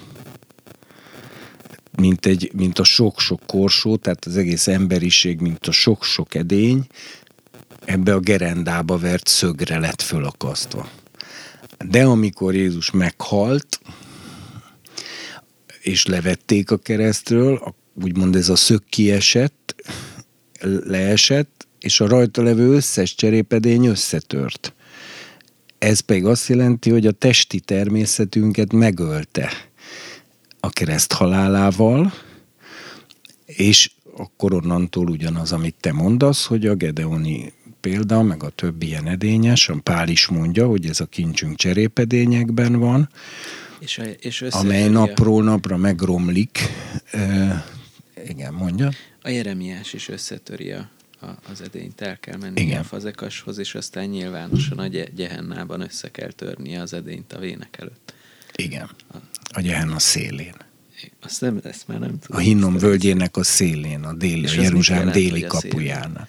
Mint, 1.96 2.26
egy, 2.26 2.50
mint 2.54 2.78
a 2.78 2.84
sok-sok 2.84 3.40
korsó, 3.46 3.96
tehát 3.96 4.24
az 4.24 4.36
egész 4.36 4.66
emberiség, 4.66 5.40
mint 5.40 5.66
a 5.66 5.72
sok-sok 5.72 6.34
edény, 6.34 6.86
ebbe 7.84 8.14
a 8.14 8.20
gerendába 8.20 8.98
vert 8.98 9.26
szögre 9.26 9.78
lett 9.78 10.02
fölakasztva. 10.02 10.88
De 11.84 12.04
amikor 12.04 12.54
Jézus 12.54 12.90
meghalt, 12.90 13.80
és 15.86 16.06
levették 16.06 16.70
a 16.70 16.76
keresztről, 16.76 17.74
úgymond 18.02 18.36
ez 18.36 18.48
a 18.48 18.56
szög 18.56 18.82
kiesett, 18.88 19.74
leesett, 20.84 21.66
és 21.80 22.00
a 22.00 22.08
rajta 22.08 22.42
levő 22.42 22.74
összes 22.74 23.14
cserépedény 23.14 23.86
összetört. 23.86 24.74
Ez 25.78 26.00
pedig 26.00 26.24
azt 26.24 26.48
jelenti, 26.48 26.90
hogy 26.90 27.06
a 27.06 27.12
testi 27.12 27.60
természetünket 27.60 28.72
megölte 28.72 29.50
a 30.60 30.70
kereszt 30.70 31.12
halálával, 31.12 32.12
és 33.44 33.90
akkor 34.16 34.54
onnantól 34.54 35.08
ugyanaz, 35.08 35.52
amit 35.52 35.76
te 35.80 35.92
mondasz, 35.92 36.46
hogy 36.46 36.66
a 36.66 36.74
Gedeoni 36.74 37.52
példa, 37.80 38.22
meg 38.22 38.42
a 38.42 38.48
többi 38.48 38.86
ilyen 38.86 39.06
edényes, 39.06 39.68
a 39.68 39.80
Pál 39.82 40.08
is 40.08 40.26
mondja, 40.26 40.66
hogy 40.66 40.86
ez 40.86 41.00
a 41.00 41.06
kincsünk 41.06 41.56
cserépedényekben 41.56 42.78
van, 42.78 43.08
és, 43.78 43.98
a, 43.98 44.04
és 44.04 44.42
amely 44.42 44.88
napról 44.88 45.42
napra 45.42 45.76
megromlik. 45.76 46.58
E, 47.10 47.64
igen, 48.28 48.54
mondja. 48.54 48.90
A 49.22 49.28
Jeremiás 49.28 49.92
is 49.92 50.08
összetöri 50.08 50.72
a, 50.72 50.90
a, 51.20 51.26
az 51.50 51.60
edényt, 51.60 52.00
el 52.00 52.18
kell 52.18 52.36
menni 52.36 52.60
igen. 52.60 52.80
a 52.80 52.84
fazekashoz, 52.84 53.58
és 53.58 53.74
aztán 53.74 54.04
nyilvánosan 54.04 54.78
a 54.78 54.86
gyehennában 55.14 55.80
össze 55.80 56.10
kell 56.10 56.32
törni 56.32 56.76
az 56.76 56.92
edényt 56.92 57.32
a 57.32 57.38
vének 57.38 57.76
előtt. 57.78 58.14
Igen, 58.56 58.90
a 59.48 59.60
gyehenna 59.60 59.98
szélén. 59.98 60.54
Azt, 61.22 61.40
nem, 61.40 61.60
ezt 61.62 61.88
már 61.88 61.98
nem 61.98 62.18
tudom. 62.18 62.36
A 62.36 62.40
Hinnom 62.40 62.76
völgyének 62.78 63.36
a 63.36 63.42
szélén, 63.42 64.02
a, 64.02 64.12
déli, 64.12 64.46
a 64.46 64.62
Jeruzsálem 64.62 65.12
déli 65.12 65.40
kapuján. 65.40 66.28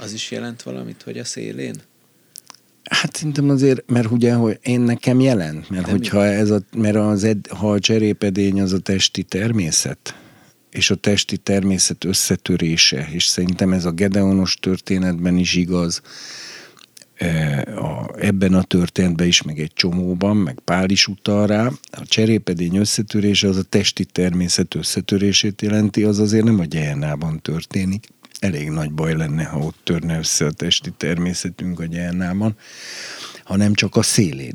Az 0.00 0.12
is 0.12 0.30
jelent 0.30 0.62
valamit, 0.62 1.02
hogy 1.02 1.18
a 1.18 1.24
szélén? 1.24 1.74
Hát 2.90 3.16
szerintem 3.16 3.50
azért, 3.50 3.90
mert 3.90 4.10
ugye, 4.10 4.34
hogy 4.34 4.58
én 4.62 4.80
nekem 4.80 5.20
jelent, 5.20 5.70
mert 5.70 5.84
De 5.84 5.90
hogyha 5.90 6.20
mi? 6.20 6.26
ez 6.26 6.50
a, 6.50 6.62
mert 6.76 6.96
az 6.96 7.24
ed, 7.24 7.46
ha 7.46 7.70
a 7.70 7.78
cserépedény 7.78 8.60
az 8.60 8.72
a 8.72 8.78
testi 8.78 9.22
természet, 9.22 10.14
és 10.70 10.90
a 10.90 10.94
testi 10.94 11.36
természet 11.36 12.04
összetörése, 12.04 13.08
és 13.10 13.24
szerintem 13.24 13.72
ez 13.72 13.84
a 13.84 13.90
Gedeonos 13.90 14.54
történetben 14.54 15.36
is 15.36 15.54
igaz, 15.54 16.02
e, 17.14 17.60
a, 17.76 18.10
ebben 18.18 18.54
a 18.54 18.62
történetben 18.62 19.26
is, 19.26 19.42
meg 19.42 19.58
egy 19.58 19.72
csomóban, 19.74 20.36
meg 20.36 20.58
Pál 20.64 20.90
is 20.90 21.06
utal 21.06 21.46
rá, 21.46 21.70
a 21.90 22.06
cserépedény 22.06 22.76
összetörése 22.76 23.48
az 23.48 23.56
a 23.56 23.62
testi 23.62 24.04
természet 24.04 24.74
összetörését 24.74 25.62
jelenti, 25.62 26.04
az 26.04 26.18
azért 26.18 26.44
nem 26.44 26.60
a 26.60 26.64
gyernában 26.64 27.40
történik 27.42 28.08
elég 28.38 28.68
nagy 28.68 28.92
baj 28.92 29.16
lenne, 29.16 29.44
ha 29.44 29.58
ott 29.58 29.78
törne 29.84 30.18
össze 30.18 30.46
a 30.46 30.50
testi 30.50 30.90
természetünk 30.96 31.80
a 31.80 31.84
gyernában, 31.84 32.56
hanem 33.44 33.74
csak 33.74 33.96
a 33.96 34.02
szélén. 34.02 34.54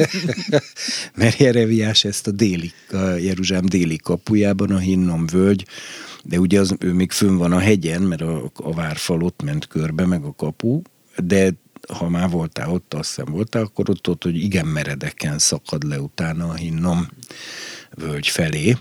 Mert 1.14 1.38
Jereviás 1.38 2.04
ezt 2.04 2.26
a 2.26 2.30
déli, 2.30 2.72
a 2.90 2.98
Jeruzsálem 2.98 3.66
déli 3.66 3.96
kapujában, 3.96 4.70
a 4.70 4.78
Hinnom 4.78 5.26
völgy, 5.26 5.66
de 6.22 6.38
ugye 6.38 6.60
az, 6.60 6.74
ő 6.78 6.92
még 6.92 7.10
fönn 7.10 7.36
van 7.36 7.52
a 7.52 7.58
hegyen, 7.58 8.02
mert 8.02 8.20
a, 8.20 8.50
a 8.54 8.74
várfal 8.74 9.22
ott 9.22 9.42
ment 9.42 9.66
körbe, 9.66 10.06
meg 10.06 10.24
a 10.24 10.34
kapu, 10.34 10.82
de 11.16 11.52
ha 11.88 12.08
már 12.08 12.30
voltál 12.30 12.70
ott, 12.70 12.94
azt 12.94 13.08
hiszem 13.08 13.32
voltál, 13.32 13.62
akkor 13.62 13.90
ott, 13.90 14.08
ott 14.08 14.22
hogy 14.22 14.36
igen 14.36 14.66
meredeken 14.66 15.38
szakad 15.38 15.82
le 15.82 16.00
utána 16.00 16.48
a 16.48 16.54
Hinnom 16.54 17.08
völgy 17.90 18.28
felé 18.28 18.76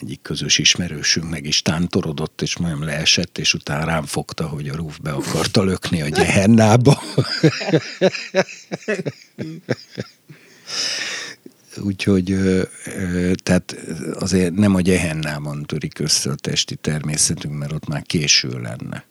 egyik 0.00 0.22
közös 0.22 0.58
ismerősünk 0.58 1.30
meg 1.30 1.46
is 1.46 1.62
tántorodott, 1.62 2.42
és 2.42 2.56
majd 2.56 2.84
leesett, 2.84 3.38
és 3.38 3.54
utána 3.54 3.84
rám 3.84 4.04
fogta, 4.04 4.46
hogy 4.48 4.68
a 4.68 4.76
rúf 4.76 4.98
be 4.98 5.10
akarta 5.10 5.62
lökni 5.62 6.02
a 6.02 6.08
gyehennába. 6.08 7.02
Úgyhogy 11.82 12.36
tehát 13.42 13.76
azért 14.14 14.54
nem 14.54 14.74
a 14.74 14.80
gyehennában 14.80 15.62
törik 15.62 15.98
össze 15.98 16.30
a 16.30 16.34
testi 16.34 16.76
természetünk, 16.76 17.58
mert 17.58 17.72
ott 17.72 17.86
már 17.86 18.02
késő 18.02 18.48
lenne. 18.48 19.04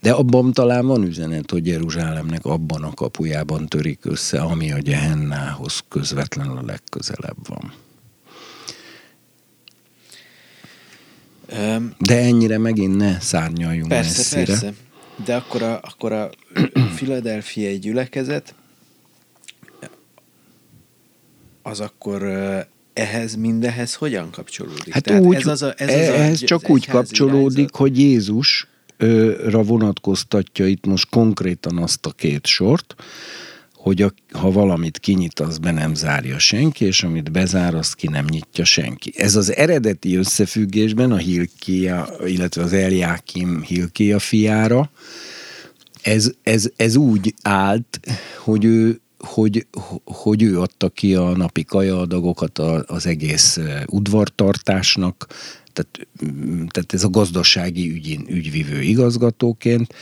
De 0.00 0.12
abban 0.12 0.52
talán 0.52 0.86
van 0.86 1.02
üzenet, 1.02 1.50
hogy 1.50 1.66
Jeruzsálemnek 1.66 2.44
abban 2.44 2.82
a 2.82 2.94
kapujában 2.94 3.66
törik 3.66 4.04
össze, 4.04 4.40
ami 4.40 4.72
a 4.72 4.78
gyehennához 4.78 5.80
közvetlenül 5.88 6.56
a 6.56 6.64
legközelebb 6.64 7.48
van. 7.48 7.72
De 11.98 12.16
ennyire 12.18 12.58
megint 12.58 12.96
ne 12.96 13.20
szárnyaljunk 13.20 13.88
persze, 13.88 14.16
messzire. 14.16 14.44
Persze, 14.44 14.72
De 15.24 15.36
akkor 15.36 15.62
a, 15.62 15.80
akkor 15.82 16.12
a 16.12 16.30
Philadelphia 16.96 17.76
gyülekezet 17.76 18.54
az 21.62 21.80
akkor 21.80 22.22
ehhez 22.92 23.34
mindehez 23.34 23.94
hogyan 23.94 24.30
kapcsolódik? 24.30 24.92
Hát 24.92 25.02
Tehát 25.02 25.22
úgy, 25.22 25.34
ez 25.34 25.46
az 25.46 25.62
a, 25.62 25.74
ez 25.76 25.88
az 25.88 25.94
ehhez 25.94 26.42
a, 26.42 26.46
csak 26.46 26.70
úgy 26.70 26.86
kapcsolódik, 26.86 27.56
irányzat. 27.56 27.76
hogy 27.76 27.98
Jézusra 27.98 29.62
vonatkoztatja 29.62 30.66
itt 30.66 30.86
most 30.86 31.08
konkrétan 31.08 31.78
azt 31.78 32.06
a 32.06 32.10
két 32.10 32.46
sort, 32.46 32.94
hogy 33.78 34.02
a, 34.02 34.12
ha 34.32 34.50
valamit 34.50 34.98
kinyit, 34.98 35.40
az 35.40 35.58
be 35.58 35.70
nem 35.70 35.94
zárja 35.94 36.38
senki, 36.38 36.84
és 36.84 37.02
amit 37.02 37.32
bezár, 37.32 37.74
azt 37.74 37.94
ki 37.94 38.08
nem 38.08 38.24
nyitja 38.28 38.64
senki. 38.64 39.12
Ez 39.16 39.36
az 39.36 39.56
eredeti 39.56 40.16
összefüggésben 40.16 41.12
a 41.12 41.16
Hilkia, 41.16 42.08
illetve 42.26 42.62
az 42.62 42.72
Eliákim 42.72 43.62
Hilkia 43.62 44.18
fiára, 44.18 44.90
ez, 46.02 46.30
ez, 46.42 46.70
ez 46.76 46.96
úgy 46.96 47.34
állt, 47.42 48.00
hogy 48.38 48.64
ő, 48.64 49.00
hogy, 49.18 49.66
hogy 50.04 50.42
ő 50.42 50.60
adta 50.60 50.88
ki 50.88 51.14
a 51.14 51.36
napi 51.36 51.64
kajaadagokat 51.64 52.58
az 52.86 53.06
egész 53.06 53.58
udvartartásnak, 53.86 55.26
tehát, 55.72 56.08
tehát 56.68 56.92
ez 56.92 57.04
a 57.04 57.10
gazdasági 57.10 57.90
ügy, 57.90 58.18
ügyvivő 58.28 58.80
igazgatóként, 58.80 59.94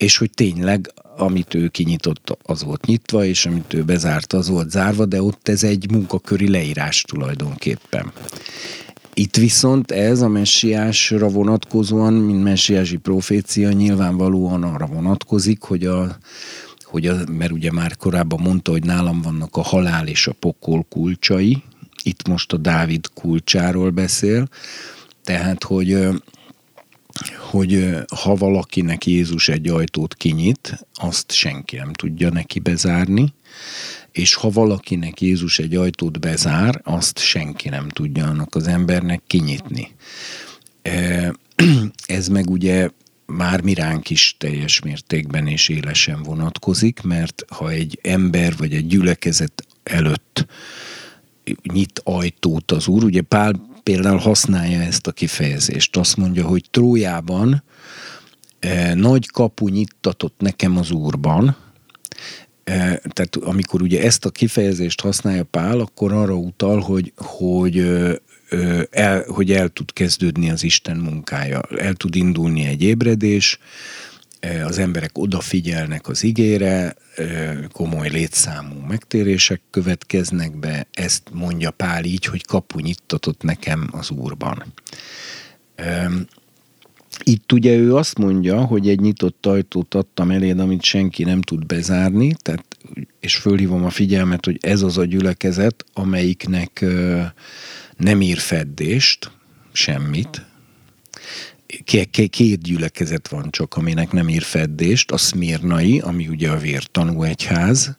és 0.00 0.16
hogy 0.16 0.30
tényleg 0.30 0.92
amit 1.16 1.54
ő 1.54 1.68
kinyitott, 1.68 2.36
az 2.42 2.64
volt 2.64 2.86
nyitva, 2.86 3.24
és 3.24 3.46
amit 3.46 3.74
ő 3.74 3.82
bezárt, 3.82 4.32
az 4.32 4.48
volt 4.48 4.70
zárva, 4.70 5.06
de 5.06 5.22
ott 5.22 5.48
ez 5.48 5.62
egy 5.62 5.90
munkaköri 5.90 6.48
leírás 6.48 7.02
tulajdonképpen. 7.02 8.12
Itt 9.14 9.36
viszont 9.36 9.90
ez 9.90 10.20
a 10.20 10.28
messiásra 10.28 11.28
vonatkozóan, 11.28 12.12
mint 12.12 12.42
messiási 12.42 12.96
profécia 12.96 13.72
nyilvánvalóan 13.72 14.62
arra 14.62 14.86
vonatkozik, 14.86 15.62
hogy 15.62 15.86
a, 15.86 16.16
hogy 16.82 17.06
a, 17.06 17.16
mert 17.30 17.52
ugye 17.52 17.72
már 17.72 17.96
korábban 17.96 18.40
mondta, 18.40 18.70
hogy 18.70 18.84
nálam 18.84 19.22
vannak 19.22 19.56
a 19.56 19.62
halál 19.62 20.06
és 20.06 20.26
a 20.26 20.32
pokol 20.32 20.86
kulcsai, 20.88 21.62
itt 22.02 22.28
most 22.28 22.52
a 22.52 22.56
Dávid 22.56 23.06
kulcsáról 23.14 23.90
beszél, 23.90 24.48
tehát, 25.24 25.64
hogy 25.64 26.08
hogy 27.50 27.96
ha 28.16 28.34
valakinek 28.34 29.06
Jézus 29.06 29.48
egy 29.48 29.68
ajtót 29.68 30.14
kinyit, 30.14 30.86
azt 30.94 31.32
senki 31.32 31.76
nem 31.76 31.92
tudja 31.92 32.30
neki 32.30 32.58
bezárni, 32.58 33.34
és 34.12 34.34
ha 34.34 34.50
valakinek 34.50 35.20
Jézus 35.20 35.58
egy 35.58 35.74
ajtót 35.74 36.20
bezár, 36.20 36.80
azt 36.84 37.18
senki 37.18 37.68
nem 37.68 37.88
tudja 37.88 38.26
annak 38.26 38.54
az 38.54 38.66
embernek 38.66 39.22
kinyitni. 39.26 39.94
Ez 42.06 42.28
meg 42.28 42.50
ugye 42.50 42.88
már 43.26 43.60
miránk 43.60 44.10
is 44.10 44.34
teljes 44.38 44.80
mértékben 44.80 45.46
és 45.46 45.68
élesen 45.68 46.22
vonatkozik, 46.22 47.00
mert 47.02 47.44
ha 47.48 47.70
egy 47.70 47.98
ember 48.02 48.56
vagy 48.56 48.74
egy 48.74 48.86
gyülekezet 48.86 49.66
előtt 49.82 50.46
nyit 51.72 52.00
ajtót 52.04 52.70
az 52.70 52.88
úr, 52.88 53.04
ugye 53.04 53.20
Pál 53.20 53.69
például 53.90 54.18
használja 54.18 54.80
ezt 54.80 55.06
a 55.06 55.12
kifejezést. 55.12 55.96
Azt 55.96 56.16
mondja, 56.16 56.46
hogy 56.46 56.64
Trójában 56.70 57.62
e, 58.58 58.94
nagy 58.94 59.26
kapu 59.30 59.68
nyittatott 59.68 60.34
nekem 60.38 60.76
az 60.76 60.90
úrban, 60.90 61.56
e, 62.64 63.00
tehát 63.08 63.36
amikor 63.40 63.82
ugye 63.82 64.02
ezt 64.02 64.24
a 64.24 64.30
kifejezést 64.30 65.00
használja 65.00 65.44
Pál, 65.44 65.80
akkor 65.80 66.12
arra 66.12 66.34
utal, 66.34 66.80
hogy, 66.80 67.12
hogy 67.16 67.78
el, 68.90 69.24
hogy 69.28 69.52
el 69.52 69.68
tud 69.68 69.92
kezdődni 69.92 70.50
az 70.50 70.62
Isten 70.62 70.96
munkája, 70.96 71.60
el 71.78 71.94
tud 71.94 72.14
indulni 72.14 72.66
egy 72.66 72.82
ébredés, 72.82 73.58
az 74.64 74.78
emberek 74.78 75.18
odafigyelnek 75.18 76.08
az 76.08 76.24
igére, 76.24 76.96
komoly 77.72 78.08
létszámú 78.08 78.80
megtérések 78.88 79.60
következnek 79.70 80.56
be, 80.56 80.86
ezt 80.92 81.22
mondja 81.32 81.70
Pál 81.70 82.04
így, 82.04 82.24
hogy 82.24 82.44
kapu 82.44 82.78
nyittatott 82.78 83.42
nekem 83.42 83.88
az 83.92 84.10
Úrban. 84.10 84.64
itt 87.24 87.52
ugye 87.52 87.74
ő 87.76 87.96
azt 87.96 88.18
mondja, 88.18 88.64
hogy 88.64 88.88
egy 88.88 89.00
nyitott 89.00 89.46
ajtót 89.46 89.94
adtam 89.94 90.30
eléd, 90.30 90.58
amit 90.58 90.82
senki 90.82 91.24
nem 91.24 91.40
tud 91.40 91.66
bezárni, 91.66 92.34
tehát, 92.42 92.64
és 93.20 93.36
fölhívom 93.36 93.84
a 93.84 93.90
figyelmet, 93.90 94.44
hogy 94.44 94.58
ez 94.60 94.82
az 94.82 94.98
a 94.98 95.04
gyülekezet, 95.04 95.84
amelyiknek 95.92 96.84
nem 97.96 98.20
ír 98.20 98.38
feddést, 98.38 99.30
semmit. 99.72 100.49
Két 102.30 102.62
gyülekezet 102.62 103.28
van 103.28 103.50
csak, 103.50 103.74
aminek 103.74 104.12
nem 104.12 104.28
ír 104.28 104.42
feddést, 104.42 105.10
a 105.10 105.16
Szmirnai, 105.16 105.98
ami 105.98 106.28
ugye 106.28 106.50
a 106.50 106.58
vértanú 106.58 107.22
egyház, 107.22 107.98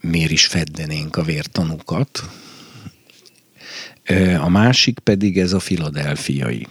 miért 0.00 0.30
is 0.30 0.46
feddenénk 0.46 1.16
a 1.16 1.22
vértanúkat. 1.22 2.22
A 4.40 4.48
másik 4.48 4.98
pedig 4.98 5.38
ez 5.38 5.52
a 5.52 5.58
filadelfiai. 5.58 6.66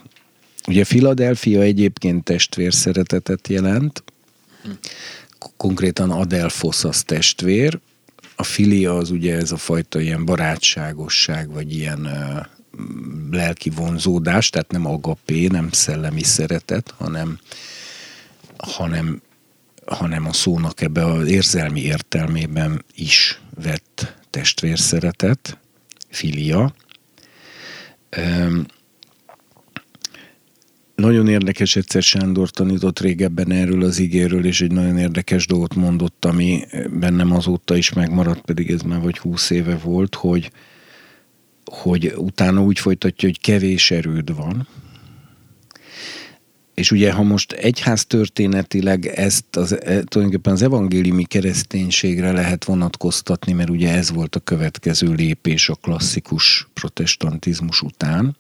Ugye 0.68 0.84
Filadelfia 0.84 1.62
egyébként 1.62 2.24
testvérszeretetet 2.24 3.48
jelent, 3.48 4.04
konkrétan 5.58 6.12
Adelphos 6.12 6.84
az 6.84 7.04
testvér, 7.04 7.80
a 8.36 8.44
filia 8.44 8.98
az 8.98 9.10
ugye 9.10 9.36
ez 9.36 9.52
a 9.52 9.58
fajta 9.58 10.00
ilyen 10.00 10.26
barátságosság, 10.26 11.52
vagy 11.52 11.74
ilyen 11.76 12.10
lelki 13.32 13.70
vonzódás, 13.70 14.50
tehát 14.50 14.72
nem 14.72 14.86
agapé, 14.86 15.48
nem 15.48 15.72
szellemi 15.72 16.24
szeretet, 16.24 16.94
hanem, 16.98 17.40
hanem, 18.58 19.22
hanem 19.86 20.28
a 20.28 20.34
szónak 20.34 20.82
ebbe 20.82 21.06
az 21.06 21.28
érzelmi 21.28 21.82
értelmében 21.82 22.86
is 22.96 23.42
vett 23.64 24.16
testvérszeretet, 24.30 25.58
filia. 26.10 26.74
Um, 28.18 28.66
nagyon 30.96 31.28
érdekes, 31.28 31.76
egyszer 31.76 32.02
Sándor 32.02 32.50
tanított 32.50 33.00
régebben 33.00 33.52
erről 33.52 33.84
az 33.84 34.00
igéről, 34.00 34.46
és 34.46 34.62
egy 34.62 34.72
nagyon 34.72 34.98
érdekes 34.98 35.48
dolgot 35.48 35.76
mondott, 35.76 36.26
ami 36.26 36.64
bennem 37.00 37.32
azóta 37.32 37.76
is 37.76 37.94
megmaradt, 37.94 38.42
pedig 38.42 38.72
ez 38.72 38.82
már 38.82 39.02
vagy 39.02 39.18
húsz 39.18 39.50
éve 39.50 39.78
volt, 39.78 40.16
hogy, 40.16 40.52
hogy 41.66 42.14
utána 42.18 42.62
úgy 42.62 42.80
folytatja, 42.80 43.28
hogy 43.30 43.40
kevés 43.40 43.92
erőd 43.92 44.36
van, 44.36 44.68
és 46.74 46.92
ugye, 46.92 47.12
ha 47.12 47.24
most 47.24 47.52
egyház 47.52 48.06
történetileg 48.06 49.06
ezt 49.06 49.56
az, 49.56 49.72
e, 49.72 50.04
tulajdonképpen 50.04 50.54
az 50.54 50.62
evangéliumi 50.62 51.24
kereszténységre 51.24 52.32
lehet 52.32 52.64
vonatkoztatni, 52.64 53.54
mert 53.54 53.70
ugye 53.70 53.94
ez 53.94 54.12
volt 54.12 54.36
a 54.36 54.40
következő 54.40 55.14
lépés 55.14 55.70
a 55.70 55.76
klasszikus 55.76 56.68
protestantizmus 56.74 57.82
után, 57.82 58.38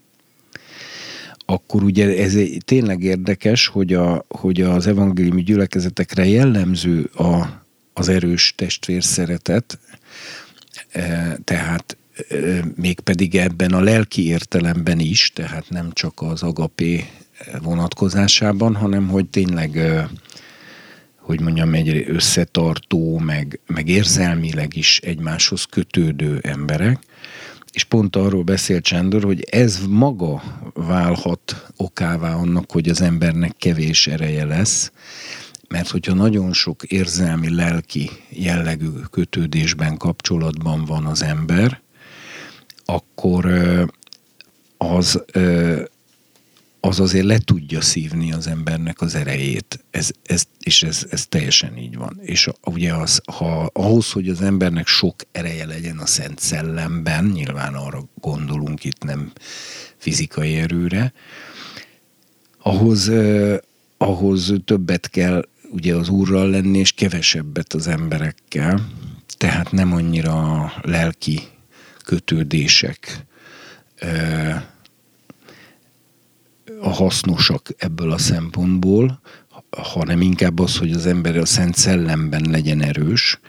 akkor 1.45 1.84
ugye 1.84 2.24
ez 2.24 2.38
tényleg 2.66 3.04
érdekes, 3.04 3.68
hogy, 3.68 3.94
a, 3.94 4.26
hogy 4.28 4.62
az 4.62 4.88
evangéliumi 4.88 5.44
gyülekezetekre 5.44 6.26
jellemző 6.26 7.04
a, 7.04 7.64
az 7.94 8.10
erős 8.10 8.54
testvérszeretet, 8.58 9.80
e, 10.90 11.38
tehát 11.44 11.98
mégpedig 12.76 13.35
ebben 13.35 13.73
a 13.73 13.81
lelki 13.81 14.27
értelemben 14.27 14.99
is, 14.99 15.31
tehát 15.35 15.69
nem 15.69 15.91
csak 15.94 16.22
az 16.22 16.44
agapé 16.44 17.06
vonatkozásában, 17.61 18.76
hanem 18.76 19.07
hogy 19.07 19.26
tényleg 19.26 19.80
hogy 21.23 21.41
mondjam, 21.41 21.73
egy 21.73 22.06
összetartó, 22.07 23.18
meg, 23.18 23.60
meg 23.68 23.88
érzelmileg 23.88 24.76
is 24.76 24.99
egymáshoz 24.99 25.64
kötődő 25.64 26.40
emberek, 26.41 26.99
és 27.72 27.84
pont 27.84 28.15
arról 28.15 28.44
beszél 28.44 28.81
Csándor, 28.81 29.23
hogy 29.23 29.48
ez 29.52 29.80
maga 29.90 30.44
válhat 30.73 31.65
okává 31.77 32.34
annak, 32.34 32.72
hogy 32.72 32.90
az 32.90 33.02
embernek 33.02 33.56
kevés 33.57 34.07
ereje 34.07 34.45
lesz, 34.45 34.91
mert 35.68 35.90
hogyha 35.90 36.14
nagyon 36.14 36.53
sok 36.53 36.84
érzelmi, 36.84 37.56
lelki 37.56 38.10
jellegű 38.30 38.88
kötődésben, 39.11 39.98
kapcsolatban 39.98 40.85
van 40.85 41.06
az 41.06 41.23
ember, 41.23 41.81
akkor 42.85 43.45
az 44.77 45.23
az 46.85 46.99
azért 46.99 47.26
le 47.26 47.38
tudja 47.38 47.81
szívni 47.81 48.34
az 48.34 48.47
embernek 48.47 49.01
az 49.01 49.15
erejét. 49.15 49.84
Ez, 49.91 50.10
ez, 50.23 50.43
és 50.60 50.84
ez, 50.84 51.05
ez 51.10 51.26
teljesen 51.27 51.77
így 51.77 51.97
van. 51.97 52.19
És 52.22 52.49
ugye 52.64 52.93
az, 52.93 53.22
ha 53.26 53.69
ahhoz, 53.73 54.11
hogy 54.11 54.30
az 54.30 54.41
embernek 54.41 54.88
sok 54.88 55.15
ereje 55.31 55.65
legyen 55.65 55.97
a 55.97 56.05
Szent 56.05 56.39
Szellemben, 56.39 57.26
nyilván 57.26 57.73
arra 57.73 58.10
gondolunk 58.22 58.84
itt 58.84 59.03
nem 59.03 59.31
fizikai 59.97 60.55
erőre, 60.55 61.14
ahhoz, 62.57 63.11
ahhoz 63.97 64.53
többet 64.65 65.10
kell 65.10 65.47
ugye 65.72 65.95
az 65.95 66.10
úrral 66.10 66.49
lenni, 66.49 66.77
és 66.77 66.91
kevesebbet 66.91 67.73
az 67.73 67.88
emberekkel, 67.88 68.88
tehát 69.38 69.72
nem 69.72 69.93
annyira 69.93 70.72
lelki 70.81 71.39
kötődések 72.03 73.25
a 76.81 76.89
hasznosak 76.89 77.69
ebből 77.77 78.11
a 78.11 78.17
szempontból, 78.17 79.21
hanem 79.69 80.21
inkább 80.21 80.59
az, 80.59 80.77
hogy 80.77 80.91
az 80.91 81.05
ember 81.05 81.38
a 81.38 81.45
Szent 81.45 81.75
Szellemben 81.75 82.45
legyen 82.49 82.81
erős, 82.81 83.39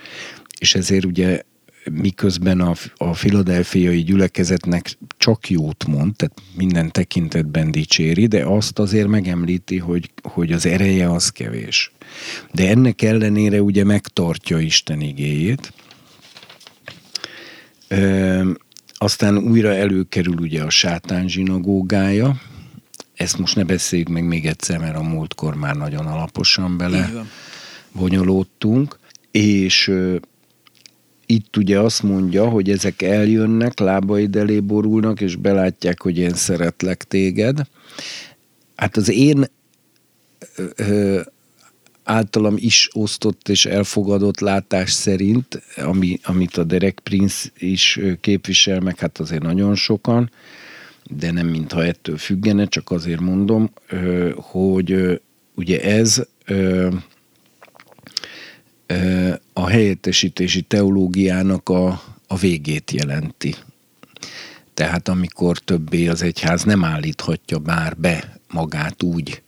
és 0.58 0.74
ezért 0.74 1.04
ugye 1.04 1.42
miközben 1.90 2.60
a, 2.60 2.74
a 2.96 3.14
filadelfiai 3.14 4.02
gyülekezetnek 4.02 4.98
csak 5.16 5.50
jót 5.50 5.84
mond, 5.86 6.16
tehát 6.16 6.42
minden 6.56 6.92
tekintetben 6.92 7.70
dicséri, 7.70 8.26
de 8.26 8.44
azt 8.44 8.78
azért 8.78 9.08
megemlíti, 9.08 9.78
hogy, 9.78 10.10
hogy 10.22 10.52
az 10.52 10.66
ereje 10.66 11.10
az 11.10 11.28
kevés. 11.28 11.92
De 12.52 12.68
ennek 12.68 13.02
ellenére 13.02 13.62
ugye 13.62 13.84
megtartja 13.84 14.58
Isten 14.58 15.00
igéjét. 15.00 15.72
Ö, 17.88 18.50
aztán 18.92 19.38
újra 19.38 19.74
előkerül 19.74 20.36
ugye 20.36 20.62
a 20.62 20.70
sátán 20.70 21.28
zsinagógája, 21.28 22.40
ezt 23.14 23.38
most 23.38 23.56
ne 23.56 23.64
beszéljük 23.64 24.08
meg 24.08 24.26
még 24.26 24.46
egyszer, 24.46 24.78
mert 24.78 24.96
a 24.96 25.02
múltkor 25.02 25.54
már 25.54 25.76
nagyon 25.76 26.06
alaposan 26.06 26.76
bele 26.76 27.10
bonyolódtunk, 27.92 28.98
és 29.30 29.88
uh, 29.88 30.16
itt 31.26 31.56
ugye 31.56 31.78
azt 31.78 32.02
mondja, 32.02 32.48
hogy 32.48 32.70
ezek 32.70 33.02
eljönnek, 33.02 33.78
lábaid 33.78 34.36
elé 34.36 34.60
borulnak, 34.60 35.20
és 35.20 35.36
belátják, 35.36 36.02
hogy 36.02 36.18
én 36.18 36.34
szeretlek 36.34 37.02
téged. 37.02 37.60
Hát 38.76 38.96
az 38.96 39.08
én 39.08 39.44
általam 42.04 42.54
is 42.58 42.88
osztott 42.92 43.48
és 43.48 43.66
elfogadott 43.66 44.40
látás 44.40 44.90
szerint, 44.90 45.62
ami, 45.76 46.18
amit 46.22 46.56
a 46.56 46.64
Derek 46.64 47.00
Prince 47.02 47.48
is 47.58 48.00
képvisel, 48.20 48.80
meg 48.80 48.98
hát 48.98 49.18
azért 49.18 49.42
nagyon 49.42 49.74
sokan, 49.74 50.30
de 51.10 51.30
nem 51.30 51.46
mintha 51.46 51.84
ettől 51.84 52.16
függene, 52.16 52.66
csak 52.66 52.90
azért 52.90 53.20
mondom, 53.20 53.70
hogy 54.36 55.20
ugye 55.54 55.82
ez 55.82 56.26
a 59.52 59.66
helyettesítési 59.66 60.62
teológiának 60.62 61.68
a, 61.68 62.02
a 62.26 62.36
végét 62.36 62.90
jelenti. 62.90 63.54
Tehát 64.74 65.08
amikor 65.08 65.58
többé 65.58 66.08
az 66.08 66.22
egyház 66.22 66.62
nem 66.62 66.84
állíthatja 66.84 67.58
bár 67.58 67.96
be 67.96 68.38
magát 68.48 69.02
úgy, 69.02 69.42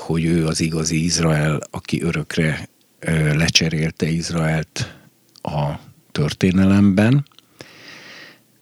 hogy 0.00 0.24
ő 0.24 0.46
az 0.46 0.60
igazi 0.60 1.04
Izrael, 1.04 1.60
aki 1.70 2.02
örökre 2.02 2.68
lecserélte 3.34 4.08
Izraelt 4.08 4.96
a 5.42 5.70
történelemben, 6.12 7.26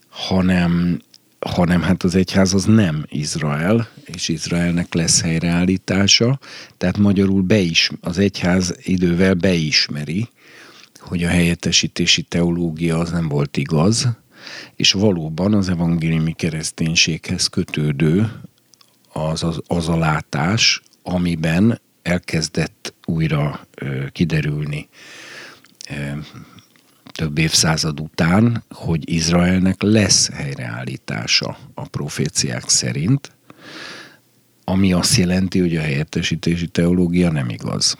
hanem 0.08 1.00
hanem 1.38 1.82
hát 1.82 2.02
az 2.02 2.14
egyház 2.14 2.54
az 2.54 2.64
nem 2.64 3.04
Izrael, 3.08 3.88
és 4.04 4.28
Izraelnek 4.28 4.94
lesz 4.94 5.20
helyreállítása, 5.20 6.38
tehát 6.76 6.98
magyarul 6.98 7.42
be 7.42 7.58
is, 7.58 7.90
az 8.00 8.18
egyház 8.18 8.74
idővel 8.82 9.34
beismeri, 9.34 10.28
hogy 10.98 11.24
a 11.24 11.28
helyettesítési 11.28 12.22
teológia 12.22 12.98
az 12.98 13.10
nem 13.10 13.28
volt 13.28 13.56
igaz, 13.56 14.08
és 14.76 14.92
valóban 14.92 15.54
az 15.54 15.68
evangéliumi 15.68 16.32
kereszténységhez 16.32 17.46
kötődő 17.46 18.32
az, 19.12 19.42
az, 19.42 19.60
az 19.66 19.88
a 19.88 19.96
látás, 19.96 20.82
amiben 21.08 21.80
elkezdett 22.02 22.94
újra 23.04 23.66
kiderülni 24.12 24.88
több 27.12 27.38
évszázad 27.38 28.00
után, 28.00 28.64
hogy 28.70 29.10
Izraelnek 29.10 29.82
lesz 29.82 30.30
helyreállítása 30.30 31.58
a 31.74 31.88
proféciák 31.88 32.68
szerint, 32.68 33.32
ami 34.64 34.92
azt 34.92 35.16
jelenti, 35.16 35.58
hogy 35.58 35.76
a 35.76 35.80
helyettesítési 35.80 36.66
teológia 36.66 37.30
nem 37.30 37.48
igaz. 37.48 37.96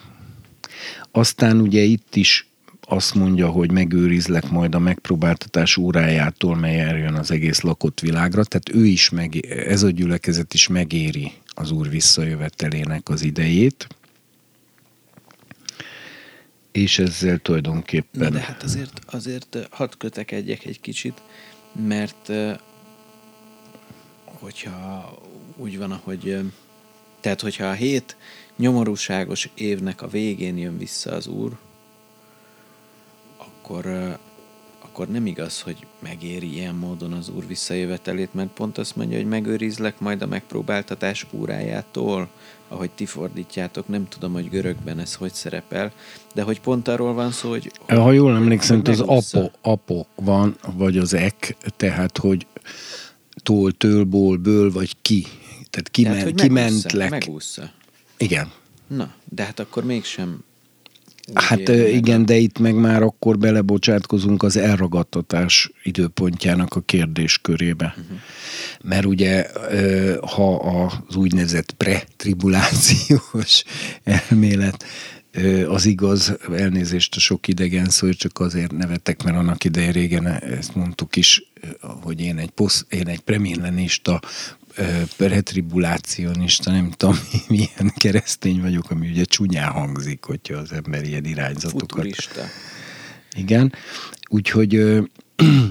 Aztán 1.11 1.61
ugye 1.61 1.81
itt 1.81 2.17
is 2.17 2.49
azt 2.81 3.15
mondja, 3.15 3.49
hogy 3.49 3.71
megőrizlek 3.71 4.51
majd 4.51 4.75
a 4.75 4.79
megpróbáltatás 4.79 5.77
órájától, 5.77 6.57
mely 6.57 6.81
eljön 6.81 7.15
az 7.15 7.31
egész 7.31 7.61
lakott 7.61 8.01
világra, 8.01 8.45
tehát 8.45 8.69
ő 8.69 8.87
is 8.87 9.11
meg, 9.11 9.37
ez 9.47 9.83
a 9.83 9.91
gyülekezet 9.91 10.55
is 10.55 10.69
megéri 10.69 11.33
az 11.59 11.71
Úr 11.71 11.89
visszajövetelének 11.89 13.09
az 13.09 13.23
idejét, 13.23 13.87
és 16.73 16.99
ezzel 16.99 17.39
tulajdonképpen... 17.39 18.33
De 18.33 18.41
hát 18.41 18.63
azért, 18.63 19.01
azért 19.07 19.59
hadd 19.71 19.93
kötekedjek 19.99 20.65
egy 20.65 20.81
kicsit, 20.81 21.23
mert 21.87 22.33
hogyha 24.25 25.19
úgy 25.57 25.79
van, 25.79 25.93
ahogy 25.93 26.39
tehát 27.21 27.41
hogyha 27.41 27.65
a 27.65 27.73
hét 27.73 28.17
nyomorúságos 28.57 29.49
évnek 29.55 30.03
a 30.03 30.09
végén 30.09 30.57
jön 30.57 30.79
vissza 30.79 31.13
az 31.13 31.27
Úr, 31.27 31.59
akkor, 33.37 34.19
akkor 34.99 35.13
nem 35.13 35.27
igaz, 35.27 35.61
hogy 35.61 35.87
megéri 35.99 36.53
ilyen 36.53 36.75
módon 36.75 37.13
az 37.13 37.29
Úr 37.29 37.47
visszajövetelét, 37.47 38.35
mert 38.35 38.49
pont 38.49 38.79
azt 38.79 38.97
mondja, 38.97 39.17
hogy 39.17 39.27
megőrizlek 39.27 40.01
majd 40.01 40.23
a 40.23 40.27
megpróbáltatás 40.27 41.27
órájától, 41.31 42.29
ahogy 42.69 42.91
ti 42.91 43.07
fordítjátok, 43.07 43.89
nem 43.89 44.09
tudom, 44.09 44.33
hogy 44.33 44.49
görögben 44.49 44.99
ez 44.99 45.15
hogy 45.15 45.33
szerepel, 45.33 45.93
de 46.35 46.43
hogy 46.43 46.61
pont 46.61 46.89
arról 46.89 47.15
van 47.15 47.31
szó, 47.31 47.49
hogy... 47.49 47.73
Ha 47.87 48.13
jól 48.13 48.35
emlékszem, 48.35 48.83
az 48.85 49.01
apo, 49.01 49.51
apo 49.61 50.05
van, 50.15 50.57
vagy 50.77 50.99
az 50.99 51.15
ek, 51.15 51.57
tehát 51.77 52.19
hogy 52.19 52.47
tól, 53.43 53.73
től, 53.73 54.05
ból, 54.05 54.37
ből, 54.37 54.73
vagy 54.73 54.97
ki. 55.03 55.27
Tehát 55.71 55.89
ki, 55.91 56.03
tehát, 56.03 56.25
men, 56.25 56.35
ki 56.35 56.49
mentlek. 56.49 57.11
Megúszza. 57.11 57.71
Igen. 58.17 58.53
Na, 58.87 59.15
de 59.25 59.45
hát 59.45 59.61
akkor 59.61 59.85
mégsem 59.85 60.45
Hát 61.35 61.69
igen, 61.69 62.27
de 62.27 62.37
itt 62.37 62.59
meg 62.59 62.75
már 62.75 63.03
akkor 63.03 63.39
belebocsátkozunk 63.39 64.43
az 64.43 64.57
elragadtatás 64.57 65.71
időpontjának 65.83 66.75
a 66.75 66.81
kérdéskörébe. 66.81 67.95
Uh-huh. 67.99 68.19
Mert 68.83 69.05
ugye, 69.05 69.47
ha 70.21 70.57
az 71.07 71.17
úgynevezett 71.17 71.73
pretribulációs 71.73 73.65
elmélet 74.05 74.85
az 75.69 75.87
igaz, 75.87 76.37
elnézést 76.53 77.17
a 77.17 77.21
sok 77.21 77.49
idegen 77.49 77.89
szó, 77.89 78.11
csak 78.11 78.41
azért 78.41 78.73
nevetek, 78.73 79.23
mert 79.23 79.37
annak 79.37 79.65
idején 79.65 79.93
régen 79.93 80.27
ezt 80.27 80.75
mondtuk 80.75 81.17
is, 81.17 81.53
hogy 81.81 82.21
én 82.21 82.39
egy, 82.39 82.51
posz, 82.51 82.87
én 82.89 83.09
egy 83.09 83.21
premillenista 83.21 84.21
retribulácionista, 85.17 86.71
nem 86.71 86.91
tudom, 86.91 87.19
milyen 87.49 87.93
keresztény 87.97 88.61
vagyok, 88.61 88.91
ami 88.91 89.09
ugye 89.09 89.25
csúnyán 89.25 89.71
hangzik, 89.71 90.25
hogyha 90.25 90.57
az 90.57 90.73
ember 90.73 91.05
ilyen 91.05 91.25
irányzatokat... 91.25 91.91
Futurista. 91.91 92.45
Igen, 93.37 93.73
úgyhogy 94.29 94.83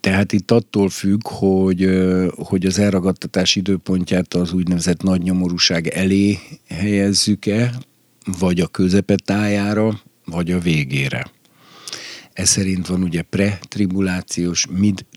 tehát 0.00 0.32
itt 0.32 0.50
attól 0.50 0.88
függ, 0.88 1.28
hogy, 1.28 1.88
hogy 2.36 2.66
az 2.66 2.78
elragadtatás 2.78 3.56
időpontját 3.56 4.34
az 4.34 4.52
úgynevezett 4.52 5.02
nagy 5.02 5.22
nyomorúság 5.22 5.86
elé 5.86 6.38
helyezzük-e, 6.68 7.74
vagy 8.38 8.60
a 8.60 8.66
közepetájára, 8.66 10.00
vagy 10.24 10.52
a 10.52 10.58
végére. 10.58 11.30
Ez 12.32 12.48
szerint 12.48 12.86
van 12.86 13.02
ugye 13.02 13.22
pre-tribulációs, 13.22 14.66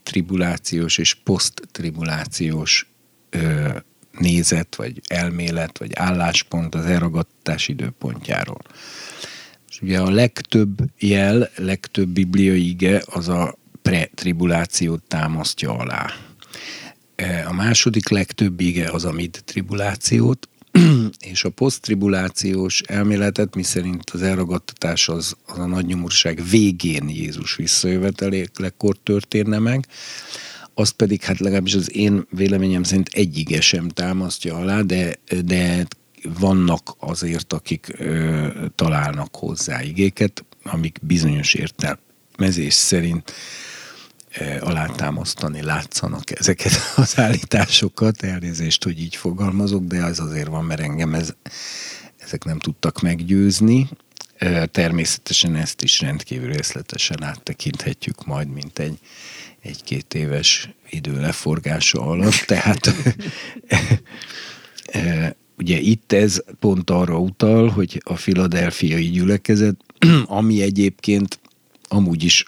mid-tribulációs 0.10 0.98
és 0.98 1.14
post-tribulációs 1.14 2.88
ö, 3.30 3.70
nézet, 4.12 4.76
vagy 4.76 5.02
elmélet, 5.08 5.78
vagy 5.78 5.92
álláspont 5.94 6.76
az 6.76 6.86
elragadtás 6.86 7.68
időpontjáról. 7.68 8.62
És 9.70 9.82
ugye 9.82 10.00
a 10.00 10.10
legtöbb 10.10 10.78
jel, 11.00 11.50
legtöbb 11.56 12.10
bibliai 12.10 12.70
ige 12.70 13.02
az 13.06 13.28
a 13.28 13.58
pre-tribulációt 13.82 15.04
támasztja 15.04 15.78
alá. 15.78 16.12
A 17.48 17.54
második 17.54 18.10
legtöbb 18.10 18.60
ige 18.60 18.90
az 18.92 19.06
a 19.06 19.12
mid-tribulációt, 19.12 20.50
és 21.32 21.44
a 21.44 21.50
posztribulációs 21.50 22.82
elméletet, 22.82 23.56
miszerint 23.56 24.10
az 24.10 24.22
elragadtatás 24.22 25.10
az, 25.10 25.36
az 25.46 25.58
a 25.58 25.66
nagy 25.66 25.86
nyomorúság 25.86 26.42
végén 26.50 27.10
Jézus 27.10 27.56
visszajövetelékkor 27.56 28.98
történne 29.04 29.60
meg, 29.60 29.88
azt 30.74 30.94
pedig 30.94 31.22
hát 31.22 31.40
legalábbis 31.40 31.76
az 31.76 31.96
én 31.96 32.26
véleményem 32.30 32.84
szerint 32.84 33.10
egyige 33.14 33.62
sem 33.62 33.88
támasztja 33.88 34.56
alá, 34.56 34.82
de, 34.82 35.16
de 35.46 35.88
vannak 36.40 36.96
azért, 37.00 37.54
akik 37.54 37.94
ö, 37.98 38.48
találnak 38.76 39.36
hozzá 39.36 39.84
igéket, 39.84 40.46
amik 40.64 40.98
bizonyos 41.02 41.54
értelmezés 41.54 42.74
szerint 42.74 43.34
alátámasztani 44.60 45.62
látszanak 45.62 46.40
ezeket 46.40 46.72
az 46.96 47.20
állításokat. 47.20 48.24
Elnézést, 48.24 48.84
hogy 48.84 49.00
így 49.00 49.16
fogalmazok, 49.16 49.84
de 49.84 50.04
az 50.04 50.20
azért 50.20 50.48
van, 50.48 50.66
mert 50.66 50.82
engem 50.82 51.14
ez, 51.14 51.34
ezek 52.18 52.44
nem 52.44 52.60
tudtak 52.60 53.02
meggyőzni. 53.02 53.90
Természetesen 54.72 55.56
ezt 55.56 55.82
is 55.82 56.00
rendkívül 56.00 56.52
részletesen 56.52 57.24
áttekinthetjük 57.24 58.26
majd, 58.26 58.48
mint 58.48 58.80
egy 58.80 59.00
egy-két 59.62 60.14
éves 60.14 60.70
idő 60.90 61.20
leforgása 61.20 62.02
alatt. 62.02 62.34
Tehát 62.46 62.94
ugye 65.58 65.80
itt 65.80 66.12
ez 66.12 66.44
pont 66.60 66.90
arra 66.90 67.18
utal, 67.20 67.70
hogy 67.70 68.02
a 68.06 68.16
filadelfiai 68.16 69.10
gyülekezet, 69.10 69.76
ami 70.26 70.62
egyébként 70.62 71.40
amúgy 71.88 72.24
is 72.24 72.46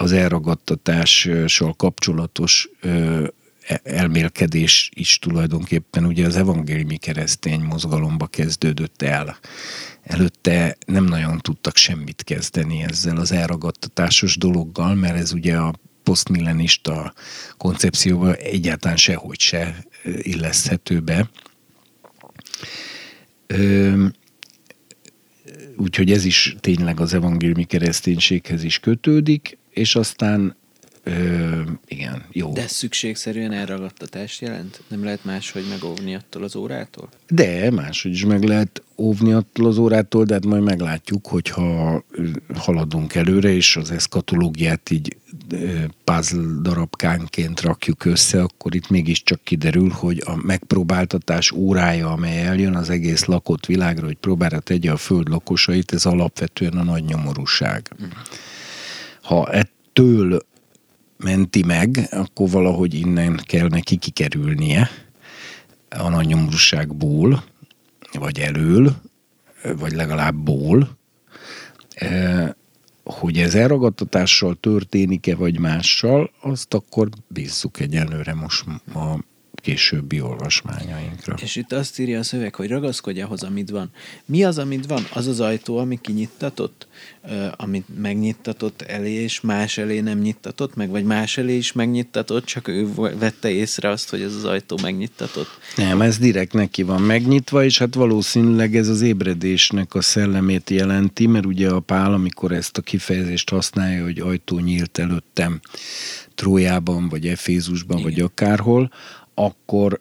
az 0.00 0.12
elragadtatással 0.12 1.74
kapcsolatos 1.76 2.68
e, 2.80 3.32
elmélkedés 3.82 4.90
is 4.94 5.18
tulajdonképpen 5.18 6.04
ugye 6.04 6.26
az 6.26 6.36
evangéliumi 6.36 6.96
keresztény 6.96 7.60
mozgalomba 7.60 8.26
kezdődött 8.26 9.02
el. 9.02 9.38
Előtte 10.02 10.76
nem 10.86 11.04
nagyon 11.04 11.38
tudtak 11.38 11.76
semmit 11.76 12.24
kezdeni 12.24 12.82
ezzel 12.82 13.16
az 13.16 13.32
elragadtatásos 13.32 14.36
dologgal, 14.36 14.94
mert 14.94 15.16
ez 15.16 15.32
ugye 15.32 15.56
a 15.56 15.74
posztmillenista 16.02 17.14
koncepcióba 17.56 18.34
egyáltalán 18.34 18.96
sehogy 18.96 19.40
se 19.40 19.84
illeszthető 20.04 21.00
be. 21.00 21.30
Úgyhogy 25.76 26.12
ez 26.12 26.24
is 26.24 26.56
tényleg 26.60 27.00
az 27.00 27.14
evangéliumi 27.14 27.64
kereszténységhez 27.64 28.62
is 28.64 28.78
kötődik 28.78 29.58
és 29.80 29.96
aztán 29.96 30.58
Ö, 31.04 31.60
igen, 31.86 32.24
jó. 32.32 32.52
De 32.52 32.66
szükségszerűen 32.66 33.52
elragadtatást 33.52 34.40
jelent? 34.40 34.82
Nem 34.88 35.04
lehet 35.04 35.24
máshogy 35.24 35.64
megóvni 35.68 36.14
attól 36.14 36.42
az 36.42 36.56
órától? 36.56 37.08
De, 37.28 37.70
máshogy 37.70 38.12
is 38.12 38.24
meg 38.24 38.42
lehet 38.42 38.82
óvni 38.96 39.32
attól 39.32 39.66
az 39.66 39.78
órától, 39.78 40.24
de 40.24 40.34
hát 40.34 40.44
majd 40.44 40.62
meglátjuk, 40.62 41.26
hogyha 41.26 42.02
haladunk 42.54 43.14
előre, 43.14 43.48
és 43.48 43.76
az 43.76 43.90
eszkatológiát 43.90 44.90
így 44.90 45.16
puzzle 46.04 46.60
darabkánként 46.62 47.60
rakjuk 47.60 48.04
össze, 48.04 48.42
akkor 48.42 48.74
itt 48.74 48.88
mégiscsak 48.88 49.40
kiderül, 49.44 49.88
hogy 49.88 50.22
a 50.26 50.36
megpróbáltatás 50.36 51.50
órája, 51.52 52.12
amely 52.12 52.46
eljön 52.46 52.76
az 52.76 52.90
egész 52.90 53.24
lakott 53.24 53.66
világra, 53.66 54.06
hogy 54.06 54.16
próbára 54.16 54.60
tegye 54.60 54.92
a 54.92 54.96
föld 54.96 55.28
lakosait, 55.28 55.92
ez 55.92 56.06
alapvetően 56.06 56.78
a 56.78 56.82
nagy 56.82 57.04
nyomorúság. 57.04 57.90
Uh-huh 57.92 58.12
ha 59.30 59.46
ettől 59.50 60.46
menti 61.16 61.62
meg, 61.62 62.08
akkor 62.10 62.50
valahogy 62.50 62.94
innen 62.94 63.40
kell 63.46 63.68
neki 63.68 63.96
kikerülnie 63.96 64.88
a 65.88 66.08
nagy 66.08 66.26
vagy 68.12 68.38
elől, 68.38 68.96
vagy 69.78 69.92
legalább 69.92 70.34
ból, 70.34 70.98
e, 71.94 72.56
hogy 73.04 73.38
ez 73.38 73.54
elragadtatással 73.54 74.56
történik-e, 74.60 75.34
vagy 75.34 75.58
mással, 75.58 76.30
azt 76.40 76.74
akkor 76.74 77.08
bízzuk 77.28 77.80
egyelőre 77.80 78.34
most 78.34 78.64
a 78.94 79.18
későbbi 79.60 80.20
olvasmányainkra. 80.20 81.34
És 81.42 81.56
itt 81.56 81.72
azt 81.72 81.98
írja 81.98 82.18
a 82.18 82.22
szöveg, 82.22 82.54
hogy 82.54 82.68
ragaszkodj 82.68 83.20
ahhoz, 83.20 83.42
amit 83.42 83.70
van. 83.70 83.90
Mi 84.24 84.44
az, 84.44 84.58
amit 84.58 84.86
van? 84.86 85.06
Az 85.12 85.26
az 85.26 85.40
ajtó, 85.40 85.78
ami 85.78 85.98
kinyittatott? 86.00 86.88
amit 87.56 87.84
megnyittatott 88.00 88.82
elé, 88.82 89.10
és 89.10 89.40
más 89.40 89.78
elé 89.78 90.00
nem 90.00 90.18
nyittatott 90.18 90.74
meg, 90.74 90.90
vagy 90.90 91.04
más 91.04 91.38
elé 91.38 91.56
is 91.56 91.72
megnyittatott, 91.72 92.44
csak 92.44 92.68
ő 92.68 92.88
vette 93.18 93.50
észre 93.50 93.88
azt, 93.88 94.10
hogy 94.10 94.22
ez 94.22 94.34
az 94.34 94.44
ajtó 94.44 94.78
megnyittatott? 94.82 95.48
Nem, 95.76 96.00
ez 96.00 96.18
direkt 96.18 96.52
neki 96.52 96.82
van 96.82 97.02
megnyitva, 97.02 97.64
és 97.64 97.78
hát 97.78 97.94
valószínűleg 97.94 98.76
ez 98.76 98.88
az 98.88 99.00
ébredésnek 99.00 99.94
a 99.94 100.02
szellemét 100.02 100.70
jelenti, 100.70 101.26
mert 101.26 101.46
ugye 101.46 101.70
a 101.70 101.80
Pál, 101.80 102.12
amikor 102.12 102.52
ezt 102.52 102.76
a 102.76 102.82
kifejezést 102.82 103.50
használja, 103.50 104.02
hogy 104.02 104.20
ajtó 104.20 104.58
nyílt 104.58 104.98
előttem 104.98 105.60
Trójában, 106.34 107.08
vagy 107.08 107.26
Efézusban, 107.26 107.98
Igen. 107.98 108.10
vagy 108.10 108.20
akárhol, 108.20 108.90
akkor 109.44 110.00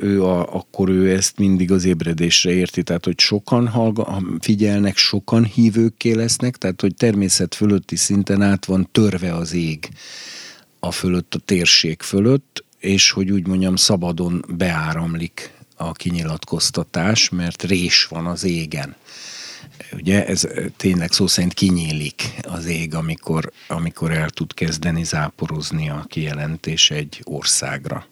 ő, 0.00 0.22
a, 0.24 0.54
akkor 0.54 0.88
ő 0.88 1.10
ezt 1.10 1.38
mindig 1.38 1.72
az 1.72 1.84
ébredésre 1.84 2.52
érti, 2.52 2.82
tehát 2.82 3.04
hogy 3.04 3.18
sokan 3.18 3.68
hallga, 3.68 4.22
figyelnek, 4.40 4.96
sokan 4.96 5.44
hívőkké 5.44 6.12
lesznek, 6.12 6.56
tehát 6.56 6.80
hogy 6.80 6.94
természet 6.94 7.54
fölötti 7.54 7.96
szinten 7.96 8.42
át 8.42 8.64
van 8.64 8.88
törve 8.92 9.34
az 9.34 9.52
ég 9.52 9.88
a 10.80 10.90
fölött, 10.90 11.34
a 11.34 11.38
térség 11.38 12.02
fölött, 12.02 12.64
és 12.78 13.10
hogy 13.10 13.30
úgy 13.30 13.46
mondjam, 13.46 13.76
szabadon 13.76 14.44
beáramlik 14.48 15.50
a 15.76 15.92
kinyilatkoztatás, 15.92 17.28
mert 17.28 17.62
rés 17.62 18.04
van 18.04 18.26
az 18.26 18.44
égen. 18.44 18.94
Ugye 19.92 20.26
ez 20.26 20.48
tényleg 20.76 21.12
szó 21.12 21.26
szerint 21.26 21.54
kinyílik 21.54 22.34
az 22.42 22.66
ég, 22.66 22.94
amikor, 22.94 23.52
amikor 23.68 24.10
el 24.12 24.30
tud 24.30 24.54
kezdeni 24.54 25.04
záporozni 25.04 25.90
a 25.90 26.04
kijelentés 26.08 26.90
egy 26.90 27.20
országra 27.24 28.06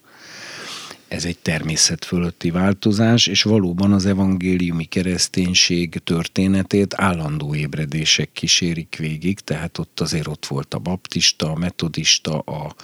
ez 1.09 1.25
egy 1.25 1.39
természet 1.39 2.05
fölötti 2.05 2.51
változás, 2.51 3.27
és 3.27 3.43
valóban 3.43 3.93
az 3.93 4.07
evangéliumi 4.07 4.85
kereszténység 4.85 6.01
történetét 6.05 6.95
állandó 6.97 7.55
ébredések 7.55 8.33
kísérik 8.33 8.97
végig, 8.99 9.41
tehát 9.41 9.79
ott 9.79 10.01
azért 10.01 10.27
ott 10.27 10.47
volt 10.47 10.75
a 10.75 10.79
baptista, 10.79 11.51
a 11.51 11.57
metodista, 11.57 12.39
a 12.39 12.75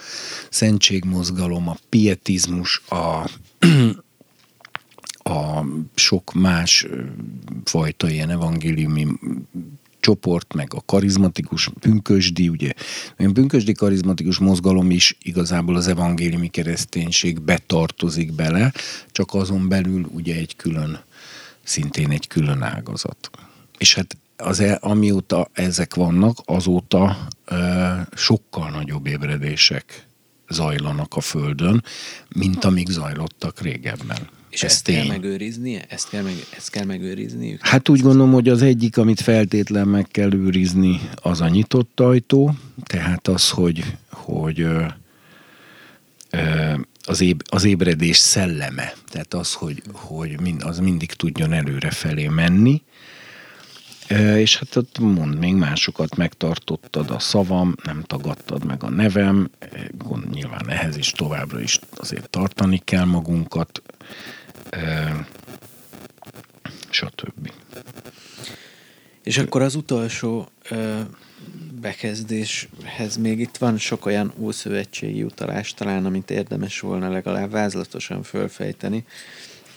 szentségmozgalom, 0.51 1.69
a 1.69 1.77
pietizmus, 1.89 2.83
a 2.89 3.31
a 5.23 5.65
sok 5.95 6.33
más 6.33 6.87
fajta 7.65 8.11
ilyen 8.11 8.31
evangéliumi 8.31 9.07
csoport, 10.01 10.55
meg 10.55 10.75
a 10.75 10.83
karizmatikus 10.87 11.71
pünkösdi, 11.81 12.49
ugye 12.49 12.73
a 13.19 13.31
pünkösdi 13.33 13.73
karizmatikus 13.73 14.39
mozgalom 14.39 14.91
is 14.91 15.17
igazából 15.23 15.77
az 15.77 15.89
evangéliumi 15.89 16.49
kereszténység 16.49 17.41
betartozik 17.41 18.33
bele, 18.33 18.73
csak 19.11 19.35
azon 19.35 19.69
belül 19.69 20.09
ugye 20.13 20.35
egy 20.35 20.57
külön, 20.57 21.01
szintén 21.63 22.11
egy 22.11 22.27
külön 22.27 22.63
ágazat. 22.63 23.31
És 23.79 23.95
hát 23.95 24.17
az, 24.37 24.61
e, 24.61 24.79
amióta 24.81 25.49
ezek 25.53 25.95
vannak, 25.95 26.39
azóta 26.45 27.29
e, 27.45 27.57
sokkal 28.15 28.71
nagyobb 28.71 29.07
ébredések 29.07 30.07
zajlanak 30.49 31.15
a 31.15 31.21
Földön, 31.21 31.85
mint 32.29 32.65
amíg 32.65 32.89
zajlottak 32.89 33.61
régebben. 33.61 34.29
És 34.51 34.63
Ez 34.63 34.71
ezt 34.71 34.85
tény. 34.85 34.97
kell 34.97 35.07
megőriznie? 35.07 35.85
Ezt 35.89 36.09
kell, 36.09 36.23
meg, 36.23 36.35
ezt 36.57 36.71
kell 36.71 36.85
megőrizni? 36.85 37.57
Hát 37.61 37.89
úgy 37.89 38.01
gondolom, 38.01 38.33
hogy 38.33 38.49
az 38.49 38.63
egyik, 38.63 38.97
amit 38.97 39.21
feltétlen 39.21 39.89
meg 39.89 40.07
kell 40.11 40.33
őrizni, 40.35 41.01
az 41.15 41.41
a 41.41 41.49
nyitott 41.49 42.01
ajtó, 42.01 42.55
tehát 42.85 43.29
az, 43.29 43.51
hogy, 43.51 43.85
hogy 44.11 44.61
ö, 44.61 44.85
ö, 46.31 46.75
az, 47.05 47.21
éb, 47.21 47.43
az 47.51 47.65
ébredés 47.65 48.17
szelleme, 48.17 48.93
tehát 49.09 49.35
az, 49.35 49.53
hogy, 49.53 49.83
hogy 49.93 50.41
mind, 50.41 50.63
az 50.63 50.79
mindig 50.79 51.13
tudjon 51.13 51.53
előre 51.53 51.91
felé 51.91 52.29
menni, 52.29 52.83
és 54.37 54.57
hát 54.57 54.77
ott 54.77 54.99
mond, 54.99 55.39
még 55.39 55.55
másokat 55.55 56.17
megtartottad 56.17 57.11
a 57.11 57.19
szavam, 57.19 57.75
nem 57.85 58.03
tagadtad 58.07 58.65
meg 58.65 58.83
a 58.83 58.91
nevem, 58.91 59.51
nyilván 60.33 60.69
ehhez 60.71 60.97
is 60.97 61.11
továbbra 61.11 61.61
is 61.61 61.79
azért 61.97 62.31
tartani 62.31 62.81
kell 62.85 63.05
magunkat, 63.05 63.83
stb. 66.91 67.53
És 69.23 69.39
akkor 69.39 69.63
az 69.63 69.75
utolsó 69.75 70.49
bekezdéshez 71.81 73.17
még 73.17 73.39
itt 73.39 73.57
van 73.57 73.79
sok 73.79 74.07
olyan 74.07 74.33
ószövetségi 74.39 75.23
utalás 75.23 75.75
talán, 75.75 76.07
amit 76.07 76.31
érdemes 76.31 76.81
volna 76.81 77.09
legalább 77.09 77.51
vázlatosan 77.51 78.23
fölfejteni. 78.23 79.05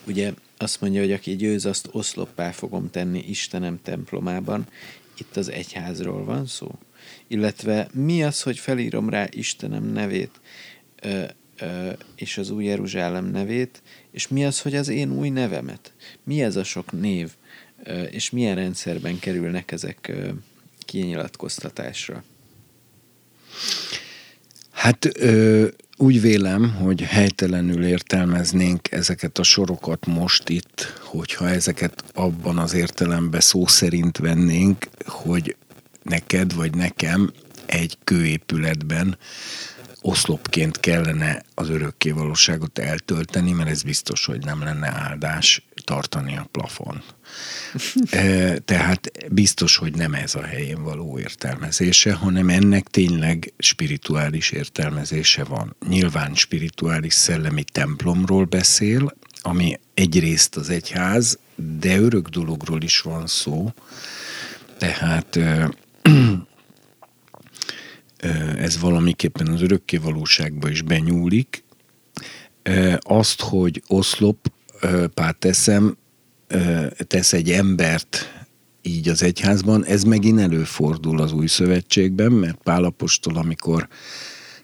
Ugye 0.07 0.33
azt 0.57 0.81
mondja, 0.81 1.01
hogy 1.01 1.11
aki 1.11 1.35
győz, 1.35 1.65
azt 1.65 1.89
oszloppá 1.91 2.51
fogom 2.51 2.89
tenni 2.89 3.23
Istenem 3.27 3.79
templomában. 3.83 4.67
Itt 5.17 5.37
az 5.37 5.49
egyházról 5.49 6.25
van 6.25 6.45
szó. 6.45 6.71
Illetve 7.27 7.87
mi 7.93 8.23
az, 8.23 8.41
hogy 8.41 8.59
felírom 8.59 9.09
rá 9.09 9.27
Istenem 9.29 9.83
nevét 9.83 10.41
ö, 11.01 11.23
ö, 11.59 11.91
és 12.15 12.37
az 12.37 12.49
új 12.49 12.65
Jeruzsálem 12.65 13.25
nevét, 13.25 13.81
és 14.13 14.27
mi 14.27 14.45
az, 14.45 14.61
hogy 14.61 14.75
az 14.75 14.87
én 14.87 15.11
új 15.11 15.29
nevemet? 15.29 15.91
Mi 16.23 16.41
ez 16.41 16.55
a 16.55 16.63
sok 16.63 16.91
név? 16.91 17.31
És 18.09 18.29
milyen 18.29 18.55
rendszerben 18.55 19.19
kerülnek 19.19 19.71
ezek 19.71 20.11
kinyilatkoztatásra? 20.79 22.23
Hát 24.71 25.09
úgy 25.97 26.21
vélem, 26.21 26.73
hogy 26.73 27.01
helytelenül 27.01 27.85
értelmeznénk 27.85 28.91
ezeket 28.91 29.37
a 29.37 29.43
sorokat 29.43 30.05
most 30.05 30.49
itt, 30.49 30.93
hogyha 31.01 31.49
ezeket 31.49 32.03
abban 32.13 32.57
az 32.57 32.73
értelemben 32.73 33.39
szó 33.39 33.67
szerint 33.67 34.17
vennénk, 34.17 34.87
hogy 35.05 35.55
neked 36.03 36.53
vagy 36.53 36.75
nekem 36.75 37.31
egy 37.65 37.97
kőépületben 38.03 39.17
oszlopként 40.05 40.79
kellene 40.79 41.43
az 41.53 41.69
örökké 41.69 42.11
valóságot 42.11 42.79
eltölteni, 42.79 43.51
mert 43.51 43.69
ez 43.69 43.83
biztos, 43.83 44.25
hogy 44.25 44.45
nem 44.45 44.63
lenne 44.63 44.87
áldás 44.87 45.65
tartani 45.83 46.37
a 46.37 46.47
plafon. 46.51 47.03
Tehát 48.65 49.11
biztos, 49.31 49.75
hogy 49.75 49.95
nem 49.95 50.13
ez 50.13 50.35
a 50.35 50.43
helyén 50.43 50.83
való 50.83 51.19
értelmezése, 51.19 52.13
hanem 52.13 52.49
ennek 52.49 52.87
tényleg 52.87 53.53
spirituális 53.57 54.51
értelmezése 54.51 55.43
van. 55.43 55.75
Nyilván 55.87 56.35
spirituális 56.35 57.13
szellemi 57.13 57.63
templomról 57.63 58.45
beszél, 58.45 59.15
ami 59.41 59.79
egyrészt 59.93 60.55
az 60.55 60.69
egyház, 60.69 61.39
de 61.79 61.99
örök 61.99 62.27
dologról 62.27 62.81
is 62.81 63.01
van 63.01 63.27
szó, 63.27 63.71
tehát 64.77 65.39
ez 68.57 68.79
valamiképpen 68.79 69.47
az 69.47 69.61
örökké 69.61 69.97
valóságba 69.97 70.69
is 70.69 70.81
benyúlik. 70.81 71.63
Azt, 72.99 73.41
hogy 73.41 73.83
oszlop 73.87 74.51
pár 75.13 75.33
teszem, 75.33 75.97
tesz 77.07 77.33
egy 77.33 77.51
embert 77.51 78.31
így 78.81 79.09
az 79.09 79.23
egyházban, 79.23 79.85
ez 79.85 80.03
megint 80.03 80.39
előfordul 80.39 81.21
az 81.21 81.31
új 81.31 81.47
szövetségben, 81.47 82.31
mert 82.31 82.57
Pálapostól, 82.63 83.35
amikor 83.35 83.87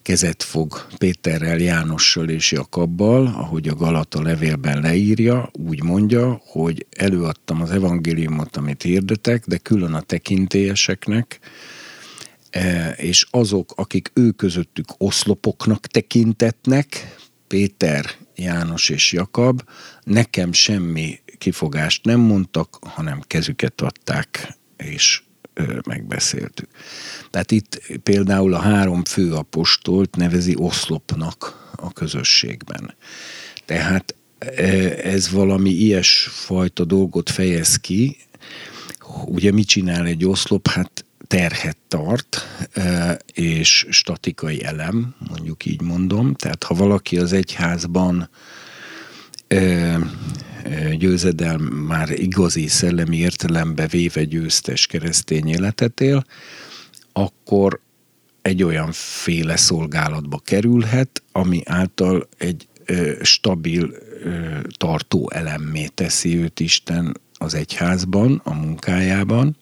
kezet 0.02 0.44
fog 0.44 0.88
Péterrel, 0.98 1.57
Jánossal 1.57 2.30
és 2.30 2.52
Jakabbal, 2.52 3.27
ahogy 3.27 3.68
a 3.68 3.76
Galata 3.76 4.22
levélben 4.22 4.81
leírja, 4.81 5.49
úgy 5.53 5.84
mondja, 5.84 6.41
hogy 6.45 6.86
előadtam 6.90 7.61
az 7.61 7.72
evangéliumot, 7.72 8.57
amit 8.57 8.81
hirdetek, 8.81 9.45
de 9.45 9.57
külön 9.57 9.94
a 9.94 10.02
tekintélyeseknek, 10.02 11.40
és 12.95 13.27
azok, 13.31 13.73
akik 13.76 14.11
ő 14.13 14.31
közöttük 14.31 14.88
oszlopoknak 14.97 15.88
tekintetnek, 15.88 17.15
Péter, 17.47 18.05
János 18.35 18.89
és 18.89 19.11
Jakab, 19.11 19.61
nekem 20.03 20.53
semmi 20.53 21.19
kifogást 21.38 22.05
nem 22.05 22.19
mondtak, 22.19 22.77
hanem 22.81 23.21
kezüket 23.27 23.81
adták, 23.81 24.57
és 24.77 25.21
megbeszéltük. 25.85 26.67
Tehát 27.30 27.51
itt 27.51 27.81
például 28.03 28.53
a 28.53 28.59
három 28.59 29.03
főapostolt 29.03 30.15
nevezi 30.15 30.55
oszlopnak 30.57 31.71
a 31.76 31.93
közösségben. 31.93 32.95
Tehát 33.65 34.15
ez 35.03 35.30
valami 35.30 35.69
ilyesfajta 35.69 36.85
dolgot 36.85 37.30
fejez 37.30 37.76
ki. 37.76 38.17
Ugye 39.26 39.51
mit 39.51 39.67
csinál 39.67 40.05
egy 40.05 40.26
oszlop? 40.26 40.67
Hát 40.67 41.05
terhet 41.30 41.77
tart, 41.88 42.47
és 43.34 43.88
statikai 43.89 44.64
elem, 44.64 45.15
mondjuk 45.30 45.65
így 45.65 45.81
mondom. 45.81 46.34
Tehát 46.34 46.64
ha 46.64 46.73
valaki 46.73 47.18
az 47.18 47.34
egyházban 47.34 48.30
győzedel 50.97 51.57
már 51.57 52.10
igazi 52.11 52.68
szellemi 52.68 53.18
értelembe 53.18 53.88
véve 53.88 54.23
győztes 54.23 54.88
keresztény 54.88 55.47
életet 55.47 56.01
él, 56.01 56.26
akkor 57.14 57.80
egy 58.41 58.64
olyan 58.64 58.91
féle 58.91 59.56
szolgálatba 59.56 60.41
kerülhet, 60.45 61.23
ami 61.31 61.61
által 61.65 62.27
egy 62.38 62.68
stabil 63.22 63.93
tartó 64.77 65.30
elemmé 65.34 65.85
teszi 65.85 66.38
őt 66.38 66.60
Isten 66.60 67.19
az 67.34 67.53
egyházban, 67.53 68.41
a 68.43 68.53
munkájában, 68.53 69.57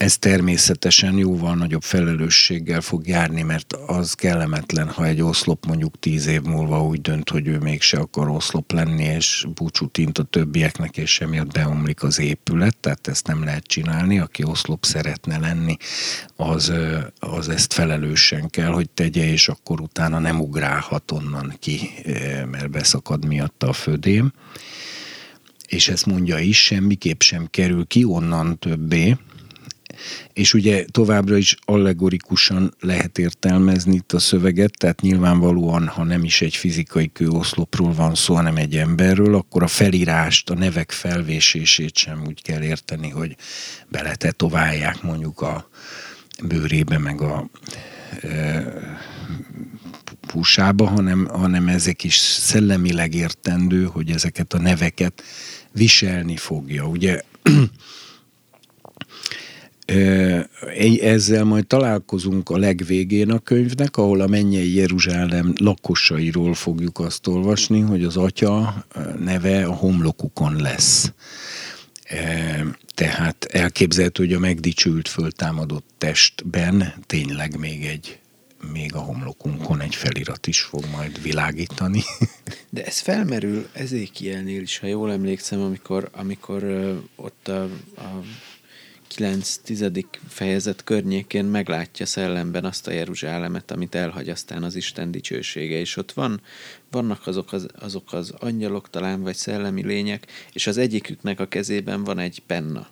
ez 0.00 0.18
természetesen 0.18 1.16
jóval 1.18 1.54
nagyobb 1.54 1.82
felelősséggel 1.82 2.80
fog 2.80 3.06
járni, 3.06 3.42
mert 3.42 3.72
az 3.72 4.12
kellemetlen, 4.12 4.88
ha 4.88 5.06
egy 5.06 5.22
oszlop 5.22 5.66
mondjuk 5.66 5.98
tíz 5.98 6.26
év 6.26 6.42
múlva 6.42 6.84
úgy 6.84 7.00
dönt, 7.00 7.30
hogy 7.30 7.46
ő 7.46 7.58
mégse 7.58 7.98
akar 7.98 8.28
oszlop 8.28 8.72
lenni, 8.72 9.04
és 9.04 9.46
búcsút 9.54 9.98
int 9.98 10.18
a 10.18 10.22
többieknek, 10.22 10.96
és 10.96 11.20
emiatt 11.20 11.52
beomlik 11.52 12.02
az 12.02 12.18
épület, 12.18 12.76
tehát 12.76 13.08
ezt 13.08 13.26
nem 13.26 13.44
lehet 13.44 13.64
csinálni. 13.64 14.18
Aki 14.18 14.44
oszlop 14.44 14.84
szeretne 14.84 15.38
lenni, 15.38 15.76
az, 16.36 16.72
az 17.18 17.48
ezt 17.48 17.72
felelősen 17.72 18.50
kell, 18.50 18.70
hogy 18.70 18.90
tegye, 18.90 19.32
és 19.32 19.48
akkor 19.48 19.80
utána 19.80 20.18
nem 20.18 20.40
ugrálhat 20.40 21.10
onnan 21.10 21.54
ki, 21.58 21.90
mert 22.50 22.70
beszakad 22.70 23.24
miatta 23.24 23.68
a 23.68 23.72
födém. 23.72 24.32
És 25.66 25.88
ezt 25.88 26.06
mondja 26.06 26.38
is, 26.38 26.62
semmiképp 26.62 27.20
sem 27.20 27.46
kerül 27.50 27.86
ki 27.86 28.04
onnan 28.04 28.58
többé, 28.58 29.16
és 30.32 30.54
ugye 30.54 30.84
továbbra 30.90 31.36
is 31.36 31.56
allegorikusan 31.64 32.74
lehet 32.80 33.18
értelmezni 33.18 33.94
itt 33.94 34.12
a 34.12 34.18
szöveget, 34.18 34.72
tehát 34.78 35.00
nyilvánvalóan, 35.00 35.86
ha 35.88 36.04
nem 36.04 36.24
is 36.24 36.42
egy 36.42 36.56
fizikai 36.56 37.12
kőoszlopról 37.12 37.92
van 37.92 38.14
szó, 38.14 38.34
hanem 38.34 38.56
egy 38.56 38.76
emberről, 38.76 39.34
akkor 39.34 39.62
a 39.62 39.66
felírást, 39.66 40.50
a 40.50 40.54
nevek 40.54 40.90
felvésését 40.90 41.96
sem 41.96 42.22
úgy 42.26 42.42
kell 42.42 42.62
érteni, 42.62 43.08
hogy 43.08 43.36
beletetoválják 43.88 45.02
mondjuk 45.02 45.40
a 45.40 45.68
bőrébe, 46.44 46.98
meg 46.98 47.20
a 47.20 47.50
e, 48.22 48.64
pusába, 50.26 50.86
hanem, 50.86 51.26
hanem 51.26 51.68
ezek 51.68 52.04
is 52.04 52.16
szellemileg 52.16 53.14
értendő, 53.14 53.84
hogy 53.84 54.10
ezeket 54.10 54.52
a 54.52 54.58
neveket 54.58 55.22
viselni 55.72 56.36
fogja. 56.36 56.84
Ugye 56.84 57.20
ezzel 61.00 61.44
majd 61.44 61.66
találkozunk 61.66 62.50
a 62.50 62.58
legvégén 62.58 63.30
a 63.30 63.38
könyvnek, 63.38 63.96
ahol 63.96 64.20
a 64.20 64.26
mennyei 64.26 64.74
Jeruzsálem 64.74 65.52
lakosairól 65.56 66.54
fogjuk 66.54 66.98
azt 66.98 67.26
olvasni, 67.26 67.80
hogy 67.80 68.04
az 68.04 68.16
atya 68.16 68.84
neve 69.18 69.64
a 69.64 69.72
homlokukon 69.72 70.56
lesz. 70.56 71.12
Tehát 72.94 73.44
elképzelhető, 73.44 74.24
hogy 74.24 74.34
a 74.34 74.38
megdicsült 74.38 75.08
föltámadott 75.08 75.86
testben 75.98 76.94
tényleg 77.06 77.58
még 77.58 77.84
egy 77.84 78.18
még 78.72 78.94
a 78.94 78.98
homlokunkon 78.98 79.80
egy 79.80 79.94
felirat 79.94 80.46
is 80.46 80.60
fog 80.60 80.84
majd 80.90 81.22
világítani. 81.22 82.02
De 82.70 82.84
ez 82.84 82.98
felmerül 82.98 83.68
Ezékielnél 83.72 84.60
is, 84.60 84.78
ha 84.78 84.86
jól 84.86 85.12
emlékszem, 85.12 85.60
amikor, 85.60 86.08
amikor 86.12 86.64
ott 87.16 87.48
a, 87.48 87.62
a 87.96 88.22
9-10. 89.20 90.04
fejezet 90.28 90.84
környékén 90.84 91.44
meglátja 91.44 92.06
szellemben 92.06 92.64
azt 92.64 92.86
a 92.86 92.90
Jeruzsálemet, 92.90 93.70
amit 93.70 93.94
elhagy 93.94 94.28
aztán 94.28 94.62
az 94.62 94.74
Isten 94.74 95.10
dicsősége, 95.10 95.78
és 95.78 95.96
ott 95.96 96.12
van, 96.12 96.40
vannak 96.90 97.26
azok 97.26 97.52
az, 97.52 97.66
azok 97.78 98.12
az 98.12 98.34
angyalok 98.38 98.90
talán, 98.90 99.22
vagy 99.22 99.36
szellemi 99.36 99.84
lények, 99.84 100.26
és 100.52 100.66
az 100.66 100.76
egyiküknek 100.76 101.40
a 101.40 101.48
kezében 101.48 102.04
van 102.04 102.18
egy 102.18 102.42
penna 102.46 102.88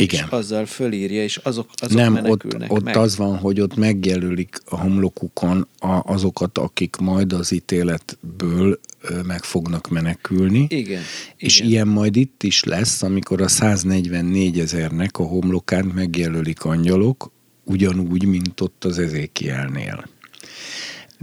igen. 0.00 0.24
És 0.24 0.30
azzal 0.30 0.66
fölírja, 0.66 1.22
és 1.22 1.36
azok, 1.36 1.68
azok 1.72 1.98
Nem, 1.98 2.12
menekülnek 2.12 2.70
ott, 2.70 2.78
ott 2.78 2.84
meg. 2.84 2.96
az 2.96 3.16
van, 3.16 3.38
hogy 3.38 3.60
ott 3.60 3.76
megjelölik 3.76 4.58
a 4.64 4.80
homlokukon 4.80 5.68
a, 5.78 6.12
azokat, 6.12 6.58
akik 6.58 6.96
majd 6.96 7.32
az 7.32 7.52
ítéletből 7.52 8.80
meg 9.26 9.44
fognak 9.44 9.88
menekülni. 9.88 10.66
Igen. 10.68 11.02
És 11.36 11.58
igen. 11.58 11.70
ilyen 11.70 11.88
majd 11.88 12.16
itt 12.16 12.42
is 12.42 12.64
lesz, 12.64 13.02
amikor 13.02 13.40
a 13.40 13.48
144 13.48 14.58
ezernek 14.58 15.18
a 15.18 15.22
homlokán 15.22 15.84
megjelölik 15.84 16.64
angyalok, 16.64 17.30
ugyanúgy, 17.64 18.24
mint 18.24 18.60
ott 18.60 18.84
az 18.84 18.98
Ezékielnél 18.98 20.04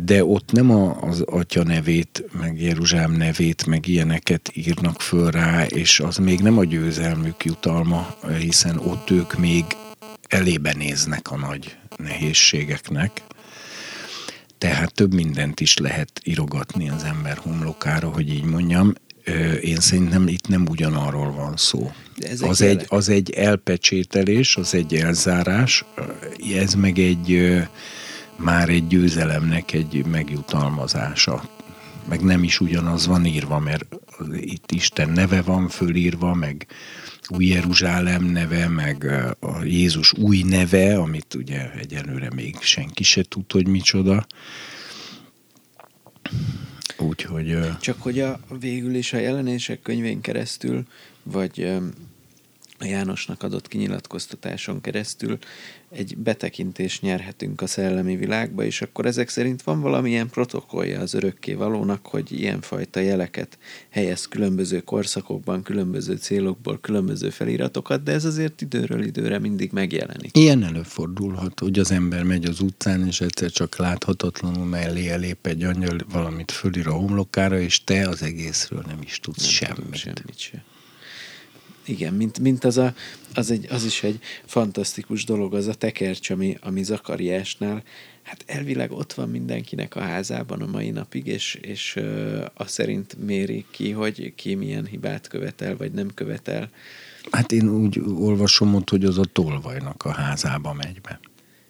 de 0.05 0.25
ott 0.25 0.51
nem 0.51 0.71
a, 0.71 1.01
az 1.01 1.21
atya 1.21 1.63
nevét, 1.63 2.23
meg 2.31 2.61
Jeruzsálem 2.61 3.11
nevét, 3.11 3.65
meg 3.65 3.87
ilyeneket 3.87 4.51
írnak 4.53 5.01
föl 5.01 5.31
rá, 5.31 5.65
és 5.65 5.99
az 5.99 6.17
még 6.17 6.39
nem 6.39 6.57
a 6.57 6.63
győzelmük 6.63 7.45
jutalma, 7.45 8.15
hiszen 8.39 8.77
ott 8.77 9.09
ők 9.09 9.37
még 9.37 9.65
elébe 10.27 10.73
néznek 10.73 11.31
a 11.31 11.37
nagy 11.37 11.77
nehézségeknek. 11.97 13.21
Tehát 14.57 14.93
több 14.93 15.13
mindent 15.13 15.59
is 15.59 15.77
lehet 15.77 16.21
irogatni 16.23 16.89
az 16.89 17.03
ember 17.03 17.37
homlokára, 17.37 18.07
hogy 18.07 18.29
így 18.29 18.43
mondjam. 18.43 18.93
Én 19.61 19.79
szerintem 19.79 20.27
itt 20.27 20.47
nem 20.47 20.65
ugyanarról 20.69 21.31
van 21.31 21.57
szó. 21.57 21.91
Az 22.39 22.61
egy, 22.61 22.85
az 22.87 23.09
egy 23.09 23.31
elpecsételés, 23.31 24.55
az 24.55 24.73
egy 24.73 24.95
elzárás, 24.95 25.85
ez 26.55 26.73
meg 26.73 26.99
egy 26.99 27.57
már 28.37 28.69
egy 28.69 28.87
győzelemnek 28.87 29.73
egy 29.73 30.05
megjutalmazása. 30.05 31.49
Meg 32.09 32.21
nem 32.21 32.43
is 32.43 32.59
ugyanaz 32.59 33.07
van 33.07 33.25
írva, 33.25 33.59
mert 33.59 33.85
itt 34.31 34.71
Isten 34.71 35.09
neve 35.09 35.41
van 35.41 35.67
fölírva, 35.67 36.33
meg 36.33 36.67
új 37.29 37.45
Jeruzsálem 37.45 38.23
neve, 38.23 38.67
meg 38.67 39.03
a 39.39 39.63
Jézus 39.63 40.13
új 40.13 40.43
neve, 40.43 40.97
amit 40.97 41.33
ugye 41.33 41.71
egyelőre 41.71 42.29
még 42.35 42.55
senki 42.59 43.03
se 43.03 43.23
tud, 43.23 43.51
hogy 43.51 43.67
micsoda. 43.67 44.27
Úgyhogy... 46.97 47.57
Csak 47.81 48.01
hogy 48.01 48.19
a 48.19 48.39
végül 48.59 48.95
is 48.95 49.13
a 49.13 49.17
jelenések 49.17 49.81
könyvén 49.81 50.21
keresztül, 50.21 50.85
vagy 51.23 51.79
Jánosnak 52.79 53.43
adott 53.43 53.67
kinyilatkoztatáson 53.67 54.81
keresztül 54.81 55.37
egy 55.89 56.17
betekintést 56.17 57.01
nyerhetünk 57.01 57.61
a 57.61 57.67
szellemi 57.67 58.15
világba, 58.15 58.63
és 58.63 58.81
akkor 58.81 59.05
ezek 59.05 59.29
szerint 59.29 59.61
van 59.61 59.81
valamilyen 59.81 60.29
protokollja 60.29 60.99
az 60.99 61.13
örökké 61.13 61.53
valónak, 61.53 62.07
hogy 62.07 62.31
ilyenfajta 62.31 62.99
jeleket 62.99 63.57
helyez 63.89 64.27
különböző 64.27 64.79
korszakokban, 64.79 65.63
különböző 65.63 66.15
célokból, 66.15 66.79
különböző 66.81 67.29
feliratokat, 67.29 68.03
de 68.03 68.11
ez 68.11 68.25
azért 68.25 68.61
időről 68.61 69.03
időre 69.03 69.39
mindig 69.39 69.71
megjelenik. 69.71 70.37
Ilyen 70.37 70.63
előfordulhat, 70.63 71.59
hogy 71.59 71.79
az 71.79 71.91
ember 71.91 72.23
megy 72.23 72.45
az 72.45 72.59
utcán, 72.59 73.07
és 73.07 73.21
egyszer 73.21 73.51
csak 73.51 73.77
láthatatlanul 73.77 74.65
mellé 74.65 75.09
elép 75.09 75.47
egy 75.47 75.63
angyal, 75.63 75.97
valamit 76.11 76.51
fölír 76.51 76.87
a 76.87 76.93
homlokára, 76.93 77.59
és 77.59 77.83
te 77.83 78.07
az 78.07 78.21
egészről 78.21 78.83
nem 78.87 78.99
is 79.03 79.19
tudsz 79.19 79.41
nem 79.41 79.49
semmit. 79.49 79.95
Semmit 79.95 80.37
sem. 80.37 80.61
Igen, 81.87 82.13
mint, 82.13 82.39
mint 82.39 82.63
az, 82.63 82.77
a, 82.77 82.93
az, 83.33 83.51
egy, 83.51 83.67
az 83.69 83.83
is 83.83 84.03
egy 84.03 84.19
fantasztikus 84.45 85.23
dolog, 85.23 85.53
az 85.53 85.67
a 85.67 85.73
tekercs, 85.73 86.29
ami, 86.29 86.57
ami 86.61 86.83
Zakariásnál, 86.83 87.83
hát 88.23 88.43
elvileg 88.45 88.91
ott 88.91 89.13
van 89.13 89.29
mindenkinek 89.29 89.95
a 89.95 89.99
házában 89.99 90.61
a 90.61 90.65
mai 90.65 90.89
napig, 90.89 91.27
és, 91.27 91.59
és 91.61 91.95
uh, 91.95 92.45
azt 92.53 92.69
szerint 92.69 93.17
méri 93.25 93.65
ki, 93.71 93.91
hogy 93.91 94.33
ki 94.35 94.55
milyen 94.55 94.85
hibát 94.85 95.27
követel, 95.27 95.77
vagy 95.77 95.91
nem 95.91 96.13
követel. 96.13 96.69
Hát 97.31 97.51
én 97.51 97.69
úgy 97.69 97.99
olvasom 97.99 98.75
ott, 98.75 98.89
hogy 98.89 99.05
az 99.05 99.17
a 99.17 99.25
tolvajnak 99.25 100.05
a 100.05 100.11
házába 100.11 100.73
megy 100.73 101.01
be. 101.01 101.19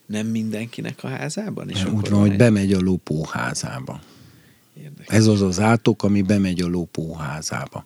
Nem 0.05 0.27
mindenkinek 0.27 1.03
a 1.03 1.07
házában? 1.07 1.69
És 1.69 1.85
úgy 1.85 2.09
van, 2.09 2.19
hogy 2.19 2.35
bemegy 2.35 2.73
a 2.73 2.79
lopó 2.79 3.25
házába. 3.25 4.01
Érdekes. 4.73 5.15
Ez 5.15 5.27
az 5.27 5.41
az 5.41 5.59
átok, 5.59 6.03
ami 6.03 6.21
bemegy 6.21 6.61
a 6.61 6.67
lopó 6.67 7.13
házába 7.13 7.85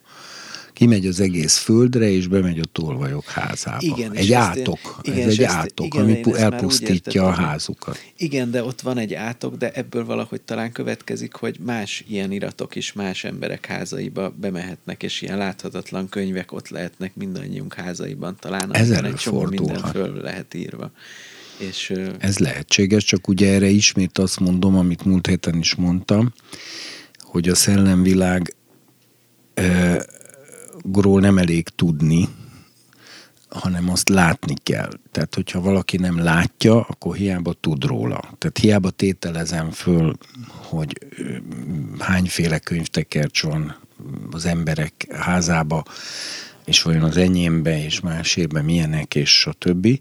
kimegy 0.72 1.06
az 1.06 1.20
egész 1.20 1.56
földre, 1.56 2.10
és 2.10 2.26
bemegy 2.26 2.58
a 2.58 2.64
tolvajok 2.72 3.24
házába. 3.24 3.78
Igen, 3.80 4.14
egy 4.14 4.32
átok, 4.32 4.98
én, 5.02 5.12
igen, 5.12 5.28
ez 5.28 5.32
egy 5.32 5.42
átok, 5.42 5.86
igen, 5.86 6.02
ami 6.02 6.20
elpusztítja 6.36 7.26
a 7.26 7.30
házukat. 7.30 7.98
Igen, 8.16 8.50
de 8.50 8.64
ott 8.64 8.80
van 8.80 8.98
egy 8.98 9.14
átok, 9.14 9.56
de 9.56 9.70
ebből 9.70 10.04
valahogy 10.04 10.40
talán 10.40 10.72
következik, 10.72 11.34
hogy 11.34 11.56
más 11.60 12.04
ilyen 12.08 12.32
iratok 12.32 12.74
is 12.74 12.92
más 12.92 13.24
emberek 13.24 13.66
házaiba 13.66 14.34
bemehetnek, 14.40 15.02
és 15.02 15.22
ilyen 15.22 15.38
láthatatlan 15.38 16.08
könyvek 16.08 16.52
ott 16.52 16.68
lehetnek 16.68 17.14
mindannyiunk 17.14 17.74
házaiban. 17.74 18.36
Talán 18.40 18.74
ez 18.74 18.90
egy 18.90 19.14
csomó 19.14 19.42
minden 19.44 19.82
föl 19.82 20.20
lehet 20.22 20.54
írva. 20.54 20.90
És, 21.58 21.92
Ez 22.18 22.38
lehetséges, 22.38 23.04
csak 23.04 23.28
ugye 23.28 23.52
erre 23.52 23.68
ismét 23.68 24.18
azt 24.18 24.40
mondom, 24.40 24.76
amit 24.76 25.04
múlt 25.04 25.26
héten 25.26 25.58
is 25.58 25.74
mondtam, 25.74 26.32
hogy 27.18 27.48
a 27.48 27.54
szellemvilág 27.54 28.54
dologról 30.82 31.20
nem 31.20 31.38
elég 31.38 31.68
tudni, 31.68 32.28
hanem 33.48 33.90
azt 33.90 34.08
látni 34.08 34.54
kell. 34.62 34.90
Tehát, 35.10 35.34
hogyha 35.34 35.60
valaki 35.60 35.96
nem 35.96 36.18
látja, 36.18 36.80
akkor 36.80 37.16
hiába 37.16 37.52
tud 37.52 37.84
róla. 37.84 38.20
Tehát 38.38 38.58
hiába 38.60 38.90
tételezem 38.90 39.70
föl, 39.70 40.16
hogy 40.48 40.98
hányféle 41.98 42.58
könyvtekercs 42.58 43.42
van 43.42 43.76
az 44.30 44.44
emberek 44.44 45.06
házába, 45.10 45.84
és 46.64 46.82
vajon 46.82 47.02
az 47.02 47.16
enyémbe, 47.16 47.84
és 47.84 48.00
másébe 48.00 48.62
milyenek, 48.62 49.14
és 49.14 49.46
a 49.46 49.52
többi. 49.52 49.98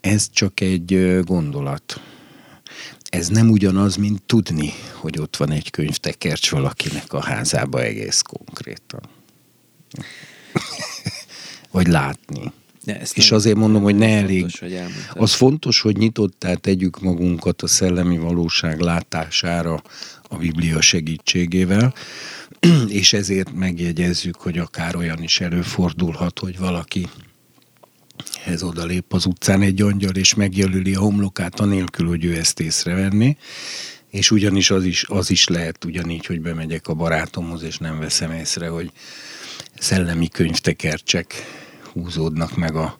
Ez 0.00 0.30
csak 0.30 0.60
egy 0.60 1.20
gondolat. 1.24 2.00
Ez 3.10 3.28
nem 3.28 3.50
ugyanaz, 3.50 3.96
mint 3.96 4.22
tudni, 4.22 4.72
hogy 4.92 5.18
ott 5.18 5.36
van 5.36 5.50
egy 5.50 5.70
könyvtekercs 5.70 6.50
valakinek 6.50 7.12
a 7.12 7.22
házába 7.22 7.82
egész 7.82 8.20
konkrétan. 8.20 9.00
Vagy 11.70 11.86
látni. 11.86 12.52
Ja, 12.84 13.00
és 13.14 13.30
azért 13.30 13.56
mondom, 13.56 13.82
hogy 13.82 13.94
ne 13.94 14.08
elég. 14.08 14.40
Fontos, 14.40 14.60
hogy 14.60 14.80
az 15.14 15.32
fontos, 15.32 15.80
hogy 15.80 15.96
nyitottá 15.96 16.54
tegyük 16.54 17.00
magunkat 17.00 17.62
a 17.62 17.66
szellemi 17.66 18.18
valóság 18.18 18.80
látására 18.80 19.82
a 20.28 20.36
Biblia 20.36 20.80
segítségével, 20.80 21.94
és 22.88 23.12
ezért 23.12 23.52
megjegyezzük, 23.54 24.36
hogy 24.36 24.58
akár 24.58 24.96
olyan 24.96 25.22
is 25.22 25.40
előfordulhat, 25.40 26.38
hogy 26.38 26.58
valaki 26.58 27.08
ez 28.44 28.62
odalép 28.62 29.12
az 29.12 29.26
utcán 29.26 29.62
egy 29.62 29.82
angyal, 29.82 30.14
és 30.14 30.34
megjelöli 30.34 30.94
a 30.94 31.00
homlokát, 31.00 31.60
anélkül, 31.60 32.08
hogy 32.08 32.24
ő 32.24 32.36
ezt 32.36 32.60
észrevenné, 32.60 33.36
és 34.10 34.30
ugyanis 34.30 34.70
az 34.70 34.84
is, 34.84 35.04
az 35.08 35.30
is 35.30 35.48
lehet 35.48 35.84
ugyanígy, 35.84 36.26
hogy 36.26 36.40
bemegyek 36.40 36.88
a 36.88 36.94
barátomhoz, 36.94 37.62
és 37.62 37.78
nem 37.78 37.98
veszem 37.98 38.32
észre, 38.32 38.68
hogy 38.68 38.92
szellemi 39.82 40.28
könyvtekercsek 40.28 41.34
húzódnak 41.92 42.56
meg 42.56 42.76
a 42.76 42.98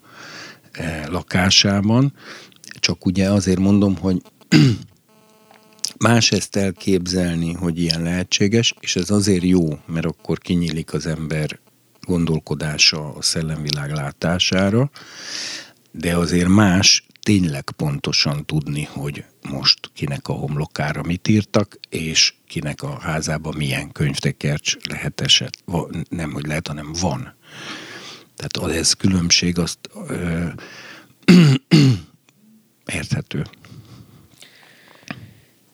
e, 0.72 1.08
lakásában, 1.08 2.12
csak 2.80 3.06
ugye 3.06 3.30
azért 3.30 3.58
mondom, 3.58 3.96
hogy 3.96 4.22
más 5.98 6.30
ezt 6.30 6.56
elképzelni, 6.56 7.52
hogy 7.52 7.78
ilyen 7.78 8.02
lehetséges, 8.02 8.74
és 8.80 8.96
ez 8.96 9.10
azért 9.10 9.44
jó, 9.44 9.78
mert 9.86 10.06
akkor 10.06 10.38
kinyílik 10.38 10.92
az 10.92 11.06
ember 11.06 11.58
gondolkodása 12.00 13.14
a 13.14 13.22
szellemvilág 13.22 13.90
látására, 13.90 14.90
de 15.90 16.16
azért 16.16 16.48
más 16.48 17.06
tényleg 17.22 17.70
pontosan 17.76 18.46
tudni, 18.46 18.88
hogy 18.90 19.24
most 19.50 19.90
kinek 19.94 20.28
a 20.28 20.32
homlokára 20.32 21.02
mit 21.02 21.28
írtak, 21.28 21.78
és 21.88 22.34
kinek 22.52 22.82
a 22.82 22.98
házába 23.00 23.52
milyen 23.56 23.92
könyvtekercs 23.92 24.76
lehet 24.88 25.20
eset. 25.20 25.58
Nem, 26.08 26.32
hogy 26.32 26.46
lehet, 26.46 26.66
hanem 26.66 26.92
van. 27.00 27.34
Tehát 28.36 28.56
az 28.56 28.76
ez 28.76 28.92
különbség, 28.92 29.58
azt 29.58 29.78
ö, 30.08 30.46
érthető. 32.94 33.44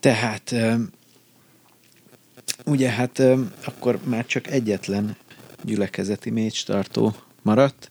Tehát 0.00 0.54
ugye 2.64 2.90
hát 2.90 3.22
akkor 3.64 3.98
már 4.04 4.26
csak 4.26 4.46
egyetlen 4.46 5.16
gyülekezeti 5.62 6.30
mécstartó 6.30 7.14
maradt. 7.42 7.90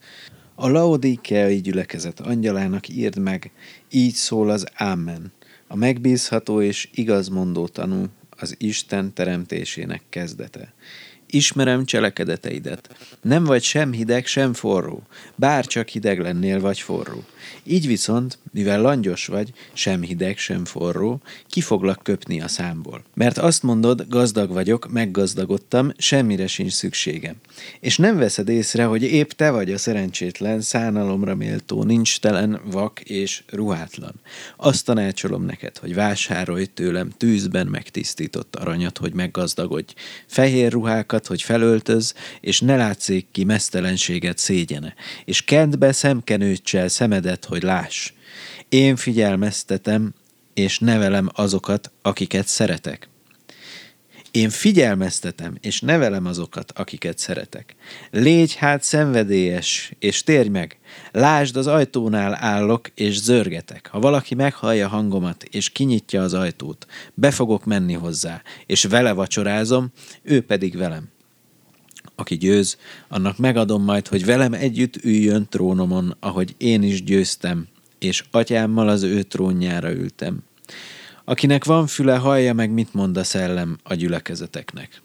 A 0.56 0.68
Laodikeai 0.70 1.62
gyülekezet 1.62 2.20
angyalának 2.20 2.90
írd 2.90 3.18
meg, 3.18 3.52
így 3.90 4.14
szól 4.14 4.50
az 4.50 4.66
Ámen, 4.74 5.32
a 5.68 5.76
megbízható 5.76 6.62
és 6.62 6.90
igazmondó 6.94 7.68
tanú, 7.68 8.06
az 8.38 8.56
Isten 8.58 9.14
teremtésének 9.14 10.02
kezdete. 10.10 10.74
Ismerem 11.30 11.86
cselekedeteidet. 11.86 12.96
Nem 13.22 13.44
vagy 13.44 13.64
sem 13.64 13.92
hideg, 13.92 14.26
sem 14.26 14.54
forró, 14.54 15.04
bár 15.36 15.66
csak 15.66 15.88
hideg 15.88 16.20
lennél 16.20 16.60
vagy 16.60 16.80
forró. 16.80 17.24
Így 17.64 17.88
viszont, 17.88 18.38
mivel 18.52 18.82
langyos 18.82 19.26
vagy, 19.26 19.52
sem 19.74 20.02
hideg, 20.02 20.38
sem 20.38 20.66
forró, 20.66 21.22
ki 21.48 21.62
foglak 21.62 22.04
köpni 22.04 22.42
a 22.42 22.48
számból. 22.48 23.04
Mert 23.14 23.38
azt 23.38 23.64
mondod, 23.64 24.06
gazdag 24.10 24.52
vagyok, 24.52 24.92
meggazdagodtam, 24.92 25.92
semmire 25.98 26.48
sincs 26.48 26.72
szükségem. 26.72 27.36
És 27.80 27.98
nem 27.98 28.18
veszed 28.18 28.50
észre, 28.50 28.84
hogy 28.84 29.04
épp 29.04 29.30
te 29.30 29.52
vagy 29.52 29.72
a 29.72 29.78
szerencsétlen, 29.78 30.62
szánalomra 30.62 31.36
méltó, 31.36 31.84
nincs 31.84 32.20
telen, 32.20 32.62
vak 32.72 33.00
és 33.00 33.44
ruhátlan. 33.50 34.14
Azt 34.58 34.86
tanácsolom 34.86 35.46
neked, 35.46 35.78
hogy 35.78 35.94
vásárolj 35.94 36.66
tőlem 36.66 37.10
tűzben 37.18 37.68
megtisztított 37.68 38.56
aranyat, 38.56 38.98
hogy 38.98 39.14
meggazdagodj, 39.14 39.94
fehér 40.26 40.72
ruhákat, 40.72 41.28
hogy 41.28 41.42
felöltöz, 41.42 42.14
és 42.42 42.62
ne 42.62 42.76
látszik 42.76 43.28
ki 43.32 43.44
mesztelenséget 43.44 44.38
szégyene, 44.38 44.94
és 45.26 45.44
kend 45.44 45.78
be 45.78 45.92
szemkenőccsel 45.92 46.88
szemedet, 46.88 47.37
hogy 47.46 47.64
láss. 47.64 48.12
Én 48.70 48.96
figyelmeztetem, 48.96 50.14
és 50.54 50.80
nevelem 50.80 51.30
azokat, 51.34 51.92
akiket 52.02 52.48
szeretek. 52.48 53.10
Én 54.32 54.50
figyelmeztetem, 54.50 55.58
és 55.62 55.82
nevelem 55.82 56.26
azokat, 56.26 56.72
akiket 56.76 57.18
szeretek. 57.18 57.76
Légy 58.12 58.56
hát 58.56 58.84
szenvedélyes, 58.84 59.92
és 60.00 60.24
térj 60.24 60.50
meg. 60.50 60.78
Lásd, 61.12 61.56
az 61.56 61.68
ajtónál 61.68 62.38
állok, 62.40 62.90
és 62.96 63.20
zörgetek. 63.20 63.88
Ha 63.92 64.00
valaki 64.00 64.36
meghallja 64.36 64.88
hangomat, 64.88 65.44
és 65.44 65.70
kinyitja 65.70 66.22
az 66.22 66.34
ajtót, 66.34 66.86
be 67.14 67.32
fogok 67.32 67.66
menni 67.66 67.94
hozzá, 67.94 68.42
és 68.66 68.84
vele 68.84 69.12
vacsorázom, 69.12 69.92
ő 70.22 70.42
pedig 70.42 70.78
velem. 70.78 71.10
Aki 72.20 72.38
győz, 72.38 72.78
annak 73.08 73.38
megadom 73.38 73.84
majd, 73.84 74.08
hogy 74.08 74.26
velem 74.26 74.54
együtt 74.54 74.96
üljön 75.04 75.48
trónomon, 75.50 76.16
ahogy 76.20 76.56
én 76.58 76.84
is 76.84 77.04
győztem, 77.04 77.68
és 78.00 78.24
atyámmal 78.32 78.88
az 78.90 79.04
ő 79.04 79.22
trónjára 79.24 79.92
ültem. 79.92 80.40
Akinek 81.24 81.66
van 81.66 81.88
füle, 81.88 82.16
hallja 82.16 82.54
meg, 82.54 82.72
mit 82.72 82.94
mond 82.94 83.18
a 83.18 83.24
szellem 83.24 83.78
a 83.84 83.94
gyülekezeteknek. 83.94 85.02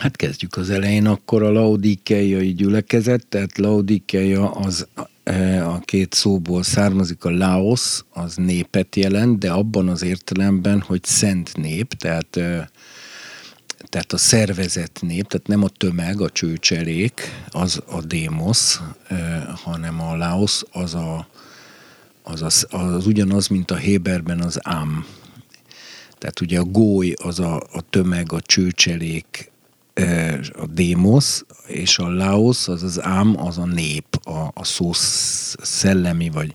Hát 0.00 0.16
kezdjük 0.16 0.56
az 0.56 0.70
elején, 0.70 1.06
akkor 1.06 1.42
a 1.42 1.50
laodikeiai 1.50 2.54
gyülekezet, 2.54 3.26
tehát 3.26 3.58
laodikeia 3.58 4.50
az 4.50 4.88
a 5.64 5.80
két 5.80 6.14
szóból 6.14 6.62
származik, 6.62 7.24
a 7.24 7.30
Laos, 7.30 8.04
az 8.10 8.36
népet 8.36 8.96
jelent, 8.96 9.38
de 9.38 9.50
abban 9.50 9.88
az 9.88 10.02
értelemben, 10.02 10.80
hogy 10.80 11.04
szent 11.04 11.56
nép, 11.56 11.92
tehát 11.92 12.36
e, 12.36 12.70
tehát 13.88 14.12
a 14.12 14.16
szervezet 14.16 14.98
nép, 15.00 15.26
tehát 15.26 15.46
nem 15.46 15.62
a 15.62 15.68
tömeg, 15.68 16.20
a 16.20 16.30
csőcselék, 16.30 17.20
az 17.48 17.82
a 17.86 18.00
démosz, 18.00 18.80
hanem 19.64 20.00
a 20.00 20.16
Laos 20.16 20.62
az, 20.70 20.94
a, 20.94 21.28
az, 22.22 22.42
az, 22.42 22.66
az 22.70 23.06
ugyanaz, 23.06 23.48
mint 23.48 23.70
a 23.70 23.76
Héberben 23.76 24.40
az 24.40 24.58
ám. 24.62 25.06
Tehát 26.18 26.40
ugye 26.40 26.58
a 26.58 26.64
góly 26.64 27.14
az 27.22 27.40
a, 27.40 27.56
a 27.56 27.80
tömeg, 27.90 28.32
a 28.32 28.40
csőcselék, 28.40 29.51
a 30.52 30.66
démosz, 30.66 31.44
és 31.66 31.98
a 31.98 32.08
Laos 32.08 32.68
az 32.68 32.82
az 32.82 33.02
ám, 33.02 33.36
az 33.38 33.58
a 33.58 33.66
nép, 33.66 34.06
a, 34.22 34.50
a 34.54 34.64
szó 34.64 34.90
szellemi, 35.62 36.30
vagy 36.30 36.54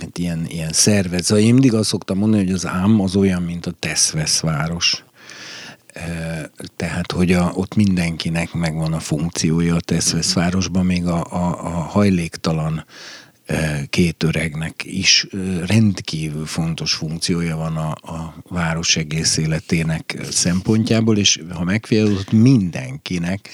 hát 0.00 0.18
ilyen, 0.18 0.46
ilyen 0.46 0.72
szervezet. 0.72 1.24
Szóval 1.24 1.44
én 1.44 1.52
mindig 1.52 1.74
azt 1.74 1.88
szoktam 1.88 2.18
mondani, 2.18 2.44
hogy 2.44 2.52
az 2.52 2.66
ám 2.66 3.00
az 3.00 3.16
olyan, 3.16 3.42
mint 3.42 3.66
a 3.66 3.72
Teszvesz 3.78 4.40
város 4.40 5.04
tehát, 6.76 7.12
hogy 7.12 7.32
a, 7.32 7.52
ott 7.54 7.74
mindenkinek 7.74 8.52
megvan 8.52 8.92
a 8.92 8.98
funkciója 8.98 9.74
a 9.74 9.80
Teszveszvárosban, 9.80 10.86
még 10.86 11.06
a, 11.06 11.24
a, 11.30 11.64
a 11.64 11.68
hajléktalan 11.68 12.84
két 13.90 14.22
öregnek 14.22 14.82
is 14.84 15.26
rendkívül 15.66 16.46
fontos 16.46 16.94
funkciója 16.94 17.56
van 17.56 17.76
a, 17.76 17.90
a 17.90 18.34
város 18.48 18.96
egész 18.96 19.36
életének 19.36 20.18
szempontjából, 20.30 21.18
és 21.18 21.42
ha 21.50 21.64
megfigyelod, 21.64 22.32
mindenkinek 22.32 23.48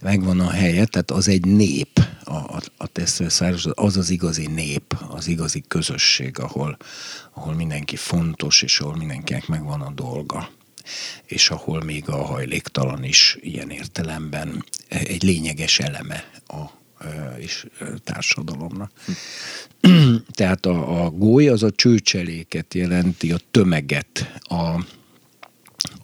megvan 0.00 0.40
a 0.40 0.50
helye, 0.50 0.84
tehát 0.84 1.10
az 1.10 1.28
egy 1.28 1.44
nép, 1.44 2.06
a, 2.24 2.34
a, 2.34 2.60
a 2.76 2.86
Teszveszváros, 2.86 3.66
az 3.74 3.96
az 3.96 4.10
igazi 4.10 4.46
nép, 4.46 4.96
az 5.08 5.28
igazi 5.28 5.64
közösség, 5.68 6.38
ahol, 6.38 6.76
ahol 7.34 7.54
mindenki 7.54 7.96
fontos, 7.96 8.62
és 8.62 8.80
ahol 8.80 8.96
mindenkinek 8.96 9.46
megvan 9.46 9.80
a 9.80 9.90
dolga 9.90 10.48
és 11.26 11.50
ahol 11.50 11.82
még 11.82 12.08
a 12.08 12.24
hajléktalan 12.24 13.04
is 13.04 13.38
ilyen 13.40 13.70
értelemben 13.70 14.64
egy 14.88 15.22
lényeges 15.22 15.78
eleme 15.78 16.30
a 16.46 16.79
és 17.38 17.66
társadalomnak. 18.04 18.90
Tehát 20.32 20.66
a, 20.66 21.04
a 21.04 21.10
góly 21.10 21.48
az 21.48 21.62
a 21.62 21.70
csőcseléket 21.70 22.74
jelenti, 22.74 23.32
a 23.32 23.38
tömeget, 23.50 24.40
a, 24.42 24.84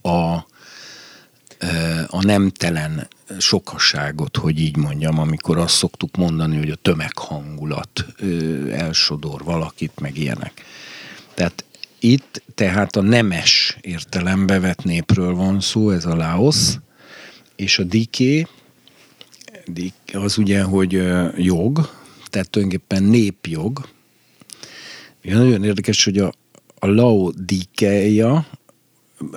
a, 0.08 0.46
a 2.06 2.22
nemtelen 2.24 3.08
sokasságot, 3.38 4.36
hogy 4.36 4.60
így 4.60 4.76
mondjam, 4.76 5.18
amikor 5.18 5.58
azt 5.58 5.74
szoktuk 5.74 6.16
mondani, 6.16 6.56
hogy 6.56 6.70
a 6.70 6.74
tömeghangulat 6.74 8.06
elsodor 8.70 9.44
valakit, 9.44 10.00
meg 10.00 10.18
ilyenek. 10.18 10.64
Tehát 11.34 11.64
itt 11.98 12.42
tehát 12.54 12.96
a 12.96 13.00
nemes 13.00 13.78
értelembe 13.80 14.60
vett 14.60 14.82
népről 14.84 15.34
van 15.34 15.60
szó, 15.60 15.90
ez 15.90 16.04
a 16.04 16.14
Laos, 16.14 16.74
és 17.56 17.78
a 17.78 17.82
diké, 17.82 18.46
az 20.12 20.38
ugye, 20.38 20.62
hogy 20.62 20.92
jog, 21.36 21.88
tehát 22.30 22.50
tulajdonképpen 22.50 23.02
népjog. 23.02 23.88
Nagyon 25.22 25.64
érdekes, 25.64 26.04
hogy 26.04 26.18
a, 26.18 26.32
a 26.78 26.86
Laodikeia, 26.86 28.46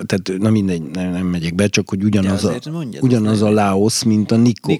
tehát 0.06 0.40
na 0.42 0.50
mindegy, 0.50 0.82
nem, 0.82 1.10
nem 1.10 1.26
megyek 1.26 1.54
be, 1.54 1.66
csak 1.66 1.88
hogy 1.88 2.04
ugyanaz, 2.04 2.44
a, 2.44 2.58
ugyanaz 3.00 3.42
a 3.42 3.50
Laos, 3.50 4.04
mint 4.04 4.30
a 4.30 4.36
Niko. 4.36 4.78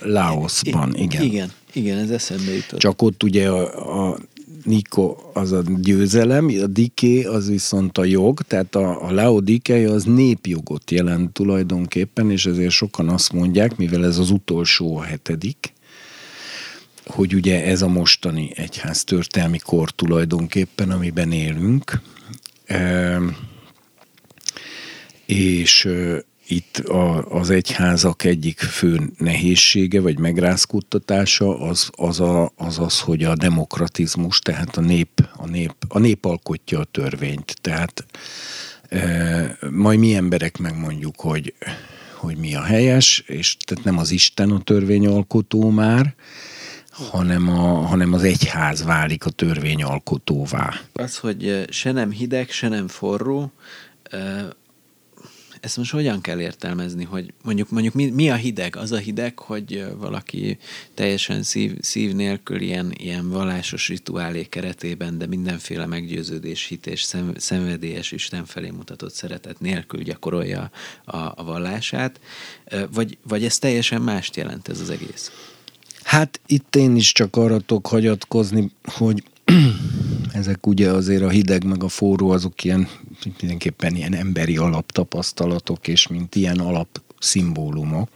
Laosban, 0.00 0.94
igen. 0.94 1.22
Igen, 1.22 1.52
igen, 1.72 1.98
ez 1.98 2.10
eszembe 2.10 2.54
jutott. 2.54 2.78
Csak 2.78 3.02
ott 3.02 3.22
ugye 3.22 3.48
a, 3.50 4.08
a 4.10 4.18
Niko 4.64 5.16
az 5.32 5.52
a 5.52 5.62
győzelem, 5.80 6.46
a 6.62 6.66
diké 6.66 7.24
az 7.24 7.48
viszont 7.48 7.98
a 7.98 8.04
jog, 8.04 8.42
tehát 8.42 8.74
a, 8.74 9.06
a 9.06 9.12
laodikei 9.12 9.84
az 9.84 10.04
népjogot 10.04 10.90
jelent 10.90 11.32
tulajdonképpen, 11.32 12.30
és 12.30 12.46
ezért 12.46 12.70
sokan 12.70 13.08
azt 13.08 13.32
mondják, 13.32 13.76
mivel 13.76 14.04
ez 14.04 14.18
az 14.18 14.30
utolsó 14.30 14.96
a 14.96 15.02
hetedik, 15.02 15.72
hogy 17.06 17.34
ugye 17.34 17.64
ez 17.64 17.82
a 17.82 17.88
mostani 17.88 18.50
egyház 18.54 19.04
történelmi 19.04 19.58
kor 19.58 19.90
tulajdonképpen, 19.90 20.90
amiben 20.90 21.32
élünk, 21.32 22.00
e, 22.66 23.18
és 25.26 25.88
itt 26.48 26.76
a, 26.76 27.24
az 27.26 27.50
egyházak 27.50 28.24
egyik 28.24 28.58
fő 28.58 29.12
nehézsége 29.18 30.00
vagy 30.00 30.18
megrázkódtatása 30.18 31.60
az 31.60 31.90
az, 31.96 32.20
a, 32.20 32.52
az 32.56 32.78
az, 32.78 33.00
hogy 33.00 33.24
a 33.24 33.34
demokratizmus, 33.34 34.38
tehát 34.38 34.76
a 34.76 34.80
nép, 34.80 35.28
a 35.36 35.46
nép, 35.46 35.74
a 35.88 35.98
nép 35.98 36.24
alkotja 36.24 36.78
a 36.78 36.84
törvényt. 36.84 37.56
Tehát 37.60 38.06
e, 38.88 39.58
majd 39.70 39.98
mi 39.98 40.14
emberek 40.14 40.58
megmondjuk, 40.58 41.20
hogy, 41.20 41.54
hogy 42.14 42.36
mi 42.36 42.54
a 42.54 42.62
helyes, 42.62 43.24
és 43.26 43.56
tehát 43.56 43.84
nem 43.84 43.98
az 43.98 44.10
Isten 44.10 44.50
a 44.50 44.60
törvényalkotó 44.60 45.70
már, 45.70 46.14
hanem, 47.10 47.48
a, 47.48 47.86
hanem 47.86 48.12
az 48.12 48.22
egyház 48.22 48.84
válik 48.84 49.24
a 49.24 49.30
törvényalkotóvá. 49.30 50.80
Az, 50.92 51.16
hogy 51.16 51.64
se 51.70 51.92
nem 51.92 52.10
hideg, 52.10 52.50
se 52.50 52.68
nem 52.68 52.88
forró, 52.88 53.52
ezt 55.60 55.76
most 55.76 55.90
hogyan 55.90 56.20
kell 56.20 56.40
értelmezni, 56.40 57.04
hogy 57.04 57.32
mondjuk, 57.42 57.70
mondjuk 57.70 57.94
mi, 57.94 58.10
mi 58.10 58.30
a 58.30 58.34
hideg? 58.34 58.76
Az 58.76 58.92
a 58.92 58.96
hideg, 58.96 59.38
hogy 59.38 59.86
valaki 59.98 60.58
teljesen 60.94 61.42
szív, 61.42 61.76
szív 61.80 62.14
nélkül 62.14 62.60
ilyen, 62.60 62.92
ilyen 62.96 63.28
vallásos 63.28 63.88
rituálé 63.88 64.44
keretében, 64.44 65.18
de 65.18 65.26
mindenféle 65.26 65.86
meggyőződés, 65.86 66.66
hit 66.66 66.86
és 66.86 67.02
szem, 67.02 67.32
szenvedélyes 67.36 68.12
Isten 68.12 68.44
felé 68.44 68.70
mutatott 68.70 69.12
szeretet 69.12 69.60
nélkül 69.60 70.02
gyakorolja 70.02 70.70
a, 71.04 71.16
a 71.16 71.44
vallását, 71.44 72.20
vagy, 72.92 73.18
vagy 73.22 73.44
ez 73.44 73.58
teljesen 73.58 74.02
mást 74.02 74.36
jelent 74.36 74.68
ez 74.68 74.80
az 74.80 74.90
egész? 74.90 75.30
Hát 76.02 76.40
itt 76.46 76.76
én 76.76 76.96
is 76.96 77.12
csak 77.12 77.36
arra 77.36 77.60
tudok 77.60 77.86
hagyatkozni, 77.86 78.70
hogy 78.82 79.22
ezek 80.32 80.66
ugye 80.66 80.90
azért 80.90 81.22
a 81.22 81.28
hideg 81.28 81.64
meg 81.64 81.82
a 81.82 81.88
forró 81.88 82.30
azok 82.30 82.64
ilyen 82.64 82.88
mindenképpen 83.40 83.96
ilyen 83.96 84.14
emberi 84.14 84.56
alaptapasztalatok, 84.56 85.88
és 85.88 86.06
mint 86.06 86.34
ilyen 86.34 86.58
alapszimbólumok. 86.58 88.08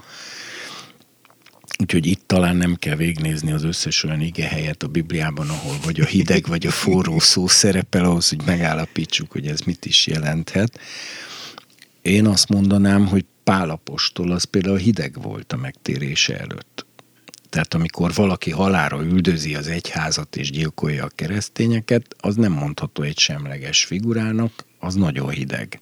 Úgyhogy 1.78 2.06
itt 2.06 2.22
talán 2.26 2.56
nem 2.56 2.74
kell 2.74 2.96
végnézni 2.96 3.52
az 3.52 3.64
összes 3.64 4.04
olyan 4.04 4.20
ige 4.20 4.48
helyet 4.48 4.82
a 4.82 4.88
Bibliában, 4.88 5.48
ahol 5.48 5.76
vagy 5.84 6.00
a 6.00 6.04
hideg, 6.04 6.46
vagy 6.46 6.66
a 6.66 6.70
forró 6.70 7.18
szó 7.18 7.46
szerepel 7.46 8.04
ahhoz, 8.04 8.28
hogy 8.28 8.42
megállapítsuk, 8.46 9.32
hogy 9.32 9.46
ez 9.46 9.60
mit 9.60 9.84
is 9.84 10.06
jelenthet. 10.06 10.78
Én 12.02 12.26
azt 12.26 12.48
mondanám, 12.48 13.06
hogy 13.06 13.24
Pálapostól 13.44 14.30
az 14.30 14.44
például 14.44 14.76
hideg 14.76 15.22
volt 15.22 15.52
a 15.52 15.56
megtérése 15.56 16.38
előtt. 16.38 16.86
Tehát 17.52 17.74
amikor 17.74 18.14
valaki 18.14 18.50
halára 18.50 19.02
üldözi 19.02 19.54
az 19.54 19.66
egyházat 19.66 20.36
és 20.36 20.50
gyilkolja 20.50 21.04
a 21.04 21.10
keresztényeket, 21.14 22.16
az 22.20 22.34
nem 22.34 22.52
mondható 22.52 23.02
egy 23.02 23.18
semleges 23.18 23.84
figurának, 23.84 24.64
az 24.78 24.94
nagyon 24.94 25.30
hideg. 25.30 25.80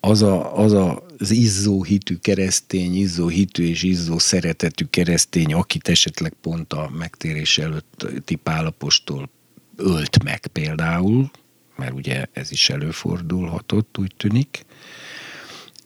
Az, 0.00 0.22
a, 0.22 0.58
az 0.58 0.72
a, 0.72 1.06
az 1.18 1.30
izzó 1.30 1.82
hitű 1.82 2.16
keresztény, 2.16 2.96
izzó 2.96 3.28
hitű 3.28 3.66
és 3.66 3.82
izzó 3.82 4.18
szeretetű 4.18 4.84
keresztény, 4.84 5.54
akit 5.54 5.88
esetleg 5.88 6.32
pont 6.40 6.72
a 6.72 6.90
megtérés 6.98 7.58
előtti 7.58 8.34
pálapostól 8.34 9.30
ölt 9.76 10.22
meg 10.22 10.46
például, 10.46 11.30
mert 11.76 11.92
ugye 11.92 12.26
ez 12.32 12.50
is 12.50 12.70
előfordulhatott, 12.70 13.98
úgy 13.98 14.14
tűnik, 14.16 14.64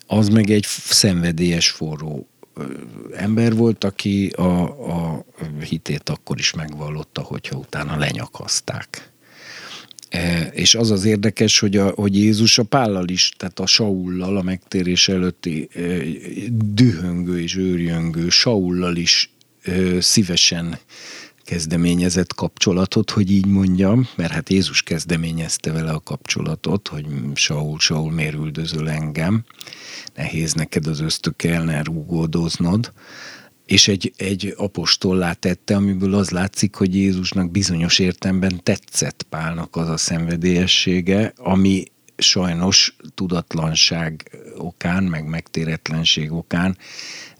az 0.06 0.28
meg 0.28 0.50
egy 0.50 0.64
szenvedélyes 0.64 1.70
forró 1.70 2.28
ember 3.12 3.55
volt, 3.55 3.85
aki 3.85 4.26
a, 4.26 4.62
a 4.93 5.24
hitét 5.68 6.09
akkor 6.09 6.39
is 6.39 6.52
megvallotta, 6.52 7.20
hogyha 7.20 7.56
utána 7.56 7.97
lenyakazták. 7.97 9.10
E, 10.09 10.43
és 10.43 10.74
az 10.74 10.90
az 10.90 11.05
érdekes, 11.05 11.59
hogy, 11.59 11.76
a, 11.76 11.89
hogy 11.89 12.16
Jézus 12.16 12.59
a 12.59 12.62
Pállal 12.62 13.09
is, 13.09 13.32
tehát 13.36 13.60
a 13.60 13.66
Saullal, 13.66 14.36
a 14.36 14.43
megtérés 14.43 15.09
előtti 15.09 15.68
e, 15.74 15.80
dühöngő 16.51 17.40
és 17.40 17.56
őrjöngő 17.56 18.28
Saullal 18.28 18.97
is 18.97 19.30
e, 19.62 20.01
szívesen 20.01 20.78
kezdeményezett 21.48 22.34
kapcsolatot, 22.34 23.10
hogy 23.10 23.30
így 23.30 23.46
mondjam, 23.46 24.08
mert 24.16 24.32
hát 24.32 24.50
Jézus 24.50 24.82
kezdeményezte 24.82 25.72
vele 25.72 25.90
a 25.90 26.00
kapcsolatot, 26.00 26.88
hogy 26.88 27.06
Saul, 27.34 27.78
Saul, 27.78 28.12
miért 28.12 28.34
üldözöl 28.34 28.90
engem, 28.90 29.44
nehéz 30.14 30.52
neked 30.52 30.86
az 30.86 31.00
ösztökelne 31.00 31.82
rúgódoznod, 31.82 32.92
és 33.66 33.88
egy, 33.88 34.12
egy 34.16 34.54
apostollá 34.56 35.32
tette, 35.32 35.76
amiből 35.76 36.14
az 36.14 36.30
látszik, 36.30 36.74
hogy 36.74 36.94
Jézusnak 36.94 37.50
bizonyos 37.50 37.98
értemben 37.98 38.60
tetszett 38.62 39.26
Pálnak 39.28 39.76
az 39.76 39.88
a 39.88 39.96
szenvedélyessége, 39.96 41.32
ami 41.36 41.84
sajnos 42.19 42.97
tudatlanság 43.15 44.31
okán, 44.57 45.05
meg 45.05 45.28
megtéretlenség 45.28 46.32
okán 46.32 46.77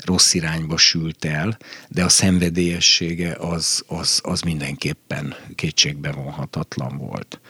rossz 0.05 0.35
irányba 0.35 0.77
sült 0.77 1.25
el, 1.25 1.59
de 1.89 2.05
a 2.05 2.09
szenvedélyessége 2.09 3.33
az, 3.33 3.85
az, 3.87 4.21
az 4.23 4.41
mindenképpen 4.41 5.35
kétségbe 5.55 6.13
vonhatatlan 6.13 6.97
volt. 6.97 7.41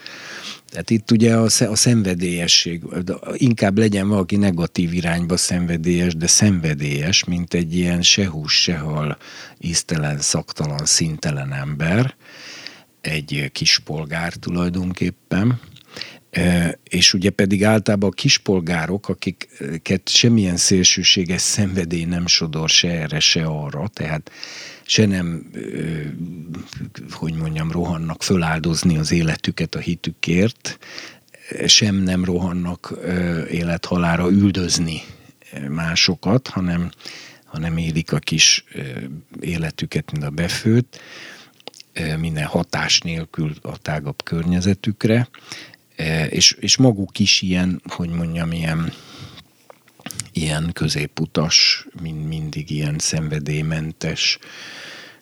Tehát 0.71 0.91
itt 0.91 1.11
ugye 1.11 1.37
a, 1.37 1.43
a 1.45 1.77
szenvedélyesség, 1.77 2.83
inkább 3.33 3.79
legyen 3.79 4.09
valaki 4.09 4.37
negatív 4.37 4.93
irányba 4.93 5.37
szenvedélyes, 5.37 6.17
de 6.17 6.27
szenvedélyes, 6.27 7.25
mint 7.25 7.55
egy 7.55 7.75
ilyen 7.75 8.03
se 8.03 8.29
hús, 8.29 8.63
se 8.63 8.77
hal, 8.77 9.19
íztelen, 9.59 10.21
szaktalan, 10.21 10.87
szintelen 10.87 11.53
ember, 11.53 12.15
egy 13.01 13.51
kispolgár 13.53 14.33
tulajdonképpen, 14.33 15.61
és 16.82 17.15
ugye 17.15 17.31
pedig 17.31 17.65
általában 17.65 18.10
a 18.10 18.12
kispolgárok, 18.12 19.09
akiket 19.09 20.09
semmilyen 20.09 20.56
szélsőséges 20.56 21.40
szenvedély 21.40 22.05
nem 22.05 22.27
sodor 22.27 22.69
se 22.69 22.89
erre, 22.90 23.20
se 23.20 23.44
arra, 23.44 23.89
tehát 23.89 24.31
se 24.82 25.06
nem, 25.06 25.51
hogy 27.10 27.35
mondjam, 27.35 27.70
rohannak 27.70 28.23
föláldozni 28.23 28.98
az 28.98 29.12
életüket 29.12 29.74
a 29.74 29.78
hitükért, 29.78 30.78
sem 31.66 31.94
nem 31.94 32.24
rohannak 32.24 32.98
élethalára 33.51 34.31
üldözni 34.31 35.01
másokat, 35.69 36.48
hanem, 36.48 36.90
hanem 37.44 37.77
élik 37.77 38.12
a 38.12 38.19
kis 38.19 38.65
életüket, 39.40 40.12
mint 40.12 40.24
a 40.24 40.31
befőt, 40.31 41.01
minden 42.19 42.44
hatás 42.44 43.01
nélkül 43.01 43.52
a 43.62 43.78
tágabb 43.78 44.23
környezetükre, 44.23 45.28
és, 46.29 46.57
és 46.61 46.77
maguk 46.77 47.19
is 47.19 47.43
ilyen, 47.43 47.83
hogy 47.85 48.09
mondjam, 48.09 48.53
ilyen, 48.53 48.93
ilyen 50.33 50.70
középutas, 50.73 51.87
mind, 52.03 52.27
mindig 52.27 52.70
ilyen 52.70 52.99
szenvedélymentes, 52.99 54.39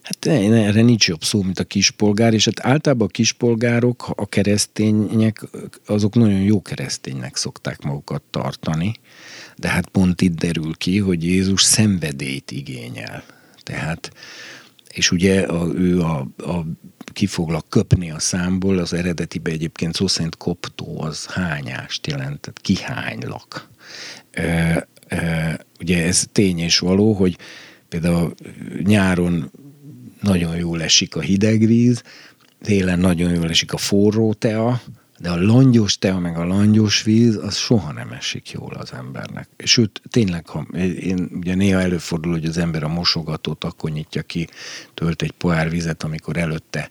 Hát 0.07 0.27
erre 0.27 0.83
nincs 0.83 1.09
jobb 1.09 1.25
szó, 1.25 1.43
mint 1.43 1.59
a 1.59 1.65
kispolgár, 1.65 2.35
és 2.35 2.45
hát 2.45 2.67
általában 2.67 3.07
a 3.07 3.11
kispolgárok, 3.11 4.13
a 4.17 4.27
keresztények, 4.27 5.43
azok 5.87 6.15
nagyon 6.15 6.41
jó 6.41 6.63
kereszténynek 6.63 7.37
szokták 7.37 7.83
magukat 7.83 8.23
tartani, 8.31 8.95
de 9.57 9.69
hát 9.69 9.89
pont 9.89 10.21
itt 10.21 10.35
derül 10.35 10.77
ki, 10.77 10.99
hogy 10.99 11.25
Jézus 11.25 11.63
szenvedélyt 11.63 12.51
igényel. 12.51 13.25
Tehát, 13.63 14.13
és 14.89 15.11
ugye 15.11 15.41
a, 15.41 15.67
ő 15.75 16.01
a, 16.01 16.19
a 16.37 16.67
ki 17.17 17.27
foglak 17.27 17.69
köpni 17.69 18.11
a 18.11 18.19
számból, 18.19 18.79
az 18.79 18.93
eredetibe 18.93 19.51
egyébként 19.51 19.95
szó 19.95 20.07
szerint 20.07 20.37
koptó, 20.37 21.01
az 21.01 21.27
hányást 21.27 22.07
jelent, 22.07 22.41
tehát 22.41 22.61
kihánylak. 22.61 23.69
E, 24.31 24.89
e, 25.09 25.59
ugye 25.81 26.05
ez 26.05 26.27
tény 26.33 26.59
és 26.59 26.79
való, 26.79 27.13
hogy 27.13 27.39
például 27.89 28.35
nyáron 28.83 29.51
nagyon 30.21 30.57
jól 30.57 30.83
esik 30.83 31.17
a 31.17 31.21
hideg 31.21 31.67
víz, 31.67 32.03
télen 32.63 32.99
nagyon 32.99 33.35
jól 33.35 33.49
esik 33.49 33.73
a 33.73 33.77
forró 33.77 34.33
tea, 34.33 34.83
de 35.19 35.31
a 35.31 35.41
langyos 35.41 35.99
tea, 35.99 36.19
meg 36.19 36.37
a 36.37 36.45
langyos 36.45 37.03
víz, 37.03 37.37
az 37.37 37.57
soha 37.57 37.93
nem 37.93 38.13
esik 38.13 38.51
jól 38.51 38.75
az 38.75 38.93
embernek. 38.93 39.49
Sőt, 39.65 40.03
tényleg, 40.11 40.47
ha 40.47 40.67
én 41.01 41.29
ugye 41.33 41.55
néha 41.55 41.81
előfordul, 41.81 42.33
hogy 42.33 42.45
az 42.45 42.59
ember 42.59 42.83
a 42.83 42.89
mosogatót 42.89 43.65
akkor 43.65 43.91
nyitja 43.91 44.23
ki, 44.23 44.49
tölt 44.95 45.23
egy 45.23 45.33
pohár 45.33 45.71
vizet, 45.71 46.03
amikor 46.03 46.37
előtte 46.37 46.91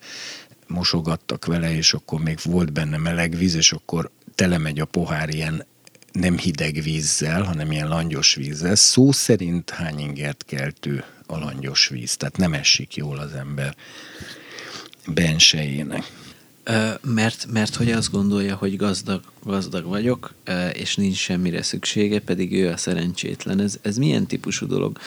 mosogattak 0.68 1.46
vele, 1.46 1.76
és 1.76 1.94
akkor 1.94 2.22
még 2.22 2.40
volt 2.44 2.74
benne 2.74 2.98
meleg 2.98 3.36
víz, 3.36 3.56
és 3.56 3.72
akkor 3.72 4.12
telemegy 4.36 4.80
a 4.80 4.86
pohár 4.86 5.30
ilyen 5.30 5.66
nem 6.12 6.38
hideg 6.38 6.82
vízzel, 6.82 7.44
hanem 7.44 7.72
ilyen 7.72 7.88
langyos 7.88 8.36
vízzel. 8.36 8.76
Szó 8.76 9.12
szerint 9.12 9.70
hány 9.70 10.00
ingert 10.00 10.44
keltő 10.48 11.04
a 11.26 11.38
langyos 11.38 11.88
víz, 11.88 12.18
tehát 12.18 12.38
nem 12.38 12.54
esik 12.54 12.96
jól 12.96 13.18
az 13.18 13.34
ember 13.34 13.76
bensejének. 15.08 16.04
Mert, 17.02 17.48
mert 17.52 17.76
hogy 17.76 17.92
azt 17.92 18.12
gondolja, 18.12 18.56
hogy 18.56 18.76
gazdag, 18.76 19.22
gazdag 19.44 19.86
vagyok, 19.86 20.34
és 20.74 20.96
nincs 20.96 21.18
semmire 21.18 21.62
szüksége, 21.62 22.20
pedig 22.20 22.54
ő 22.54 22.70
a 22.70 22.78
szerencsétlen. 22.78 23.60
Ez, 23.60 23.78
ez 23.82 23.98
milyen 23.98 24.26
típusú 24.26 24.68
dolog? 24.68 24.98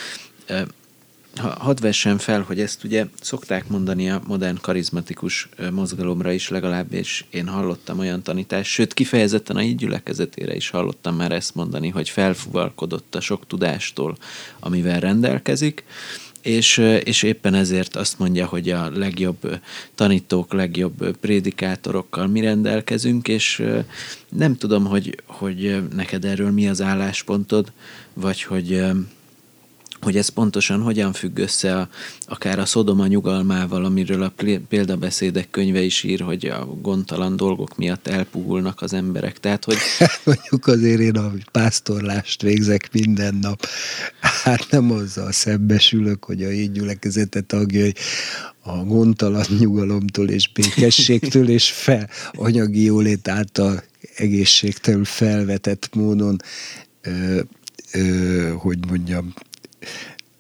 hadd 1.39 1.81
vessem 1.81 2.19
fel, 2.19 2.43
hogy 2.43 2.61
ezt 2.61 2.85
ugye 2.85 3.07
szokták 3.21 3.69
mondani 3.69 4.11
a 4.11 4.23
modern 4.27 4.59
karizmatikus 4.61 5.49
mozgalomra 5.73 6.33
is 6.33 6.49
legalább, 6.49 6.93
és 6.93 7.25
én 7.31 7.49
hallottam 7.49 7.99
olyan 7.99 8.23
tanítást, 8.23 8.71
sőt 8.71 8.95
kifejezetten 8.95 9.57
a 9.57 9.63
így 9.63 9.77
gyülekezetére 9.77 10.55
is 10.55 10.71
hallottam 10.71 11.17
már 11.17 11.33
ezt 11.33 11.55
mondani, 11.55 11.89
hogy 11.89 12.09
felfuvalkodott 12.09 13.15
a 13.15 13.21
sok 13.21 13.47
tudástól, 13.47 14.17
amivel 14.61 15.01
rendelkezik, 15.01 15.85
és, 16.43 16.79
és 17.05 17.23
éppen 17.23 17.55
ezért 17.55 17.97
azt 17.97 18.19
mondja, 18.19 18.47
hogy 18.47 18.71
a 18.71 18.91
legjobb 18.91 19.61
tanítók, 19.95 20.53
legjobb 20.53 21.17
prédikátorokkal 21.17 22.27
mi 22.27 22.41
rendelkezünk, 22.41 23.29
és 23.29 23.63
nem 24.29 24.57
tudom, 24.57 24.85
hogy, 24.85 25.23
hogy 25.27 25.83
neked 25.95 26.25
erről 26.25 26.51
mi 26.51 26.69
az 26.69 26.83
álláspontod, 26.83 27.73
vagy 28.15 28.43
hogy 28.43 28.83
hogy 30.01 30.17
ez 30.17 30.29
pontosan 30.29 30.81
hogyan 30.81 31.13
függ 31.13 31.39
össze 31.39 31.77
a, 31.77 31.89
akár 32.27 32.59
a 32.59 32.67
Szodoma 32.67 33.07
nyugalmával, 33.07 33.85
amiről 33.85 34.23
a 34.23 34.33
példabeszédek 34.69 35.51
könyve 35.51 35.81
is 35.81 36.03
ír, 36.03 36.21
hogy 36.21 36.47
a 36.47 36.67
gondtalan 36.81 37.37
dolgok 37.37 37.77
miatt 37.77 38.07
elpuhulnak 38.07 38.83
az 38.83 38.93
emberek. 38.93 39.41
Tehát, 39.41 39.65
hogy... 39.65 39.77
Mondjuk 40.25 40.67
azért 40.67 41.01
én 41.01 41.17
a 41.17 41.33
pásztorlást 41.53 42.43
végzek 42.43 42.89
minden 42.93 43.35
nap. 43.35 43.67
Hát 44.21 44.67
nem 44.71 44.91
azzal 44.91 45.33
szembesülök, 45.33 46.25
hogy 46.25 46.43
a 46.43 46.51
így 46.51 46.73
gyülekezete 46.73 47.41
tagjai 47.41 47.95
a 48.69 48.85
gondtalan 48.85 49.45
nyugalomtól 49.59 50.29
és 50.29 50.49
békességtől 50.53 51.49
és 51.59 51.71
fel, 51.71 52.09
anyagi 52.33 52.83
jólét 52.83 53.29
által 53.29 53.83
egészségtelül 54.17 55.05
felvetett 55.05 55.95
módon 55.95 56.37
ö, 57.03 57.41
ö, 57.93 58.53
hogy 58.57 58.79
mondjam, 58.89 59.35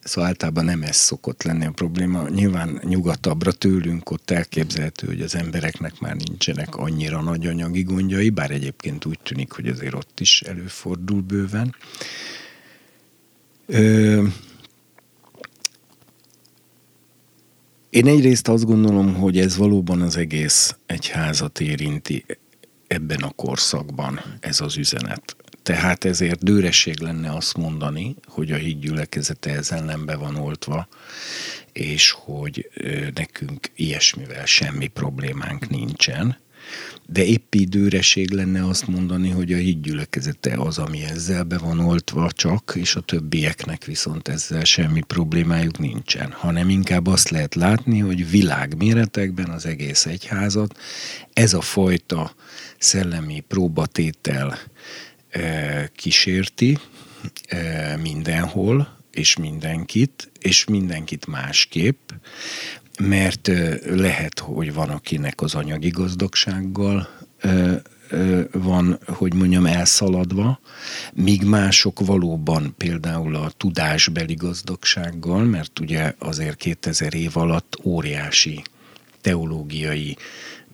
Szóval 0.08 0.28
általában 0.28 0.64
nem 0.64 0.82
ez 0.82 0.96
szokott 0.96 1.42
lenni 1.42 1.66
a 1.66 1.70
probléma. 1.70 2.28
Nyilván 2.28 2.80
nyugatabbra 2.84 3.52
tőlünk 3.52 4.10
ott 4.10 4.30
elképzelhető, 4.30 5.06
hogy 5.06 5.20
az 5.20 5.34
embereknek 5.34 6.00
már 6.00 6.16
nincsenek 6.16 6.76
annyira 6.76 7.22
nagy 7.22 7.46
anyagi 7.46 7.82
gondjai, 7.82 8.30
bár 8.30 8.50
egyébként 8.50 9.04
úgy 9.04 9.18
tűnik, 9.22 9.52
hogy 9.52 9.68
azért 9.68 9.94
ott 9.94 10.20
is 10.20 10.42
előfordul 10.42 11.20
bőven. 11.20 11.74
Ö, 13.66 14.26
én 17.90 18.06
egyrészt 18.06 18.48
azt 18.48 18.64
gondolom, 18.64 19.14
hogy 19.14 19.38
ez 19.38 19.56
valóban 19.56 20.00
az 20.00 20.16
egész 20.16 20.76
egyházat 20.86 21.60
érinti 21.60 22.24
ebben 22.86 23.20
a 23.20 23.30
korszakban 23.30 24.20
ez 24.40 24.60
az 24.60 24.76
üzenet. 24.76 25.36
Tehát 25.68 26.04
ezért 26.04 26.44
dőresség 26.44 27.00
lenne 27.00 27.34
azt 27.34 27.56
mondani, 27.56 28.14
hogy 28.26 28.52
a 28.52 28.56
hídgyülekezete 28.56 29.50
ezen 29.50 29.84
nem 29.84 30.06
be 30.06 30.16
van 30.16 30.36
oltva, 30.36 30.88
és 31.72 32.10
hogy 32.10 32.70
nekünk 33.14 33.70
ilyesmivel 33.74 34.44
semmi 34.46 34.86
problémánk 34.86 35.68
nincsen. 35.68 36.36
De 37.06 37.24
épp 37.24 37.54
időreség 37.54 38.30
lenne 38.30 38.66
azt 38.66 38.86
mondani, 38.86 39.30
hogy 39.30 39.52
a 39.52 39.56
hídgyülekezete 39.56 40.54
az, 40.54 40.78
ami 40.78 41.02
ezzel 41.02 41.44
be 41.44 41.58
van 41.58 41.80
oltva 41.80 42.30
csak, 42.32 42.72
és 42.76 42.94
a 42.94 43.00
többieknek 43.00 43.84
viszont 43.84 44.28
ezzel 44.28 44.64
semmi 44.64 45.00
problémájuk 45.00 45.78
nincsen. 45.78 46.32
Hanem 46.32 46.68
inkább 46.68 47.06
azt 47.06 47.28
lehet 47.28 47.54
látni, 47.54 47.98
hogy 47.98 48.30
világméretekben 48.30 49.48
az 49.48 49.66
egész 49.66 50.06
egyházat 50.06 50.78
ez 51.32 51.54
a 51.54 51.60
fajta 51.60 52.34
szellemi 52.78 53.40
próbatétel 53.48 54.58
kísérti 55.94 56.78
mindenhol, 58.02 58.96
és 59.10 59.36
mindenkit, 59.36 60.30
és 60.40 60.64
mindenkit 60.64 61.26
másképp, 61.26 62.10
mert 63.00 63.50
lehet, 63.86 64.38
hogy 64.38 64.74
van, 64.74 64.88
akinek 64.88 65.40
az 65.40 65.54
anyagi 65.54 65.88
gazdagsággal 65.88 67.08
van, 68.52 68.98
hogy 69.06 69.34
mondjam, 69.34 69.66
elszaladva, 69.66 70.60
míg 71.12 71.44
mások 71.44 72.00
valóban 72.00 72.74
például 72.76 73.34
a 73.36 73.50
tudásbeli 73.56 74.34
gazdagsággal, 74.34 75.44
mert 75.44 75.78
ugye 75.78 76.14
azért 76.18 76.56
2000 76.56 77.14
év 77.14 77.36
alatt 77.36 77.78
óriási 77.84 78.62
teológiai, 79.20 80.16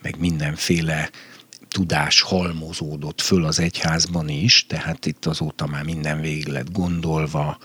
meg 0.02 0.18
mindenféle 0.18 1.10
tudás 1.74 2.20
halmozódott 2.20 3.20
föl 3.20 3.44
az 3.44 3.58
egyházban 3.58 4.28
is, 4.28 4.66
tehát 4.66 5.06
itt 5.06 5.26
azóta 5.26 5.66
már 5.66 5.84
minden 5.84 6.20
végig 6.20 6.46
lett 6.46 6.72
gondolva, 6.72 7.58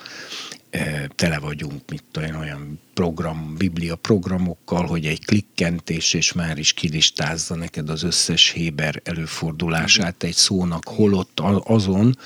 e, 0.69 1.07
tele 1.15 1.39
vagyunk, 1.39 1.81
mit 1.89 2.03
olyan, 2.17 2.35
olyan 2.35 2.79
program, 2.93 3.55
biblia 3.57 3.95
programokkal, 3.95 4.85
hogy 4.85 5.05
egy 5.05 5.25
klikkentés, 5.25 6.13
és 6.13 6.33
már 6.33 6.57
is 6.57 6.73
kilistázza 6.73 7.55
neked 7.55 7.89
az 7.89 8.03
összes 8.03 8.49
Héber 8.49 9.01
előfordulását 9.03 10.23
egy 10.23 10.35
szónak, 10.35 10.83
holott 10.87 11.39
azon 11.63 12.17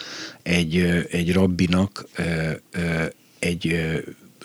egy, 0.44 0.76
egy 1.12 1.34
rabbinak 1.34 2.06
egy 3.40 3.94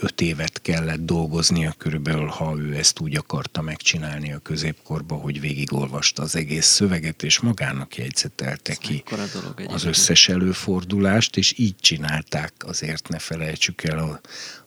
öt 0.01 0.21
évet 0.21 0.63
kellett 0.63 1.05
dolgoznia 1.05 1.75
körülbelül, 1.79 2.27
ha 2.27 2.57
ő 2.59 2.75
ezt 2.75 3.01
úgy 3.01 3.17
akarta 3.17 3.63
megcsinálni 3.63 4.33
a 4.33 4.39
középkorba, 4.39 5.15
hogy 5.15 5.41
végigolvasta 5.41 6.23
az 6.23 6.37
egész 6.37 6.67
szöveget, 6.67 7.23
és 7.23 7.41
magának 7.41 7.97
jegyzetelte 7.97 8.75
ki 8.75 9.03
az 9.67 9.85
összes 9.85 10.29
előfordulást, 10.29 11.37
és 11.37 11.59
így 11.59 11.77
csinálták, 11.81 12.53
azért 12.59 13.09
ne 13.09 13.19
felejtsük 13.19 13.83
el 13.85 13.99
a, 13.99 14.21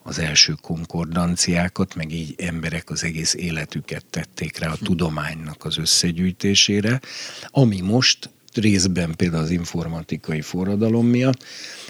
az 0.04 0.20
első 0.20 0.54
konkordanciákat, 0.62 1.96
meg 1.96 2.12
így 2.12 2.34
emberek 2.38 2.90
az 2.90 3.04
egész 3.04 3.34
életüket 3.34 4.06
tették 4.06 4.58
rá 4.58 4.72
a 4.72 4.78
tudománynak 4.84 5.66
az 5.66 5.78
összegyűjtésére, 5.78 7.02
ami 7.50 7.82
most 7.82 8.30
részben 8.58 9.16
például 9.16 9.44
az 9.44 9.50
informatikai 9.50 10.42
forradalom 10.42 11.08
miatt 11.08 11.44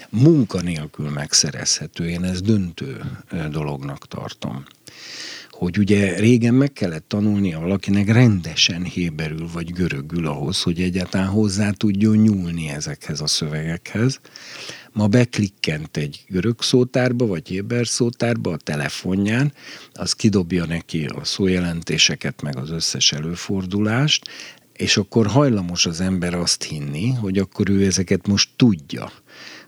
munkanélkül 0.10 1.10
megszerezhető. 1.10 2.10
Én 2.10 2.24
ezt 2.24 2.44
döntő 2.44 3.02
dolognak 3.52 4.08
tartom 4.08 4.64
hogy 5.62 5.78
ugye 5.78 6.20
régen 6.20 6.54
meg 6.54 6.74
kellett 6.74 7.08
tanulnia 7.08 7.60
valakinek 7.60 8.12
rendesen 8.12 8.84
héberül 8.84 9.50
vagy 9.54 9.74
görögül 9.74 10.28
ahhoz, 10.28 10.62
hogy 10.62 10.82
egyáltalán 10.82 11.28
hozzá 11.28 11.72
tudjon 11.72 12.18
nyúlni 12.18 12.70
ezekhez 12.70 13.22
a 13.22 13.28
szövegekhez. 13.28 14.20
Ma 14.92 15.08
beklikkent 15.08 15.98
egy 15.98 16.24
görög 16.28 16.62
szótárba, 16.62 17.26
vagy 17.26 17.48
héber 17.48 17.88
szótárba 17.88 18.52
a 18.52 18.58
telefonján, 18.58 19.54
az 19.94 20.14
kidobja 20.14 20.66
neki 20.66 21.06
a 21.06 21.24
szójelentéseket, 21.24 22.42
meg 22.42 22.58
az 22.58 22.70
összes 22.70 23.12
előfordulást, 23.12 24.30
és 24.82 24.98
akkor 24.98 25.28
hajlamos 25.28 25.86
az 25.86 26.02
ember 26.02 26.34
azt 26.34 26.64
hinni, 26.64 27.10
hogy 27.10 27.38
akkor 27.38 27.70
ő 27.70 27.86
ezeket 27.86 28.28
most 28.28 28.50
tudja. 28.56 29.12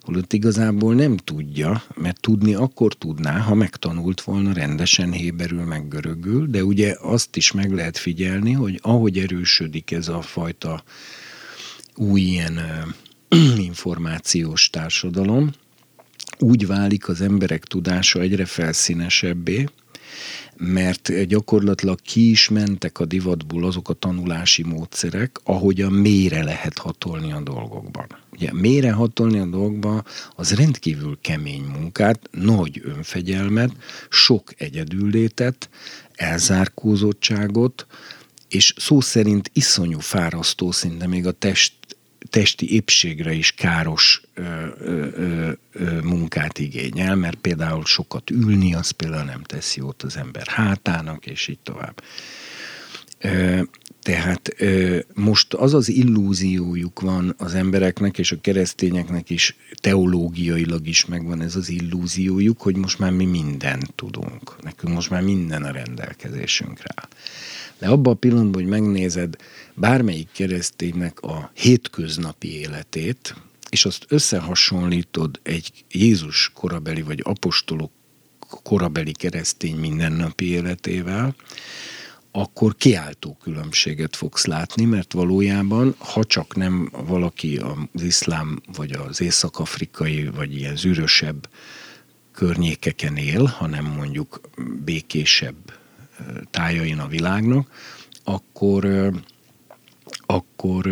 Holott 0.02 0.34
igazából 0.34 0.95
nem 0.95 1.18
tudja, 1.18 1.84
mert 1.95 2.19
tudni 2.19 2.53
akkor 2.53 2.94
tudná, 2.94 3.40
ha 3.40 3.56
megtanult 3.56 4.22
volna 4.22 4.53
rendesen 4.53 5.11
héberül 5.11 5.64
meg 5.64 5.88
görögül, 5.88 6.48
de 6.48 6.64
ugye 6.64 6.95
azt 7.02 7.35
is 7.35 7.52
meg 7.52 7.72
lehet 7.72 7.98
figyelni, 7.98 8.52
hogy 8.52 8.80
ahogy 8.81 9.18
erősödik 9.18 9.91
ez 9.91 10.07
a 10.07 10.22
fajta 10.22 10.84
új 11.95 12.22
ilyen 12.22 12.60
információs 13.69 14.69
társadalom, 14.69 15.52
úgy 16.40 16.68
válik 16.68 17.07
az 17.07 17.22
emberek 17.22 17.64
tudása 17.64 18.19
egyre 18.19 18.45
felszínesebbé, 18.45 19.65
mert 20.58 21.26
gyakorlatilag 21.28 22.02
ki 22.02 22.30
is 22.30 22.50
mentek 22.50 23.00
a 23.00 23.06
divatból 23.06 23.66
azok 23.66 23.90
a 23.90 23.94
tanulási 23.94 24.64
módszerek, 24.64 25.40
ahogy 25.44 25.82
a 25.82 25.90
mélyre 25.90 26.44
lehet 26.44 26.78
hatolni 26.78 27.32
a 27.32 27.42
dolgokban. 27.42 28.08
Ugye 28.32 28.54
mélyre 28.54 28.92
hatolni 28.92 29.40
a 29.40 29.46
dolgokban 29.46 30.06
az 30.36 30.54
rendkívül 30.54 31.18
kemény 31.22 31.64
munkát, 31.64 32.20
nagy 32.32 32.82
önfegyelmet, 32.84 33.72
sok 34.10 34.54
egyedüllétet, 34.58 35.70
elzárkózottságot, 36.16 37.88
és 38.48 38.74
szó 38.78 39.02
szerint 39.02 39.50
iszonyú 39.54 40.00
fárasztó, 40.00 40.72
szinte 40.72 41.08
még 41.08 41.28
a 41.28 41.32
test 41.32 41.74
testi 42.30 42.74
épségre 42.74 43.34
is 43.34 43.52
káros 43.52 44.22
ö, 44.34 44.44
ö, 44.80 45.52
ö, 45.72 46.02
munkát 46.02 46.60
igényel, 46.60 47.16
mert 47.16 47.38
például 47.38 47.86
sokat 47.86 48.30
ülni, 48.30 48.74
az 48.74 48.90
például 48.90 49.24
nem 49.24 49.44
teszi 49.44 49.80
jót 49.80 50.04
az 50.04 50.18
ember 50.18 50.48
hátának, 50.48 51.26
és 51.26 51.48
így 51.48 51.60
tovább. 51.60 52.04
Ö, 53.20 53.62
tehát 54.02 54.54
ö, 54.58 55.00
most 55.14 55.54
az 55.54 55.74
az 55.74 55.90
illúziójuk 55.90 57.00
van 57.00 57.36
az 57.38 57.54
embereknek, 57.54 58.18
és 58.18 58.32
a 58.32 58.41
keresztényeknek 58.41 59.30
is 59.30 59.56
teológiailag 59.76 60.88
is 60.88 61.06
megvan 61.06 61.41
ez 61.41 61.56
az 61.56 61.70
illúziójuk, 61.70 62.62
hogy 62.62 62.76
most 62.76 63.00
már 63.00 63.12
mi 63.12 63.26
mindent 63.26 63.94
tudunk. 63.94 64.56
Nekünk 64.62 64.94
most 64.94 65.10
már 65.10 65.22
minden 65.22 65.64
a 65.64 65.72
rendelkezésünkre 65.72 66.90
áll. 66.95 67.10
De 67.80 67.88
abban 67.88 68.14
a 68.14 68.16
pillanatban, 68.16 68.62
hogy 68.62 68.72
megnézed 68.72 69.36
bármelyik 69.76 70.32
kereszténynek 70.32 71.22
a 71.22 71.52
hétköznapi 71.54 72.60
életét, 72.60 73.36
és 73.70 73.86
azt 73.86 74.06
összehasonlítod 74.08 75.40
egy 75.44 75.86
Jézus 75.91 76.52
korabeli 76.54 77.02
vagy 77.02 77.20
apostolok 77.24 77.91
korabeli 78.64 79.12
keresztény 79.12 79.76
mindennapi 79.76 80.45
életével, 80.45 81.36
akkor 82.32 82.76
kiáltó 82.76 83.38
különbséget 83.41 84.16
fogsz 84.16 84.45
látni, 84.45 84.86
mert 84.86 85.14
valójában, 85.14 85.95
ha 85.98 86.24
csak 86.24 86.56
nem 86.56 86.91
valaki 87.06 87.58
az 87.58 88.02
iszlám, 88.02 88.62
vagy 88.76 88.91
az 88.91 89.22
észak-afrikai, 89.22 90.26
vagy 90.26 90.56
ilyen 90.56 90.76
zűrösebb 90.76 91.50
környékeken 92.32 93.18
él, 93.18 93.44
hanem 93.44 93.86
mondjuk 93.86 94.41
békésebb 94.84 95.74
tájain 96.52 97.00
a 97.00 97.08
világnak, 97.08 97.70
akkor, 98.24 99.12
akkor 100.34 100.90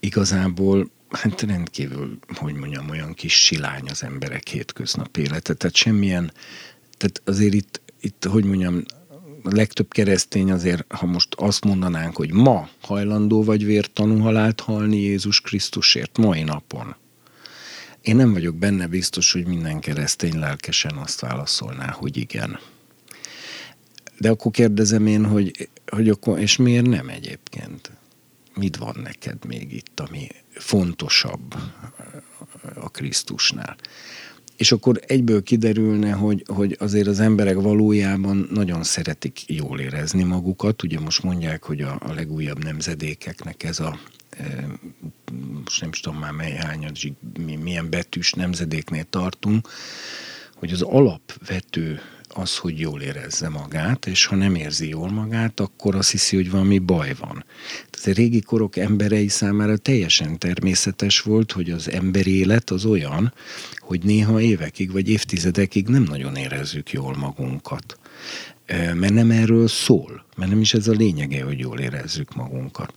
igazából 0.00 0.90
hát 1.10 1.40
rendkívül, 1.40 2.18
hogy 2.34 2.54
mondjam, 2.54 2.90
olyan 2.90 3.14
kis 3.14 3.44
silány 3.44 3.88
az 3.88 4.02
emberek 4.02 4.48
hétköznap 4.48 5.16
élete. 5.16 5.54
Tehát 5.54 5.76
semmilyen, 5.76 6.32
tehát 6.96 7.22
azért 7.24 7.54
itt, 7.54 7.80
itt 8.00 8.24
hogy 8.24 8.44
mondjam, 8.44 8.82
a 9.44 9.54
legtöbb 9.54 9.92
keresztény 9.92 10.50
azért, 10.50 10.92
ha 10.92 11.06
most 11.06 11.34
azt 11.34 11.64
mondanánk, 11.64 12.16
hogy 12.16 12.32
ma 12.32 12.68
hajlandó 12.80 13.44
vagy 13.44 13.64
vértanú 13.64 14.18
halált 14.18 14.60
halni 14.60 14.96
Jézus 14.96 15.40
Krisztusért, 15.40 16.18
mai 16.18 16.42
napon, 16.42 16.96
én 18.02 18.16
nem 18.16 18.32
vagyok 18.32 18.56
benne 18.56 18.86
biztos, 18.86 19.32
hogy 19.32 19.46
minden 19.46 19.80
keresztény 19.80 20.38
lelkesen 20.38 20.96
azt 20.96 21.20
válaszolná, 21.20 21.90
hogy 21.90 22.16
igen. 22.16 22.58
De 24.18 24.30
akkor 24.30 24.50
kérdezem 24.50 25.06
én, 25.06 25.24
hogy, 25.26 25.68
hogy 25.86 26.08
akkor, 26.08 26.38
és 26.38 26.56
miért 26.56 26.86
nem 26.86 27.08
egyébként? 27.08 27.90
Mit 28.54 28.76
van 28.76 28.96
neked 29.02 29.44
még 29.44 29.72
itt, 29.72 30.00
ami 30.00 30.28
fontosabb 30.54 31.54
a 32.74 32.90
Krisztusnál? 32.90 33.76
És 34.56 34.72
akkor 34.72 35.00
egyből 35.06 35.42
kiderülne, 35.42 36.10
hogy, 36.10 36.44
hogy 36.46 36.76
azért 36.80 37.06
az 37.06 37.20
emberek 37.20 37.54
valójában 37.54 38.48
nagyon 38.50 38.82
szeretik 38.82 39.42
jól 39.46 39.80
érezni 39.80 40.22
magukat. 40.22 40.82
Ugye 40.82 41.00
most 41.00 41.22
mondják, 41.22 41.64
hogy 41.64 41.80
a, 41.80 41.98
a 42.00 42.12
legújabb 42.12 42.64
nemzedékeknek 42.64 43.62
ez 43.62 43.80
a 43.80 43.98
most 45.64 45.80
nem 45.80 45.90
is 45.92 46.00
tudom 46.00 46.18
már 46.18 46.32
mely 46.32 46.52
hányad, 46.52 46.96
milyen 47.62 47.90
betűs 47.90 48.32
nemzedéknél 48.32 49.04
tartunk, 49.10 49.68
hogy 50.54 50.72
az 50.72 50.82
alapvető 50.82 52.00
az, 52.28 52.56
hogy 52.56 52.80
jól 52.80 53.00
érezze 53.00 53.48
magát, 53.48 54.06
és 54.06 54.24
ha 54.24 54.36
nem 54.36 54.54
érzi 54.54 54.88
jól 54.88 55.10
magát, 55.10 55.60
akkor 55.60 55.94
azt 55.94 56.10
hiszi, 56.10 56.36
hogy 56.36 56.50
valami 56.50 56.78
baj 56.78 57.14
van. 57.18 57.44
Régi 58.04 58.40
korok 58.40 58.76
emberei 58.76 59.28
számára 59.28 59.76
teljesen 59.76 60.38
természetes 60.38 61.20
volt, 61.20 61.52
hogy 61.52 61.70
az 61.70 61.90
emberi 61.90 62.38
élet 62.38 62.70
az 62.70 62.84
olyan, 62.84 63.32
hogy 63.78 64.02
néha 64.04 64.40
évekig 64.40 64.92
vagy 64.92 65.08
évtizedekig 65.08 65.88
nem 65.88 66.02
nagyon 66.02 66.36
érezzük 66.36 66.92
jól 66.92 67.16
magunkat. 67.16 67.98
Mert 68.94 69.12
nem 69.12 69.30
erről 69.30 69.68
szól, 69.68 70.24
mert 70.36 70.50
nem 70.50 70.60
is 70.60 70.74
ez 70.74 70.88
a 70.88 70.92
lényege, 70.92 71.44
hogy 71.44 71.58
jól 71.58 71.78
érezzük 71.78 72.34
magunkat. 72.34 72.94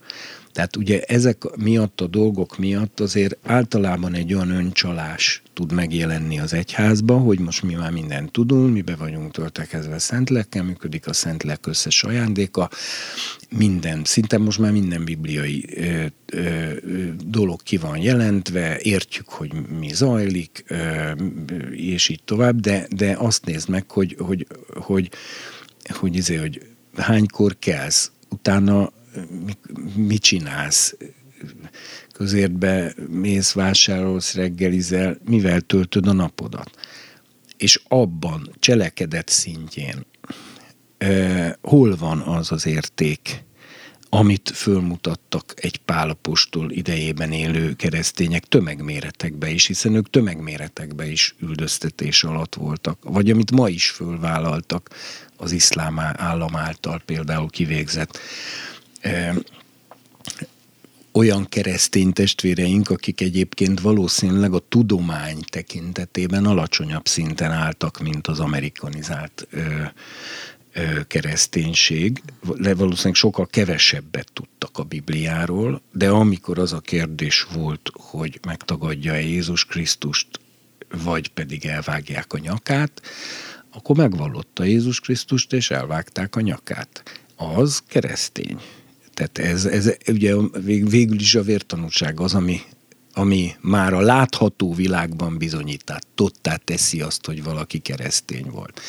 Tehát 0.55 0.75
ugye 0.75 1.01
ezek 1.01 1.43
miatt 1.55 2.01
a 2.01 2.07
dolgok 2.07 2.57
miatt 2.57 2.99
azért 2.99 3.37
általában 3.43 4.13
egy 4.13 4.33
olyan 4.33 4.49
öncsalás 4.49 5.41
tud 5.53 5.71
megjelenni 5.71 6.39
az 6.39 6.53
egyházba, 6.53 7.17
hogy 7.17 7.39
most 7.39 7.63
mi 7.63 7.73
már 7.73 7.91
mindent 7.91 8.31
tudunk, 8.31 8.73
mi 8.73 8.81
be 8.81 8.95
vagyunk 8.95 9.31
töltekezve 9.31 9.99
Szentlekkel, 9.99 10.63
működik 10.63 11.07
a 11.07 11.13
Szentlek 11.13 11.67
összes 11.67 12.03
ajándéka, 12.03 12.69
minden, 13.49 14.03
szinte 14.03 14.37
most 14.37 14.59
már 14.59 14.71
minden 14.71 15.05
bibliai 15.05 15.65
ö, 15.75 16.05
ö, 16.25 16.73
dolog 17.25 17.63
ki 17.63 17.77
van 17.77 17.97
jelentve, 17.97 18.79
értjük, 18.81 19.29
hogy 19.29 19.53
mi 19.79 19.93
zajlik, 19.93 20.63
ö, 20.67 21.11
és 21.71 22.09
így 22.09 22.23
tovább, 22.25 22.59
de, 22.59 22.87
de 22.95 23.15
azt 23.19 23.45
nézd 23.45 23.69
meg, 23.69 23.91
hogy, 23.91 24.15
hogy, 24.19 24.47
hogy, 24.73 25.09
hogy, 25.83 26.15
izé, 26.15 26.35
hogy 26.35 26.61
hánykor 26.95 27.55
kelsz, 27.59 28.11
utána 28.29 28.91
mit 29.95 30.21
csinálsz, 30.21 30.95
közértbe 32.13 32.93
mész, 33.09 33.51
vásárolsz, 33.51 34.33
reggelizel, 34.33 35.17
mivel 35.25 35.61
töltöd 35.61 36.07
a 36.07 36.13
napodat. 36.13 36.69
És 37.57 37.81
abban, 37.87 38.55
cselekedet 38.59 39.29
szintjén, 39.29 40.05
hol 41.61 41.95
van 41.95 42.19
az 42.19 42.51
az 42.51 42.65
érték, 42.65 43.43
amit 44.09 44.51
fölmutattak 44.53 45.53
egy 45.55 45.77
pálapostól 45.77 46.71
idejében 46.71 47.31
élő 47.31 47.73
keresztények 47.73 48.45
tömegméretekbe 48.45 49.49
is, 49.49 49.65
hiszen 49.65 49.95
ők 49.95 50.09
tömegméretekbe 50.09 51.07
is 51.07 51.35
üldöztetés 51.39 52.23
alatt 52.23 52.55
voltak, 52.55 52.97
vagy 53.03 53.31
amit 53.31 53.51
ma 53.51 53.69
is 53.69 53.89
fölvállaltak 53.89 54.89
az 55.37 55.51
iszlám 55.51 55.99
állam 55.99 56.55
által 56.55 57.01
például 57.05 57.49
kivégzett 57.49 58.19
olyan 61.15 61.45
keresztény 61.49 62.13
testvéreink, 62.13 62.89
akik 62.89 63.21
egyébként 63.21 63.79
valószínűleg 63.79 64.53
a 64.53 64.65
tudomány 64.69 65.39
tekintetében 65.49 66.45
alacsonyabb 66.45 67.07
szinten 67.07 67.51
álltak, 67.51 67.99
mint 67.99 68.27
az 68.27 68.39
amerikanizált 68.39 69.47
ö, 69.49 69.59
ö, 70.73 71.03
kereszténység. 71.07 72.21
De 72.57 72.75
valószínűleg 72.75 73.15
sokkal 73.15 73.47
kevesebbet 73.47 74.31
tudtak 74.33 74.77
a 74.77 74.83
Bibliáról, 74.83 75.81
de 75.91 76.09
amikor 76.09 76.59
az 76.59 76.73
a 76.73 76.79
kérdés 76.79 77.47
volt, 77.53 77.91
hogy 77.93 78.39
megtagadja-e 78.45 79.21
Jézus 79.21 79.65
Krisztust, 79.65 80.27
vagy 81.03 81.27
pedig 81.27 81.65
elvágják 81.65 82.33
a 82.33 82.37
nyakát, 82.37 83.01
akkor 83.71 83.95
megvallotta 83.95 84.63
Jézus 84.63 84.99
Krisztust, 84.99 85.53
és 85.53 85.71
elvágták 85.71 86.35
a 86.35 86.41
nyakát. 86.41 87.03
Az 87.35 87.83
keresztény. 87.87 88.59
Tehát 89.15 89.37
ez, 89.37 89.65
ez 89.65 89.91
ugye 90.07 90.35
végül 90.85 91.19
is 91.19 91.35
a 91.35 91.41
vértanúság 91.41 92.19
az, 92.19 92.33
ami, 92.33 92.61
ami 93.13 93.55
már 93.61 93.93
a 93.93 93.99
látható 94.01 94.73
világban 94.73 95.37
bizonyítottá 95.37 96.55
teszi 96.55 97.01
azt, 97.01 97.25
hogy 97.25 97.43
valaki 97.43 97.79
keresztény 97.79 98.45
volt. 98.51 98.81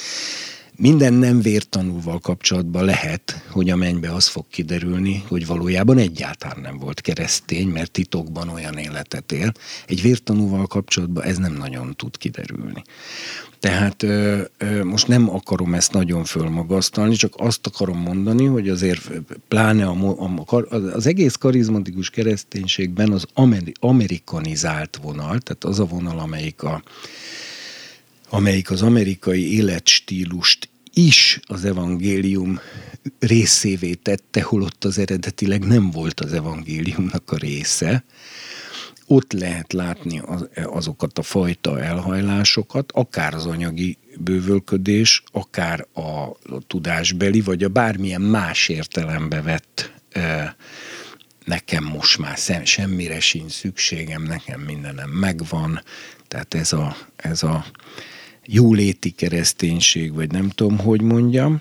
Minden 0.78 1.12
nem 1.12 1.40
vértanúval 1.40 2.18
kapcsolatban 2.18 2.84
lehet, 2.84 3.44
hogy 3.50 3.70
a 3.70 3.76
mennybe 3.76 4.12
az 4.12 4.26
fog 4.26 4.44
kiderülni, 4.50 5.24
hogy 5.28 5.46
valójában 5.46 5.98
egyáltalán 5.98 6.60
nem 6.60 6.78
volt 6.78 7.00
keresztény, 7.00 7.68
mert 7.68 7.90
titokban 7.90 8.48
olyan 8.48 8.76
életet 8.76 9.32
él. 9.32 9.52
Egy 9.86 10.02
vértanúval 10.02 10.66
kapcsolatban 10.66 11.24
ez 11.24 11.36
nem 11.36 11.52
nagyon 11.52 11.94
tud 11.96 12.16
kiderülni. 12.16 12.82
Tehát 13.60 14.02
ö, 14.02 14.42
ö, 14.58 14.84
most 14.84 15.08
nem 15.08 15.30
akarom 15.30 15.74
ezt 15.74 15.92
nagyon 15.92 16.24
fölmagasztalni, 16.24 17.14
csak 17.14 17.34
azt 17.36 17.66
akarom 17.66 17.98
mondani, 17.98 18.44
hogy 18.44 18.68
azért 18.68 19.10
pláne 19.48 19.86
a, 19.86 20.16
a, 20.46 20.74
az 20.74 21.06
egész 21.06 21.34
karizmatikus 21.34 22.10
kereszténységben 22.10 23.12
az 23.12 23.26
ameri, 23.34 23.72
amerikanizált 23.80 24.98
vonal, 25.02 25.38
tehát 25.38 25.64
az 25.64 25.80
a 25.80 25.84
vonal, 25.84 26.18
amelyik, 26.18 26.62
a, 26.62 26.82
amelyik 28.28 28.70
az 28.70 28.82
amerikai 28.82 29.54
életstílust 29.54 30.68
is 30.98 31.40
az 31.46 31.64
evangélium 31.64 32.60
részévé 33.18 33.92
tette, 33.94 34.42
holott 34.42 34.84
az 34.84 34.98
eredetileg 34.98 35.64
nem 35.64 35.90
volt 35.90 36.20
az 36.20 36.32
evangéliumnak 36.32 37.30
a 37.30 37.36
része, 37.36 38.04
ott 39.06 39.32
lehet 39.32 39.72
látni 39.72 40.18
az, 40.18 40.48
azokat 40.64 41.18
a 41.18 41.22
fajta 41.22 41.80
elhajlásokat, 41.80 42.92
akár 42.92 43.34
az 43.34 43.46
anyagi 43.46 43.98
bővölködés, 44.18 45.22
akár 45.32 45.86
a, 45.92 46.00
a 46.00 46.60
tudásbeli, 46.66 47.40
vagy 47.40 47.64
a 47.64 47.68
bármilyen 47.68 48.20
más 48.20 48.68
értelembe 48.68 49.42
vett 49.42 49.92
e, 50.10 50.56
nekem 51.44 51.84
most 51.84 52.18
már 52.18 52.38
szem, 52.38 52.64
semmire 52.64 53.20
sincs 53.20 53.52
szükségem, 53.52 54.22
nekem 54.22 54.60
mindenem 54.60 55.10
megvan, 55.10 55.82
tehát 56.28 56.54
ez 56.54 56.72
a, 56.72 56.96
ez 57.16 57.42
a 57.42 57.66
jóléti 58.46 59.10
kereszténység, 59.10 60.14
vagy 60.14 60.30
nem 60.30 60.48
tudom, 60.48 60.78
hogy 60.78 61.00
mondjam, 61.00 61.60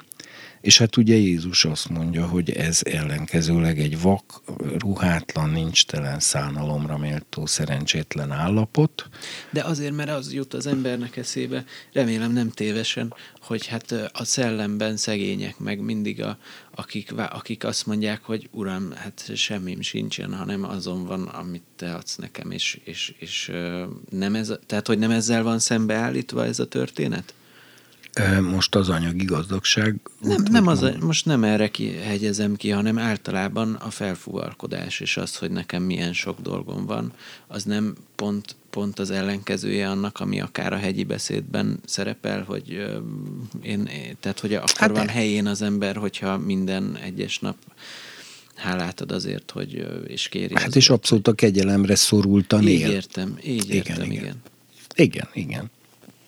és 0.65 0.77
hát 0.77 0.97
ugye 0.97 1.15
Jézus 1.15 1.65
azt 1.65 1.89
mondja, 1.89 2.27
hogy 2.27 2.51
ez 2.51 2.79
ellenkezőleg 2.83 3.79
egy 3.79 4.01
vak, 4.01 4.41
ruhátlan, 4.77 5.49
nincs 5.49 5.85
telen 5.85 6.19
szánalomra 6.19 6.97
méltó 6.97 7.45
szerencsétlen 7.45 8.31
állapot. 8.31 9.09
De 9.49 9.63
azért, 9.63 9.95
mert 9.95 10.09
az 10.09 10.33
jut 10.33 10.53
az 10.53 10.67
embernek 10.67 11.17
eszébe, 11.17 11.65
remélem 11.93 12.31
nem 12.31 12.49
tévesen, 12.49 13.13
hogy 13.41 13.65
hát 13.65 13.91
a 14.13 14.23
szellemben 14.23 14.97
szegények, 14.97 15.59
meg 15.59 15.79
mindig 15.79 16.21
a, 16.21 16.37
akik, 16.75 17.13
akik 17.13 17.63
azt 17.63 17.85
mondják, 17.85 18.23
hogy 18.23 18.49
uram, 18.51 18.91
hát 18.91 19.31
semmim 19.35 19.81
sincsen, 19.81 20.33
hanem 20.33 20.63
azon 20.63 21.05
van, 21.05 21.23
amit 21.23 21.63
te 21.75 21.93
adsz 21.93 22.15
nekem, 22.15 22.51
és, 22.51 22.79
és, 22.83 23.15
és 23.19 23.51
nem 24.09 24.35
ez, 24.35 24.51
tehát 24.65 24.87
hogy 24.87 24.99
nem 24.99 25.11
ezzel 25.11 25.43
van 25.43 25.59
szembeállítva 25.59 26.45
ez 26.45 26.59
a 26.59 26.67
történet? 26.67 27.33
Most 28.51 28.75
az 28.75 28.89
anyagi 28.89 29.25
gazdagság? 29.25 29.95
Nem, 30.21 30.43
nem 30.51 30.67
az, 30.67 30.91
most 30.99 31.25
nem 31.25 31.43
erre 31.43 31.71
hegyezem 32.03 32.55
ki, 32.55 32.69
hanem 32.69 32.97
általában 32.97 33.73
a 33.73 33.89
felfúvalkodás 33.89 34.99
és 34.99 35.17
az, 35.17 35.35
hogy 35.35 35.51
nekem 35.51 35.83
milyen 35.83 36.13
sok 36.13 36.41
dolgom 36.41 36.85
van, 36.85 37.13
az 37.47 37.63
nem 37.63 37.95
pont, 38.15 38.55
pont 38.69 38.99
az 38.99 39.11
ellenkezője 39.11 39.89
annak, 39.89 40.19
ami 40.19 40.41
akár 40.41 40.73
a 40.73 40.77
hegyi 40.77 41.03
beszédben 41.03 41.79
szerepel, 41.85 42.43
hogy 42.43 42.95
én, 43.61 43.89
tehát 44.19 44.39
hogy 44.39 44.53
akkor 44.53 44.69
hát 44.75 44.91
van 44.91 45.07
helyén 45.07 45.47
az 45.47 45.61
ember, 45.61 45.95
hogyha 45.95 46.37
minden 46.37 46.97
egyes 47.03 47.39
nap 47.39 47.55
hálát 48.55 49.01
ad 49.01 49.11
azért, 49.11 49.51
hogy 49.51 49.87
és 50.07 50.27
kéri. 50.27 50.53
Hát 50.53 50.67
azért. 50.67 50.75
és 50.75 50.89
abszolút 50.89 51.27
a 51.27 51.33
kegyelemre 51.33 51.95
szorultan 51.95 52.67
így 52.67 52.79
él. 52.79 52.91
értem, 52.91 53.37
így 53.43 53.69
értem, 53.69 54.11
igen. 54.11 54.23
Igen, 54.23 54.35
igen. 54.95 55.27
igen. 55.33 55.71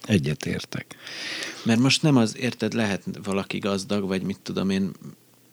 Egyetértek. 0.08 0.96
Mert 1.64 1.80
most 1.80 2.02
nem 2.02 2.18
az, 2.18 2.38
érted, 2.38 2.74
lehet 2.74 3.04
valaki 3.24 3.58
gazdag, 3.58 4.08
vagy 4.08 4.22
mit 4.22 4.40
tudom 4.44 4.70
én, 4.70 4.92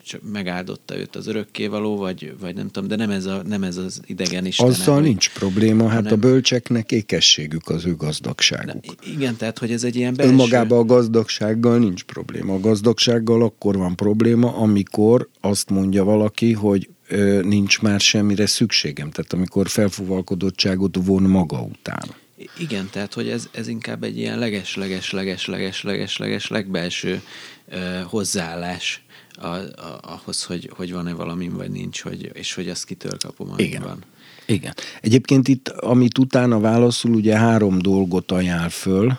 csak 0.07 0.20
megáldotta 0.33 0.97
őt 0.99 1.16
az 1.16 1.26
örökkévaló, 1.26 1.97
vagy, 1.97 2.34
vagy 2.41 2.55
nem 2.55 2.70
tudom, 2.70 2.89
de 2.89 2.97
nem 2.97 3.10
ez, 3.10 3.26
a, 3.26 3.42
nem 3.47 3.62
ez 3.62 3.76
az 3.76 4.00
idegen 4.07 4.47
isten. 4.47 4.66
Azzal 4.66 4.94
hogy, 4.94 5.05
nincs 5.05 5.31
probléma, 5.31 5.89
hát 5.89 6.12
a 6.12 6.16
bölcseknek 6.16 6.92
ékességük 6.92 7.68
az 7.68 7.86
ő 7.86 7.97
gazdagságuk. 7.97 8.84
Igen, 9.16 9.36
tehát 9.36 9.58
hogy 9.58 9.73
ez 9.73 9.84
egy 9.84 9.97
ilyen 9.97 10.15
belső... 10.15 10.31
Önmagában 10.31 10.78
a 10.78 10.84
gazdagsággal 10.84 11.78
nincs 11.78 12.02
probléma. 12.02 12.55
A 12.55 12.60
gazdagsággal 12.60 13.42
akkor 13.42 13.76
van 13.76 13.97
probléma, 13.97 14.57
amikor 14.57 15.28
azt 15.41 15.70
mondja 15.70 16.05
valaki, 16.05 16.52
hogy 16.52 16.89
ö, 17.08 17.41
nincs 17.42 17.81
már 17.81 18.00
semmire 18.00 18.47
szükségem. 18.47 19.10
Tehát 19.10 19.33
amikor 19.33 19.68
felfúvalkodottságot 19.68 20.99
von 21.05 21.23
maga 21.23 21.60
után. 21.60 22.23
Igen, 22.58 22.88
tehát 22.90 23.14
hogy 23.14 23.28
ez, 23.28 23.48
ez 23.52 23.68
inkább 23.68 24.02
egy 24.02 24.18
ilyen 24.18 24.38
leges-leges-leges-leges-leges-leges 24.38 26.48
legbelső 26.48 27.22
ö, 27.68 28.00
hozzáállás 28.04 29.02
a, 29.36 29.46
a, 29.46 30.00
ahhoz, 30.02 30.44
hogy, 30.44 30.70
hogy 30.76 30.92
van-e 30.92 31.12
valami, 31.12 31.48
vagy 31.48 31.70
nincs, 31.70 32.02
hogy, 32.02 32.30
és 32.34 32.54
hogy 32.54 32.68
azt 32.68 32.84
kitől 32.84 33.16
kapom, 33.18 33.50
ami 33.50 33.62
Igen. 33.62 33.82
van. 33.82 34.04
Igen. 34.46 34.74
Egyébként 35.00 35.48
itt, 35.48 35.68
amit 35.68 36.18
utána 36.18 36.60
válaszol, 36.60 37.14
ugye 37.14 37.38
három 37.38 37.78
dolgot 37.78 38.32
ajánl 38.32 38.68
föl, 38.68 39.18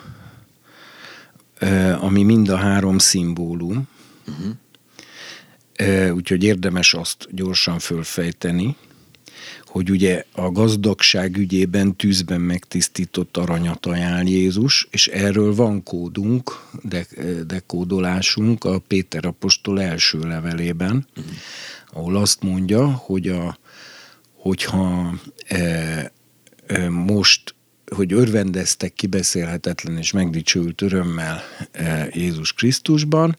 ami 2.00 2.24
mind 2.24 2.50
a 2.50 2.56
három 2.56 2.98
szimbólum. 2.98 3.88
Uh-huh. 4.28 4.56
Úgyhogy 6.16 6.44
érdemes 6.44 6.94
azt 6.94 7.28
gyorsan 7.32 7.80
fölfejteni 7.80 8.76
hogy 9.76 9.90
ugye 9.92 10.24
a 10.32 10.52
gazdagság 10.52 11.38
ügyében 11.38 11.96
tűzben 11.96 12.42
megtisztított 12.42 13.38
aranyat 13.38 13.86
ajánl 13.86 14.28
Jézus, 14.28 14.88
és 14.92 15.08
erről 15.08 15.56
van 15.56 15.84
kódunk, 15.84 16.68
de, 16.82 17.08
dekódolásunk 17.48 18.64
a 18.64 18.80
Péter 18.80 19.26
apostol 19.26 19.82
első 19.82 20.20
levelében, 20.20 21.08
ahol 21.94 22.16
azt 22.16 22.44
mondja, 22.44 22.92
hogy 22.92 23.28
a, 23.28 23.58
hogyha 24.34 25.14
e, 25.48 25.58
e, 26.68 26.90
most 26.90 27.56
hogy 27.96 28.14
örvendeztek 28.14 28.94
kibeszélhetetlen 28.94 29.98
és 29.98 30.12
megdicsőült 30.12 30.82
örömmel 30.82 31.42
e, 31.72 32.10
Jézus 32.12 32.54
Krisztusban, 32.54 33.38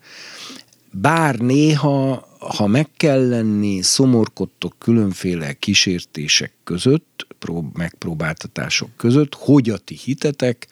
bár 0.90 1.38
néha 1.38 2.28
ha 2.54 2.66
meg 2.66 2.88
kell 2.96 3.28
lenni, 3.28 3.82
szomorkodtok 3.82 4.74
különféle 4.78 5.52
kísértések 5.52 6.52
között, 6.64 7.26
prób- 7.38 7.76
megpróbáltatások 7.76 8.96
között, 8.96 9.34
hogy 9.34 9.70
a 9.70 9.78
ti 9.78 9.94
hitetek 10.04 10.66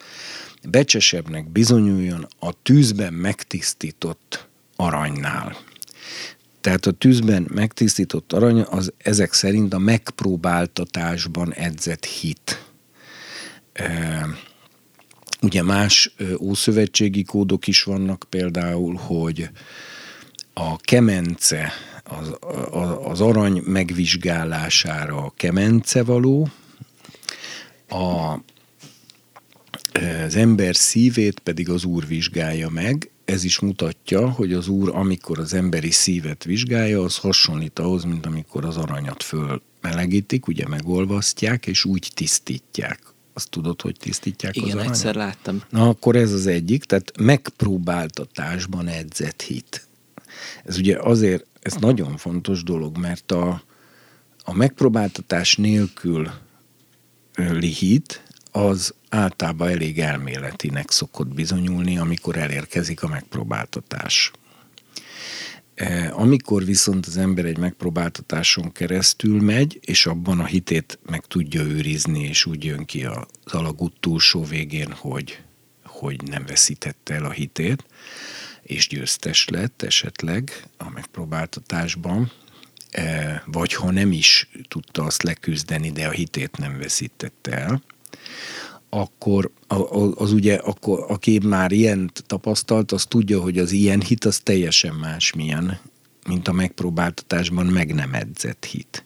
becsesebbnek 0.69 1.49
bizonyuljon 1.49 2.27
a 2.39 2.61
tűzben 2.61 3.13
megtisztított 3.13 4.47
aranynál. 4.75 5.57
Tehát 6.61 6.85
a 6.85 6.91
tűzben 6.91 7.47
megtisztított 7.53 8.33
arany 8.33 8.61
az 8.61 8.93
ezek 8.97 9.33
szerint 9.33 9.73
a 9.73 9.77
megpróbáltatásban 9.77 11.53
edzett 11.53 12.05
hit. 12.05 12.65
E, 13.73 14.25
ugye 15.41 15.63
más 15.63 16.15
ószövetségi 16.39 17.23
kódok 17.23 17.67
is 17.67 17.83
vannak, 17.83 18.25
például, 18.29 18.95
hogy 18.95 19.49
a 20.57 20.77
kemence, 20.77 21.71
az, 22.03 22.35
az 23.03 23.21
arany 23.21 23.61
megvizsgálására 23.65 25.17
a 25.17 25.33
kemence 25.35 26.03
való, 26.03 26.49
a, 27.89 28.33
az 30.25 30.35
ember 30.35 30.75
szívét 30.75 31.39
pedig 31.39 31.69
az 31.69 31.83
Úr 31.83 32.07
vizsgálja 32.07 32.69
meg, 32.69 33.09
ez 33.25 33.43
is 33.43 33.59
mutatja, 33.59 34.29
hogy 34.29 34.53
az 34.53 34.67
Úr, 34.67 34.95
amikor 34.95 35.39
az 35.39 35.53
emberi 35.53 35.91
szívet 35.91 36.43
vizsgálja, 36.43 37.03
az 37.03 37.17
hasonlít 37.17 37.79
ahhoz, 37.79 38.03
mint 38.03 38.25
amikor 38.25 38.65
az 38.65 38.77
aranyat 38.77 39.23
fölmelegítik, 39.23 40.47
ugye 40.47 40.67
megolvasztják, 40.67 41.67
és 41.67 41.85
úgy 41.85 42.11
tisztítják. 42.13 42.99
Azt 43.33 43.49
tudod, 43.49 43.81
hogy 43.81 43.95
tisztítják 43.99 44.55
Igen, 44.55 44.67
az 44.67 44.73
aranyat? 44.75 44.93
egyszer 44.93 45.15
láttam. 45.15 45.63
Na, 45.69 45.87
akkor 45.87 46.15
ez 46.15 46.31
az 46.31 46.47
egyik, 46.47 46.83
tehát 46.83 47.11
megpróbáltatásban 47.19 48.87
edzett 48.87 49.41
hit. 49.41 49.87
Ez 50.65 50.77
ugye 50.77 50.97
azért, 50.99 51.45
ez 51.61 51.73
nagyon 51.73 52.17
fontos 52.17 52.63
dolog, 52.63 52.97
mert 52.97 53.31
a, 53.31 53.61
a 54.43 54.53
megpróbáltatás 54.53 55.55
nélkül 55.55 56.31
lihit, 57.35 58.23
az 58.51 58.93
általában 59.09 59.69
elég 59.69 59.99
elméletinek 59.99 60.91
szokott 60.91 61.33
bizonyulni, 61.33 61.97
amikor 61.97 62.37
elérkezik 62.37 63.03
a 63.03 63.07
megpróbáltatás. 63.07 64.31
E, 65.75 66.11
amikor 66.13 66.65
viszont 66.65 67.05
az 67.05 67.17
ember 67.17 67.45
egy 67.45 67.57
megpróbáltatáson 67.57 68.71
keresztül 68.71 69.41
megy, 69.41 69.79
és 69.81 70.05
abban 70.05 70.39
a 70.39 70.45
hitét 70.45 70.99
meg 71.05 71.25
tudja 71.25 71.61
őrizni, 71.61 72.23
és 72.23 72.45
úgy 72.45 72.63
jön 72.63 72.85
ki 72.85 73.05
az 73.05 73.53
alagút 73.53 73.93
túlsó 73.99 74.43
végén, 74.43 74.91
hogy, 74.91 75.41
hogy 75.83 76.21
nem 76.23 76.45
veszítette 76.45 77.13
el 77.13 77.25
a 77.25 77.31
hitét, 77.31 77.85
és 78.65 78.87
győztes 78.87 79.47
lett 79.47 79.81
esetleg 79.81 80.67
a 80.77 80.89
megpróbáltatásban, 80.89 82.31
e, 82.91 83.43
vagy 83.45 83.73
ha 83.73 83.91
nem 83.91 84.11
is 84.11 84.49
tudta 84.67 85.03
azt 85.03 85.23
leküzdeni, 85.23 85.91
de 85.91 86.07
a 86.07 86.11
hitét 86.11 86.57
nem 86.57 86.77
veszítette 86.77 87.51
el, 87.51 87.81
akkor 88.89 89.51
az 90.15 90.31
ugye, 90.31 90.55
akkor, 90.55 91.05
aki 91.07 91.39
már 91.43 91.71
ilyen 91.71 92.11
tapasztalt, 92.25 92.91
az 92.91 93.05
tudja, 93.05 93.41
hogy 93.41 93.57
az 93.57 93.71
ilyen 93.71 94.01
hit 94.01 94.25
az 94.25 94.39
teljesen 94.39 94.93
másmilyen, 94.93 95.79
mint 96.27 96.47
a 96.47 96.51
megpróbáltatásban 96.51 97.65
meg 97.65 97.93
nem 97.93 98.13
edzett 98.13 98.65
hit. 98.65 99.05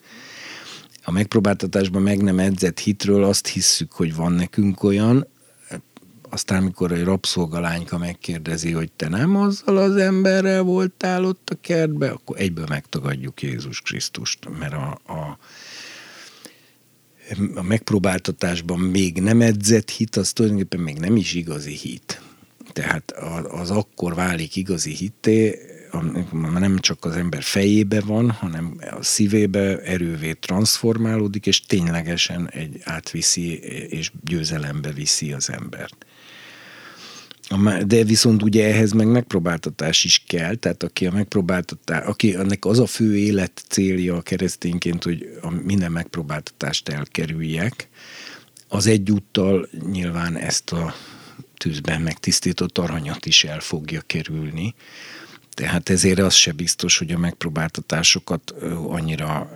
A 1.04 1.12
megpróbáltatásban 1.12 2.02
meg 2.02 2.22
nem 2.22 2.40
edzett 2.40 2.80
hitről 2.80 3.24
azt 3.24 3.48
hisszük, 3.48 3.92
hogy 3.92 4.16
van 4.16 4.32
nekünk 4.32 4.84
olyan, 4.84 5.28
aztán, 6.30 6.62
amikor 6.62 6.92
egy 6.92 7.04
rabszolgalányka 7.04 7.98
megkérdezi, 7.98 8.72
hogy 8.72 8.92
te 8.92 9.08
nem 9.10 9.36
azzal 9.36 9.78
az 9.78 9.96
emberrel 9.96 10.62
voltál 10.62 11.26
ott 11.26 11.50
a 11.50 11.58
kertbe, 11.62 12.10
akkor 12.10 12.40
egyből 12.40 12.66
megtagadjuk 12.70 13.42
Jézus 13.42 13.82
Krisztust, 13.82 14.50
mert 14.60 14.74
a, 14.74 15.00
a, 15.06 15.38
a 17.56 17.62
megpróbáltatásban 17.62 18.80
még 18.80 19.22
nem 19.22 19.42
edzett 19.42 19.90
hit, 19.90 20.16
az 20.16 20.34
tulajdonképpen 20.34 20.80
még 20.80 20.98
nem 20.98 21.16
is 21.16 21.34
igazi 21.34 21.74
hit. 21.74 22.22
Tehát 22.74 23.12
az 23.50 23.72
akkor 23.72 24.16
válik 24.16 24.56
igazi 24.56 24.92
hitté, 24.92 25.60
nem 26.54 26.78
csak 26.80 27.06
az 27.06 27.16
ember 27.16 27.44
fejébe 27.44 28.02
van, 28.02 28.32
hanem 28.32 28.80
a 28.92 29.04
szívébe 29.04 29.82
erővé 29.82 30.34
transformálódik, 30.34 31.46
és 31.46 31.62
ténylegesen 31.62 32.50
egy 32.50 32.80
átviszi 32.84 33.60
és 33.90 34.12
győzelembe 34.24 34.92
viszi 34.92 35.34
az 35.34 35.50
embert. 35.50 36.06
De 37.86 38.04
viszont 38.04 38.44
ugye 38.44 38.68
ehhez 38.68 38.92
meg 38.92 39.08
megpróbáltatás 39.08 40.04
is 40.04 40.24
kell, 40.28 40.56
tehát 40.56 40.84
aki 40.84 41.06
a 41.06 41.12
megpróbáltatás, 41.12 42.06
aki 42.06 42.36
ennek 42.36 42.66
az 42.66 42.80
a 42.80 42.86
fő 42.86 43.18
élet 43.18 43.64
célja 43.68 44.16
a 44.16 44.22
keresztényként, 44.22 45.04
hogy 45.04 45.38
a 45.42 45.50
minden 45.50 45.92
megpróbáltatást 45.92 46.90
elkerüljek, 46.90 47.90
az 48.68 48.88
egyúttal 48.88 49.70
nyilván 49.92 50.38
ezt 50.38 50.72
a 50.72 50.96
tűzben 51.58 52.02
megtisztított 52.02 52.78
aranyat 52.78 53.26
is 53.26 53.44
el 53.44 53.60
fogja 53.60 54.02
kerülni. 54.06 54.76
Tehát 55.50 55.90
ezért 55.90 56.20
az 56.20 56.34
se 56.34 56.52
biztos, 56.52 56.98
hogy 56.98 57.12
a 57.12 57.18
megpróbáltatásokat 57.18 58.52
annyira 58.88 59.52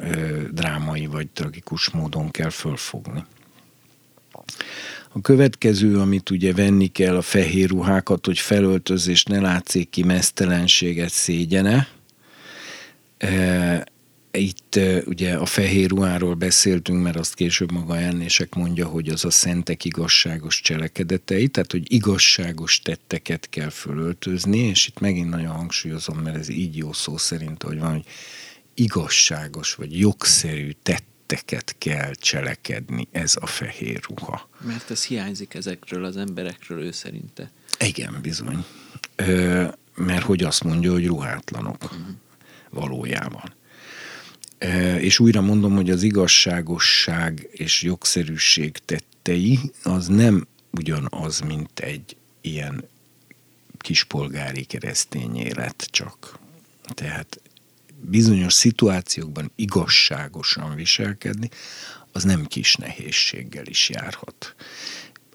drámai 0.52 1.06
vagy 1.06 1.28
tragikus 1.28 1.90
módon 1.90 2.32
kell 2.32 2.50
fölfogni. 2.50 3.26
A 5.16 5.22
következő, 5.22 6.00
amit 6.00 6.30
ugye 6.30 6.54
venni 6.54 6.88
kell, 6.88 7.16
a 7.16 7.22
fehér 7.22 7.70
ruhákat, 7.70 8.26
hogy 8.26 8.40
felöltözés 8.40 9.24
ne 9.24 9.40
látszik 9.40 9.90
ki 9.90 10.04
mesztelenséget, 10.04 11.10
szégyene. 11.10 11.88
E, 13.18 13.86
itt 14.32 14.76
e, 14.76 15.02
ugye 15.06 15.34
a 15.34 15.46
fehér 15.46 15.90
ruháról 15.90 16.34
beszéltünk, 16.34 17.04
mert 17.04 17.16
azt 17.16 17.34
később 17.34 17.72
maga 17.72 17.98
Ennések 17.98 18.56
mondja, 18.56 18.88
hogy 18.88 19.10
az 19.10 19.26
a 19.26 19.30
szentek 19.30 19.86
igazságos 19.86 20.62
cselekedetei, 20.62 21.48
tehát 21.48 21.72
hogy 21.72 21.92
igazságos 21.92 22.80
tetteket 22.80 23.50
kell 23.50 23.70
fölöltözni, 23.70 24.58
és 24.58 24.88
itt 24.88 25.00
megint 25.00 25.30
nagyon 25.30 25.56
hangsúlyozom, 25.56 26.18
mert 26.18 26.38
ez 26.38 26.50
így 26.50 26.78
jó 26.78 26.94
szó 26.94 27.18
szerint, 27.18 27.64
hogy 27.64 27.80
van, 27.80 27.92
hogy 27.92 28.06
igazságos 28.74 29.74
vagy 29.74 30.00
jogszerű 30.00 30.72
tett 30.84 31.13
tetteket 31.34 31.76
kell 31.78 32.14
cselekedni, 32.14 33.08
ez 33.12 33.36
a 33.40 33.46
fehér 33.46 34.02
ruha. 34.08 34.50
Mert 34.60 34.92
ez 34.92 35.06
hiányzik 35.06 35.54
ezekről 35.54 36.06
az 36.06 36.18
emberekről 36.18 36.82
ő 36.82 36.92
szerinte. 36.92 37.52
Igen, 37.80 38.20
bizony. 38.22 38.66
Ö, 39.16 39.68
mert 39.96 40.24
hogy 40.24 40.44
azt 40.44 40.64
mondja, 40.64 40.92
hogy 40.92 41.06
ruhátlanok 41.06 41.84
uh-huh. 41.84 42.00
valójában. 42.70 43.54
Ö, 44.58 44.96
és 44.96 45.20
újra 45.20 45.42
mondom, 45.42 45.76
hogy 45.76 45.90
az 45.90 46.04
igazságosság 46.04 47.48
és 47.52 47.82
jogszerűség 47.82 48.78
tettei 48.86 49.60
az 49.84 50.08
nem 50.08 50.48
ugyanaz, 50.72 51.40
mint 51.40 51.80
egy 51.80 52.16
ilyen 52.42 52.84
kispolgári 53.78 54.64
keresztény 54.64 55.38
élet 55.38 55.88
csak. 55.92 56.40
Tehát 56.94 57.42
bizonyos 58.10 58.54
szituációkban 58.54 59.52
igazságosan 59.56 60.76
viselkedni, 60.76 61.50
az 62.12 62.24
nem 62.24 62.46
kis 62.46 62.76
nehézséggel 62.76 63.66
is 63.66 63.90
járhat. 63.90 64.56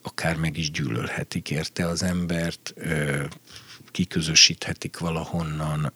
Akár 0.03 0.37
meg 0.37 0.57
is 0.57 0.71
gyűlölhetik 0.71 1.51
érte 1.51 1.87
az 1.87 2.03
embert, 2.03 2.75
kiközösíthetik 3.91 4.99
valahonnan, 4.99 5.93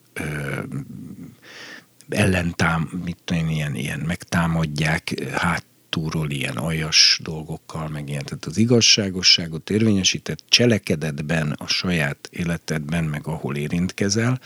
ellentám, 2.08 3.00
mit 3.04 3.18
tudom, 3.24 3.48
ilyen, 3.48 3.74
ilyen 3.74 4.00
megtámadják 4.00 5.22
hátulról 5.32 6.30
ilyen 6.30 6.56
aljas 6.56 7.20
dolgokkal, 7.22 7.88
meg 7.88 8.08
ilyen. 8.08 8.24
Tehát 8.24 8.44
az 8.44 8.56
igazságosságot 8.56 9.70
érvényesített 9.70 10.42
cselekedetben, 10.48 11.50
a 11.50 11.66
saját 11.66 12.28
életedben, 12.32 13.04
meg 13.04 13.26
ahol 13.26 13.56
érintkezel, 13.56 14.40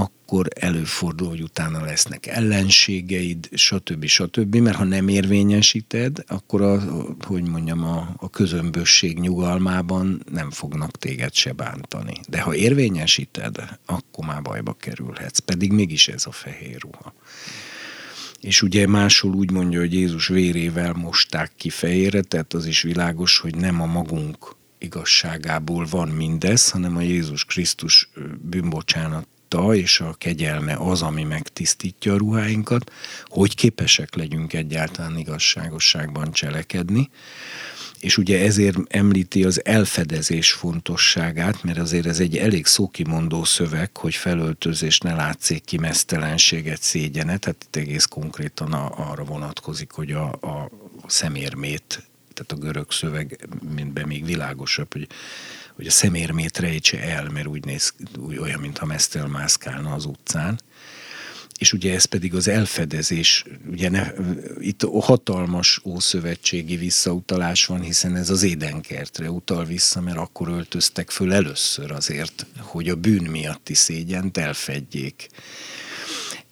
akkor 0.00 0.48
előfordul, 0.54 1.28
hogy 1.28 1.42
utána 1.42 1.84
lesznek 1.84 2.26
ellenségeid, 2.26 3.48
stb. 3.52 4.06
stb. 4.06 4.56
Mert 4.56 4.76
ha 4.76 4.84
nem 4.84 5.08
érvényesíted, 5.08 6.24
akkor 6.26 6.62
a, 6.62 6.80
hogy 7.20 7.48
mondjam, 7.48 7.84
a, 7.84 8.14
a 8.16 8.30
közömbösség 8.30 9.18
nyugalmában 9.18 10.22
nem 10.32 10.50
fognak 10.50 10.98
téged 10.98 11.34
se 11.34 11.52
bántani. 11.52 12.20
De 12.28 12.40
ha 12.40 12.54
érvényesíted, 12.54 13.56
akkor 13.86 14.24
már 14.24 14.42
bajba 14.42 14.72
kerülhetsz. 14.72 15.38
Pedig 15.38 15.72
mégis 15.72 16.08
ez 16.08 16.26
a 16.26 16.32
fehér 16.32 16.80
ruha. 16.80 17.14
És 18.40 18.62
ugye 18.62 18.86
máshol 18.86 19.34
úgy 19.34 19.50
mondja, 19.50 19.78
hogy 19.78 19.92
Jézus 19.92 20.28
vérével 20.28 20.92
mosták 20.92 21.52
ki 21.56 21.68
fehérre, 21.68 22.20
tehát 22.20 22.54
az 22.54 22.66
is 22.66 22.82
világos, 22.82 23.38
hogy 23.38 23.54
nem 23.54 23.80
a 23.80 23.86
magunk 23.86 24.54
igazságából 24.78 25.86
van 25.90 26.08
mindez, 26.08 26.70
hanem 26.70 26.96
a 26.96 27.00
Jézus 27.00 27.44
Krisztus 27.44 28.10
bűnbocsánat 28.40 29.26
tiszta, 29.50 29.74
és 29.74 30.00
a 30.00 30.14
kegyelme 30.18 30.74
az, 30.74 31.02
ami 31.02 31.24
megtisztítja 31.24 32.12
a 32.12 32.16
ruháinkat, 32.16 32.92
hogy 33.24 33.54
képesek 33.54 34.14
legyünk 34.14 34.52
egyáltalán 34.52 35.18
igazságosságban 35.18 36.32
cselekedni. 36.32 37.10
És 38.00 38.18
ugye 38.18 38.44
ezért 38.44 38.78
említi 38.88 39.44
az 39.44 39.64
elfedezés 39.64 40.52
fontosságát, 40.52 41.62
mert 41.62 41.78
azért 41.78 42.06
ez 42.06 42.20
egy 42.20 42.36
elég 42.36 42.66
szókimondó 42.66 43.44
szöveg, 43.44 43.96
hogy 43.96 44.14
felöltözés 44.14 44.98
ne 44.98 45.14
látszik 45.14 45.64
ki 45.64 45.78
mesztelenséget, 45.78 46.82
szégyenet, 46.82 47.40
tehát 47.40 47.64
itt 47.66 47.76
egész 47.76 48.04
konkrétan 48.04 48.72
arra 48.72 49.24
vonatkozik, 49.24 49.90
hogy 49.90 50.12
a, 50.12 50.28
a 50.32 50.70
szemérmét, 51.06 52.08
tehát 52.34 52.52
a 52.52 52.66
görög 52.66 52.92
szöveg, 52.92 53.48
mintben 53.74 54.06
még 54.06 54.24
világosabb, 54.24 54.92
hogy 54.92 55.08
hogy 55.80 55.88
a 55.88 55.92
szemérmét 55.92 56.58
rejtse 56.58 57.00
el, 57.02 57.28
mert 57.28 57.46
úgy 57.46 57.64
néz, 57.64 57.92
úgy 58.18 58.38
olyan, 58.38 58.60
mintha 58.60 58.86
mesztel 58.86 59.26
mászkálna 59.26 59.92
az 59.92 60.04
utcán. 60.04 60.60
És 61.58 61.72
ugye 61.72 61.94
ez 61.94 62.04
pedig 62.04 62.34
az 62.34 62.48
elfedezés, 62.48 63.44
ugye 63.70 63.88
ne, 63.88 64.12
itt 64.58 64.82
hatalmas 64.82 65.80
ószövetségi 65.84 66.76
visszautalás 66.76 67.66
van, 67.66 67.80
hiszen 67.80 68.16
ez 68.16 68.30
az 68.30 68.42
édenkertre 68.42 69.30
utal 69.30 69.64
vissza, 69.64 70.00
mert 70.00 70.16
akkor 70.16 70.48
öltöztek 70.48 71.10
föl 71.10 71.32
először 71.32 71.90
azért, 71.90 72.46
hogy 72.58 72.88
a 72.88 72.96
bűn 72.96 73.30
miatti 73.30 73.74
szégyent 73.74 74.36
elfedjék 74.36 75.28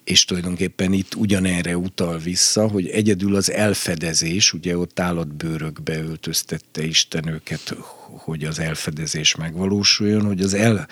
és 0.08 0.24
tulajdonképpen 0.24 0.92
itt 0.92 1.14
ugyanerre 1.14 1.76
utal 1.76 2.18
vissza, 2.18 2.68
hogy 2.68 2.88
egyedül 2.88 3.34
az 3.34 3.50
elfedezés, 3.50 4.52
ugye 4.52 4.78
ott 4.78 5.00
állatbőrökbe 5.00 5.98
öltöztette 5.98 6.84
Isten 6.84 7.28
őket, 7.28 7.76
hogy 8.10 8.44
az 8.44 8.58
elfedezés 8.58 9.34
megvalósuljon, 9.34 10.26
hogy 10.26 10.40
az, 10.40 10.54
el, 10.54 10.88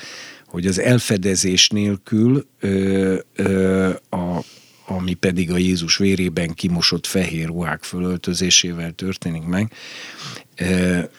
hogy 0.47 0.67
az 0.67 0.79
elfedezés 0.79 1.69
nélkül 1.69 2.47
ö, 2.61 3.19
ö, 3.35 3.91
a, 4.11 4.45
ami 4.87 5.15
pedig 5.15 5.51
a 5.51 5.57
Jézus 5.57 5.97
vérében 5.97 6.55
kimosott 6.55 7.07
fehér 7.07 7.47
ruhák 7.47 7.83
fölöltözésével 7.83 8.93
történik 8.93 9.43
meg, 9.43 9.73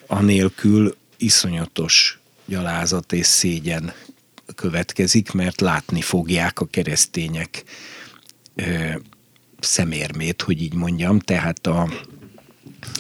anélkül 0.07 0.95
iszonyatos 1.17 2.19
gyalázat 2.45 3.13
és 3.13 3.25
szégyen 3.25 3.93
következik, 4.57 5.31
mert 5.31 5.61
látni 5.61 6.01
fogják 6.01 6.59
a 6.59 6.65
keresztények 6.65 7.63
ö, 8.55 8.89
szemérmét, 9.59 10.41
hogy 10.41 10.61
így 10.61 10.73
mondjam, 10.73 11.19
tehát 11.19 11.67
a... 11.67 11.89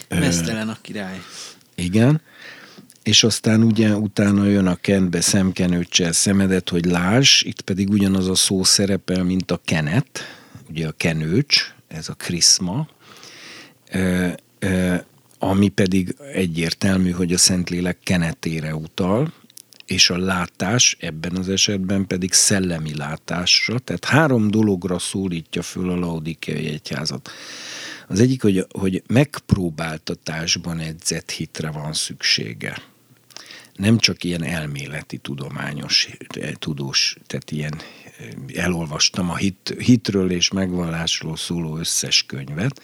Mesztelen 0.09 0.69
a 0.69 0.77
király. 0.81 1.21
Igen, 1.75 2.21
és 3.03 3.23
aztán 3.23 3.63
ugye 3.63 3.95
utána 3.95 4.45
jön 4.45 4.67
a 4.67 4.75
kentbe 4.75 5.21
szemkenőccsel 5.21 6.11
szemedet, 6.11 6.69
hogy 6.69 6.85
láss, 6.85 7.41
itt 7.41 7.61
pedig 7.61 7.89
ugyanaz 7.89 8.27
a 8.27 8.35
szó 8.35 8.63
szerepel, 8.63 9.23
mint 9.23 9.51
a 9.51 9.61
kenet, 9.65 10.19
ugye 10.69 10.87
a 10.87 10.91
kenőcs, 10.91 11.73
ez 11.87 12.09
a 12.09 12.13
kriszma, 12.13 12.87
ö, 13.91 14.27
ö, 14.59 14.95
ami 15.39 15.67
pedig 15.67 16.15
egyértelmű, 16.33 17.11
hogy 17.11 17.33
a 17.33 17.37
Szentlélek 17.37 17.97
kenetére 18.03 18.75
utal, 18.75 19.33
és 19.87 20.09
a 20.09 20.17
látás 20.17 20.97
ebben 20.99 21.35
az 21.35 21.49
esetben 21.49 22.07
pedig 22.07 22.33
szellemi 22.33 22.95
látásra, 22.95 23.79
tehát 23.79 24.05
három 24.05 24.51
dologra 24.51 24.99
szólítja 24.99 25.61
föl 25.61 25.89
a 25.89 25.95
Laodikai 25.95 26.67
egyházat. 26.67 27.29
Az 28.07 28.19
egyik, 28.19 28.41
hogy, 28.41 28.65
hogy 28.69 29.03
megpróbáltatásban 29.07 30.79
edzett 30.79 31.31
hitre 31.31 31.71
van 31.71 31.93
szüksége. 31.93 32.81
Nem 33.75 33.97
csak 33.97 34.23
ilyen 34.23 34.43
elméleti, 34.43 35.17
tudományos, 35.17 36.09
eh, 36.27 36.51
tudós, 36.51 37.17
tehát 37.27 37.51
ilyen 37.51 37.73
eh, 37.75 38.63
elolvastam 38.63 39.29
a 39.29 39.35
hit, 39.35 39.75
hitről 39.79 40.31
és 40.31 40.51
megvallásról 40.51 41.37
szóló 41.37 41.77
összes 41.77 42.23
könyvet, 42.23 42.81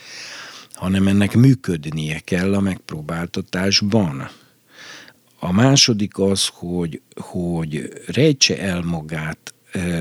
hanem 0.73 1.07
ennek 1.07 1.33
működnie 1.33 2.19
kell 2.19 2.53
a 2.53 2.59
megpróbáltatásban 2.59 4.29
a 5.43 5.51
második 5.51 6.17
az, 6.17 6.47
hogy, 6.53 7.01
hogy 7.15 8.01
rejtse 8.05 8.59
el 8.59 8.81
magát 8.81 9.53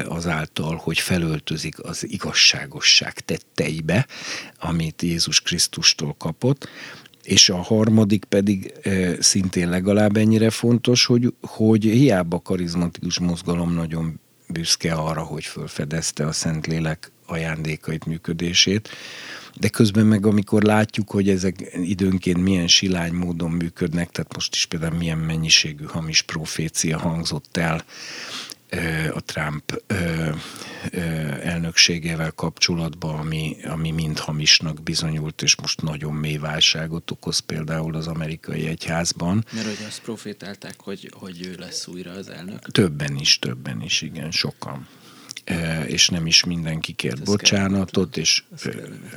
azáltal, 0.05 0.77
hogy 0.77 0.99
felöltözik 0.99 1.85
az 1.85 2.11
igazságosság 2.11 3.21
tetteibe, 3.21 4.07
amit 4.59 5.03
Jézus 5.03 5.41
Krisztustól 5.41 6.15
kapott, 6.19 6.69
és 7.23 7.49
a 7.49 7.57
harmadik 7.57 8.25
pedig 8.25 8.73
szintén 9.21 9.69
legalább 9.69 10.17
ennyire 10.17 10.51
fontos, 10.51 11.05
hogy, 11.05 11.35
hogy 11.41 11.83
hiába 11.83 12.41
karizmatikus 12.41 13.19
mozgalom 13.19 13.75
nagyon 13.75 14.21
büszke 14.49 14.93
arra, 14.93 15.23
hogy 15.23 15.45
felfedezte 15.45 16.27
a 16.27 16.33
Szentlélek 16.33 17.11
ajándékait, 17.27 18.05
működését, 18.05 18.89
de 19.61 19.69
közben 19.69 20.07
meg 20.07 20.27
amikor 20.27 20.63
látjuk, 20.63 21.11
hogy 21.11 21.29
ezek 21.29 21.71
időnként 21.75 22.43
milyen 22.43 22.69
silány 22.69 23.13
módon 23.13 23.51
működnek, 23.51 24.11
tehát 24.11 24.35
most 24.35 24.55
is 24.55 24.67
például 24.67 24.97
milyen 24.97 25.19
mennyiségű 25.19 25.85
hamis 25.85 26.23
profécia 26.23 26.99
hangzott 26.99 27.57
el 27.57 27.85
a 29.15 29.21
Trump 29.21 29.83
elnökségével 31.43 32.31
kapcsolatban, 32.31 33.19
ami, 33.19 33.57
ami 33.65 33.91
mind 33.91 34.19
hamisnak 34.19 34.83
bizonyult, 34.83 35.43
és 35.43 35.57
most 35.57 35.83
nagyon 35.83 36.15
mély 36.15 36.37
válságot 36.37 37.11
okoz 37.11 37.39
például 37.39 37.95
az 37.95 38.07
amerikai 38.07 38.67
egyházban. 38.67 39.45
Mert 39.53 39.67
hogy 39.67 39.85
azt 39.87 40.03
profétálták, 40.03 40.75
hogy, 40.81 41.13
hogy 41.19 41.47
ő 41.47 41.55
lesz 41.59 41.87
újra 41.87 42.11
az 42.11 42.29
elnök? 42.29 42.71
Többen 42.71 43.17
is, 43.17 43.39
többen 43.39 43.83
is, 43.83 44.03
igen, 44.03 44.31
sokan 44.31 44.89
és 45.87 46.09
nem 46.09 46.27
is 46.27 46.45
mindenki 46.45 46.93
kért 46.93 47.21
Ez 47.21 47.27
bocsánatot, 47.27 48.17
és 48.17 48.45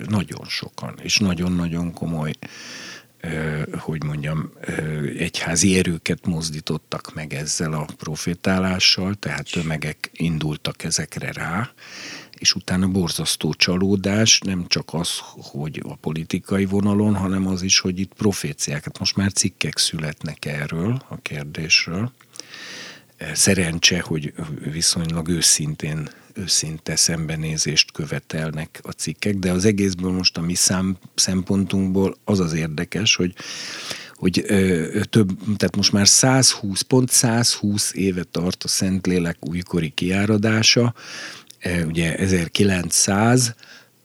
nagyon 0.08 0.46
sokan, 0.48 1.00
és 1.02 1.18
nagyon-nagyon 1.18 1.94
komoly 1.94 2.34
hogy 3.78 4.04
mondjam, 4.04 4.52
egyházi 5.18 5.78
erőket 5.78 6.26
mozdítottak 6.26 7.14
meg 7.14 7.34
ezzel 7.34 7.74
a 7.74 7.88
profétálással, 7.98 9.14
tehát 9.14 9.52
tömegek 9.52 10.10
indultak 10.14 10.84
ezekre 10.84 11.32
rá, 11.32 11.70
és 12.38 12.54
utána 12.56 12.88
borzasztó 12.88 13.54
csalódás, 13.54 14.40
nem 14.40 14.66
csak 14.68 14.94
az, 14.94 15.10
hogy 15.36 15.82
a 15.88 15.96
politikai 15.96 16.66
vonalon, 16.66 17.16
hanem 17.16 17.48
az 17.48 17.62
is, 17.62 17.80
hogy 17.80 18.00
itt 18.00 18.14
proféciákat, 18.14 19.00
most 19.00 19.16
már 19.16 19.32
cikkek 19.32 19.78
születnek 19.78 20.46
erről 20.46 21.02
a 21.10 21.18
kérdésről, 21.22 22.12
szerencse, 23.34 24.00
hogy 24.00 24.34
viszonylag 24.72 25.28
őszintén, 25.28 26.10
őszinte 26.34 26.96
szembenézést 26.96 27.92
követelnek 27.92 28.80
a 28.82 28.92
cikkek, 28.92 29.36
de 29.36 29.52
az 29.52 29.66
egészből 29.66 30.12
most 30.12 30.38
a 30.38 30.42
mi 30.42 30.54
szám, 30.54 30.98
szempontunkból 31.16 32.18
az 32.24 32.40
az 32.40 32.54
érdekes, 32.54 33.16
hogy 33.16 33.34
hogy 34.16 34.44
ö, 34.48 35.00
több, 35.10 35.38
tehát 35.58 35.76
most 35.76 35.92
már 35.92 36.08
120, 36.08 36.82
pont 36.82 37.10
120 37.10 37.94
éve 37.94 38.24
tart 38.24 38.64
a 38.64 38.68
Szentlélek 38.68 39.38
újkori 39.40 39.90
kiáradása, 39.90 40.94
ugye 41.86 42.16
1900. 42.16 43.56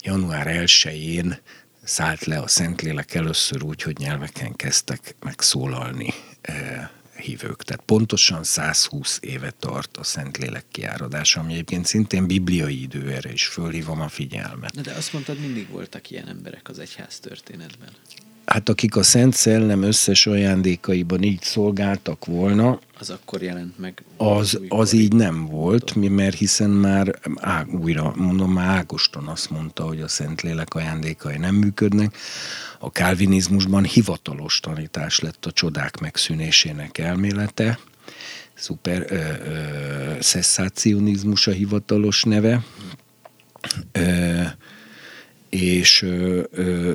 január 0.05 0.47
1-én 0.65 1.39
szállt 1.85 2.25
le 2.25 2.39
a 2.39 2.49
Szentlélek 2.49 3.15
először 3.15 3.63
úgy, 3.63 3.83
hogy 3.83 3.97
nyelveken 3.99 4.57
kezdtek 4.57 5.15
megszólalni 5.21 6.15
hívők. 7.21 7.63
Tehát 7.63 7.83
pontosan 7.85 8.45
120 8.45 9.19
éve 9.23 9.51
tart 9.51 9.97
a 9.97 10.05
Szentlélek 10.05 10.65
kiáradása, 10.71 11.41
ami 11.41 11.53
egyébként 11.53 11.87
szintén 11.87 12.27
bibliai 12.27 12.83
idő 12.83 13.11
erre 13.11 13.33
is 13.33 13.47
fölhívom 13.47 14.01
a 14.01 14.09
figyelmet. 14.09 14.75
Na 14.75 14.81
de 14.81 14.93
azt 14.93 15.13
mondtad, 15.13 15.39
mindig 15.39 15.69
voltak 15.69 16.11
ilyen 16.11 16.29
emberek 16.29 16.69
az 16.69 16.79
egyház 16.79 17.19
történetben 17.21 17.91
hát 18.45 18.69
akik 18.69 18.97
a 18.97 19.03
Szent 19.03 19.35
Szellem 19.35 19.83
összes 19.83 20.27
ajándékaiban 20.27 21.23
így 21.23 21.43
szolgáltak 21.43 22.25
volna, 22.25 22.79
az 23.01 23.11
akkor 23.11 23.43
jelent 23.43 23.79
meg. 23.79 24.05
Az, 24.17 24.61
az 24.69 24.93
így 24.93 25.13
nem 25.13 25.47
volt, 25.47 25.95
mi, 25.95 26.09
mert 26.09 26.37
hiszen 26.37 26.71
már 26.71 27.19
á, 27.37 27.65
újra 27.65 28.13
mondom, 28.17 28.53
már 28.53 28.77
Ágoston 28.77 29.27
azt 29.27 29.51
mondta, 29.51 29.85
hogy 29.85 30.01
a 30.01 30.09
Szentlélek 30.09 30.75
ajándékai 30.75 31.37
nem 31.37 31.55
működnek. 31.55 32.17
A 32.79 32.91
kálvinizmusban 32.91 33.85
hivatalos 33.85 34.61
tanítás 34.61 35.21
lett 35.21 35.47
a 35.47 35.53
csodák 35.53 36.01
megszűnésének 36.01 36.99
elmélete, 36.99 37.79
szuper 38.55 39.07
ö, 39.09 39.15
ö, 39.15 40.21
szesszácionizmus 40.21 41.47
a 41.47 41.53
hivatalos 41.53 42.23
neve. 42.23 42.65
Ö, 43.93 44.43
és 45.51 46.07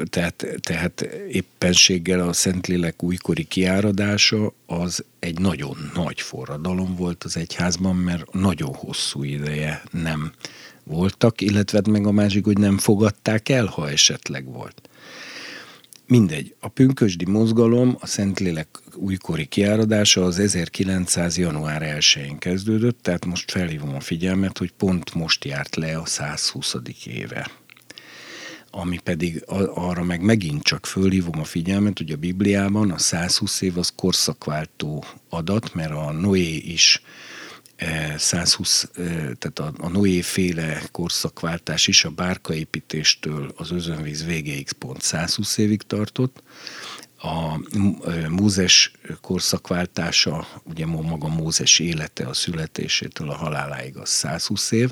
tehát, 0.10 0.46
tehát 0.60 1.02
éppenséggel 1.32 2.28
a 2.28 2.34
Szentlélek 2.34 3.04
újkori 3.04 3.44
kiáradása 3.44 4.54
az 4.66 5.04
egy 5.20 5.40
nagyon 5.40 5.92
nagy 5.96 6.22
forradalom 6.22 6.96
volt 6.96 7.24
az 7.24 7.38
egyházban, 7.38 7.96
mert 7.96 8.34
nagyon 8.34 8.74
hosszú 8.74 9.24
ideje 9.24 9.84
nem 9.92 10.32
voltak, 10.84 11.42
illetve 11.42 11.78
hát 11.78 11.88
meg 11.88 12.08
a 12.08 12.12
másik, 12.12 12.46
hogy 12.46 12.58
nem 12.58 12.78
fogadták 12.78 13.50
el, 13.50 13.66
ha 13.66 13.90
esetleg 13.90 14.46
volt. 14.46 14.90
Mindegy, 16.08 16.56
a 16.60 16.68
pünkösdi 16.68 17.26
mozgalom, 17.26 17.98
a 18.00 18.08
Szentlélek 18.08 18.68
újkori 18.96 19.46
kiáradása 19.46 20.24
az 20.24 20.40
1900. 20.40 21.38
január 21.38 21.98
1-én 22.00 22.38
kezdődött, 22.38 23.02
tehát 23.02 23.26
most 23.26 23.52
felhívom 23.52 23.96
a 23.96 24.00
figyelmet, 24.00 24.58
hogy 24.58 24.72
pont 24.72 25.14
most 25.14 25.46
járt 25.46 25.76
le 25.76 25.98
a 25.98 26.06
120. 26.06 26.76
éve 27.06 27.52
ami 28.78 28.98
pedig 28.98 29.44
arra 29.74 30.04
meg 30.04 30.22
megint 30.22 30.64
csak 30.64 30.86
fölhívom 30.86 31.40
a 31.40 31.44
figyelmet, 31.44 31.98
hogy 31.98 32.12
a 32.12 32.18
Bibliában 32.18 32.92
a 32.92 32.98
120 32.98 33.62
év 33.62 33.78
az 33.78 33.94
korszakváltó 33.96 35.04
adat, 35.30 35.74
mert 35.74 35.92
a 35.92 36.12
Noé 36.12 36.56
is 36.56 37.02
120, 38.18 38.90
e, 38.96 39.02
e, 39.02 39.06
tehát 39.14 39.60
a, 39.60 39.74
a 39.78 39.88
Noé 39.88 40.22
féle 40.22 40.82
korszakváltás 40.92 41.88
is 41.88 42.06
a 42.06 42.10
bárkaépítéstől 42.10 43.54
az 43.56 43.72
özönvíz 43.72 44.26
végéig 44.26 44.72
pont 44.72 45.02
120 45.02 45.58
évig 45.58 45.82
tartott. 45.82 46.44
A 47.18 47.60
e, 48.10 48.30
Mózes 48.30 48.92
korszakváltása, 49.22 50.48
ugye 50.64 50.86
maga 50.86 51.28
Mózes 51.28 51.80
élete 51.80 52.28
a 52.28 52.34
születésétől 52.34 53.30
a 53.30 53.36
haláláig 53.36 53.98
az 53.98 54.10
120 54.10 54.72
év 54.72 54.92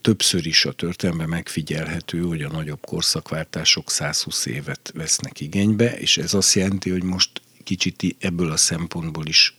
többször 0.00 0.46
is 0.46 0.64
a 0.64 0.72
történelemben 0.72 1.28
megfigyelhető, 1.28 2.20
hogy 2.20 2.42
a 2.42 2.50
nagyobb 2.50 2.80
korszakváltások 2.86 3.90
120 3.90 4.46
évet 4.46 4.92
vesznek 4.94 5.40
igénybe, 5.40 5.98
és 5.98 6.18
ez 6.18 6.34
azt 6.34 6.54
jelenti, 6.54 6.90
hogy 6.90 7.02
most 7.02 7.30
kicsit 7.64 8.16
ebből 8.18 8.50
a 8.50 8.56
szempontból 8.56 9.26
is 9.26 9.56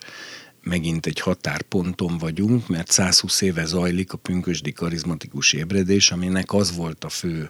megint 0.61 1.05
egy 1.05 1.19
határponton 1.19 2.17
vagyunk, 2.17 2.67
mert 2.67 2.91
120 2.91 3.41
éve 3.41 3.65
zajlik 3.65 4.13
a 4.13 4.17
pünkösdi 4.17 4.71
karizmatikus 4.71 5.53
ébredés, 5.53 6.11
aminek 6.11 6.53
az 6.53 6.75
volt 6.75 7.03
a 7.03 7.09
fő 7.09 7.49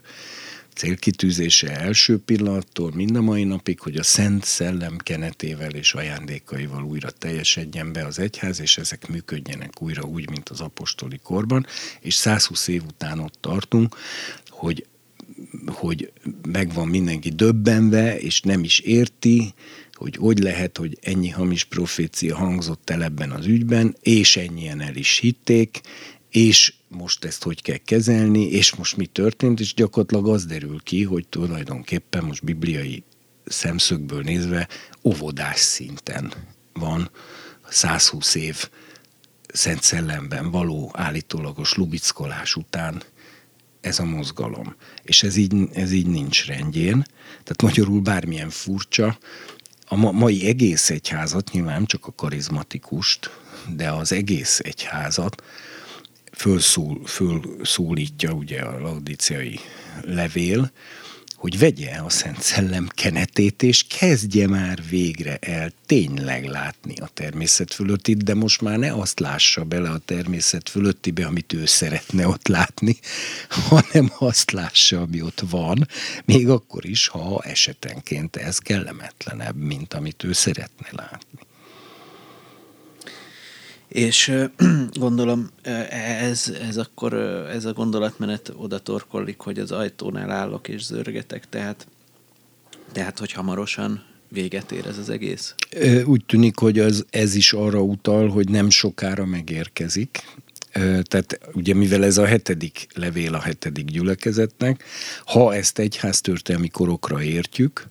célkitűzése 0.73 1.79
első 1.79 2.17
pillanattól 2.17 2.91
mind 2.93 3.15
a 3.15 3.21
mai 3.21 3.43
napig, 3.43 3.79
hogy 3.79 3.95
a 3.95 4.03
Szent 4.03 4.43
Szellem 4.43 4.97
kenetével 4.97 5.71
és 5.71 5.93
ajándékaival 5.93 6.83
újra 6.83 7.09
teljesedjen 7.11 7.91
be 7.91 8.05
az 8.05 8.19
egyház, 8.19 8.61
és 8.61 8.77
ezek 8.77 9.07
működjenek 9.07 9.81
újra 9.81 10.03
úgy, 10.03 10.29
mint 10.29 10.49
az 10.49 10.61
apostoli 10.61 11.19
korban, 11.23 11.65
és 11.99 12.13
120 12.13 12.67
év 12.67 12.83
után 12.87 13.19
ott 13.19 13.37
tartunk, 13.39 13.95
hogy 14.49 14.85
hogy 15.65 16.11
megvan 16.47 16.87
mindenki 16.87 17.29
döbbenve, 17.29 18.19
és 18.19 18.41
nem 18.41 18.63
is 18.63 18.79
érti, 18.79 19.53
hogy 19.93 20.15
hogy 20.15 20.39
lehet, 20.39 20.77
hogy 20.77 20.97
ennyi 21.01 21.29
hamis 21.29 21.63
profécia 21.63 22.35
hangzott 22.35 22.89
el 22.89 23.03
ebben 23.03 23.31
az 23.31 23.45
ügyben, 23.45 23.95
és 24.01 24.37
ennyien 24.37 24.81
el 24.81 24.95
is 24.95 25.17
hitték, 25.17 25.81
és 26.29 26.73
most 26.89 27.25
ezt 27.25 27.43
hogy 27.43 27.61
kell 27.61 27.77
kezelni, 27.77 28.49
és 28.49 28.75
most 28.75 28.97
mi 28.97 29.05
történt, 29.05 29.59
és 29.59 29.73
gyakorlatilag 29.73 30.27
az 30.27 30.45
derül 30.45 30.79
ki, 30.83 31.03
hogy 31.03 31.27
tulajdonképpen 31.27 32.23
most 32.23 32.43
bibliai 32.43 33.03
szemszögből 33.45 34.21
nézve 34.21 34.67
óvodás 35.03 35.59
szinten 35.59 36.33
van 36.73 37.11
120 37.69 38.35
év 38.35 38.69
Szent 39.53 39.83
Szellemben 39.83 40.51
való 40.51 40.91
állítólagos 40.93 41.73
lubickolás 41.73 42.55
után 42.55 43.03
ez 43.81 43.99
a 43.99 44.05
mozgalom. 44.05 44.75
És 45.03 45.23
ez 45.23 45.35
így, 45.35 45.55
ez 45.73 45.91
így 45.91 46.07
nincs 46.07 46.45
rendjén. 46.45 47.05
Tehát 47.43 47.61
magyarul 47.61 48.01
bármilyen 48.01 48.49
furcsa, 48.49 49.17
a 49.85 49.95
mai 49.95 50.45
egész 50.45 50.89
egyházat, 50.89 51.51
nyilván 51.51 51.85
csak 51.85 52.07
a 52.07 52.13
karizmatikust, 52.15 53.29
de 53.75 53.91
az 53.91 54.11
egész 54.11 54.59
egyházat 54.59 55.43
fölszól, 56.39 57.01
fölszólítja 57.05 58.31
ugye 58.31 58.61
a 58.61 58.79
laudiciai 58.79 59.59
levél, 60.01 60.71
hogy 61.35 61.59
vegye 61.59 61.95
a 61.95 62.09
Szent 62.09 62.41
Szellem 62.41 62.87
kenetét, 62.87 63.63
és 63.63 63.83
kezdje 63.99 64.47
már 64.47 64.79
végre 64.89 65.37
el 65.41 65.71
tényleg 65.85 66.45
látni 66.45 66.93
a 66.95 67.09
természet 67.13 67.73
fölöttit, 67.73 68.23
de 68.23 68.33
most 68.33 68.61
már 68.61 68.77
ne 68.77 68.93
azt 68.93 69.19
lássa 69.19 69.63
bele 69.63 69.89
a 69.89 69.97
természet 69.97 70.69
fölöttibe, 70.69 71.25
amit 71.25 71.53
ő 71.53 71.65
szeretne 71.65 72.27
ott 72.27 72.47
látni, 72.47 72.99
hanem 73.69 74.11
azt 74.17 74.51
lássa, 74.51 75.01
ami 75.01 75.21
ott 75.21 75.43
van, 75.49 75.87
még 76.25 76.49
akkor 76.49 76.85
is, 76.85 77.07
ha 77.07 77.41
esetenként 77.43 78.35
ez 78.35 78.57
kellemetlenebb, 78.57 79.55
mint 79.55 79.93
amit 79.93 80.23
ő 80.23 80.33
szeretne 80.33 80.87
látni. 80.91 81.48
És 83.89 84.31
gondolom 84.99 85.49
ez, 86.21 86.53
ez 86.69 86.77
akkor 86.77 87.13
ez 87.53 87.65
a 87.65 87.73
gondolatmenet 87.73 88.53
oda 88.55 88.79
torkollik, 88.79 89.39
hogy 89.39 89.59
az 89.59 89.71
ajtónál 89.71 90.31
állok 90.31 90.67
és 90.67 90.83
zörgetek, 90.83 91.49
tehát, 91.49 91.87
tehát 92.91 93.19
hogy 93.19 93.31
hamarosan 93.31 94.03
véget 94.27 94.71
ér 94.71 94.87
ez 94.87 94.97
az 94.97 95.09
egész? 95.09 95.55
Úgy 96.05 96.25
tűnik, 96.25 96.59
hogy 96.59 96.79
az, 96.79 97.05
ez 97.09 97.35
is 97.35 97.53
arra 97.53 97.81
utal, 97.81 98.29
hogy 98.29 98.49
nem 98.49 98.69
sokára 98.69 99.25
megérkezik. 99.25 100.23
Tehát 101.01 101.39
ugye 101.53 101.73
mivel 101.73 102.03
ez 102.03 102.17
a 102.17 102.25
hetedik 102.25 102.87
levél 102.93 103.33
a 103.33 103.41
hetedik 103.41 103.85
gyülekezetnek, 103.85 104.83
ha 105.25 105.55
ezt 105.55 105.79
egyháztörténelmi 105.79 106.67
korokra 106.67 107.21
értjük, 107.21 107.87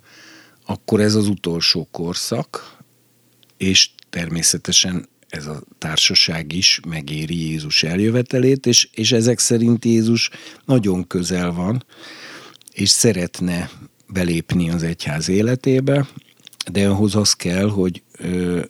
akkor 0.67 1.01
ez 1.01 1.15
az 1.15 1.27
utolsó 1.27 1.89
korszak, 1.91 2.77
és 3.57 3.91
természetesen 4.11 5.09
ez 5.29 5.47
a 5.47 5.63
társaság 5.79 6.53
is 6.53 6.81
megéri 6.89 7.49
Jézus 7.49 7.83
eljövetelét, 7.83 8.67
és, 8.67 8.89
és 8.93 9.13
ezek 9.13 9.39
szerint 9.39 9.85
Jézus 9.85 10.31
nagyon 10.65 11.07
közel 11.07 11.53
van, 11.53 11.85
és 12.73 12.91
szeretne 12.91 13.71
belépni 14.07 14.71
az 14.71 14.83
egyház 14.83 15.29
életébe, 15.29 16.07
de 16.73 16.89
ahhoz 16.89 17.15
az 17.15 17.33
kell, 17.33 17.69
hogy, 17.69 18.03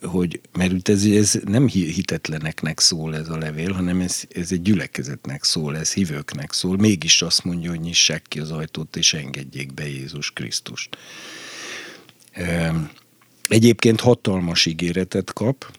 hogy 0.03 0.41
mert 0.53 0.89
ez, 0.89 1.05
ez 1.05 1.41
nem 1.45 1.69
hitetleneknek 1.69 2.81
szól 2.81 3.17
ez 3.17 3.29
a 3.29 3.37
levél, 3.37 3.73
hanem 3.73 4.01
ez, 4.01 4.23
ez 4.31 4.53
egy 4.53 4.63
gyülekezetnek 4.63 5.45
szól, 5.45 5.77
ez 5.77 5.93
hívőknek 5.93 6.53
szól. 6.53 6.77
Mégis 6.77 7.23
azt 7.23 7.45
mondja, 7.45 7.71
hogy 7.71 7.81
nyissák 7.81 8.23
ki 8.29 8.41
az 8.41 8.51
ajtót, 8.51 8.97
és 8.97 9.15
engedjék 9.15 9.75
be 9.75 9.89
Jézus 9.89 10.31
Krisztust. 10.31 10.97
Egyébként 13.49 14.01
hatalmas 14.01 14.67
ígéretet 14.67 15.33
kap, 15.33 15.78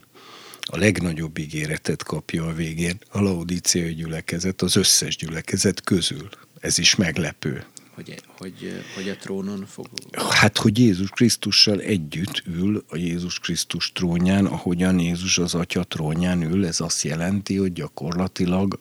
a 0.72 0.78
legnagyobb 0.78 1.38
ígéretet 1.38 2.04
kapja 2.04 2.46
a 2.46 2.54
végén 2.54 3.00
a 3.12 3.22
laudíciai 3.22 3.94
gyülekezet 3.94 4.62
az 4.62 4.76
összes 4.76 5.16
gyülekezet 5.16 5.82
közül. 5.82 6.30
Ez 6.60 6.78
is 6.78 6.96
meglepő. 6.96 7.66
Hogy, 7.96 8.22
hogy, 8.38 8.84
hogy 8.96 9.10
a 9.10 9.16
trónon 9.16 9.66
fog... 9.66 9.88
Hát, 10.12 10.58
hogy 10.58 10.80
Jézus 10.80 11.10
Krisztussal 11.10 11.80
együtt 11.80 12.44
ül 12.46 12.84
a 12.88 12.98
Jézus 12.98 13.40
Krisztus 13.40 13.92
trónján, 13.92 14.46
ahogyan 14.46 15.00
Jézus 15.00 15.38
az 15.38 15.54
Atya 15.54 15.84
trónján 15.84 16.42
ül, 16.42 16.66
ez 16.66 16.80
azt 16.80 17.04
jelenti, 17.04 17.56
hogy 17.56 17.74
gyakorlatilag 17.74 18.80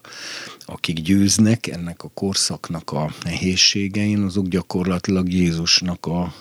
akik 0.65 1.01
győznek 1.01 1.67
ennek 1.67 2.03
a 2.03 2.11
korszaknak 2.15 2.91
a 2.93 3.13
nehézségein, 3.23 4.23
azok 4.23 4.47
gyakorlatilag 4.47 5.33
Jézusnak 5.33 6.07
a 6.07 6.35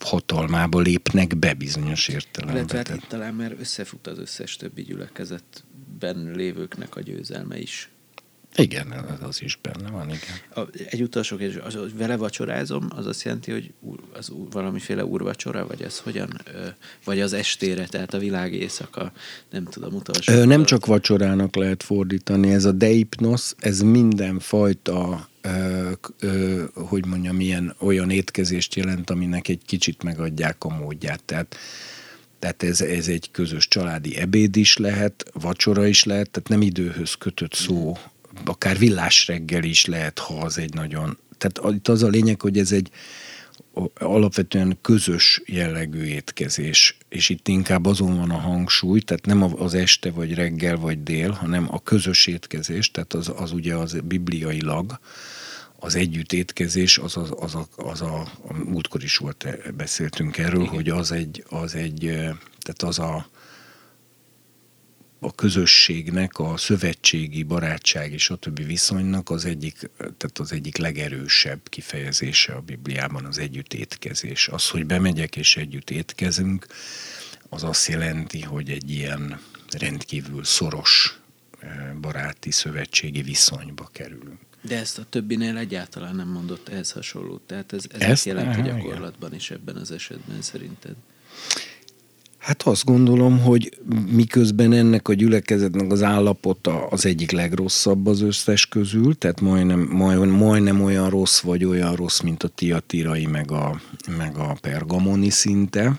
hatalmába 0.00 0.80
lépnek 0.80 1.36
be 1.36 1.54
bizonyos 1.54 2.08
értelemben. 2.08 2.56
Illetve 2.56 2.76
hát 2.76 3.02
itt 3.02 3.08
talán 3.08 3.34
már 3.34 3.56
összefut 3.60 4.06
az 4.06 4.18
összes 4.18 4.56
többi 4.56 4.82
gyülekezetben 4.82 6.32
lévőknek 6.34 6.96
a 6.96 7.00
győzelme 7.00 7.58
is. 7.58 7.88
Igen, 8.56 8.92
az 9.20 9.42
is 9.42 9.58
benne 9.62 9.90
van, 9.90 10.08
igen. 10.08 10.36
A, 10.54 10.60
egy 10.88 11.02
utolsó 11.02 11.36
kérdés, 11.36 11.62
az, 11.62 11.74
hogy 11.74 11.96
vele 11.96 12.16
vacsorázom, 12.16 12.86
az 12.88 13.06
azt 13.06 13.22
jelenti, 13.22 13.50
hogy 13.50 13.72
az 14.12 14.32
valamiféle 14.50 15.04
úrvacsora, 15.04 15.66
vagy 15.66 15.82
ez 15.82 15.98
hogyan, 15.98 16.40
vagy 17.04 17.20
az 17.20 17.32
estére, 17.32 17.86
tehát 17.86 18.14
a 18.14 18.18
világ 18.18 18.52
éjszaka, 18.52 19.12
nem 19.50 19.64
tudom, 19.64 19.94
utolsó. 19.94 20.32
Ö, 20.32 20.44
nem 20.44 20.64
csak 20.64 20.86
vacsorának 20.86 21.54
lehet 21.54 21.82
fordítani, 21.82 22.52
ez 22.52 22.64
a 22.64 22.72
deipnos, 22.72 23.52
ez 23.58 23.80
mindenfajta 23.80 25.28
ö, 25.44 25.90
ö, 26.18 26.64
hogy 26.74 27.06
mondjam, 27.06 27.40
ilyen 27.40 27.74
olyan 27.78 28.10
étkezést 28.10 28.74
jelent, 28.74 29.10
aminek 29.10 29.48
egy 29.48 29.62
kicsit 29.66 30.02
megadják 30.02 30.64
a 30.64 30.68
módját. 30.68 31.22
Tehát 31.24 31.56
tehát 32.38 32.62
ez, 32.62 32.80
ez 32.80 33.08
egy 33.08 33.30
közös 33.30 33.68
családi 33.68 34.16
ebéd 34.16 34.56
is 34.56 34.76
lehet, 34.76 35.24
vacsora 35.32 35.86
is 35.86 36.04
lehet, 36.04 36.30
tehát 36.30 36.48
nem 36.48 36.62
időhöz 36.62 37.14
kötött 37.14 37.54
szó, 37.54 37.96
akár 38.44 38.78
villás 38.78 39.26
reggel 39.26 39.62
is 39.62 39.84
lehet, 39.84 40.18
ha 40.18 40.34
az 40.34 40.58
egy 40.58 40.74
nagyon... 40.74 41.18
Tehát 41.38 41.74
itt 41.74 41.88
az 41.88 42.02
a 42.02 42.08
lényeg, 42.08 42.40
hogy 42.40 42.58
ez 42.58 42.72
egy 42.72 42.90
alapvetően 43.94 44.78
közös 44.80 45.42
jellegű 45.46 46.02
étkezés, 46.02 46.96
és 47.08 47.28
itt 47.28 47.48
inkább 47.48 47.86
azon 47.86 48.16
van 48.16 48.30
a 48.30 48.38
hangsúly, 48.38 49.00
tehát 49.00 49.26
nem 49.26 49.62
az 49.62 49.74
este, 49.74 50.10
vagy 50.10 50.34
reggel, 50.34 50.76
vagy 50.76 51.02
dél, 51.02 51.30
hanem 51.30 51.66
a 51.70 51.82
közös 51.82 52.26
étkezés, 52.26 52.90
tehát 52.90 53.12
az, 53.12 53.32
az 53.36 53.52
ugye 53.52 53.74
az 53.74 53.96
bibliailag, 54.04 54.98
az 55.78 55.94
együtt 55.94 56.32
étkezés, 56.32 56.98
az, 56.98 57.16
az, 57.16 57.32
az, 57.36 57.54
a, 57.54 57.66
az 57.76 58.00
a, 58.00 58.20
a 58.48 58.52
múltkor 58.52 59.02
is 59.02 59.16
volt, 59.16 59.46
beszéltünk 59.76 60.38
erről, 60.38 60.62
Igen. 60.62 60.74
hogy 60.74 60.88
az 60.88 61.12
egy, 61.12 61.44
az 61.48 61.74
egy, 61.74 61.98
tehát 62.60 62.82
az 62.82 62.98
a, 62.98 63.26
a 65.24 65.32
közösségnek, 65.32 66.38
a 66.38 66.56
szövetségi, 66.56 67.42
barátság 67.42 68.12
és 68.12 68.30
a 68.30 68.36
többi 68.36 68.62
viszonynak 68.62 69.30
az 69.30 69.44
egyik, 69.44 69.90
tehát 69.96 70.38
az 70.38 70.52
egyik 70.52 70.76
legerősebb 70.76 71.68
kifejezése 71.68 72.52
a 72.52 72.60
Bibliában 72.60 73.24
az 73.24 73.38
együtt 73.38 73.74
étkezés. 73.74 74.48
Az, 74.48 74.68
hogy 74.68 74.86
bemegyek 74.86 75.36
és 75.36 75.56
együtt 75.56 75.90
étkezünk, 75.90 76.66
az 77.48 77.62
azt 77.64 77.86
jelenti, 77.86 78.40
hogy 78.40 78.70
egy 78.70 78.90
ilyen 78.90 79.40
rendkívül 79.78 80.44
szoros 80.44 81.18
baráti 82.00 82.50
szövetségi 82.50 83.22
viszonyba 83.22 83.88
kerülünk. 83.92 84.40
De 84.60 84.78
ezt 84.78 84.98
a 84.98 85.04
többinél 85.08 85.56
egyáltalán 85.56 86.16
nem 86.16 86.28
mondott 86.28 86.68
ehhez 86.68 86.90
hasonlót. 86.90 87.42
Tehát 87.42 87.72
ez, 87.72 87.84
ez 87.92 88.00
ezt 88.00 88.24
jelenti 88.24 88.62
gyakorlatban 88.62 89.28
igen. 89.28 89.38
is 89.38 89.50
ebben 89.50 89.76
az 89.76 89.90
esetben 89.90 90.42
szerinted? 90.42 90.94
Hát 92.44 92.62
azt 92.62 92.84
gondolom, 92.84 93.40
hogy 93.40 93.78
miközben 94.10 94.72
ennek 94.72 95.08
a 95.08 95.14
gyülekezetnek 95.14 95.92
az 95.92 96.02
állapota 96.02 96.86
az 96.86 97.06
egyik 97.06 97.30
legrosszabb 97.30 98.06
az 98.06 98.20
összes 98.20 98.66
közül, 98.66 99.18
tehát 99.18 99.40
majdnem, 99.40 99.80
majd, 99.80 100.28
majdnem 100.28 100.82
olyan 100.82 101.10
rossz 101.10 101.40
vagy 101.40 101.64
olyan 101.64 101.94
rossz, 101.94 102.20
mint 102.20 102.42
a 102.42 102.48
tiatirai 102.48 103.26
meg 103.26 103.50
a, 103.50 103.80
meg 104.16 104.36
a 104.36 104.56
pergamoni 104.60 105.30
szinte, 105.30 105.98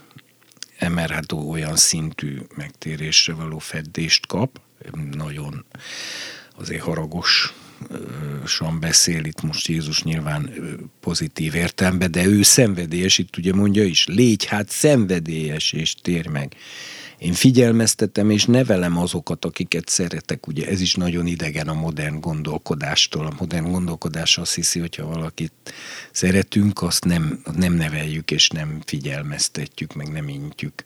mert 0.80 1.12
hát 1.12 1.32
olyan 1.32 1.76
szintű 1.76 2.38
megtérésre 2.56 3.34
való 3.34 3.58
feddést 3.58 4.28
kap, 4.28 4.62
nagyon 5.12 5.66
azért 6.58 6.82
haragos 6.82 7.54
beszél 8.80 9.26
itt 9.26 9.42
most 9.42 9.68
Jézus 9.68 10.04
nyilván 10.04 10.50
pozitív 11.00 11.56
értelemben, 11.56 12.12
de 12.12 12.26
ő 12.26 12.42
szenvedélyes, 12.42 13.18
itt 13.18 13.38
ugye 13.38 13.54
mondja 13.54 13.84
is, 13.84 14.08
légy 14.08 14.46
hát 14.46 14.70
szenvedélyes 14.70 15.74
és 15.74 15.96
térj 16.02 16.28
meg. 16.28 16.56
Én 17.18 17.34
figyelmeztetem 17.34 18.30
és 18.30 18.46
nevelem 18.46 18.98
azokat, 18.98 19.46
akiket 19.46 19.90
szeretek. 19.90 20.48
Ugye 20.48 20.68
ez 20.68 20.82
is 20.82 20.96
nagyon 20.96 21.28
idegen 21.28 21.68
a 21.68 21.74
modern 21.74 22.20
gondolkodástól. 22.20 23.26
A 23.26 23.36
modern 23.40 23.72
gondolkodás 23.72 24.38
azt 24.38 24.56
hiszi, 24.56 24.80
hogyha 24.80 25.06
valakit 25.06 25.54
szeretünk, 26.12 26.82
azt 26.82 27.06
nem, 27.06 27.42
nem 27.56 27.74
neveljük 27.74 28.32
és 28.32 28.50
nem 28.50 28.82
figyelmeztetjük, 28.86 29.94
meg 29.94 30.12
nem 30.12 30.30
intjük. 30.30 30.84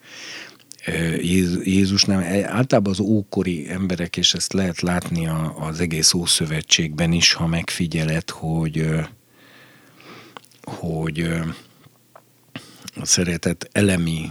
Jézus 1.63 2.03
nem, 2.03 2.19
általában 2.45 2.91
az 2.91 2.99
ókori 2.99 3.69
emberek, 3.69 4.17
és 4.17 4.33
ezt 4.33 4.53
lehet 4.53 4.81
látni 4.81 5.27
az 5.59 5.79
egész 5.79 6.13
Ószövetségben 6.13 7.11
is, 7.11 7.33
ha 7.33 7.47
megfigyeled, 7.47 8.29
hogy, 8.29 8.89
hogy 10.63 11.29
a 12.95 13.05
szeretet 13.05 13.69
elemi 13.71 14.29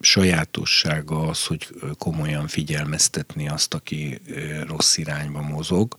sajátossága 0.00 1.20
az, 1.28 1.44
hogy 1.44 1.68
komolyan 1.98 2.46
figyelmeztetni 2.46 3.48
azt, 3.48 3.74
aki 3.74 4.20
rossz 4.66 4.96
irányba 4.96 5.42
mozog. 5.42 5.98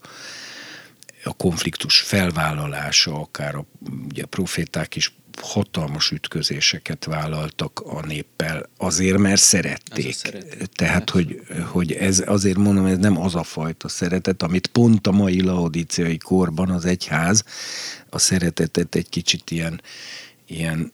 A 1.23 1.33
konfliktus 1.33 1.99
felvállalása, 1.99 3.19
akár 3.19 3.55
a 3.55 3.65
ugye, 4.07 4.25
proféták 4.25 4.95
is 4.95 5.13
hatalmas 5.41 6.11
ütközéseket 6.11 7.05
vállaltak 7.05 7.79
a 7.79 8.05
néppel, 8.05 8.69
azért, 8.77 9.17
mert 9.17 9.41
szerették. 9.41 10.15
Tehát, 10.73 11.09
hogy, 11.09 11.41
hogy 11.65 11.91
ez 11.91 12.23
azért 12.25 12.57
mondom, 12.57 12.85
ez 12.85 12.97
nem 12.97 13.21
az 13.21 13.35
a 13.35 13.43
fajta 13.43 13.87
szeretet, 13.87 14.43
amit 14.43 14.67
pont 14.67 15.07
a 15.07 15.11
mai 15.11 15.41
laodíciai 15.41 16.17
korban 16.17 16.69
az 16.69 16.85
egyház 16.85 17.43
a 18.09 18.19
szeretetet 18.19 18.95
egy 18.95 19.09
kicsit 19.09 19.51
ilyen, 19.51 19.81
ilyen 20.47 20.91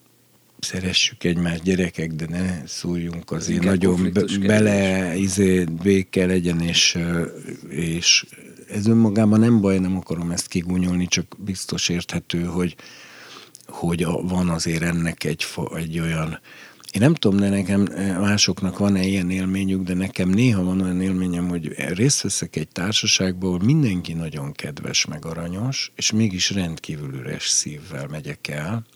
szeressük 0.58 1.24
egymást 1.24 1.62
gyerekek, 1.62 2.12
de 2.12 2.26
ne 2.28 2.66
szóljunk 2.66 3.30
azért 3.30 3.62
nagyon 3.62 4.12
be, 4.12 4.22
bele, 4.46 5.14
izé, 5.16 5.64
béke 5.64 6.26
legyen, 6.26 6.60
és, 6.60 6.98
és 7.68 8.26
ez 8.68 8.86
önmagában 8.86 9.40
nem 9.40 9.60
baj, 9.60 9.78
nem 9.78 9.96
akarom 9.96 10.30
ezt 10.30 10.48
kigúnyolni, 10.48 11.06
csak 11.06 11.36
biztos 11.38 11.88
érthető, 11.88 12.42
hogy, 12.42 12.76
hogy 13.66 14.02
a, 14.02 14.22
van 14.22 14.48
azért 14.48 14.82
ennek 14.82 15.24
egy, 15.24 15.46
egy 15.74 15.98
olyan, 15.98 16.40
én 16.92 17.00
nem 17.00 17.14
tudom, 17.14 17.38
de 17.38 17.48
nekem 17.48 17.80
másoknak 18.20 18.78
van-e 18.78 19.04
ilyen 19.04 19.30
élményük, 19.30 19.82
de 19.82 19.94
nekem 19.94 20.28
néha 20.28 20.62
van 20.62 20.80
olyan 20.80 21.00
élményem, 21.00 21.48
hogy 21.48 21.72
részt 21.76 22.20
veszek 22.20 22.56
egy 22.56 22.68
társaságból, 22.68 23.48
ahol 23.48 23.64
mindenki 23.64 24.12
nagyon 24.12 24.52
kedves, 24.52 25.04
meg 25.04 25.24
aranyos, 25.24 25.92
és 25.96 26.10
mégis 26.12 26.50
rendkívül 26.50 27.14
üres 27.14 27.48
szívvel 27.48 28.06
megyek 28.06 28.48
el. 28.48 28.86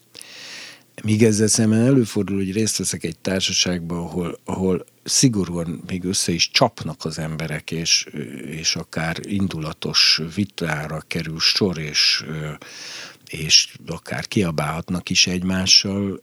Míg 1.03 1.23
ezzel 1.23 1.47
szemben 1.47 1.81
előfordul, 1.81 2.37
hogy 2.37 2.53
részt 2.53 2.77
veszek 2.77 3.05
egy 3.05 3.19
társaságban, 3.19 3.99
ahol, 3.99 4.39
ahol 4.45 4.87
szigorúan 5.05 5.83
még 5.87 6.05
össze 6.05 6.33
is 6.33 6.51
csapnak 6.51 7.05
az 7.05 7.19
emberek, 7.19 7.71
és, 7.71 8.07
és 8.47 8.77
akár 8.77 9.17
indulatos 9.23 10.21
vitára 10.35 11.03
kerül 11.07 11.39
sor, 11.39 11.79
és 11.79 12.25
és 13.31 13.75
akár 13.87 14.29
kiabálhatnak 14.29 15.11
is 15.11 15.27
egymással, 15.27 16.21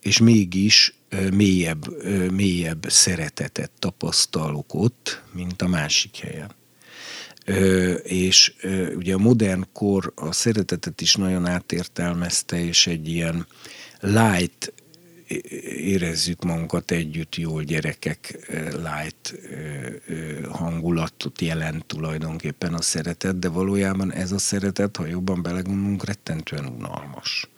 és 0.00 0.18
mégis 0.18 0.94
mélyebb, 1.32 2.02
mélyebb 2.32 2.86
szeretetet 2.88 3.70
tapasztalok 3.78 4.74
ott, 4.74 5.22
mint 5.32 5.62
a 5.62 5.68
másik 5.68 6.16
helyen. 6.16 6.54
És 8.02 8.54
ugye 8.96 9.14
a 9.14 9.18
modern 9.18 9.66
kor 9.72 10.12
a 10.14 10.32
szeretetet 10.32 11.00
is 11.00 11.14
nagyon 11.14 11.46
átértelmezte, 11.46 12.64
és 12.64 12.86
egy 12.86 13.08
ilyen 13.08 13.46
light 14.00 14.72
érezzük 15.76 16.42
magunkat 16.42 16.90
együtt 16.90 17.36
jól 17.36 17.62
gyerekek 17.62 18.48
light 18.70 19.34
hangulatot 20.50 21.40
jelent 21.40 21.84
tulajdonképpen 21.86 22.74
a 22.74 22.82
szeretet, 22.82 23.38
de 23.38 23.48
valójában 23.48 24.12
ez 24.12 24.32
a 24.32 24.38
szeretet, 24.38 24.96
ha 24.96 25.06
jobban 25.06 25.42
belegondolunk, 25.42 26.04
rettentően 26.04 26.66
unalmas. 26.66 27.48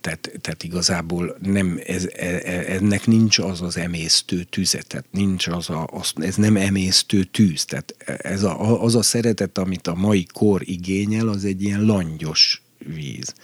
Tehát, 0.00 0.30
tehát 0.40 0.62
igazából 0.62 1.36
nem, 1.40 1.80
ez, 1.86 2.08
e, 2.16 2.26
e, 2.26 2.72
ennek 2.72 3.06
nincs 3.06 3.38
az 3.38 3.62
az 3.62 3.76
emésztő 3.76 4.42
tüzetet, 4.42 5.04
nincs 5.10 5.46
az 5.46 5.70
a, 5.70 5.86
az, 5.92 6.12
ez 6.16 6.36
nem 6.36 6.56
emésztő 6.56 7.24
tűz. 7.24 7.64
Tehát 7.64 7.94
ez 8.06 8.42
a, 8.42 8.82
az 8.82 8.94
a 8.94 9.02
szeretet, 9.02 9.58
amit 9.58 9.86
a 9.86 9.94
mai 9.94 10.26
kor 10.32 10.60
igényel, 10.64 11.28
az 11.28 11.44
egy 11.44 11.62
ilyen 11.62 11.84
langyos 11.84 12.62
víz 12.78 13.34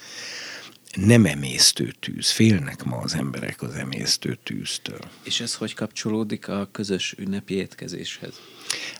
nem 1.07 1.25
emésztő 1.25 1.93
tűz. 2.01 2.31
Félnek 2.31 2.85
ma 2.85 2.97
az 2.97 3.15
emberek 3.15 3.63
az 3.63 3.75
emésztő 3.75 4.39
tűztől. 4.43 4.99
És 5.23 5.41
ez 5.41 5.55
hogy 5.55 5.75
kapcsolódik 5.75 6.49
a 6.49 6.69
közös 6.73 7.15
ünnepi 7.19 7.55
étkezéshez? 7.55 8.33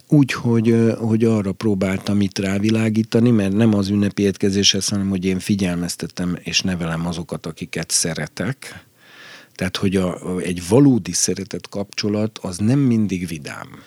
Úgy, 0.07 0.33
hogy, 0.33 0.95
hogy 0.99 1.25
arra 1.25 1.53
próbáltam 1.53 2.21
itt 2.21 2.39
rávilágítani, 2.39 3.31
mert 3.31 3.53
nem 3.53 3.75
az 3.75 3.89
ünnepi 3.89 4.23
étkezéshez, 4.23 4.89
hanem 4.89 5.09
hogy 5.09 5.25
én 5.25 5.39
figyelmeztetem 5.39 6.39
és 6.43 6.61
nevelem 6.61 7.07
azokat, 7.07 7.47
akiket 7.47 7.91
szeretek. 7.91 8.85
Tehát, 9.55 9.77
hogy 9.77 9.97
a, 9.97 10.39
egy 10.39 10.69
valódi 10.69 11.13
szeretet 11.13 11.69
kapcsolat 11.69 12.39
az 12.39 12.59
nem 12.59 12.79
mindig 12.79 13.27
vidám 13.27 13.83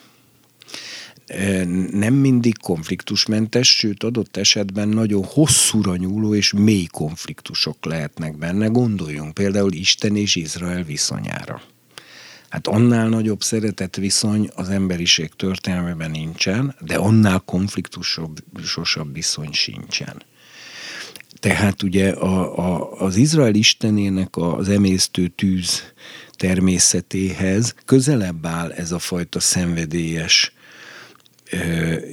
nem 1.91 2.13
mindig 2.13 2.57
konfliktusmentes, 2.57 3.75
sőt 3.77 4.03
adott 4.03 4.37
esetben 4.37 4.87
nagyon 4.87 5.23
hosszúra 5.23 5.95
nyúló 5.95 6.35
és 6.35 6.53
mély 6.53 6.85
konfliktusok 6.85 7.85
lehetnek 7.85 8.37
benne. 8.37 8.67
Gondoljunk 8.67 9.33
például 9.33 9.73
Isten 9.73 10.15
és 10.15 10.35
Izrael 10.35 10.83
viszonyára. 10.83 11.61
Hát 12.49 12.67
annál 12.67 13.09
nagyobb 13.09 13.41
szeretet 13.41 13.95
viszony 13.95 14.49
az 14.55 14.69
emberiség 14.69 15.29
történelmében 15.35 16.11
nincsen, 16.11 16.75
de 16.79 16.95
annál 16.95 17.39
konfliktusosabb 17.45 19.13
viszony 19.13 19.51
sincsen. 19.51 20.21
Tehát 21.39 21.83
ugye 21.83 22.09
a, 22.09 22.57
a, 22.57 22.91
az 22.91 23.15
Izrael 23.15 23.55
istenének 23.55 24.37
az 24.37 24.69
emésztő 24.69 25.27
tűz 25.27 25.93
természetéhez 26.31 27.75
közelebb 27.85 28.45
áll 28.45 28.71
ez 28.71 28.91
a 28.91 28.99
fajta 28.99 29.39
szenvedélyes, 29.39 30.53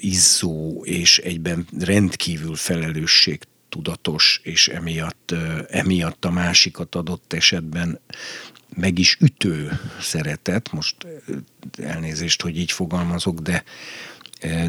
izzó 0.01 0.85
és 0.85 1.19
egyben 1.19 1.67
rendkívül 1.81 2.55
felelősség 2.55 3.41
tudatos, 3.69 4.41
és 4.43 4.69
emiatt, 4.69 5.35
emiatt 5.69 6.25
a 6.25 6.31
másikat 6.31 6.95
adott 6.95 7.33
esetben 7.33 8.01
meg 8.75 8.99
is 8.99 9.17
ütő 9.21 9.81
szeretet, 10.01 10.73
most 10.73 10.97
elnézést, 11.83 12.43
hogy 12.43 12.59
így 12.59 12.73
fogalmazok, 12.73 13.41
de, 13.41 13.65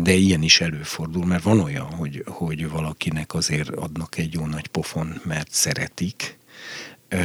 de 0.01 0.13
ilyen 0.13 0.41
is 0.41 0.61
előfordul, 0.61 1.25
mert 1.25 1.43
van 1.43 1.59
olyan, 1.59 1.85
hogy, 1.85 2.23
hogy 2.25 2.69
valakinek 2.69 3.33
azért 3.33 3.69
adnak 3.69 4.17
egy 4.17 4.33
jó 4.33 4.45
nagy 4.45 4.67
pofon, 4.67 5.21
mert 5.23 5.51
szeretik, 5.51 6.37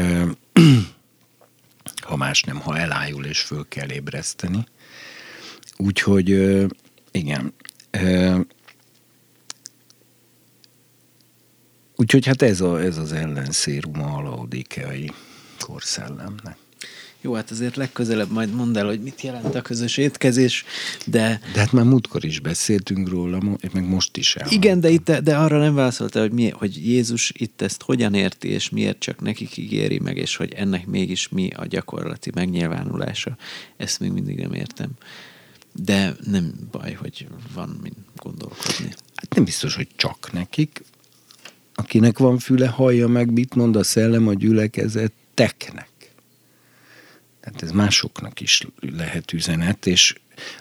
ha 2.03 2.17
más 2.17 2.43
nem, 2.43 2.61
ha 2.61 2.79
elájul 2.79 3.25
és 3.25 3.41
föl 3.41 3.67
kell 3.69 3.91
ébreszteni. 3.91 4.67
Úgyhogy 5.77 6.31
igen. 7.15 7.55
Úgyhogy 11.97 12.27
hát 12.27 12.43
ez, 12.43 12.61
a, 12.61 12.81
ez 12.81 12.97
az 12.97 13.13
ellenszéruma 13.13 14.15
a 14.15 14.23
laodikai 14.23 15.11
korszellemnek. 15.59 16.57
Jó, 17.21 17.35
hát 17.35 17.51
azért 17.51 17.77
legközelebb 17.77 18.31
majd 18.31 18.55
mondd 18.55 18.79
el, 18.79 18.87
hogy 18.87 19.01
mit 19.01 19.23
jelent 19.23 19.55
a 19.55 19.63
közös 19.63 19.97
étkezés, 19.97 20.65
de... 21.07 21.41
De 21.53 21.59
hát 21.59 21.73
már 21.73 21.85
múltkor 21.85 22.25
is 22.25 22.41
beszéltünk 22.41 23.09
róla, 23.09 23.59
meg 23.73 23.89
most 23.89 24.17
is 24.17 24.37
el. 24.37 24.51
Igen, 24.51 24.81
de, 24.81 24.89
itt, 24.89 25.11
de 25.11 25.37
arra 25.37 25.59
nem 25.59 25.75
válaszolta, 25.75 26.21
hogy, 26.21 26.33
mi, 26.33 26.49
hogy 26.49 26.87
Jézus 26.87 27.33
itt 27.37 27.63
ezt 27.63 27.83
hogyan 27.83 28.15
érti, 28.15 28.49
és 28.49 28.71
miért 28.71 28.99
csak 28.99 29.21
nekik 29.21 29.57
ígéri 29.57 29.99
meg, 29.99 30.17
és 30.17 30.37
hogy 30.37 30.53
ennek 30.53 30.87
mégis 30.87 31.29
mi 31.29 31.51
a 31.57 31.67
gyakorlati 31.67 32.31
megnyilvánulása. 32.35 33.37
Ezt 33.77 34.01
még 34.01 34.11
mindig 34.11 34.39
nem 34.39 34.53
értem. 34.53 34.91
De 35.83 36.15
nem 36.25 36.53
baj, 36.71 36.93
hogy 36.93 37.29
van 37.55 37.79
mint 37.83 37.97
gondolkodni. 38.17 38.95
Hát 39.15 39.35
nem 39.35 39.45
biztos, 39.45 39.75
hogy 39.75 39.89
csak 39.97 40.33
nekik. 40.33 40.85
Akinek 41.75 42.19
van 42.19 42.39
füle, 42.39 42.69
hallja 42.69 43.09
meg, 43.09 43.33
mit 43.33 43.55
mond 43.55 43.77
a 43.77 43.83
szellem 43.83 44.29
a 44.29 44.35
gyülekezeteknek. 44.35 45.89
Tehát 47.41 47.63
ez 47.63 47.71
másoknak 47.71 48.41
is 48.41 48.67
lehet 48.81 49.33
üzenet, 49.33 49.87
és 49.87 50.15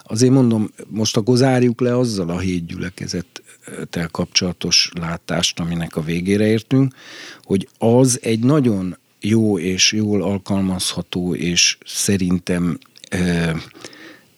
azért 0.03 0.33
mondom, 0.33 0.71
most 0.87 1.17
akkor 1.17 1.37
zárjuk 1.37 1.81
le 1.81 1.97
azzal 1.97 2.29
a 2.29 2.39
hét 2.39 2.65
gyülekezettel 2.65 4.07
kapcsolatos 4.11 4.91
látást, 4.93 5.59
aminek 5.59 5.95
a 5.95 6.01
végére 6.01 6.45
értünk, 6.45 6.95
hogy 7.43 7.69
az 7.77 8.19
egy 8.21 8.39
nagyon 8.39 8.97
jó 9.19 9.59
és 9.59 9.91
jól 9.91 10.21
alkalmazható, 10.21 11.35
és 11.35 11.77
szerintem 11.85 12.77
e, 13.09 13.55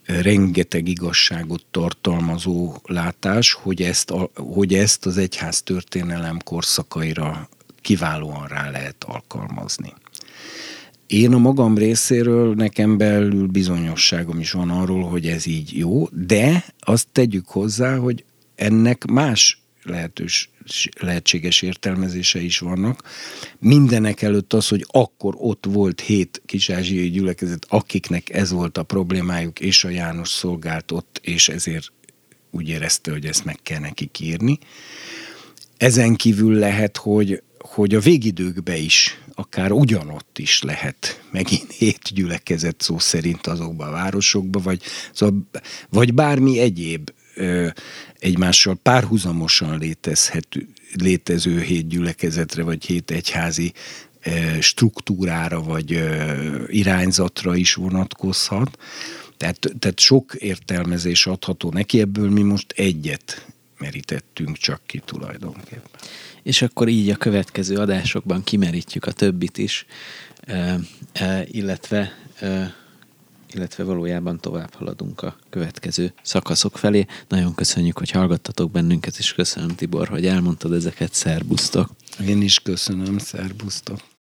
rengeteg 0.05 0.87
igazságot 0.87 1.65
tartalmazó 1.71 2.75
látás, 2.83 3.53
hogy 3.53 3.81
ezt, 3.81 4.11
a, 4.11 4.29
hogy 4.35 4.73
ezt 4.73 5.05
az 5.05 5.17
egyház 5.17 5.61
történelem 5.61 6.39
korszakaira 6.43 7.49
kiválóan 7.81 8.47
rá 8.47 8.69
lehet 8.69 9.03
alkalmazni. 9.03 9.93
Én 11.07 11.33
a 11.33 11.37
magam 11.37 11.77
részéről 11.77 12.53
nekem 12.53 12.97
belül 12.97 13.47
bizonyosságom 13.47 14.39
is 14.39 14.51
van 14.51 14.69
arról, 14.69 15.03
hogy 15.03 15.27
ez 15.27 15.45
így 15.45 15.77
jó, 15.77 16.07
de 16.11 16.65
azt 16.79 17.07
tegyük 17.11 17.47
hozzá, 17.47 17.97
hogy 17.97 18.23
ennek 18.55 19.05
más 19.05 19.61
lehetős, 19.83 20.49
lehetséges 20.99 21.61
értelmezése 21.61 22.39
is 22.39 22.59
vannak. 22.59 23.03
Mindenek 23.59 24.21
előtt 24.21 24.53
az, 24.53 24.67
hogy 24.67 24.85
akkor 24.87 25.33
ott 25.37 25.65
volt 25.67 26.01
hét 26.01 26.41
kisázsiai 26.45 27.09
gyülekezet, 27.09 27.65
akiknek 27.69 28.29
ez 28.29 28.51
volt 28.51 28.77
a 28.77 28.83
problémájuk, 28.83 29.59
és 29.59 29.83
a 29.83 29.89
János 29.89 30.29
szolgált 30.29 30.91
ott, 30.91 31.19
és 31.23 31.49
ezért 31.49 31.91
úgy 32.51 32.69
érezte, 32.69 33.11
hogy 33.11 33.25
ezt 33.25 33.45
meg 33.45 33.59
kell 33.63 33.79
neki 33.79 34.09
írni. 34.19 34.59
Ezen 35.77 36.15
kívül 36.15 36.53
lehet, 36.53 36.97
hogy, 36.97 37.41
hogy 37.59 37.95
a 37.95 37.99
végidőkbe 37.99 38.77
is 38.77 39.19
akár 39.35 39.71
ugyanott 39.71 40.37
is 40.39 40.61
lehet 40.61 41.23
megint 41.31 41.71
hét 41.71 42.13
gyülekezet 42.13 42.81
szó 42.81 42.99
szerint 42.99 43.47
azokban 43.47 43.87
a 43.87 43.91
városokban, 43.91 44.61
vagy, 44.61 44.81
vagy 45.89 46.13
bármi 46.13 46.59
egyéb 46.59 47.11
egymással 48.25 48.75
párhuzamosan 48.75 49.77
létezhető, 49.77 50.67
létező 50.93 51.61
hét 51.61 51.87
gyülekezetre, 51.87 52.63
vagy 52.63 52.85
hét 52.85 53.11
egyházi 53.11 53.73
ö, 54.23 54.31
struktúrára, 54.61 55.61
vagy 55.61 55.93
ö, 55.93 56.63
irányzatra 56.67 57.55
is 57.55 57.73
vonatkozhat. 57.73 58.77
Tehát, 59.37 59.59
tehát 59.79 59.99
sok 59.99 60.33
értelmezés 60.33 61.27
adható 61.27 61.69
neki, 61.71 61.99
ebből 61.99 62.29
mi 62.29 62.41
most 62.41 62.71
egyet 62.71 63.45
merítettünk 63.77 64.57
csak 64.57 64.81
ki 64.85 65.01
tulajdonképpen 65.05 65.89
és 66.43 66.61
akkor 66.61 66.87
így 66.87 67.09
a 67.09 67.15
következő 67.15 67.75
adásokban 67.75 68.43
kimerítjük 68.43 69.05
a 69.05 69.11
többit 69.11 69.57
is, 69.57 69.85
illetve 71.45 72.11
illetve 73.53 73.83
valójában 73.83 74.39
tovább 74.39 74.73
haladunk 74.73 75.21
a 75.21 75.35
következő 75.49 76.13
szakaszok 76.21 76.77
felé. 76.77 77.05
Nagyon 77.27 77.55
köszönjük, 77.55 77.97
hogy 77.97 78.11
hallgattatok 78.11 78.71
bennünket, 78.71 79.17
és 79.17 79.33
köszönöm 79.33 79.75
Tibor, 79.75 80.07
hogy 80.07 80.25
elmondtad 80.25 80.73
ezeket. 80.73 81.13
Szerbusztok! 81.13 81.89
Én 82.27 82.41
is 82.41 82.59
köszönöm, 82.59 83.17
szerbusztok! 83.17 84.13